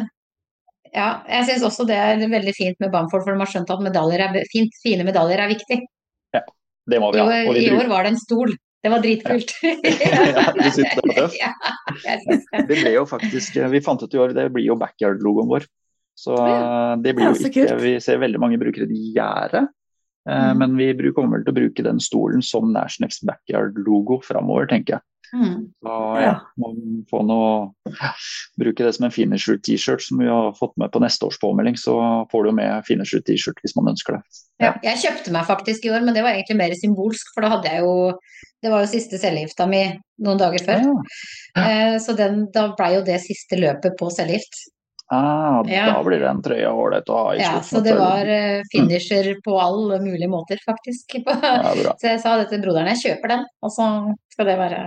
Ja, 0.93 1.07
jeg 1.25 1.47
syns 1.49 1.63
også 1.67 1.87
det 1.89 1.95
er 1.97 2.21
veldig 2.21 2.53
fint 2.53 2.77
med 2.83 2.91
Bamford, 2.93 3.23
for 3.25 3.33
de 3.33 3.41
har 3.41 3.49
skjønt 3.49 3.71
at 3.73 3.81
medaljer 3.81 4.21
er 4.27 4.43
fint, 4.51 4.75
fine 4.83 5.05
medaljer 5.07 5.41
er 5.41 5.49
viktig. 5.49 5.79
Ja, 6.35 6.43
det 6.91 6.99
må 7.01 7.09
vi 7.15 7.21
ha. 7.23 7.25
I 7.41 7.49
år, 7.49 7.59
i 7.63 7.71
år 7.73 7.89
var 7.89 8.05
det 8.05 8.13
en 8.13 8.21
stol. 8.21 8.53
Det 8.83 8.91
var 8.91 8.99
dritkult. 8.99 9.53
ja, 9.63 10.43
du 10.57 10.65
synes 10.75 10.91
det 10.91 11.05
var 11.07 11.15
tøft? 11.17 11.37
Ja, 11.39 11.53
det 12.67 12.77
ble 12.81 12.91
jo 12.97 13.05
faktisk 13.07 13.57
Vi 13.71 13.81
fant 13.83 14.03
ut 14.03 14.13
i 14.13 14.19
år, 14.19 14.35
det 14.35 14.49
blir 14.53 14.67
jo 14.67 14.77
backyard-logoen 14.79 15.49
vår. 15.51 15.67
Så 16.19 16.35
det 17.01 17.15
blir 17.17 17.31
jo 17.31 17.47
ikke 17.49 17.77
Vi 17.81 17.95
ser 18.03 18.19
veldig 18.21 18.41
mange 18.43 18.59
brukere 18.61 18.85
i 18.91 19.13
gjerdet. 19.15 19.71
Eh, 20.29 20.51
mm. 20.51 20.59
Men 20.59 20.77
vi 20.77 21.13
kommer 21.15 21.37
vel 21.37 21.47
til 21.47 21.53
å 21.55 21.59
bruke 21.61 21.87
den 21.87 21.99
stolen 22.03 22.43
som 22.45 22.71
Nashnext 22.75 23.25
Backyard-logo 23.27 24.21
framover, 24.25 24.69
tenker 24.71 24.97
jeg. 24.97 25.07
Mm. 25.33 25.53
Så 25.81 25.93
ja, 26.21 26.33
må 26.61 26.67
få 27.09 27.23
noe 27.25 27.95
Bruke 28.61 28.85
det 28.85 28.91
som 28.93 29.07
en 29.07 29.13
finisher 29.13 29.57
T-shirt 29.65 30.03
som 30.05 30.19
vi 30.21 30.27
har 30.29 30.51
fått 30.59 30.75
med 30.77 30.91
på 30.93 31.01
neste 31.01 31.25
års 31.25 31.39
påmelding. 31.41 31.77
Så 31.79 31.95
får 32.31 32.45
du 32.45 32.51
med 32.53 32.85
finisher 32.85 33.23
T-shirt 33.25 33.57
hvis 33.63 33.73
man 33.79 33.89
ønsker 33.95 34.19
det. 34.19 34.21
Ja. 34.61 34.67
ja. 34.67 34.73
jeg 34.91 35.01
kjøpte 35.07 35.33
meg 35.33 35.49
faktisk 35.49 35.87
i 35.87 35.93
år, 35.95 36.05
men 36.05 36.13
det 36.13 36.21
var 36.25 36.37
egentlig 36.37 36.59
mer 36.61 36.75
symbolsk. 36.77 37.33
For 37.33 37.45
da 37.45 37.55
hadde 37.55 37.73
jeg 37.73 37.81
jo 37.81 37.95
Det 38.63 38.71
var 38.71 38.85
jo 38.85 38.93
siste 38.93 39.17
cellegifta 39.19 39.65
mi 39.67 39.81
noen 40.23 40.37
dager 40.39 40.63
før. 40.63 40.85
Ja. 40.85 41.63
Eh, 41.63 41.95
så 41.99 42.13
den, 42.15 42.45
da 42.53 42.69
blei 42.77 42.93
jo 42.93 43.01
det 43.03 43.17
siste 43.25 43.57
løpet 43.59 43.97
på 43.99 44.07
cellegift. 44.13 44.61
Ah, 45.13 45.61
ja. 45.69 45.85
Da 45.91 46.03
blir 46.05 46.21
den 46.23 46.39
trøya 46.41 46.71
ålreit 46.73 47.09
å 47.11 47.17
ha 47.19 47.33
i 47.35 47.41
Ja, 47.41 47.57
så 47.65 47.81
det 47.85 47.93
var 47.99 48.25
uh, 48.25 48.63
finisher 48.71 49.29
på 49.45 49.57
alle 49.61 49.99
mulige 50.01 50.29
måter, 50.31 50.61
faktisk. 50.65 51.19
ja, 51.27 51.73
så 51.99 52.13
jeg 52.15 52.21
sa 52.23 52.37
det 52.39 52.47
til 52.49 52.63
broderen, 52.63 52.89
jeg 52.95 53.01
kjøper 53.03 53.35
den, 53.35 53.43
og 53.61 53.73
så 53.75 53.89
skal 54.33 54.49
det 54.49 54.55
være 54.61 54.79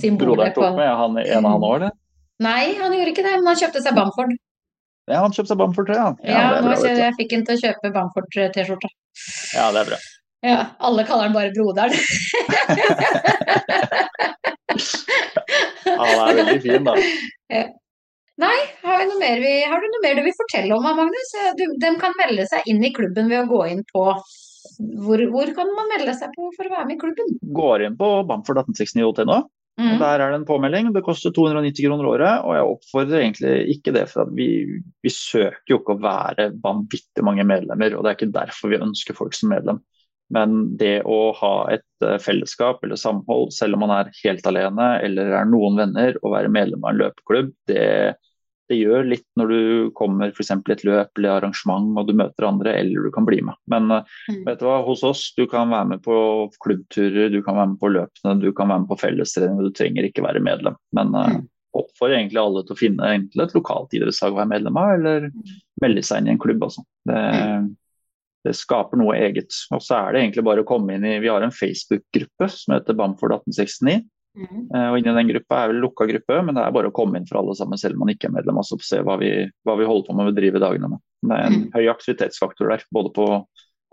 symbolet 0.00 0.16
på 0.16 0.24
Broderen 0.24 0.56
tok 0.56 0.80
med 0.80 0.90
han, 1.02 1.20
en 1.22 1.44
av 1.44 1.54
han 1.54 1.68
òg, 1.68 1.76
eller? 1.76 1.94
Nei, 2.42 2.64
han 2.80 2.96
gjorde 2.96 3.12
ikke 3.14 3.26
det, 3.26 3.36
men 3.36 3.52
han 3.52 3.60
kjøpte 3.60 3.84
seg 3.84 3.94
Bamford. 3.94 4.34
Ja, 5.04 5.20
han 5.20 5.36
kjøpte 5.36 5.52
seg 5.52 5.60
Bamford-trøya. 5.60 6.08
Ja, 6.24 6.34
ja 6.34 6.64
bra, 6.64 6.74
jeg, 6.80 6.98
jeg 6.98 7.16
fikk 7.20 7.36
han 7.36 7.46
til 7.46 7.58
å 7.58 7.62
kjøpe 7.62 7.92
Bamford-T-skjorte. 7.94 8.90
Ja, 9.54 9.68
det 9.76 9.84
er 9.84 9.90
bra. 9.92 10.02
Ja, 10.44 10.58
alle 10.84 11.04
kaller 11.08 11.28
han 11.28 11.36
bare 11.36 11.52
broderen. 11.54 11.94
ja, 15.84 16.04
han 16.04 16.28
er 16.28 16.40
veldig 16.42 16.60
fin, 16.64 16.84
da. 16.90 16.98
Ja. 17.54 17.64
Nei, 18.42 18.56
har, 18.82 18.98
vi 18.98 19.10
noe 19.10 19.20
mer 19.20 19.38
vi, 19.42 19.52
har 19.70 19.78
du 19.78 19.86
noe 19.92 20.02
mer 20.02 20.16
du 20.18 20.24
vil 20.26 20.34
fortelle 20.34 20.74
om, 20.74 20.86
Magnus? 20.98 21.34
Du, 21.58 21.64
de 21.78 21.92
kan 22.00 22.16
melde 22.18 22.48
seg 22.50 22.66
inn 22.70 22.82
i 22.82 22.90
klubben 22.94 23.30
ved 23.30 23.44
å 23.44 23.50
gå 23.50 23.60
inn 23.70 23.84
på 23.92 24.08
hvor, 24.80 25.20
hvor, 25.30 25.50
kan 25.54 25.68
man 25.76 25.90
melde 25.92 26.14
seg 26.18 26.32
på 26.34 26.48
for 26.56 26.66
å 26.66 26.72
være 26.72 26.88
med 26.88 26.96
i 26.96 27.02
klubben? 27.02 27.36
Går 27.54 27.84
inn 27.86 27.98
på 27.98 28.08
bamford1869.no. 28.30 29.44
Mm. 29.74 29.96
Der 29.98 30.22
er 30.22 30.30
det 30.30 30.38
en 30.38 30.46
påmelding. 30.46 30.92
Det 30.94 31.02
koster 31.06 31.34
290 31.34 31.86
kroner 31.86 32.08
året. 32.10 32.44
Og 32.46 32.54
jeg 32.56 32.68
oppfordrer 32.74 33.22
egentlig 33.24 33.54
ikke 33.74 33.94
det, 33.96 34.04
for 34.10 34.30
vi, 34.34 34.48
vi, 35.02 35.12
søker 35.12 35.74
jo 35.74 35.80
ikke 35.80 35.96
å 35.96 36.02
være 36.04 36.48
vanvittig 36.62 37.26
mange 37.26 37.46
medlemmer. 37.48 37.96
Og 37.96 38.04
det 38.04 38.12
er 38.12 38.18
ikke 38.18 38.34
derfor 38.34 38.72
vi 38.72 38.82
ønsker 38.82 39.18
folk 39.18 39.36
som 39.36 39.52
medlem. 39.54 39.82
Men 40.32 40.76
det 40.80 41.02
å 41.04 41.32
ha 41.36 41.54
et 41.74 42.04
eh, 42.04 42.18
fellesskap 42.22 42.84
eller 42.84 43.00
samhold, 43.00 43.52
selv 43.52 43.76
om 43.76 43.84
man 43.84 43.92
er 43.98 44.12
helt 44.22 44.46
alene 44.48 44.94
eller 45.04 45.34
er 45.40 45.48
noen 45.48 45.76
venner, 45.80 46.16
og 46.22 46.36
være 46.36 46.52
medlem 46.52 46.84
av 46.84 46.94
en 46.94 47.02
løpeklubb, 47.02 47.50
det, 47.68 47.84
det 48.70 48.78
gjør 48.78 49.10
litt 49.10 49.26
når 49.38 49.52
du 49.52 49.60
kommer 49.98 50.32
f.eks. 50.32 50.54
et 50.56 50.84
løp 50.88 51.20
eller 51.20 51.36
arrangement 51.36 52.00
og 52.00 52.08
du 52.08 52.14
møter 52.16 52.48
andre, 52.48 52.76
eller 52.80 53.08
du 53.08 53.12
kan 53.14 53.28
bli 53.28 53.42
med. 53.44 53.58
Men 53.70 53.92
eh, 53.92 54.14
mm. 54.32 54.40
vet 54.48 54.62
du 54.62 54.68
hva, 54.68 54.80
hos 54.88 55.04
oss 55.06 55.26
du 55.36 55.44
kan 55.50 55.72
være 55.74 55.92
med 55.92 56.04
på 56.06 56.16
klubbturer, 56.64 57.28
du 57.28 57.42
kan 57.44 57.60
være 57.60 57.74
med 57.74 57.82
på 57.84 57.92
løpene, 57.92 58.38
du 58.40 58.50
kan 58.56 58.72
være 58.72 58.86
med 58.86 58.94
på 58.94 59.00
fellestrening, 59.04 59.60
du 59.60 59.76
trenger 59.76 60.08
ikke 60.08 60.24
være 60.24 60.42
medlem. 60.44 60.80
Men 60.96 61.12
uh, 61.12 61.38
oppfordrer 61.76 62.22
egentlig 62.22 62.40
alle 62.40 62.64
til 62.64 62.76
å 62.76 62.80
finne 62.80 63.14
et 63.20 63.56
lokalt 63.56 63.92
idrettslag 63.96 64.32
å 64.32 64.40
være 64.40 64.54
medlem 64.56 64.80
av, 64.80 64.96
eller 64.96 65.30
mm. 65.30 65.56
melde 65.84 66.04
seg 66.06 66.22
inn 66.22 66.32
i 66.32 66.36
en 66.38 66.44
klubb. 66.48 66.64
Altså. 66.64 66.86
Det, 67.04 67.22
mm 67.22 67.72
det 68.44 68.54
skaper 68.58 69.00
noe 69.00 69.16
eget. 69.16 69.54
Og 69.72 69.82
så 69.82 69.96
er 69.98 70.14
det 70.14 70.24
egentlig 70.24 70.44
bare 70.46 70.64
å 70.64 70.68
komme 70.68 70.96
inn 70.96 71.06
i 71.08 71.16
Vi 71.22 71.30
har 71.32 71.44
en 71.44 71.54
Facebook-gruppe 71.54 72.48
som 72.52 72.76
heter 72.76 72.96
Bamford 72.98 73.38
1869. 73.38 74.02
Mm. 74.34 74.64
Uh, 74.74 74.88
og 74.90 74.96
inni 74.98 75.14
den 75.14 75.30
gruppa 75.30 75.60
er 75.62 75.70
vel 75.70 75.82
lukka 75.84 76.08
gruppe, 76.10 76.40
men 76.42 76.56
det 76.56 76.64
er 76.64 76.74
bare 76.74 76.90
å 76.90 76.94
komme 76.94 77.20
inn 77.20 77.28
for 77.28 77.38
alle 77.40 77.54
sammen, 77.56 77.78
selv 77.80 77.96
om 77.96 78.04
man 78.04 78.14
ikke 78.14 78.28
er 78.28 78.34
medlem. 78.34 78.58
Altså, 78.60 78.78
se 78.82 79.00
hva 79.06 79.16
vi, 79.20 79.30
hva 79.64 79.78
vi 79.78 79.86
holder 79.88 80.08
på 80.08 80.16
med 80.18 80.26
å 80.26 80.32
bedrive 80.32 80.62
dagene 80.62 80.90
med. 80.92 81.04
Det 81.24 81.36
er 81.36 81.46
en 81.46 81.60
mm. 81.60 81.68
høy 81.76 81.86
aktivitetsfaktor 81.94 82.74
der, 82.74 82.84
både 82.94 83.14
på 83.16 83.28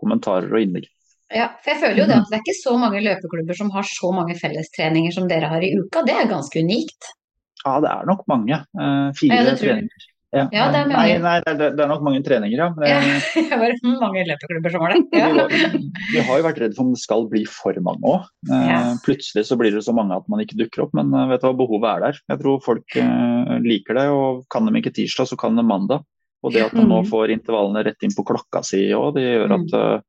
kommentarer 0.02 0.52
og 0.52 0.66
innlegg. 0.66 0.90
Ja, 1.32 1.48
for 1.62 1.72
jeg 1.72 1.80
føler 1.86 2.02
jo 2.02 2.10
det 2.10 2.18
at 2.18 2.28
det 2.28 2.36
er 2.36 2.44
ikke 2.44 2.60
så 2.60 2.74
mange 2.76 3.00
løpeklubber 3.06 3.56
som 3.56 3.70
har 3.72 3.88
så 3.88 4.10
mange 4.12 4.36
fellestreninger 4.36 5.14
som 5.16 5.30
dere 5.32 5.48
har 5.54 5.64
i 5.64 5.72
uka. 5.80 6.04
Det 6.04 6.18
er 6.18 6.28
ganske 6.28 6.60
unikt. 6.60 7.14
Ja, 7.62 7.78
det 7.80 7.92
er 7.94 8.10
nok 8.10 8.26
mange. 8.28 8.58
Eh, 8.58 9.12
fire 9.16 9.46
ja, 9.46 9.54
treninger 9.56 10.11
ja, 10.32 10.46
ja 10.56 10.66
det 10.72 10.80
er 10.80 10.88
mange. 10.88 10.96
Nei, 10.96 11.16
nei 11.20 11.34
det, 11.44 11.52
er, 11.52 11.74
det, 11.76 11.84
er, 11.84 11.90
nok 11.92 12.04
mange 12.08 12.22
treninger, 12.24 12.56
ja. 12.56 12.70
Det, 12.80 12.92
ja 13.50 13.58
var 13.60 13.74
mange 14.00 14.24
løpeklubber 14.30 14.74
som 14.74 14.86
var 14.86 14.94
det. 14.96 15.02
Ja. 15.20 15.48
vi, 15.52 15.82
vi, 16.14 16.22
har 16.28 16.40
jo 16.40 16.46
vært 16.46 16.62
redd 16.64 16.78
for 16.78 16.86
om 16.86 16.94
det 16.96 17.02
skal 17.02 17.28
bli 17.32 17.42
for 17.50 17.82
mange 17.84 18.14
òg. 18.14 18.30
Eh, 18.48 18.94
plutselig 19.04 19.44
så 19.50 19.58
blir 19.60 19.76
det 19.76 19.84
så 19.84 19.96
mange 19.96 20.16
at 20.16 20.30
man 20.32 20.44
ikke 20.44 20.60
dukker 20.62 20.86
opp, 20.86 20.96
men 20.98 21.12
eh, 21.12 21.28
vet 21.34 21.44
du 21.44 21.50
hva, 21.50 21.58
behovet 21.60 21.90
er 21.92 22.06
der. 22.06 22.22
Jeg 22.32 22.42
tror 22.44 22.64
folk 22.64 22.98
eh, 23.04 23.58
liker 23.66 24.00
det, 24.00 24.08
og 24.16 24.46
kan 24.54 24.70
de 24.70 24.80
ikke 24.80 24.96
tirsdag, 25.02 25.32
så 25.34 25.40
kan 25.40 25.60
de 25.60 25.68
mandag. 25.68 26.08
Og 26.42 26.56
det 26.56 26.64
at 26.66 26.74
man 26.74 26.88
nå 26.90 27.04
mm. 27.04 27.10
får 27.12 27.36
intervallene 27.36 27.84
rett 27.86 28.08
inn 28.08 28.16
på 28.18 28.26
klokka 28.26 28.64
si 28.66 28.88
òg, 28.98 29.12
det 29.20 29.28
gjør 29.28 29.52
at 29.60 29.76
uh, 29.78 30.00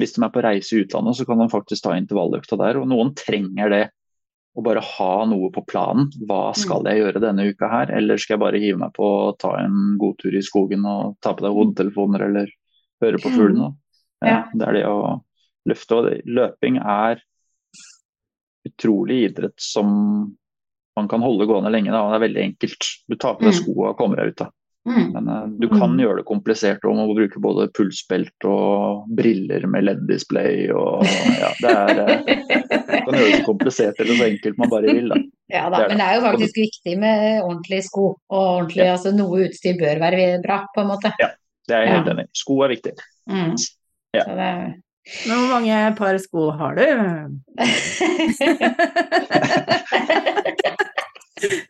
hvis 0.00 0.14
de 0.16 0.22
er 0.24 0.30
på 0.32 0.44
reise 0.44 0.72
i 0.72 0.84
utlandet, 0.86 1.18
så 1.18 1.26
kan 1.28 1.42
de 1.42 1.50
faktisk 1.52 1.84
ta 1.84 1.98
intervalløkta 1.98 2.56
der. 2.60 2.78
Og 2.80 2.88
noen 2.88 3.12
trenger 3.18 3.74
det 3.74 3.82
og 4.52 4.64
bare 4.66 4.82
ha 4.84 5.12
noe 5.28 5.48
på 5.52 5.64
planen. 5.68 6.10
Hva 6.28 6.50
mm. 6.50 6.58
skal 6.60 6.88
jeg 6.88 7.00
gjøre 7.00 7.22
denne 7.24 7.46
uka 7.48 7.70
her? 7.72 7.92
Eller 7.96 8.20
skal 8.20 8.36
jeg 8.36 8.42
bare 8.44 8.60
hive 8.60 8.80
meg 8.82 8.92
på 8.96 9.06
å 9.06 9.34
ta 9.40 9.54
en 9.62 9.96
god 10.00 10.18
tur 10.20 10.36
i 10.36 10.44
skogen 10.44 10.84
og 10.88 11.16
ta 11.24 11.32
på 11.36 11.46
deg 11.46 11.56
hodetelefoner 11.56 12.26
eller 12.28 12.52
høre 13.04 13.20
på 13.22 13.32
fuglene? 13.32 13.72
Mm. 14.20 14.28
Ja, 14.28 14.40
det 14.52 14.68
er 14.68 14.78
det 14.78 14.84
å 14.90 14.98
løfte. 15.70 15.98
Og 15.98 16.34
løping 16.38 16.78
er 16.82 17.22
utrolig 18.68 19.22
idrett 19.30 19.58
som 19.62 19.88
man 20.96 21.08
kan 21.08 21.24
holde 21.24 21.48
gående 21.48 21.72
lenge. 21.72 21.92
Da. 21.94 22.04
Det 22.12 22.18
er 22.18 22.26
veldig 22.26 22.42
enkelt. 22.50 22.90
Du 23.08 23.16
tar 23.16 23.38
på 23.38 23.48
deg 23.48 23.56
mm. 23.56 23.60
skoene 23.62 23.94
og 23.94 23.98
kommer 23.98 24.20
deg 24.20 24.34
ut. 24.34 24.44
da. 24.44 24.50
Mm. 24.88 25.12
Men 25.12 25.28
uh, 25.28 25.46
du 25.46 25.68
kan 25.68 25.92
mm. 25.92 26.00
gjøre 26.02 26.16
det 26.18 26.26
komplisert 26.26 26.84
om 26.90 26.98
å 26.98 27.14
bruke 27.14 27.38
både 27.42 27.68
pulsbelte 27.76 28.50
og 28.50 29.04
briller 29.14 29.62
med 29.70 29.86
LED-display 29.86 30.72
og 30.74 31.04
ja, 31.38 31.52
det 31.62 31.70
er 31.70 31.92
Du 32.26 33.06
kan 33.06 33.14
gjøre 33.14 33.28
det 33.28 33.36
så 33.36 33.44
komplisert 33.46 34.02
eller 34.02 34.18
så 34.18 34.26
enkelt 34.26 34.58
man 34.58 34.72
bare 34.72 34.96
vil. 34.98 35.14
Da. 35.14 35.20
Ja 35.52 35.66
da, 35.68 35.82
det 35.82 35.88
men 35.90 35.98
det 36.00 36.04
er 36.08 36.14
jo 36.16 36.22
faktisk 36.24 36.56
viktig 36.56 36.92
med 36.96 37.42
ordentlige 37.42 37.84
sko. 37.84 38.04
Og 38.32 38.40
ordentlig, 38.40 38.86
ja. 38.86 38.94
altså 38.94 39.10
noe 39.12 39.42
utstyr 39.44 39.76
bør 39.76 40.00
være 40.00 40.40
bra, 40.40 40.62
på 40.72 40.80
en 40.80 40.88
måte. 40.88 41.12
Ja, 41.20 41.28
det 41.68 41.76
er 41.76 41.84
jeg 41.84 41.92
helt 41.92 42.08
ja. 42.08 42.14
enig 42.14 42.24
i. 42.24 42.30
Sko 42.40 42.56
er 42.64 42.72
viktig. 42.72 42.94
Mm. 43.28 43.52
Ja. 44.16 44.24
Så 44.24 44.32
det, 44.38 44.48
Men 45.26 45.36
hvor 45.42 45.50
mange 45.52 45.76
par 45.98 46.16
sko 46.24 46.48
har 46.56 46.72
du? 46.80 46.86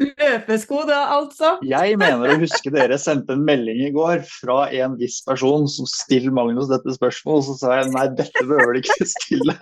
Løpesko 0.03 0.83
da, 0.89 1.01
altså? 1.17 1.57
Jeg 1.67 1.97
mener 2.01 2.35
å 2.35 2.41
huske 2.43 2.73
dere 2.75 2.99
sendte 3.01 3.37
en 3.37 3.45
melding 3.47 3.83
i 3.87 3.93
går 3.95 4.25
fra 4.29 4.67
en 4.83 4.99
viss 5.01 5.21
person 5.27 5.69
som 5.71 5.89
stiller 5.91 6.35
Magnus 6.35 6.71
dette 6.73 6.97
spørsmålet, 6.97 7.49
så 7.49 7.59
sa 7.61 7.81
jeg 7.81 7.93
nei, 7.95 8.07
dette 8.19 8.47
behøver 8.49 8.77
du 8.77 8.83
ikke 8.83 9.09
stille. 9.15 9.57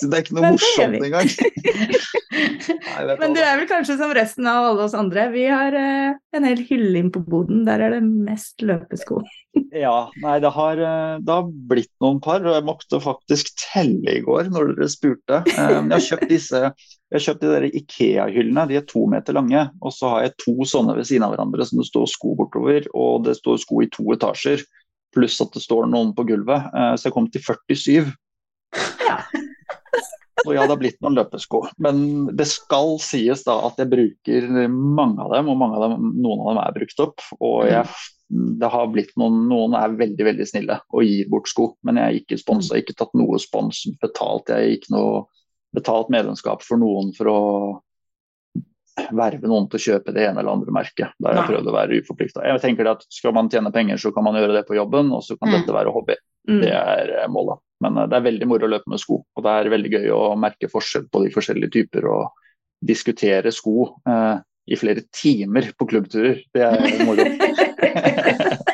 Det 0.00 0.16
er 0.16 0.24
ikke 0.24 0.36
noe 0.38 0.52
morsomt 0.54 1.04
engang. 1.04 1.28
Men 3.20 3.34
du 3.34 3.40
er 3.42 3.58
vel 3.58 3.68
kanskje 3.68 3.96
som 4.00 4.12
resten 4.16 4.48
av 4.48 4.70
alle 4.70 4.86
oss 4.86 4.96
andre. 4.96 5.26
Vi 5.34 5.44
har 5.50 5.74
uh, 5.76 6.16
en 6.36 6.46
hel 6.46 6.62
hylle 6.68 7.02
inn 7.02 7.10
på 7.12 7.22
boden. 7.26 7.64
Der 7.68 7.82
er 7.84 7.96
det 7.96 8.02
mest 8.06 8.64
løpesko. 8.64 9.22
Ja, 9.74 10.10
nei, 10.22 10.36
det 10.42 10.50
har, 10.54 10.78
eh, 10.78 11.16
det 11.26 11.34
har 11.34 11.46
blitt 11.70 11.90
noen 12.02 12.20
par, 12.22 12.38
og 12.42 12.54
jeg 12.54 12.62
måtte 12.66 13.00
faktisk 13.02 13.48
telle 13.58 14.12
i 14.18 14.22
går 14.22 14.46
når 14.50 14.76
dere 14.76 14.86
spurte. 14.90 15.40
Um, 15.56 15.90
Jeg 15.90 15.94
har 15.96 16.04
kjøpt 16.06 16.30
disse 16.30 16.60
jeg 17.10 17.16
har 17.16 17.24
kjøpt 17.24 17.42
de 17.42 17.50
der 17.50 17.66
Ikea-hyllene, 17.80 18.64
de 18.70 18.78
er 18.78 18.86
to 18.86 19.02
meter 19.10 19.34
lange. 19.34 19.64
Og 19.82 19.94
så 19.94 20.12
har 20.12 20.28
jeg 20.28 20.36
to 20.44 20.54
sånne 20.70 20.94
ved 20.94 21.08
siden 21.10 21.26
av 21.26 21.34
hverandre 21.34 21.66
som 21.66 21.82
det 21.82 21.88
står 21.88 22.06
sko 22.12 22.36
bortover, 22.38 22.86
og 22.94 23.26
det 23.26 23.34
står 23.40 23.58
sko 23.64 23.82
i 23.82 23.90
to 23.90 24.06
etasjer. 24.14 24.62
Pluss 25.14 25.40
at 25.42 25.50
det 25.58 25.64
står 25.66 25.90
noen 25.90 26.14
på 26.14 26.28
gulvet. 26.30 26.70
Så 26.94 27.08
jeg 27.08 27.16
kom 27.16 27.26
til 27.34 27.42
47. 27.42 28.12
Så 30.44 30.54
ja, 30.54 30.62
det 30.64 30.72
har 30.72 30.80
blitt 30.80 31.00
noen 31.04 31.16
løpesko. 31.18 31.60
Men 31.84 32.00
det 32.36 32.46
skal 32.48 32.94
sies 33.02 33.42
da 33.44 33.58
at 33.66 33.80
jeg 33.82 33.90
bruker 33.92 34.46
mange 34.70 35.20
av 35.24 35.34
dem, 35.34 35.50
og 35.52 35.58
mange 35.60 35.76
av 35.76 35.84
dem, 35.90 36.14
noen 36.22 36.40
av 36.44 36.48
dem 36.54 36.62
er 36.64 36.76
brukt 36.78 37.02
opp. 37.04 37.20
Og 37.40 37.66
jeg, 37.68 37.86
det 38.62 38.70
har 38.72 38.88
blitt 38.94 39.12
noen, 39.20 39.42
noen 39.50 39.74
er 39.76 39.98
veldig 39.98 40.26
veldig 40.30 40.46
snille 40.48 40.78
og 40.94 41.04
gir 41.04 41.28
bort 41.32 41.50
sko. 41.50 41.74
Men 41.84 42.00
jeg 42.00 42.06
er 42.06 42.18
ikke 42.22 42.40
sponsa, 42.40 42.78
ikke 42.80 42.96
tatt 42.98 43.12
noe 43.18 43.38
spons 43.42 43.84
betalt. 44.00 44.48
Jeg 44.54 44.78
ikke 44.80 44.94
noe 44.96 45.22
betalt 45.76 46.08
medlemskap 46.10 46.64
for 46.66 46.80
noen 46.80 47.12
for 47.14 47.30
å 47.30 47.40
verve 49.16 49.48
noen 49.48 49.68
til 49.70 49.78
å 49.78 49.82
kjøpe 49.84 50.12
det 50.12 50.26
ene 50.28 50.42
eller 50.42 50.52
andre 50.52 50.72
merket. 50.74 51.14
Der 51.22 51.36
jeg 51.38 51.46
prøvd 51.48 51.68
å 51.70 51.74
være 51.76 52.00
uforplikta. 52.02 52.42
Jeg 52.44 52.60
tenker 52.64 52.90
at 52.90 53.04
skal 53.12 53.32
man 53.36 53.48
tjene 53.52 53.72
penger, 53.72 54.00
så 54.02 54.10
kan 54.12 54.26
man 54.26 54.36
gjøre 54.36 54.58
det 54.58 54.66
på 54.68 54.76
jobben, 54.76 55.12
og 55.14 55.22
så 55.24 55.38
kan 55.38 55.48
Mm. 55.48 55.54
dette 55.60 55.72
være 55.76 55.92
hobby. 55.94 56.16
Mm. 56.48 56.60
Det 56.60 56.72
er 56.74 57.12
eh, 57.22 57.28
målet. 57.28 57.58
Men 57.84 57.98
eh, 57.98 58.10
det 58.10 58.18
er 58.18 58.28
veldig 58.28 58.50
moro 58.50 58.68
å 58.68 58.74
løpe 58.74 58.92
med 58.92 59.02
sko. 59.02 59.22
Og 59.24 59.46
det 59.46 59.56
er 59.56 59.72
veldig 59.74 59.94
gøy 59.96 60.12
å 60.16 60.22
merke 60.40 60.70
forskjell 60.72 61.08
på 61.10 61.24
de 61.24 61.34
forskjellige 61.34 61.74
typer 61.78 62.08
og 62.10 62.46
diskutere 62.80 63.52
sko 63.52 63.90
eh, 64.08 64.36
i 64.70 64.78
flere 64.78 65.04
timer 65.12 65.72
på 65.76 65.88
klubbturer. 65.90 66.42
Det 66.54 66.66
er 66.66 67.04
moro. 67.08 67.26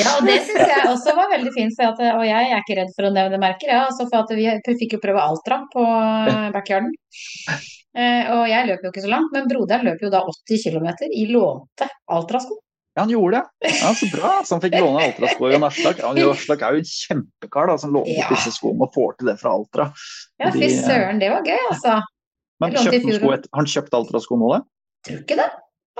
Ja, 0.00 0.14
og 0.16 0.26
det 0.26 0.36
syns 0.46 0.68
jeg 0.70 0.86
også 0.88 1.14
var 1.16 1.30
veldig 1.32 1.50
fint. 1.54 1.76
At, 1.82 2.00
og 2.14 2.22
jeg 2.24 2.46
er 2.46 2.62
ikke 2.62 2.76
redd 2.78 2.94
for 2.96 3.08
å 3.08 3.12
nevne 3.14 3.40
merker, 3.42 3.72
ja, 3.72 3.82
altså 3.88 4.06
for 4.10 4.38
vi 4.38 4.46
fikk 4.78 4.96
jo 4.96 5.02
prøve 5.02 5.22
Altra 5.22 5.62
på 5.72 5.84
eh, 5.84 6.48
backyarden. 6.54 6.92
Eh, 7.90 8.30
og 8.36 8.44
jeg 8.46 8.68
løper 8.68 8.86
jo 8.86 8.92
ikke 8.94 9.04
så 9.04 9.12
langt, 9.12 9.32
men 9.34 9.48
broderen 9.50 9.88
løper 9.90 10.06
jo 10.06 10.12
da 10.14 10.22
80 10.30 10.64
km 10.64 10.88
i 11.10 11.26
lånte 11.32 11.90
Altra-sko. 12.16 12.60
Ja, 12.96 13.02
han 13.04 13.10
gjorde 13.12 13.38
det. 13.38 13.70
Ja, 13.80 13.92
Så 13.94 14.08
bra. 14.12 14.30
Så 14.44 14.56
han 14.56 14.62
fikk 14.64 14.74
låne 14.80 15.04
Altra-sko 15.06 15.50
Jon 15.52 15.62
Aslak. 15.68 16.00
Ja, 16.02 16.10
Aslak 16.32 16.62
er 16.66 16.74
jo 16.74 16.82
en 16.82 16.88
kjempekar 16.90 17.70
da, 17.70 17.76
som 17.78 17.92
låner 17.94 18.16
Ja. 18.18 18.26
disse 18.32 18.50
skoene 18.56 18.82
og 18.88 18.92
får 18.96 19.16
til 19.20 19.30
det 19.30 19.36
fra 19.40 19.52
Altra. 19.54 19.86
Ja, 20.42 20.50
fy 20.50 20.66
søren, 20.74 21.20
det 21.22 21.30
var 21.30 21.42
gøy, 21.46 21.60
altså. 21.70 22.00
Men 22.60 22.74
kjøpte 22.74 23.00
han 23.06 23.16
sko 23.20 23.30
et, 23.36 23.46
han 23.54 23.64
kjøpte 23.72 23.96
Altra-sko 24.00 24.36
nå, 24.42 24.50
da? 24.56 24.60
Tror 25.06 25.22
ikke 25.22 25.38
det. 25.38 25.48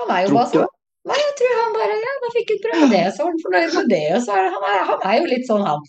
Han 0.01 0.11
er 0.17 0.27
jo 0.27 0.35
bare 0.35 0.51
sånn. 0.51 0.67
Nei, 1.09 1.17
jeg 1.17 1.33
tror 1.39 1.53
han 1.63 1.71
bare 1.79 1.95
Ja, 2.03 2.11
da 2.21 2.29
fikk 2.35 2.51
han 2.53 2.59
prøve 2.67 2.89
det, 2.91 3.05
så 3.15 3.23
var 3.23 3.31
han 3.31 3.41
fornøyd 3.45 3.73
med 3.79 3.87
det. 3.95 4.03
Og 4.17 4.21
så 4.27 4.35
er 4.37 4.49
han, 4.53 4.65
er, 4.73 4.83
han 4.91 5.05
er 5.09 5.15
jo 5.21 5.29
litt 5.31 5.47
sånn, 5.47 5.63
han. 5.65 5.87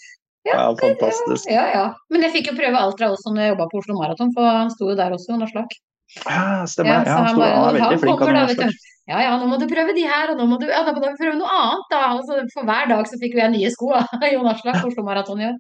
Ja, 0.49 0.63
fantastisk. 0.79 1.51
Ja, 1.53 1.67
ja. 1.75 1.83
Men 2.11 2.25
jeg 2.27 2.33
fikk 2.39 2.49
jo 2.53 2.55
prøve 2.63 2.79
Altra 2.81 3.11
også 3.13 3.31
når 3.35 3.43
jeg 3.45 3.53
jobba 3.53 3.67
på 3.75 3.83
Oslo 3.83 3.99
Maraton, 3.99 4.33
for 4.35 4.47
han 4.49 4.71
sto 4.73 4.89
jo 4.89 4.97
der 4.99 5.13
også, 5.19 5.37
Aslak. 5.45 5.77
Ja, 6.25 6.65
stemmer. 6.67 7.05
så 7.05 7.11
Ja, 7.11 7.19
han, 7.19 7.27
han 7.27 7.39
bare- 7.43 7.55
han 7.59 7.77
er 7.77 7.81
veldig 7.83 8.01
flink. 8.07 8.19
kommer 8.19 8.35
da, 8.39 8.47
vet 8.47 8.59
du. 8.59 8.81
Ja, 9.11 9.19
ja, 9.19 9.31
nå 9.35 9.49
må 9.51 9.57
du 9.59 9.65
prøve 9.67 9.97
de 9.97 10.05
her, 10.07 10.31
og 10.31 10.39
nå 10.39 10.45
må 10.47 10.61
du, 10.61 10.69
ja, 10.71 10.85
da 10.87 10.93
må 10.95 11.01
du 11.03 11.17
prøve 11.19 11.35
noe 11.35 11.51
annet, 11.51 11.89
da. 11.91 12.03
Altså, 12.13 12.37
for 12.53 12.69
hver 12.69 12.87
dag 12.87 13.09
så 13.11 13.17
fikk 13.19 13.35
jo 13.35 13.41
jeg 13.41 13.53
nye 13.57 13.71
sko 13.75 13.89
av 13.99 14.23
Jon 14.33 14.47
Aslak 14.47 14.85
Oslo 14.87 15.03
Maraton 15.07 15.43
i 15.43 15.49
år. 15.49 15.57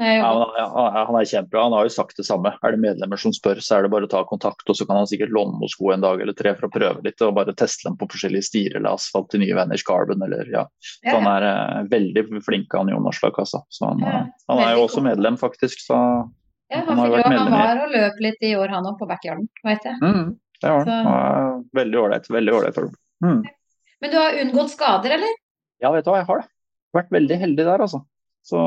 Ja, 0.00 0.30
han, 0.56 1.16
er 1.18 1.28
kjempebra. 1.28 1.66
Han 1.68 1.76
har 1.76 1.86
jo 1.86 1.92
sagt 1.92 2.16
det 2.16 2.24
samme. 2.24 2.54
Er 2.64 2.74
det 2.74 2.80
medlemmer 2.80 3.20
som 3.20 3.34
spør, 3.36 3.60
så 3.62 3.76
er 3.76 3.84
det 3.84 3.92
bare 3.92 4.08
å 4.08 4.10
ta 4.10 4.24
kontakt, 4.26 4.64
og 4.66 4.78
så 4.78 4.86
kan 4.88 4.98
han 4.98 5.06
sikkert 5.10 5.30
låne 5.36 5.60
noen 5.60 5.70
sko 5.70 5.92
en 5.94 6.02
dag 6.02 6.22
eller 6.24 6.34
tre 6.34 6.54
for 6.56 6.66
å 6.66 6.72
prøve 6.72 7.04
litt, 7.04 7.20
og 7.22 7.36
bare 7.36 7.54
teste 7.54 7.86
dem 7.86 7.98
på 8.00 8.08
forskjellige 8.10 8.48
stier 8.48 8.78
eller 8.80 8.96
asfalt 8.96 9.30
til 9.30 9.44
nye 9.44 9.54
Vanish 9.58 9.86
Carbon 9.86 10.26
eller 10.26 10.50
ja. 10.50 10.66
Så 10.82 11.14
han 11.14 11.30
er 11.30 11.46
eh, 11.52 11.80
veldig 11.92 12.26
flink, 12.46 12.72
han 12.74 12.90
Jon 12.90 13.08
Aslak, 13.12 13.38
altså. 13.44 13.62
Så 13.70 13.86
han, 13.92 14.02
eh, 14.02 14.22
han 14.50 14.66
er 14.66 14.74
jo 14.74 14.86
også 14.88 15.04
medlem, 15.04 15.38
faktisk, 15.40 15.84
så 15.84 15.98
Ja, 16.70 16.82
han 16.86 16.96
han, 16.98 17.52
var 17.54 17.84
og 17.84 17.92
løp 17.92 18.24
litt 18.24 18.46
i 18.46 18.56
år, 18.56 18.72
han 18.72 18.88
òg, 18.88 18.96
på 18.98 19.08
backyarden, 19.10 19.50
veit 19.66 19.84
jeg. 19.84 20.00
mm, 20.00 20.30
det 20.60 20.72
var 20.72 20.90
er 20.90 21.60
Veldig 21.76 22.00
ålreit. 22.02 22.30
Veldig 22.30 22.54
ålreit. 22.56 22.80
Mm. 23.24 23.42
Men 24.00 24.12
du 24.12 24.16
har 24.16 24.38
unngått 24.42 24.72
skader, 24.74 25.16
eller? 25.16 25.36
Ja, 25.80 25.92
vet 25.94 26.06
du 26.06 26.10
hva, 26.12 26.20
jeg 26.20 26.28
har 26.28 26.42
det. 26.42 26.50
Vært 26.96 27.12
veldig 27.14 27.38
heldig 27.44 27.66
der, 27.68 27.84
altså. 27.84 28.02
Så 28.46 28.60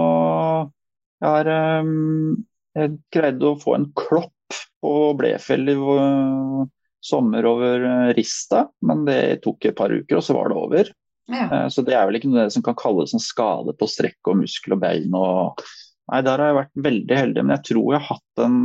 jeg 1.23 1.29
har 1.29 1.49
um, 1.83 2.43
Jeg 2.77 2.95
greide 3.13 3.49
å 3.49 3.59
få 3.59 3.75
en 3.77 3.89
klopp 3.97 4.57
på 4.83 4.93
Blefjell 5.17 5.71
i 5.71 5.75
uh, 5.77 6.63
sommer 7.03 7.45
over 7.47 7.83
øh, 7.83 8.09
Rista, 8.15 8.65
men 8.87 9.03
det 9.07 9.43
tok 9.43 9.65
et 9.67 9.75
par 9.75 9.91
uker, 9.91 10.17
og 10.19 10.23
så 10.23 10.35
var 10.37 10.51
det 10.51 10.59
over. 10.59 10.91
Ja. 11.31 11.47
Eh, 11.47 11.67
Så 11.71 11.83
det 11.83 11.95
er 11.95 12.07
vel 12.07 12.19
ikke 12.19 12.31
noe 12.31 12.49
som 12.51 12.63
kan 12.63 12.77
kalles 12.79 13.13
en 13.15 13.23
skade 13.23 13.75
på 13.79 13.89
strekk 13.91 14.31
og 14.31 14.39
muskel 14.43 14.77
og 14.77 14.83
bein 14.83 15.17
og 15.17 15.63
Nei, 16.11 16.17
der 16.19 16.41
har 16.41 16.49
jeg 16.49 16.55
vært 16.57 16.79
veldig 16.83 17.15
heldig, 17.15 17.43
men 17.45 17.53
jeg 17.55 17.63
tror 17.69 17.93
jeg 17.93 18.01
har 18.03 18.17
hatt 18.17 18.41
en 18.43 18.55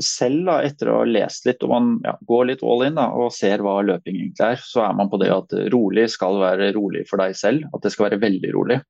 selv 0.00 0.46
da, 0.48 0.56
etter 0.64 0.88
å 0.88 0.98
ha 1.02 1.04
lest 1.08 1.46
litt 1.48 1.62
og 1.64 1.72
man 1.72 1.88
ja, 2.04 2.14
går 2.24 2.46
litt 2.48 2.62
all 2.64 2.86
in 2.86 2.96
da, 2.96 3.10
og 3.12 3.34
ser 3.36 3.62
hva 3.64 3.76
løping 3.84 4.16
egentlig 4.16 4.46
er, 4.46 4.62
så 4.64 4.84
er 4.86 4.96
man 4.96 5.10
på 5.12 5.20
det 5.20 5.30
at 5.34 5.54
rolig 5.74 6.06
skal 6.14 6.40
være 6.40 6.72
rolig 6.76 7.04
for 7.10 7.20
deg 7.20 7.36
selv. 7.36 7.66
At 7.74 7.84
det 7.84 7.92
skal 7.92 8.08
være 8.08 8.22
veldig 8.24 8.52
rolig. 8.56 8.80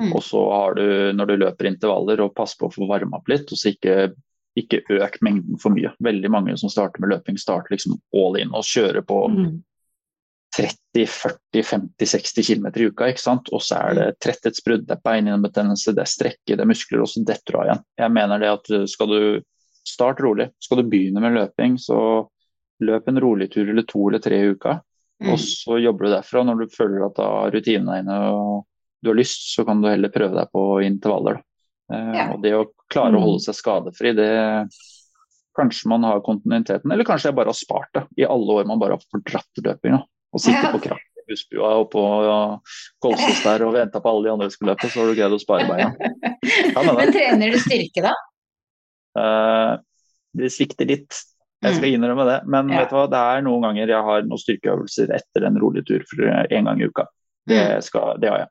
Mm. 0.00 0.10
Og 0.12 0.22
så 0.26 0.42
har 0.50 0.74
du, 0.76 0.86
når 1.14 1.30
du 1.30 1.36
løper 1.44 1.70
intervaller, 1.70 2.20
og 2.24 2.34
pass 2.36 2.56
på 2.58 2.68
å 2.68 2.74
få 2.74 2.88
varma 2.90 3.20
opp 3.20 3.30
litt, 3.30 3.46
og 3.48 3.60
så 3.60 3.72
ikke, 3.72 4.10
ikke 4.58 4.82
øk 4.98 5.20
mengden 5.24 5.60
for 5.62 5.74
mye. 5.74 5.94
Veldig 6.02 6.30
mange 6.34 6.56
som 6.60 6.72
starter 6.72 7.00
med 7.04 7.14
løping, 7.14 7.38
starter 7.40 7.76
liksom 7.76 7.96
all 8.16 8.40
in 8.42 8.52
og 8.54 8.66
kjører 8.68 9.06
på 9.06 9.28
Mm. 9.30 9.62
30-40-50-60 10.54 12.46
km 12.46 12.66
i 12.78 12.86
uka. 12.86 13.08
ikke 13.10 13.20
sant? 13.20 13.48
Og 13.50 13.62
så 13.64 13.74
er 13.88 13.96
det 13.98 14.04
tretthetsbrudd, 14.22 14.84
det 14.86 14.94
er 14.94 15.00
beinhinnebetennelse, 15.02 15.94
det 15.96 16.04
er 16.04 16.10
strekke, 16.12 16.54
det 16.54 16.62
er 16.62 16.70
muskler, 16.70 17.02
og 17.02 17.10
så 17.10 17.24
detter 17.26 17.50
du 17.50 17.58
av 17.58 17.66
igjen. 17.66 17.82
Jeg 18.04 18.14
mener 18.14 18.38
det 18.38 18.52
at 18.52 18.70
skal 18.92 19.10
du 19.10 19.18
starte 19.86 20.24
rolig, 20.24 20.50
skal 20.60 20.80
du 20.82 20.88
begynne 20.90 21.20
med 21.20 21.34
løping, 21.36 21.76
så 21.78 21.98
løp 22.84 23.08
en 23.08 23.20
rolig 23.22 23.50
tur 23.52 23.68
eller 23.70 23.82
to 23.88 24.08
eller 24.08 24.18
tre 24.24 24.40
i 24.42 24.52
uka. 24.54 24.80
Mm. 25.22 25.32
Og 25.32 25.38
så 25.38 25.78
jobber 25.80 26.06
du 26.08 26.12
derfra. 26.16 26.42
Når 26.44 26.58
du 26.64 26.74
føler 26.74 27.04
at 27.06 27.14
da 27.16 27.28
rutinene 27.54 28.00
inne 28.02 28.16
og 28.34 28.64
du 29.04 29.10
har 29.12 29.18
lyst, 29.20 29.44
så 29.54 29.64
kan 29.68 29.80
du 29.82 29.88
heller 29.88 30.08
prøve 30.12 30.34
deg 30.34 30.50
på 30.52 30.64
intervaller. 30.84 31.38
Eh, 31.92 32.12
Ja. 32.16 32.32
Og 32.34 32.42
det 32.42 32.52
å 32.56 32.66
klare 32.90 33.12
å 33.14 33.20
Mm. 33.20 33.22
holde 33.28 33.40
seg 33.44 33.54
skadefri, 33.54 34.14
det 34.16 34.68
Kanskje 35.56 35.86
man 35.86 36.02
har 36.02 36.18
kontinuiteten, 36.20 36.90
eller 36.90 37.04
kanskje 37.06 37.28
jeg 37.30 37.36
bare 37.36 37.46
har 37.52 37.54
spart 37.54 37.90
det 37.94 38.02
i 38.18 38.24
alle 38.26 38.50
år 38.58 38.66
man 38.66 38.80
bare 38.80 38.96
har 38.96 39.04
fordratt 39.12 39.60
løpinga. 39.62 40.00
Og 40.34 40.40
sitter 40.40 40.64
Ja. 40.66 40.72
på 40.72 40.80
kraft 40.82 41.14
i 41.14 41.22
bussbua 41.30 41.68
og 41.78 41.90
på 41.92 42.02
ja, 42.26 42.58
Kolsås 43.00 43.44
der 43.44 43.62
og 43.64 43.74
venta 43.74 44.00
på 44.02 44.10
alle 44.10 44.24
de 44.24 44.32
andre 44.32 44.50
som 44.50 44.56
skulle 44.58 44.74
løpe, 44.74 44.90
så 44.90 44.98
har 44.98 45.06
du 45.06 45.14
greid 45.14 45.30
å 45.30 45.38
spare 45.38 45.68
beina. 45.68 45.94
Men 46.98 47.12
trener 47.14 47.52
du 47.54 47.58
styrke, 47.62 48.02
da? 48.02 48.12
Eh, 49.16 49.76
det 50.34 50.50
svikter 50.52 50.86
litt. 50.88 51.20
Jeg 51.64 51.76
skal 51.78 51.94
innrømme 51.94 52.24
det. 52.28 52.40
Men 52.46 52.66
Mm. 52.66 52.72
Ja. 52.74 52.78
vet 52.80 52.90
du 52.90 52.96
hva, 52.96 53.06
det 53.10 53.20
er 53.24 53.42
noen 53.42 53.62
ganger 53.62 53.86
jeg 53.88 54.04
har 54.04 54.22
noen 54.22 54.38
styrkeøvelser 54.42 55.14
etter 55.14 55.46
en 55.46 55.56
rolig 55.62 55.86
tur 55.86 56.02
for 56.10 56.26
en 56.28 56.64
gang 56.64 56.80
i 56.80 56.84
uka. 56.90 57.06
Det, 57.46 57.60
Mm. 57.78 57.82
skal, 57.82 58.18
det 58.20 58.28
har 58.30 58.38
jeg. 58.38 58.48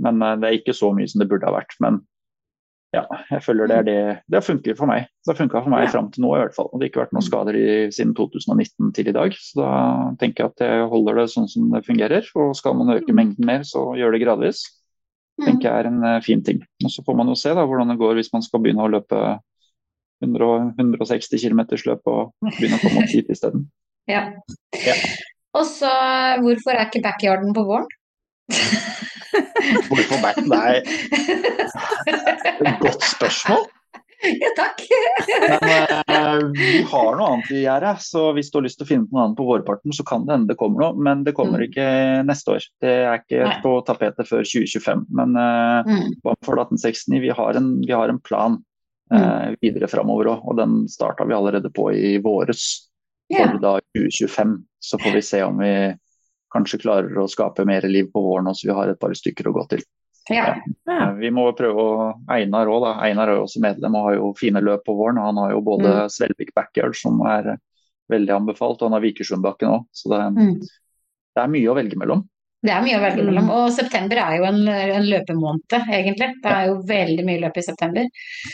Men 0.00 0.22
uh, 0.22 0.36
det 0.36 0.44
er 0.48 0.58
ikke 0.58 0.74
så 0.74 0.92
mye 0.94 1.08
som 1.08 1.18
det 1.20 1.28
burde 1.28 1.44
ha 1.46 1.52
vært. 1.52 1.74
Men 1.80 2.00
ja, 2.94 3.02
jeg 3.30 3.42
føler 3.44 3.68
det 3.68 3.76
er 3.76 3.82
det 3.84 4.22
Det 4.30 4.40
funker 4.44 4.74
for 4.76 4.86
meg. 4.86 5.06
Det 5.26 5.36
har 5.36 5.46
funka 5.46 5.62
for 5.62 5.70
meg 5.70 5.84
Ja. 5.84 5.90
fram 5.92 6.10
til 6.10 6.22
nå 6.24 6.34
i 6.34 6.40
hvert 6.40 6.54
fall. 6.54 6.70
Og 6.72 6.80
det 6.80 6.86
har 6.88 6.90
ikke 6.90 7.04
vært 7.06 7.12
noen 7.12 7.26
skader 7.28 7.54
i, 7.54 7.90
siden 7.90 8.14
2019 8.14 8.92
til 8.94 9.08
i 9.08 9.12
dag. 9.12 9.30
Så 9.32 9.54
da 9.60 10.14
tenker 10.18 10.44
jeg 10.44 10.50
at 10.54 10.58
jeg 10.64 10.88
holder 10.88 11.14
det 11.14 11.28
sånn 11.30 11.48
som 11.48 11.70
det 11.70 11.84
fungerer. 11.84 12.24
Og 12.36 12.56
skal 12.56 12.74
man 12.74 12.96
øke 12.96 13.12
mengden 13.12 13.44
mer, 13.44 13.60
så 13.60 13.92
gjør 13.94 14.12
det 14.12 14.22
gradvis. 14.24 14.64
Mm. 15.40 15.44
tenker 15.46 15.62
jeg 15.70 15.84
er 15.84 15.86
en 15.86 16.02
eh, 16.04 16.20
fin 16.20 16.42
ting. 16.42 16.58
Og 16.82 16.90
Så 16.90 17.04
får 17.04 17.14
man 17.16 17.28
jo 17.28 17.34
se 17.34 17.50
da 17.54 17.62
hvordan 17.66 17.88
det 17.88 17.98
går 17.98 18.14
hvis 18.16 18.32
man 18.32 18.42
skal 18.42 18.58
begynne 18.60 18.82
å 18.82 18.90
løpe 18.90 19.14
100, 19.14 19.20
og- 19.20 19.42
160 20.24 21.38
km 21.42 21.60
løp 21.86 22.10
og 22.10 22.32
begynne 22.48 22.78
å 22.78 22.82
komme 22.82 23.04
opp 23.04 23.12
hit 23.14 23.30
isteden. 23.34 23.68
Ja. 24.08 24.22
Ja. 24.72 24.94
Og 25.52 25.66
så, 25.68 25.88
hvorfor 26.40 26.72
er 26.72 26.86
ikke 26.86 27.02
backyarden 27.04 27.50
på 27.52 27.60
våren? 27.68 27.84
Hvorfor 29.90 30.22
back? 30.22 30.38
Nei, 30.48 30.80
godt 32.84 33.04
spørsmål. 33.04 33.66
Ja, 34.24 34.48
takk. 34.58 34.80
Men 35.38 35.92
eh, 36.10 36.40
vi 36.56 36.70
har 36.90 37.10
noe 37.20 37.26
annet 37.36 37.52
i 37.54 37.60
gjerdet, 37.62 38.00
så 38.02 38.24
hvis 38.34 38.48
du 38.50 38.56
har 38.58 38.64
lyst 38.64 38.80
til 38.80 38.86
å 38.86 38.88
finne 38.88 39.06
på 39.06 39.14
noe 39.14 39.26
annet 39.28 39.38
på 39.38 39.46
vårparten, 39.46 39.94
så 39.94 40.02
kan 40.08 40.24
det 40.26 40.34
hende 40.34 40.50
det 40.50 40.56
kommer 40.58 40.82
noe. 40.82 40.96
Men 41.06 41.20
det 41.28 41.36
kommer 41.36 41.60
Mm. 41.62 41.66
ikke 41.68 41.86
neste 42.26 42.56
år. 42.56 42.66
Det 42.82 42.94
er 43.04 43.20
ikke 43.20 43.44
Nei. 43.44 43.60
på 43.62 43.76
tapetet 43.86 44.26
før 44.26 44.42
2025. 44.42 45.04
Men 45.20 45.36
eh, 45.38 45.92
Mm. 45.92 46.16
for 46.24 46.58
1869, 46.64 47.20
vi 47.28 47.30
har 47.30 47.60
en, 47.60 47.70
vi 47.84 47.92
har 47.94 48.08
en 48.10 48.18
plan 48.24 48.58
eh, 49.12 49.54
videre 49.60 49.88
framover 49.88 50.26
òg. 50.34 50.44
Og 50.48 50.56
den 50.56 50.88
starta 50.88 51.24
vi 51.24 51.34
allerede 51.34 51.70
på 51.74 51.90
i 51.94 52.18
våres. 52.18 52.88
For 53.28 53.58
da 53.60 53.74
2025 53.96 54.54
så 54.80 54.98
får 54.98 55.12
vi 55.18 55.22
se 55.22 55.42
om 55.44 55.58
vi 55.60 55.72
kanskje 56.54 56.78
klarer 56.80 57.18
å 57.20 57.28
skape 57.28 57.64
mer 57.68 57.82
liv 57.88 58.06
på 58.12 58.22
våren, 58.24 58.48
så 58.56 58.68
vi 58.70 58.72
har 58.72 58.88
et 58.88 58.98
par 59.00 59.12
stykker 59.12 59.50
å 59.50 59.52
gå 59.52 59.66
til. 59.68 59.82
Ja. 60.30 60.54
Ja. 60.86 61.02
Eh, 61.08 61.12
Vi 61.20 61.30
må 61.30 61.46
prøve 61.56 61.76
å 61.82 62.14
Einar 62.28 62.66
òg, 62.68 62.82
da. 62.84 62.92
Einar 63.04 63.28
er 63.28 63.36
jo 63.36 63.44
også 63.46 63.60
medlem 63.60 63.94
og 63.96 64.04
har 64.08 64.14
jo 64.16 64.32
fine 64.36 64.60
løp 64.64 64.84
på 64.84 64.96
våren. 64.96 65.16
Han 65.20 65.36
har 65.36 65.52
jo 65.52 65.60
både 65.60 65.88
Mm. 65.88 66.08
Svelvik 66.08 66.54
Backyard, 66.54 66.96
som 66.96 67.20
er 67.26 67.58
veldig 68.10 68.32
anbefalt, 68.36 68.80
og 68.82 68.88
han 68.88 68.92
har 68.92 69.00
Vikersundbakken 69.04 69.68
òg. 69.68 69.84
Så 69.92 70.08
det, 70.08 70.20
Mm. 70.36 70.60
det 70.60 71.42
er 71.42 71.48
mye 71.48 71.68
å 71.68 71.74
velge 71.76 71.96
mellom. 71.96 72.28
Det 72.66 72.72
er 72.74 72.82
mye 72.82 72.98
å 72.98 73.02
velge 73.04 73.22
Mm. 73.22 73.28
mellom. 73.30 73.50
Og 73.54 73.70
september 73.72 74.16
er 74.18 74.38
jo 74.38 74.44
en, 74.48 74.66
en 74.68 75.06
løpemåned, 75.06 75.62
egentlig. 75.94 76.32
Det 76.42 76.50
er 76.50 76.66
jo 76.66 76.82
veldig 76.82 77.24
mye 77.28 77.40
løp 77.44 77.56
i 77.56 77.62
september. 77.62 78.08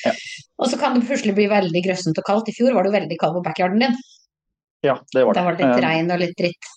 Ja. 0.05 0.12
Og 0.59 0.68
så 0.68 0.78
kan 0.78 0.98
det 0.98 1.06
plutselig 1.09 1.35
bli 1.35 1.47
veldig 1.48 1.82
grøssent 1.86 2.18
og 2.20 2.24
kaldt. 2.28 2.48
I 2.48 2.56
fjor 2.59 2.74
var 2.74 2.85
det 2.85 2.93
jo 2.93 2.98
veldig 3.01 3.18
kaldt 3.18 3.39
på 3.39 3.44
backyarden 3.47 3.81
din. 3.81 3.97
Ja, 4.85 4.98
det 5.14 5.24
var 5.24 5.32
det. 5.32 5.40
Da 5.40 5.44
var 5.48 5.56
det 5.56 5.64
litt 5.64 5.78
Eh, 5.78 5.89
regn 5.89 6.10
og 6.12 6.20
litt 6.20 6.36
dritt. 6.36 6.68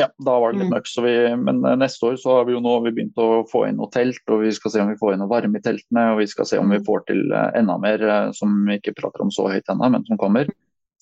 Ja, 0.00 0.06
da 0.24 0.38
var 0.40 0.52
det 0.52 0.60
litt 0.62 0.70
Mm. 0.70 0.72
mørkt. 0.72 0.96
Vi, 1.04 1.36
men 1.36 1.64
eh, 1.68 1.76
neste 1.76 2.00
år 2.08 2.16
så 2.16 2.38
har 2.38 2.44
vi 2.48 2.52
jo 2.56 2.60
nå 2.64 2.82
vi 2.82 2.90
begynt 2.96 3.20
å 3.20 3.44
få 3.52 3.68
inn 3.68 3.76
noe 3.76 3.90
telt, 3.92 4.22
og 4.32 4.40
vi 4.40 4.50
skal 4.56 4.70
se 4.70 4.80
om 4.80 4.88
vi 4.88 4.96
får 4.96 5.12
inn 5.12 5.18
noe 5.20 5.28
varme 5.28 5.58
i 5.58 5.60
teltene. 5.60 6.12
Og 6.14 6.18
vi 6.20 6.26
skal 6.26 6.46
se 6.46 6.56
om 6.58 6.70
vi 6.70 6.78
Mm. 6.78 6.84
får 6.86 7.04
til 7.06 7.20
eh, 7.32 7.50
enda 7.60 7.76
mer 7.78 8.32
som 8.32 8.64
vi 8.64 8.78
ikke 8.80 8.94
prater 8.96 9.20
om 9.20 9.28
så 9.30 9.52
høyt 9.52 9.68
ennå, 9.68 9.90
men 9.92 10.02
som 10.06 10.16
kommer. 10.16 10.48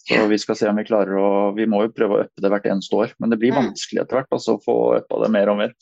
Så 0.08 0.26
vi 0.30 0.38
skal 0.40 0.56
se 0.56 0.68
om 0.70 0.76
vi 0.80 0.84
klarer 0.88 1.12
å 1.20 1.54
Vi 1.54 1.66
må 1.70 1.82
jo 1.84 1.92
prøve 1.92 2.16
å 2.16 2.24
uppe 2.24 2.40
det 2.42 2.50
hvert 2.50 2.66
eneste 2.72 2.96
år, 2.96 3.12
men 3.20 3.30
det 3.30 3.38
blir 3.38 3.52
Mm. 3.52 3.68
vanskelig 3.70 4.00
etter 4.02 4.16
hvert 4.16 4.32
altså, 4.32 4.56
å 4.56 4.62
få 4.64 4.76
uppa 4.98 5.22
det 5.22 5.30
mer 5.30 5.48
og 5.52 5.58
mer. 5.58 5.72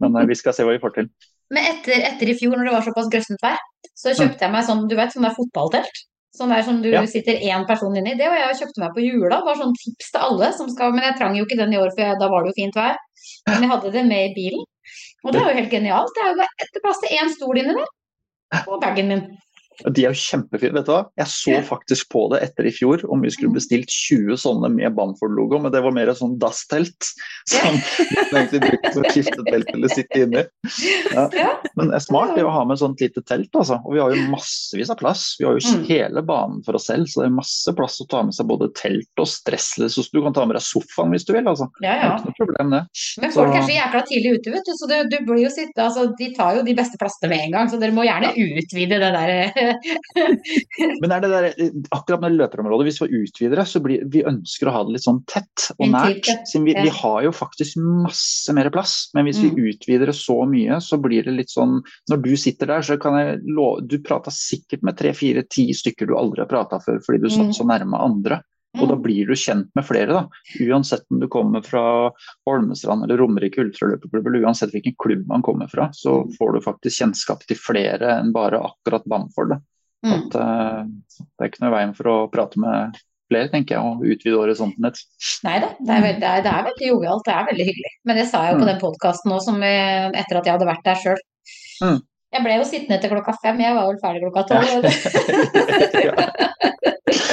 Men 0.00 0.16
eh, 0.16 0.26
vi 0.26 0.34
skal 0.38 0.52
se 0.54 0.62
hva 0.64 0.72
vi 0.76 0.78
får 0.82 0.94
til. 0.94 1.08
Men 1.50 1.64
etter, 1.74 2.00
etter 2.06 2.28
i 2.30 2.34
fjor, 2.38 2.56
når 2.56 2.64
det 2.70 2.72
var 2.72 2.82
såpass 2.86 3.10
grøssent 3.12 3.42
vær, 3.42 3.58
så 3.94 4.14
kjøpte 4.14 4.40
jeg 4.46 4.52
meg 4.54 4.64
sånn, 4.64 4.88
du 4.88 4.94
vet, 4.96 5.12
sånn 5.12 5.22
der 5.26 5.34
fotballtelt. 5.36 6.00
Sånn 6.34 6.50
der 6.50 6.62
som 6.66 6.80
du 6.82 6.88
Ja. 6.90 7.04
sitter 7.06 7.34
én 7.38 7.66
person 7.66 7.94
inni. 7.94 8.16
Det 8.18 8.26
var 8.26 8.36
jeg 8.38 8.50
og 8.50 8.58
kjøpte 8.62 8.78
meg 8.82 8.94
på 8.94 9.04
jula. 9.04 9.40
Bare 9.44 9.54
sånn 9.60 9.74
tips 9.74 10.10
til 10.10 10.20
alle 10.20 10.52
som 10.52 10.68
skal 10.70 10.90
Men 10.92 11.02
jeg 11.04 11.16
trang 11.18 11.36
jo 11.36 11.44
ikke 11.44 11.56
den 11.58 11.72
i 11.74 11.76
år, 11.78 11.90
for 11.94 12.18
da 12.18 12.28
var 12.28 12.42
det 12.42 12.50
jo 12.54 12.62
fint 12.62 12.74
vær. 12.74 12.96
Men 13.46 13.62
jeg 13.62 13.70
hadde 13.70 13.92
det 13.92 14.04
med 14.06 14.30
i 14.30 14.34
bilen. 14.34 14.64
Og 15.24 15.32
det 15.32 15.40
er 15.40 15.48
jo 15.50 15.58
helt 15.60 15.70
genialt. 15.70 16.10
Det 16.14 16.22
er 16.24 16.30
jo 16.32 16.40
bare 16.40 16.82
plass 16.82 17.00
til 17.00 17.18
én 17.18 17.30
stol 17.30 17.56
inni 17.58 17.74
der. 17.74 18.64
Og 18.68 18.80
bagen 18.80 19.08
min. 19.08 19.38
De 19.84 20.04
er 20.04 20.12
jo 20.14 20.20
kjempefine. 20.20 20.74
vet 20.78 20.86
du 20.86 20.92
hva? 20.94 21.00
Jeg 21.18 21.30
så 21.32 21.56
faktisk 21.66 22.08
på 22.14 22.28
det 22.32 22.40
etter 22.46 22.68
i 22.68 22.72
fjor 22.74 23.02
om 23.12 23.24
vi 23.24 23.32
skulle 23.34 23.56
bestilt 23.56 23.90
20 23.90 24.38
sånne 24.40 24.70
med 24.70 24.94
Bamford-logo, 24.96 25.58
men 25.64 25.72
det 25.74 25.82
var 25.84 25.94
mer 25.96 26.12
et 26.12 26.20
sånn 26.20 26.36
dasstelt. 26.40 27.10
Som 27.50 27.76
egentlig 28.32 28.60
brukte 28.64 28.92
som 28.94 29.04
skiftetelt 29.10 29.72
eller 29.74 29.92
sitte 29.92 30.22
inni. 30.26 30.44
Ja. 31.14 31.28
Men 31.78 31.90
det 31.90 31.98
er 31.98 32.02
smart 32.04 32.32
det 32.36 32.42
å 32.46 32.50
ha 32.52 32.62
med 32.66 32.78
sånt 32.80 33.00
lite 33.02 33.22
telt, 33.26 33.50
altså. 33.54 33.76
Og 33.86 33.94
vi 33.94 34.00
har 34.02 34.12
jo 34.14 34.24
massevis 34.32 34.90
av 34.92 34.98
plass. 35.00 35.34
Vi 35.38 35.46
har 35.46 35.56
jo 35.58 35.62
Mm. 35.64 35.84
hele 35.88 36.22
banen 36.22 36.60
for 36.66 36.76
oss 36.76 36.86
selv, 36.90 37.06
så 37.08 37.22
det 37.22 37.26
er 37.30 37.34
masse 37.34 37.72
plass 37.76 37.96
å 38.02 38.06
ta 38.10 38.20
med 38.26 38.34
seg 38.36 38.46
både 38.46 38.68
telt 38.76 39.20
og 39.22 39.26
stressless. 39.30 39.96
Du 40.12 40.20
kan 40.22 40.34
ta 40.36 40.44
med 40.46 40.56
deg 40.58 40.62
sofaen 40.62 41.10
hvis 41.14 41.24
du 41.26 41.32
vil, 41.34 41.46
altså. 41.50 41.66
Ja, 41.82 41.94
ja. 41.96 42.10
ikke 42.18 42.28
noe 42.30 42.36
problem, 42.38 42.70
det. 42.74 42.82
Men 43.22 43.32
folk 43.34 43.54
er 43.56 43.64
så 43.64 43.74
jækla 43.74 44.02
tidlig 44.10 44.34
ute, 44.38 44.52
vet 44.54 44.68
du. 44.68 44.72
Så 44.78 44.88
du, 44.90 44.94
du 45.10 45.16
blir 45.26 45.42
jo 45.46 45.52
sitte, 45.54 45.80
altså, 45.82 46.04
de 46.18 46.28
tar 46.36 46.58
jo 46.58 46.64
de 46.66 46.74
beste 46.76 47.00
plassene 47.00 47.30
med 47.32 47.46
en 47.46 47.56
gang. 47.56 47.70
Så 47.72 47.80
dere 47.80 47.96
må 47.96 48.04
gjerne 48.06 48.32
utvide 48.44 49.00
det 49.02 49.10
der. 49.16 49.32
Men 51.02 51.12
er 51.14 51.20
det 51.24 51.30
der, 51.32 51.46
akkurat 51.94 52.22
med 52.24 52.36
løperområdet, 52.38 52.86
hvis 52.88 53.00
vi 53.02 53.22
utvider 53.24 53.60
det, 53.60 53.66
så 53.70 53.80
blir 53.84 54.04
vi 54.10 54.22
ønsker 54.26 54.68
å 54.70 54.74
ha 54.74 54.82
det 54.86 54.96
litt 54.96 55.06
sånn 55.06 55.22
tett 55.30 55.68
og 55.78 55.88
nært. 55.92 56.28
Siden 56.50 56.66
vi, 56.68 56.74
vi 56.78 56.92
har 56.92 57.18
jo 57.26 57.32
faktisk 57.34 57.78
masse 57.80 58.54
mer 58.56 58.70
plass, 58.74 59.10
men 59.14 59.28
hvis 59.28 59.40
vi 59.42 59.50
Mm. 59.54 59.58
utvider 59.70 60.06
det 60.10 60.16
så 60.18 60.38
mye, 60.48 60.80
så 60.82 60.98
blir 61.00 61.24
det 61.24 61.34
litt 61.36 61.50
sånn 61.52 61.80
Når 62.10 62.22
du 62.24 62.32
sitter 62.36 62.66
der, 62.66 62.80
så 62.82 62.96
kan 63.00 63.14
jeg 63.18 63.40
love 63.44 63.86
Du 63.86 63.98
prata 63.98 64.30
sikkert 64.30 64.82
med 64.82 64.96
tre-fire-ti 64.98 65.68
stykker 65.74 66.06
du 66.08 66.14
aldri 66.16 66.40
har 66.42 66.50
prata 66.50 66.78
før 66.82 66.98
fordi 67.04 67.20
du 67.22 67.28
satt 67.30 67.46
Mm. 67.52 67.54
så 67.54 67.64
nærme 67.68 68.00
andre. 68.00 68.40
Og 68.80 68.88
da 68.90 68.96
blir 68.98 69.28
du 69.30 69.36
kjent 69.38 69.68
med 69.78 69.86
flere, 69.86 70.10
da. 70.10 70.22
Uansett 70.64 71.04
om 71.12 71.20
du 71.22 71.28
kommer 71.30 71.62
fra 71.62 72.10
Holmestrand 72.48 73.06
eller 73.06 73.20
Romerike 73.22 73.62
ultraløperklubb, 73.62 74.26
eller 74.26 74.46
uansett 74.48 74.74
hvilken 74.74 74.96
klubb 74.98 75.22
man 75.30 75.44
kommer 75.46 75.70
fra, 75.70 75.88
så 75.94 76.24
får 76.38 76.56
du 76.56 76.60
faktisk 76.64 76.98
kjennskap 77.02 77.44
til 77.46 77.58
flere 77.60 78.16
enn 78.18 78.32
bare 78.34 78.58
akkurat 78.66 79.06
Bamford. 79.10 79.56
Mm. 80.04 80.14
At, 80.18 80.34
uh, 80.36 80.80
det 81.20 81.40
er 81.46 81.52
ikke 81.52 81.62
noe 81.64 81.74
veien 81.76 81.94
for 81.96 82.10
å 82.10 82.16
prate 82.32 82.60
med 82.60 82.98
flere, 83.32 83.48
tenker 83.52 83.78
jeg, 83.78 83.82
og 83.82 84.02
utvide 84.04 84.40
horisonten 84.40 84.84
litt. 84.84 84.98
Nei 85.46 85.54
da, 85.62 85.70
det 85.78 85.94
er, 85.94 86.02
veld, 86.04 86.18
det, 86.20 86.28
er, 86.32 86.42
det 86.44 86.50
er 86.50 86.66
veldig 86.66 86.90
jovialt, 86.90 87.24
det 87.24 87.34
er 87.36 87.46
veldig 87.52 87.68
hyggelig. 87.70 87.92
Men 88.04 88.18
det 88.20 88.26
sa 88.28 88.42
jeg 88.44 88.52
jo 88.52 88.58
på 88.58 88.66
Mm. 88.66 88.72
den 88.72 88.82
podkasten 88.82 89.32
òg, 89.32 89.44
etter 90.18 90.34
at 90.40 90.44
jeg 90.44 90.54
hadde 90.58 90.68
vært 90.68 90.84
der 90.90 90.98
sjøl. 91.00 91.22
Mm. 91.84 92.02
Jeg 92.34 92.42
ble 92.42 92.54
jo 92.58 92.66
sittende 92.66 92.98
til 93.00 93.10
klokka 93.14 93.32
fem, 93.38 93.62
jeg 93.62 93.74
var 93.78 93.86
vel 93.86 94.02
ferdig 94.02 94.20
klokka 94.26 94.42
tolv. 94.50 94.82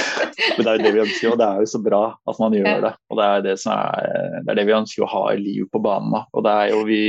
Men 0.58 0.66
det 0.66 0.72
er 0.72 0.78
jo 0.78 0.84
det 0.86 0.94
vi 0.95 1.02
ønsker, 1.06 1.32
og 1.32 1.38
det 1.41 1.48
er 1.48 1.60
jo 1.64 1.70
så 1.72 1.82
bra 1.84 2.02
at 2.28 2.40
man 2.40 2.53
gjør 2.58 2.82
det. 2.86 2.94
Og 3.10 3.18
det 3.20 3.26
er 3.28 3.41
det, 3.45 3.56
som 3.60 3.74
er, 3.74 4.40
det 4.45 4.52
er 4.53 4.56
det 4.62 4.66
vi 4.70 4.78
ønsker 4.78 5.03
å 5.06 5.12
ha 5.12 5.24
i 5.34 5.38
livet 5.41 5.72
på 5.72 5.82
banen. 5.84 6.16
Og 6.34 6.44
det 6.45 6.52
er 6.62 6.70
jo, 6.74 6.82
vi 6.88 7.02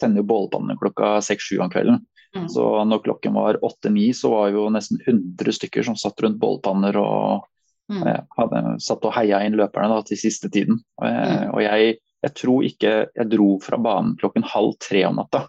tenner 0.00 0.22
jo 0.22 0.28
bålpannene 0.30 0.78
klokka 0.80 1.16
seks-sju 1.24 1.58
om 1.64 1.70
kvelden. 1.72 2.00
Mm. 2.36 2.48
Så 2.52 2.64
når 2.84 3.04
klokken 3.06 3.32
var 3.38 3.56
åtte-ni, 3.64 4.10
så 4.12 4.28
var 4.34 4.50
jo 4.52 4.66
nesten 4.74 4.98
100 5.06 5.54
stykker 5.56 5.86
som 5.86 5.96
satt 5.96 6.20
rundt 6.24 6.40
bålpanner 6.42 6.96
og 7.02 7.44
Mm. 7.86 8.00
eh, 8.02 8.16
hadde 8.34 8.60
satt 8.82 9.04
og 9.06 9.12
heia 9.14 9.38
inn 9.46 9.54
løperne 9.54 9.86
da, 9.92 10.00
til 10.02 10.18
siste 10.18 10.48
tiden. 10.50 10.80
Og, 10.98 11.04
jeg- 11.06 11.36
Mm. 11.46 11.52
og 11.54 11.60
jeg, 11.62 11.98
jeg 12.24 12.32
tror 12.34 12.64
ikke 12.66 12.94
jeg 13.14 13.28
dro 13.30 13.60
fra 13.62 13.76
banen 13.78 14.16
klokken 14.18 14.42
halv 14.42 14.72
tre 14.82 15.04
om 15.06 15.14
natta. 15.14 15.44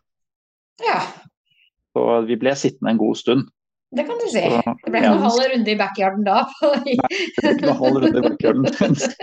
Ja, 0.86 1.00
Så 1.96 2.04
vi 2.28 2.36
ble 2.38 2.52
sittende 2.54 2.92
en 2.92 3.00
god 3.02 3.18
stund. 3.18 3.48
Det 3.96 4.04
kan 4.08 4.18
du 4.20 4.26
si. 4.28 4.42
Det 4.44 4.92
ble 4.92 5.00
ikke 5.00 5.12
noen 5.14 5.24
halv 5.24 5.44
runde 5.54 5.72
i 5.72 5.78
backyarden 5.80 6.26
da. 6.28 6.40
Nei, 6.84 6.96
Ikke 6.98 7.68
noen 7.70 7.78
halv 7.82 8.00
runde 8.04 8.20
i 8.20 8.26
backyarden. 8.26 8.66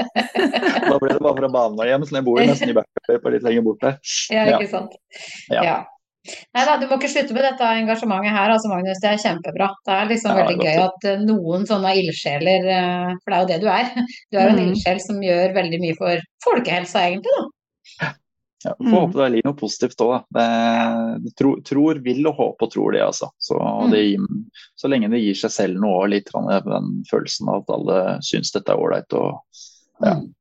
da 0.90 0.98
ble 1.02 1.10
det 1.12 1.22
bare 1.24 1.36
fra 1.40 1.50
banen 1.56 1.80
og 1.82 1.90
hjem, 1.90 2.06
så 2.08 2.16
jeg 2.18 2.24
bor 2.28 2.40
jo 2.40 2.46
nesten 2.48 2.72
i 2.72 2.76
backyarden 2.78 3.34
litt 3.36 3.44
lenger 3.48 3.66
bort 3.66 3.82
der. 3.84 3.98
Ja, 4.32 4.46
Ja. 4.48 4.56
ikke 4.58 4.70
sant. 4.72 4.96
Ja. 5.52 5.64
Ja. 5.68 5.76
Nei 6.56 6.62
da, 6.64 6.78
du 6.80 6.86
må 6.88 6.96
ikke 6.96 7.10
slutte 7.12 7.34
med 7.36 7.44
dette 7.44 7.66
engasjementet 7.82 8.32
her, 8.32 8.48
altså 8.54 8.70
Magnus. 8.72 8.96
Det 9.02 9.10
er 9.10 9.18
kjempebra. 9.20 9.66
Det 9.84 9.92
er 9.98 10.06
liksom 10.08 10.32
Ja, 10.32 10.46
veldig 10.46 10.64
gøy 10.64 10.78
at 10.86 11.04
eh, 11.10 11.18
noen 11.28 11.66
sånne 11.68 11.90
ildsjeler, 12.00 12.64
eh, 12.72 13.10
for 13.20 13.28
det 13.28 13.36
er 13.36 13.42
jo 13.42 13.50
det 13.52 13.58
du 13.60 13.68
er. 13.68 13.90
Du 14.32 14.38
er 14.38 14.46
jo 14.48 14.54
en 14.54 14.56
Mm. 14.62 14.70
ildsjel 14.70 15.02
som 15.04 15.20
gjør 15.20 15.52
veldig 15.58 15.80
mye 15.84 15.98
for 16.00 16.24
folkehelsa, 16.46 17.04
egentlig, 17.10 17.36
da. 17.36 18.14
Ja, 18.64 18.72
Mm. 18.80 18.90
Får 18.90 19.00
håpe 19.04 19.18
det 19.20 19.28
ligger 19.34 19.48
noe 19.50 19.58
positivt 19.60 20.00
òg, 20.00 20.12
da. 20.14 20.20
Det, 20.38 21.24
det 21.24 21.32
tro, 21.36 21.50
tror, 21.60 21.98
vil 22.04 22.26
og 22.30 22.34
håper 22.38 22.66
og 22.68 22.72
tror 22.72 22.92
det, 22.96 23.02
altså. 23.04 23.28
Så, 23.38 23.58
Mm. 23.60 23.90
det 23.92 24.02
så 24.80 24.88
lenge 24.88 25.10
det 25.12 25.20
gir 25.20 25.34
seg 25.36 25.50
selv 25.52 25.80
noe 25.82 25.98
og 26.04 26.08
litt 26.14 26.30
grann 26.32 26.48
den 26.64 27.04
følelsen 27.10 27.48
av 27.52 27.62
at 27.62 27.74
alle 27.76 27.98
syns 28.24 28.52
dette 28.54 28.72
er 28.72 28.80
ålreit 28.80 29.12
og 29.12 29.40
ja, 30.02 30.14
Mm. 30.16 30.32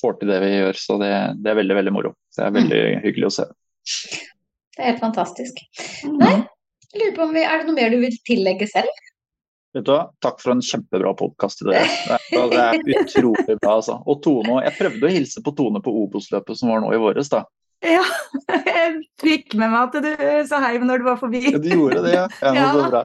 får 0.00 0.18
til 0.20 0.28
det 0.28 0.40
vi 0.40 0.52
gjør. 0.60 0.78
Så 0.78 0.98
det, 1.02 1.12
det 1.42 1.50
er 1.50 1.58
veldig, 1.58 1.76
veldig 1.80 1.92
moro. 1.92 2.14
Det 2.36 2.44
er 2.46 2.50
veldig 2.54 2.82
hyggelig 3.02 3.26
å 3.26 3.34
se. 3.40 3.44
Det 4.72 4.78
er 4.80 4.92
helt 4.92 5.00
fantastisk. 5.02 5.58
Mm. 6.06 6.18
Nei, 6.18 6.34
jeg 6.92 7.00
lurer 7.02 7.16
på 7.16 7.22
om 7.26 7.32
vi, 7.34 7.42
Er 7.44 7.58
det 7.58 7.66
noe 7.66 7.74
mer 7.76 7.90
du 7.90 7.98
vil 8.00 8.14
tillegge 8.26 8.68
selv? 8.70 8.88
Vet 9.74 9.84
du 9.86 9.90
hva? 9.94 10.10
Takk 10.20 10.38
for 10.42 10.52
en 10.52 10.60
kjempebra 10.60 11.14
podkast 11.16 11.58
til 11.62 11.70
dere. 11.72 11.88
Er, 12.12 12.18
det 12.52 12.58
er 12.60 13.02
utrolig 13.06 13.54
bra, 13.58 13.78
altså. 13.78 13.98
Og 14.06 14.20
Tone, 14.22 14.58
jeg 14.66 14.76
prøvde 14.78 15.08
å 15.08 15.12
hilse 15.14 15.40
på 15.42 15.54
Tone 15.56 15.80
på 15.80 15.94
Obos-løpet 16.04 16.58
som 16.60 16.68
var 16.68 16.82
nå 16.84 16.90
i 16.92 17.00
våres, 17.00 17.30
da. 17.32 17.44
Ja, 17.82 18.02
jeg 18.66 19.00
fikk 19.22 19.54
med 19.58 19.72
meg 19.72 19.88
at 19.88 20.02
du 20.04 20.46
sa 20.48 20.60
hei 20.66 20.76
når 20.82 21.02
du 21.02 21.08
var 21.10 21.16
forbi. 21.20 21.40
Ja, 21.50 21.58
du 21.58 21.68
gjorde 21.72 22.02
det, 22.06 22.12
ja. 22.14 22.26
ja, 22.40 22.52
men 22.52 22.62
Ja. 22.62 22.72
Så 22.72 22.90
bra. 22.90 23.04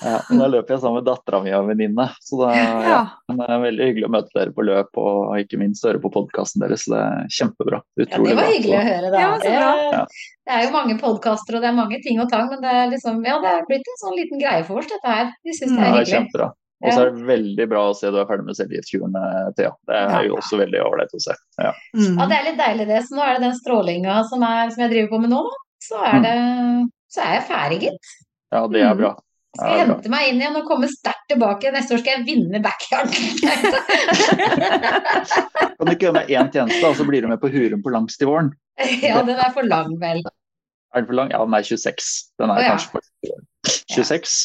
Ja, 0.00 0.14
da 0.32 0.46
løper 0.48 0.72
jeg 0.72 0.80
sammen 0.80 1.02
med 1.02 1.04
dattera 1.10 1.42
mi 1.44 1.50
og 1.52 1.66
en 1.66 1.74
venninne. 1.74 2.06
Så 2.24 2.38
det, 2.40 2.54
ja, 2.56 2.76
Ja. 2.88 3.00
det 3.36 3.48
er 3.52 3.58
veldig 3.66 3.88
hyggelig 3.90 4.06
å 4.08 4.12
møte 4.14 4.32
dere 4.32 4.54
på 4.56 4.64
løp, 4.64 4.96
og 5.02 5.34
ikke 5.42 5.58
minst 5.60 5.84
høre 5.84 6.00
på 6.00 6.08
podkasten 6.14 6.62
deres. 6.64 6.86
Det 6.88 6.96
er 6.96 7.26
kjempebra. 7.36 7.82
Ja, 8.00 8.06
det 8.06 8.20
var 8.22 8.38
bra. 8.38 8.46
hyggelig 8.48 8.78
å 8.78 8.86
høre, 8.86 9.10
da. 9.12 9.20
Ja, 9.20 9.28
det, 9.42 9.52
bra. 9.58 9.74
Ja. 9.98 10.06
det 10.48 10.56
er 10.56 10.64
jo 10.64 10.70
mange 10.78 10.96
podkaster 11.02 11.58
og 11.58 11.66
det 11.66 11.68
er 11.68 11.76
mange 11.76 12.00
ting 12.06 12.16
og 12.24 12.30
tang, 12.32 12.48
men 12.48 12.64
det 12.64 12.72
er 12.72 12.88
liksom, 12.94 13.20
ja, 13.28 13.36
det 13.44 13.52
er 13.58 13.68
blitt 13.68 13.92
en 13.92 14.00
sånn 14.06 14.16
liten 14.16 14.40
greie 14.40 14.64
for 14.70 14.80
oss, 14.80 14.88
dette 14.88 15.18
her. 15.18 15.34
Vi 15.44 15.52
syns 15.58 15.74
det 15.76 15.76
Ja, 15.76 15.84
er 15.84 15.84
det 15.84 15.90
er 15.90 16.00
hyggelig. 16.00 16.14
kjempebra. 16.16 16.48
Og 16.80 16.94
så 16.94 17.02
er 17.02 17.10
det 17.12 17.26
veldig 17.28 17.66
bra 17.68 17.80
å 17.90 17.96
se 17.96 18.08
du 18.08 18.16
er 18.16 18.28
ferdig 18.28 18.46
med 18.46 18.56
cellegiftkuren, 18.56 19.16
Thea. 19.58 19.72
Det 19.84 19.96
er 20.00 20.22
jo 20.30 20.38
også 20.40 20.56
veldig 20.62 20.80
ålreit 20.80 21.12
å 21.12 21.20
se. 21.20 21.34
Ja. 21.60 21.72
Mm. 21.92 22.14
Ja, 22.16 22.26
det 22.30 22.36
er 22.38 22.46
litt 22.46 22.60
deilig 22.60 22.86
det. 22.88 23.00
Så 23.04 23.18
nå 23.18 23.24
er 23.26 23.34
det 23.36 23.44
den 23.44 23.58
strålinga 23.58 24.14
som, 24.30 24.44
er, 24.48 24.70
som 24.72 24.84
jeg 24.86 24.92
driver 24.94 25.10
på 25.12 25.20
med 25.26 25.34
nå, 25.34 25.42
da. 25.44 25.58
Så 25.80 25.96
Mm. 26.00 26.06
er, 26.08 26.22
det, 26.24 26.36
så 27.12 27.20
er 27.24 27.34
jeg 27.36 27.44
ferdig, 27.50 27.78
gitt. 27.84 28.14
ja, 28.52 28.62
det 28.72 28.80
er 28.84 28.94
bra. 28.96 29.12
Skal 29.58 29.72
jeg 29.74 29.86
hente 29.88 30.10
meg 30.12 30.28
inn 30.30 30.40
igjen 30.40 30.56
og 30.60 30.68
komme 30.68 30.86
sterkt 30.88 31.26
tilbake. 31.32 31.72
Neste 31.74 31.96
år 31.96 32.00
skal 32.04 32.20
jeg 32.20 32.26
vinne 32.28 32.60
backyard. 32.62 33.10
Kan 35.74 35.88
du 35.88 35.92
ikke 35.94 36.06
gjøre 36.06 36.18
meg 36.20 36.30
én 36.30 36.50
tjeneste, 36.54 36.84
og 36.86 36.94
så 36.98 37.06
blir 37.08 37.24
du 37.24 37.28
med 37.30 37.40
på 37.42 37.50
Hurum 37.50 37.82
på 37.82 37.92
langs 37.92 38.16
til 38.20 38.30
våren? 38.30 38.52
ja, 39.02 39.20
den 39.26 39.36
er 39.36 39.50
for 39.56 39.66
lang, 39.66 39.96
vel. 40.00 40.22
Er 40.94 41.02
den 41.02 41.08
for 41.10 41.18
lang? 41.18 41.32
Ja, 41.34 41.42
den 41.44 41.56
er 41.58 41.66
26. 41.66 42.08
Den 42.40 42.52
er 42.52 42.60
oh, 42.60 42.62
ja. 42.64 42.76
kanskje 42.76 42.90
for 42.94 43.02
26. 43.96 44.38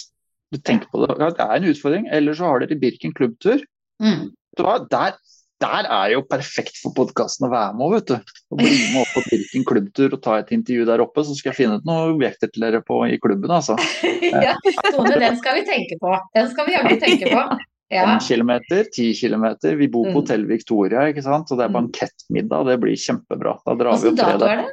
Du 0.53 0.59
tenker 0.61 0.87
på 0.91 1.01
det. 1.05 1.15
Ja, 1.19 1.29
det 1.31 1.45
er 1.45 1.55
en 1.57 1.69
utfordring. 1.71 2.07
Eller 2.13 2.33
så 2.37 2.45
har 2.49 2.59
dere 2.63 2.77
Birken 2.79 3.13
klubbtur. 3.17 3.63
Mm. 4.01 4.29
Der, 4.57 5.15
der 5.63 5.87
er 5.89 6.09
jo 6.13 6.21
perfekt 6.29 6.77
for 6.83 6.93
podkasten 6.95 7.47
å 7.47 7.51
være 7.51 7.73
med 7.79 7.91
vet 7.95 8.07
du. 8.11 8.15
Og 8.53 8.59
bli 8.61 8.71
med 8.93 9.01
opp 9.01 9.13
på 9.15 9.23
Birken 9.31 9.65
klubbtur 9.67 10.13
og 10.15 10.21
ta 10.23 10.37
et 10.39 10.51
intervju 10.55 10.85
der 10.87 11.03
oppe, 11.03 11.23
så 11.27 11.35
skal 11.35 11.51
jeg 11.53 11.59
finne 11.63 11.79
ut 11.79 11.87
noen 11.87 12.13
objekter 12.15 12.51
til 12.53 12.63
dere 12.67 12.81
på, 12.85 13.01
i 13.09 13.17
klubben, 13.19 13.51
altså. 13.51 13.75
ja, 14.45 14.53
Tone, 14.91 15.15
den 15.19 15.39
skal 15.41 15.59
vi 15.59 15.65
tenke 15.67 15.97
på. 16.01 16.13
Den 16.37 16.51
skal 16.53 16.69
vi 16.69 16.75
jaggu 16.77 16.95
tenke 17.01 17.31
på. 17.33 17.45
Ja. 17.93 18.05
Fem 18.07 18.19
kilometer, 18.25 18.85
10 18.89 19.11
kilometer. 19.13 19.75
Vi 19.77 19.87
bor 19.93 20.07
på 20.07 20.13
Mm. 20.13 20.15
Hotell 20.21 20.45
Victoria, 20.49 21.03
ikke 21.11 21.21
sant. 21.25 21.51
Og 21.51 21.57
det 21.59 21.65
er 21.67 21.69
Mm. 21.73 21.75
bankettmiddag. 21.81 22.65
Det 22.71 22.79
blir 22.81 22.95
kjempebra. 22.97 23.57
Da 23.65 23.75
drar 23.77 23.93
vi 23.93 24.09
Hvilken 24.09 24.25
opp 24.25 24.39
dato 24.39 24.45
er 24.49 24.63
det? 24.63 24.71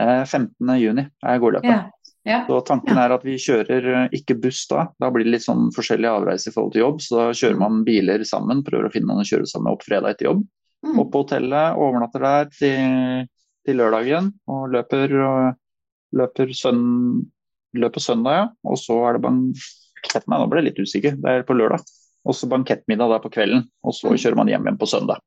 Eh, 0.00 0.24
15. 0.24 0.76
juni 0.80 1.08
er 1.24 1.38
gårdløpet. 1.42 1.64
Ja. 1.66 1.90
Ja. 2.28 2.42
Så 2.46 2.60
tanken 2.68 2.98
er 3.00 3.14
at 3.14 3.22
vi 3.24 3.38
kjører 3.40 3.86
eh, 3.94 4.08
ikke 4.18 4.36
buss 4.42 4.66
da. 4.68 4.86
Da 5.00 5.08
blir 5.12 5.24
det 5.24 5.32
litt 5.38 5.46
sånn 5.46 5.70
forskjellig 5.72 6.08
avreise 6.10 6.50
i 6.50 6.54
forhold 6.54 6.74
til 6.74 6.82
jobb. 6.84 6.98
Så 7.00 7.16
da 7.16 7.28
kjører 7.32 7.60
man 7.62 7.82
biler 7.86 8.24
sammen, 8.28 8.64
prøver 8.66 8.88
å 8.88 8.92
finne 8.92 9.08
noen 9.08 9.24
å 9.24 9.28
kjøre 9.28 9.48
sammen 9.48 9.72
opp 9.72 9.86
fredag 9.86 10.14
etter 10.16 10.28
jobb. 10.28 10.42
Mm. 10.84 10.98
Opp 11.00 11.10
på 11.14 11.22
hotellet, 11.24 11.78
overnatter 11.80 12.24
der 12.24 12.50
til, 12.56 13.24
til 13.68 13.80
lørdagen 13.80 14.30
og 14.52 14.68
løper, 14.72 15.14
og 15.24 16.18
løper, 16.20 16.52
søn, 16.56 16.82
løper 17.76 18.04
søndag, 18.04 18.36
ja. 18.36 18.46
Og 18.68 18.76
så 18.80 18.98
er 19.08 19.16
det 19.16 19.24
bankett 19.24 20.28
Nei, 20.28 20.38
nå 20.40 20.46
ble 20.48 20.62
jeg 20.62 20.70
litt 20.70 20.78
usikker. 20.80 21.16
Det 21.20 21.32
er 21.32 21.42
på 21.48 21.56
lørdag. 21.56 21.84
Og 22.28 22.36
så 22.36 22.48
bankettmiddag 22.48 23.14
der 23.14 23.20
på 23.24 23.32
kvelden. 23.32 23.66
Og 23.84 23.92
så 23.96 24.12
Mm. 24.12 24.16
kjører 24.20 24.36
man 24.36 24.48
hjem 24.48 24.64
igjen 24.68 24.78
på 24.80 24.88
søndag. 24.88 25.20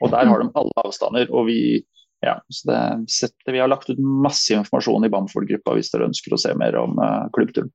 Og 0.00 0.10
der 0.10 0.26
har 0.26 0.42
de 0.42 0.50
alle 0.54 0.82
avstander. 0.82 1.30
Og 1.30 1.46
vi 1.46 1.84
ja, 2.20 2.42
så 2.48 2.70
det 2.70 3.10
setter, 3.12 3.52
vi 3.52 3.60
har 3.62 3.68
lagt 3.70 3.90
ut 3.90 4.00
masse 4.00 4.54
informasjon 4.54 5.04
i 5.06 5.12
Bamford-gruppa 5.12 5.74
hvis 5.76 5.92
dere 5.92 6.08
ønsker 6.10 6.34
å 6.36 6.40
se 6.40 6.54
mer 6.58 6.76
om 6.80 6.92
uh, 7.00 7.28
klubbturen. 7.36 7.70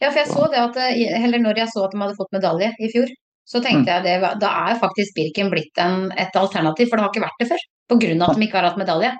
Ja, 0.00 0.10
for 0.10 0.18
jeg 0.20 0.28
så 0.30 0.42
det 0.50 0.60
at 0.62 0.76
heller 1.18 1.40
når 1.42 1.54
jeg 1.64 1.72
så 1.72 1.80
at 1.86 1.92
de 1.94 2.02
hadde 2.02 2.18
fått 2.18 2.34
medalje 2.34 2.68
i 2.78 2.90
fjor, 2.92 3.08
så 3.44 3.60
tenkte 3.60 3.92
jeg 3.92 4.02
det 4.06 4.14
Da 4.40 4.50
er 4.70 4.80
faktisk 4.80 5.14
Birken 5.18 5.50
blitt 5.52 5.76
en, 5.82 5.96
et 6.16 6.36
alternativ, 6.38 6.86
for 6.88 6.96
det 6.96 7.04
har 7.04 7.12
ikke 7.12 7.26
vært 7.26 7.40
det 7.42 7.50
før. 7.50 7.62
Av 7.92 7.96
at 8.00 8.38
de 8.38 8.44
ikke 8.46 8.56
har 8.56 8.68
hatt 8.70 8.80
medalje. 8.80 9.10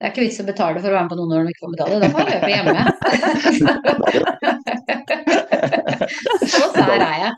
Det 0.00 0.06
er 0.06 0.12
ikke 0.14 0.24
vits 0.24 0.40
å 0.40 0.48
betale 0.48 0.80
for 0.80 0.88
å 0.88 0.94
være 0.94 1.04
med 1.04 1.12
på 1.12 1.18
noen 1.18 1.30
når 1.34 1.40
de 1.44 1.50
ikke 1.52 1.64
får 1.66 1.74
medalje. 1.74 2.00
Da 2.00 2.08
får 2.14 2.20
jeg 2.22 2.30
løpe 2.36 2.54
hjemme. 2.54 2.80
så 6.54 6.64
sær 6.72 6.96
er 6.96 7.16
jeg. 7.24 7.32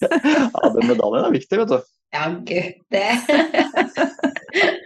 Ja, 0.52 0.70
den 0.76 0.88
medaljen 0.90 1.26
er 1.26 1.34
viktig, 1.34 1.58
vet 1.62 1.72
du. 1.72 1.78
Ja, 2.12 2.26
gud. 2.44 2.72
Det 2.92 3.04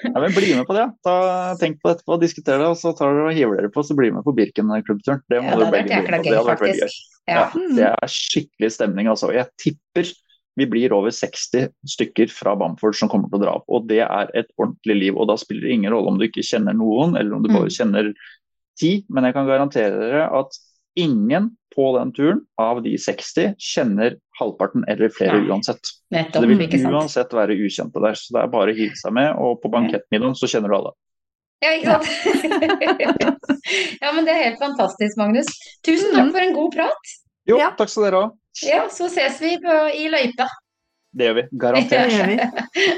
Ja, 0.07 0.20
men 0.23 0.31
Bli 0.35 0.53
med 0.55 0.66
på 0.69 0.77
det. 0.77 0.85
Ta, 1.05 1.15
tenk 1.61 1.81
på 1.83 1.91
det 1.91 1.97
etterpå, 1.97 2.19
diskuter 2.23 2.61
det, 2.62 2.69
og 2.70 2.78
så 2.78 2.93
tar 2.97 3.11
dere 3.16 3.33
og 3.33 3.35
hiver 3.37 3.59
dere 3.59 3.70
på, 3.74 3.83
så 3.85 3.97
bli 3.99 4.12
med 4.15 4.24
på 4.27 4.35
Birken-klubbturen. 4.37 5.24
Det 5.31 5.41
må 5.43 5.51
Ja, 5.51 5.57
det 5.59 5.65
dere 5.65 5.73
begge 5.74 5.89
bli 5.89 5.97
med 5.97 6.07
på. 6.07 6.28
Det 6.28 6.37
hadde 6.37 6.53
vært 6.53 6.62
veldig 6.66 6.87
gøy. 6.87 6.95
Ja. 7.27 7.41
Ja, 7.41 7.65
det 7.81 7.89
er 7.91 8.12
skikkelig 8.15 8.70
stemning, 8.77 9.11
altså. 9.11 9.33
Jeg 9.35 9.51
tipper 9.61 10.12
vi 10.57 10.65
blir 10.70 10.95
over 10.97 11.12
60 11.12 11.66
stykker 11.85 12.31
fra 12.33 12.55
Bamford 12.57 12.97
som 12.97 13.11
kommer 13.12 13.28
til 13.28 13.37
å 13.37 13.43
dra 13.43 13.57
opp. 13.59 13.66
Og 13.69 13.91
det 13.91 14.01
er 14.07 14.31
et 14.33 14.49
ordentlig 14.57 14.95
liv. 15.03 15.19
Og 15.20 15.27
da 15.28 15.35
spiller 15.37 15.66
det 15.66 15.74
ingen 15.74 15.93
rolle 15.93 16.09
om 16.09 16.16
du 16.16 16.24
ikke 16.24 16.47
kjenner 16.47 16.73
noen, 16.78 17.12
eller 17.19 17.37
om 17.37 17.43
du 17.45 17.51
bare 17.51 17.69
Mm. 17.69 17.74
kjenner 17.77 18.09
ti. 18.81 19.05
Men 19.11 19.24
jeg 19.28 19.35
kan 19.37 19.47
garantere 19.51 19.99
dere 20.01 20.31
at 20.33 20.57
ingen 20.97 21.51
på 21.77 21.86
den 21.98 22.12
turen 22.16 22.40
av 22.61 22.81
de 22.85 22.94
60 22.98 23.55
kjenner 23.61 24.16
halvparten 24.40 24.85
eller 24.89 25.12
flere 25.12 25.39
ja. 25.43 25.48
uansett. 25.53 25.93
Nettopp, 26.15 26.47
Det 26.47 26.57
vil 26.57 26.86
uansett 26.93 27.35
være 27.36 27.57
ukjente 27.61 28.01
der. 28.03 28.16
Så 28.16 28.32
det 28.36 28.43
er 28.43 28.53
bare 28.53 28.73
å 28.73 28.78
hive 28.78 28.97
seg 28.97 29.15
med, 29.16 29.35
og 29.36 29.61
på 29.62 29.70
bankettmiddagen 29.73 30.36
så 30.39 30.48
kjenner 30.51 30.73
du 30.73 30.78
alle. 30.81 30.94
Ja, 31.65 31.73
ikke 31.73 31.94
sant. 31.97 32.09
ja, 34.03 34.12
men 34.12 34.27
det 34.27 34.35
er 34.35 34.43
helt 34.43 34.61
fantastisk, 34.61 35.16
Magnus. 35.20 35.48
Tusen 35.86 36.12
takk 36.16 36.32
for 36.35 36.44
en 36.44 36.55
god 36.57 36.74
prat. 36.77 37.15
Jo, 37.48 37.61
Ja. 37.62 37.70
takk 37.78 37.93
skal 37.93 38.09
dere 38.09 38.23
ha. 38.27 38.31
Ja, 38.66 38.82
så 38.93 39.09
ses 39.12 39.40
vi 39.40 39.57
på, 39.62 39.74
i 39.97 40.09
løypa. 40.12 40.48
Det 41.16 41.31
gjør 41.31 41.39
vi. 41.40 41.47
Det 41.48 41.61
Garantert. 41.65 42.12
gjør 42.16 42.32
vi. 42.32 42.39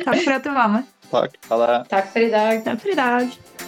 Takk 0.04 0.22
for 0.24 0.36
at 0.38 0.46
du 0.46 0.52
var 0.54 0.74
med. 0.74 0.92
Takk. 1.12 1.40
Ha 1.50 1.62
det. 1.64 1.78
Takk 1.94 2.12
for 2.14 2.26
i 2.26 2.30
dag. 2.34 2.64
Takk 2.66 2.82
for 2.82 2.94
i 2.94 2.98
dag. 2.98 3.67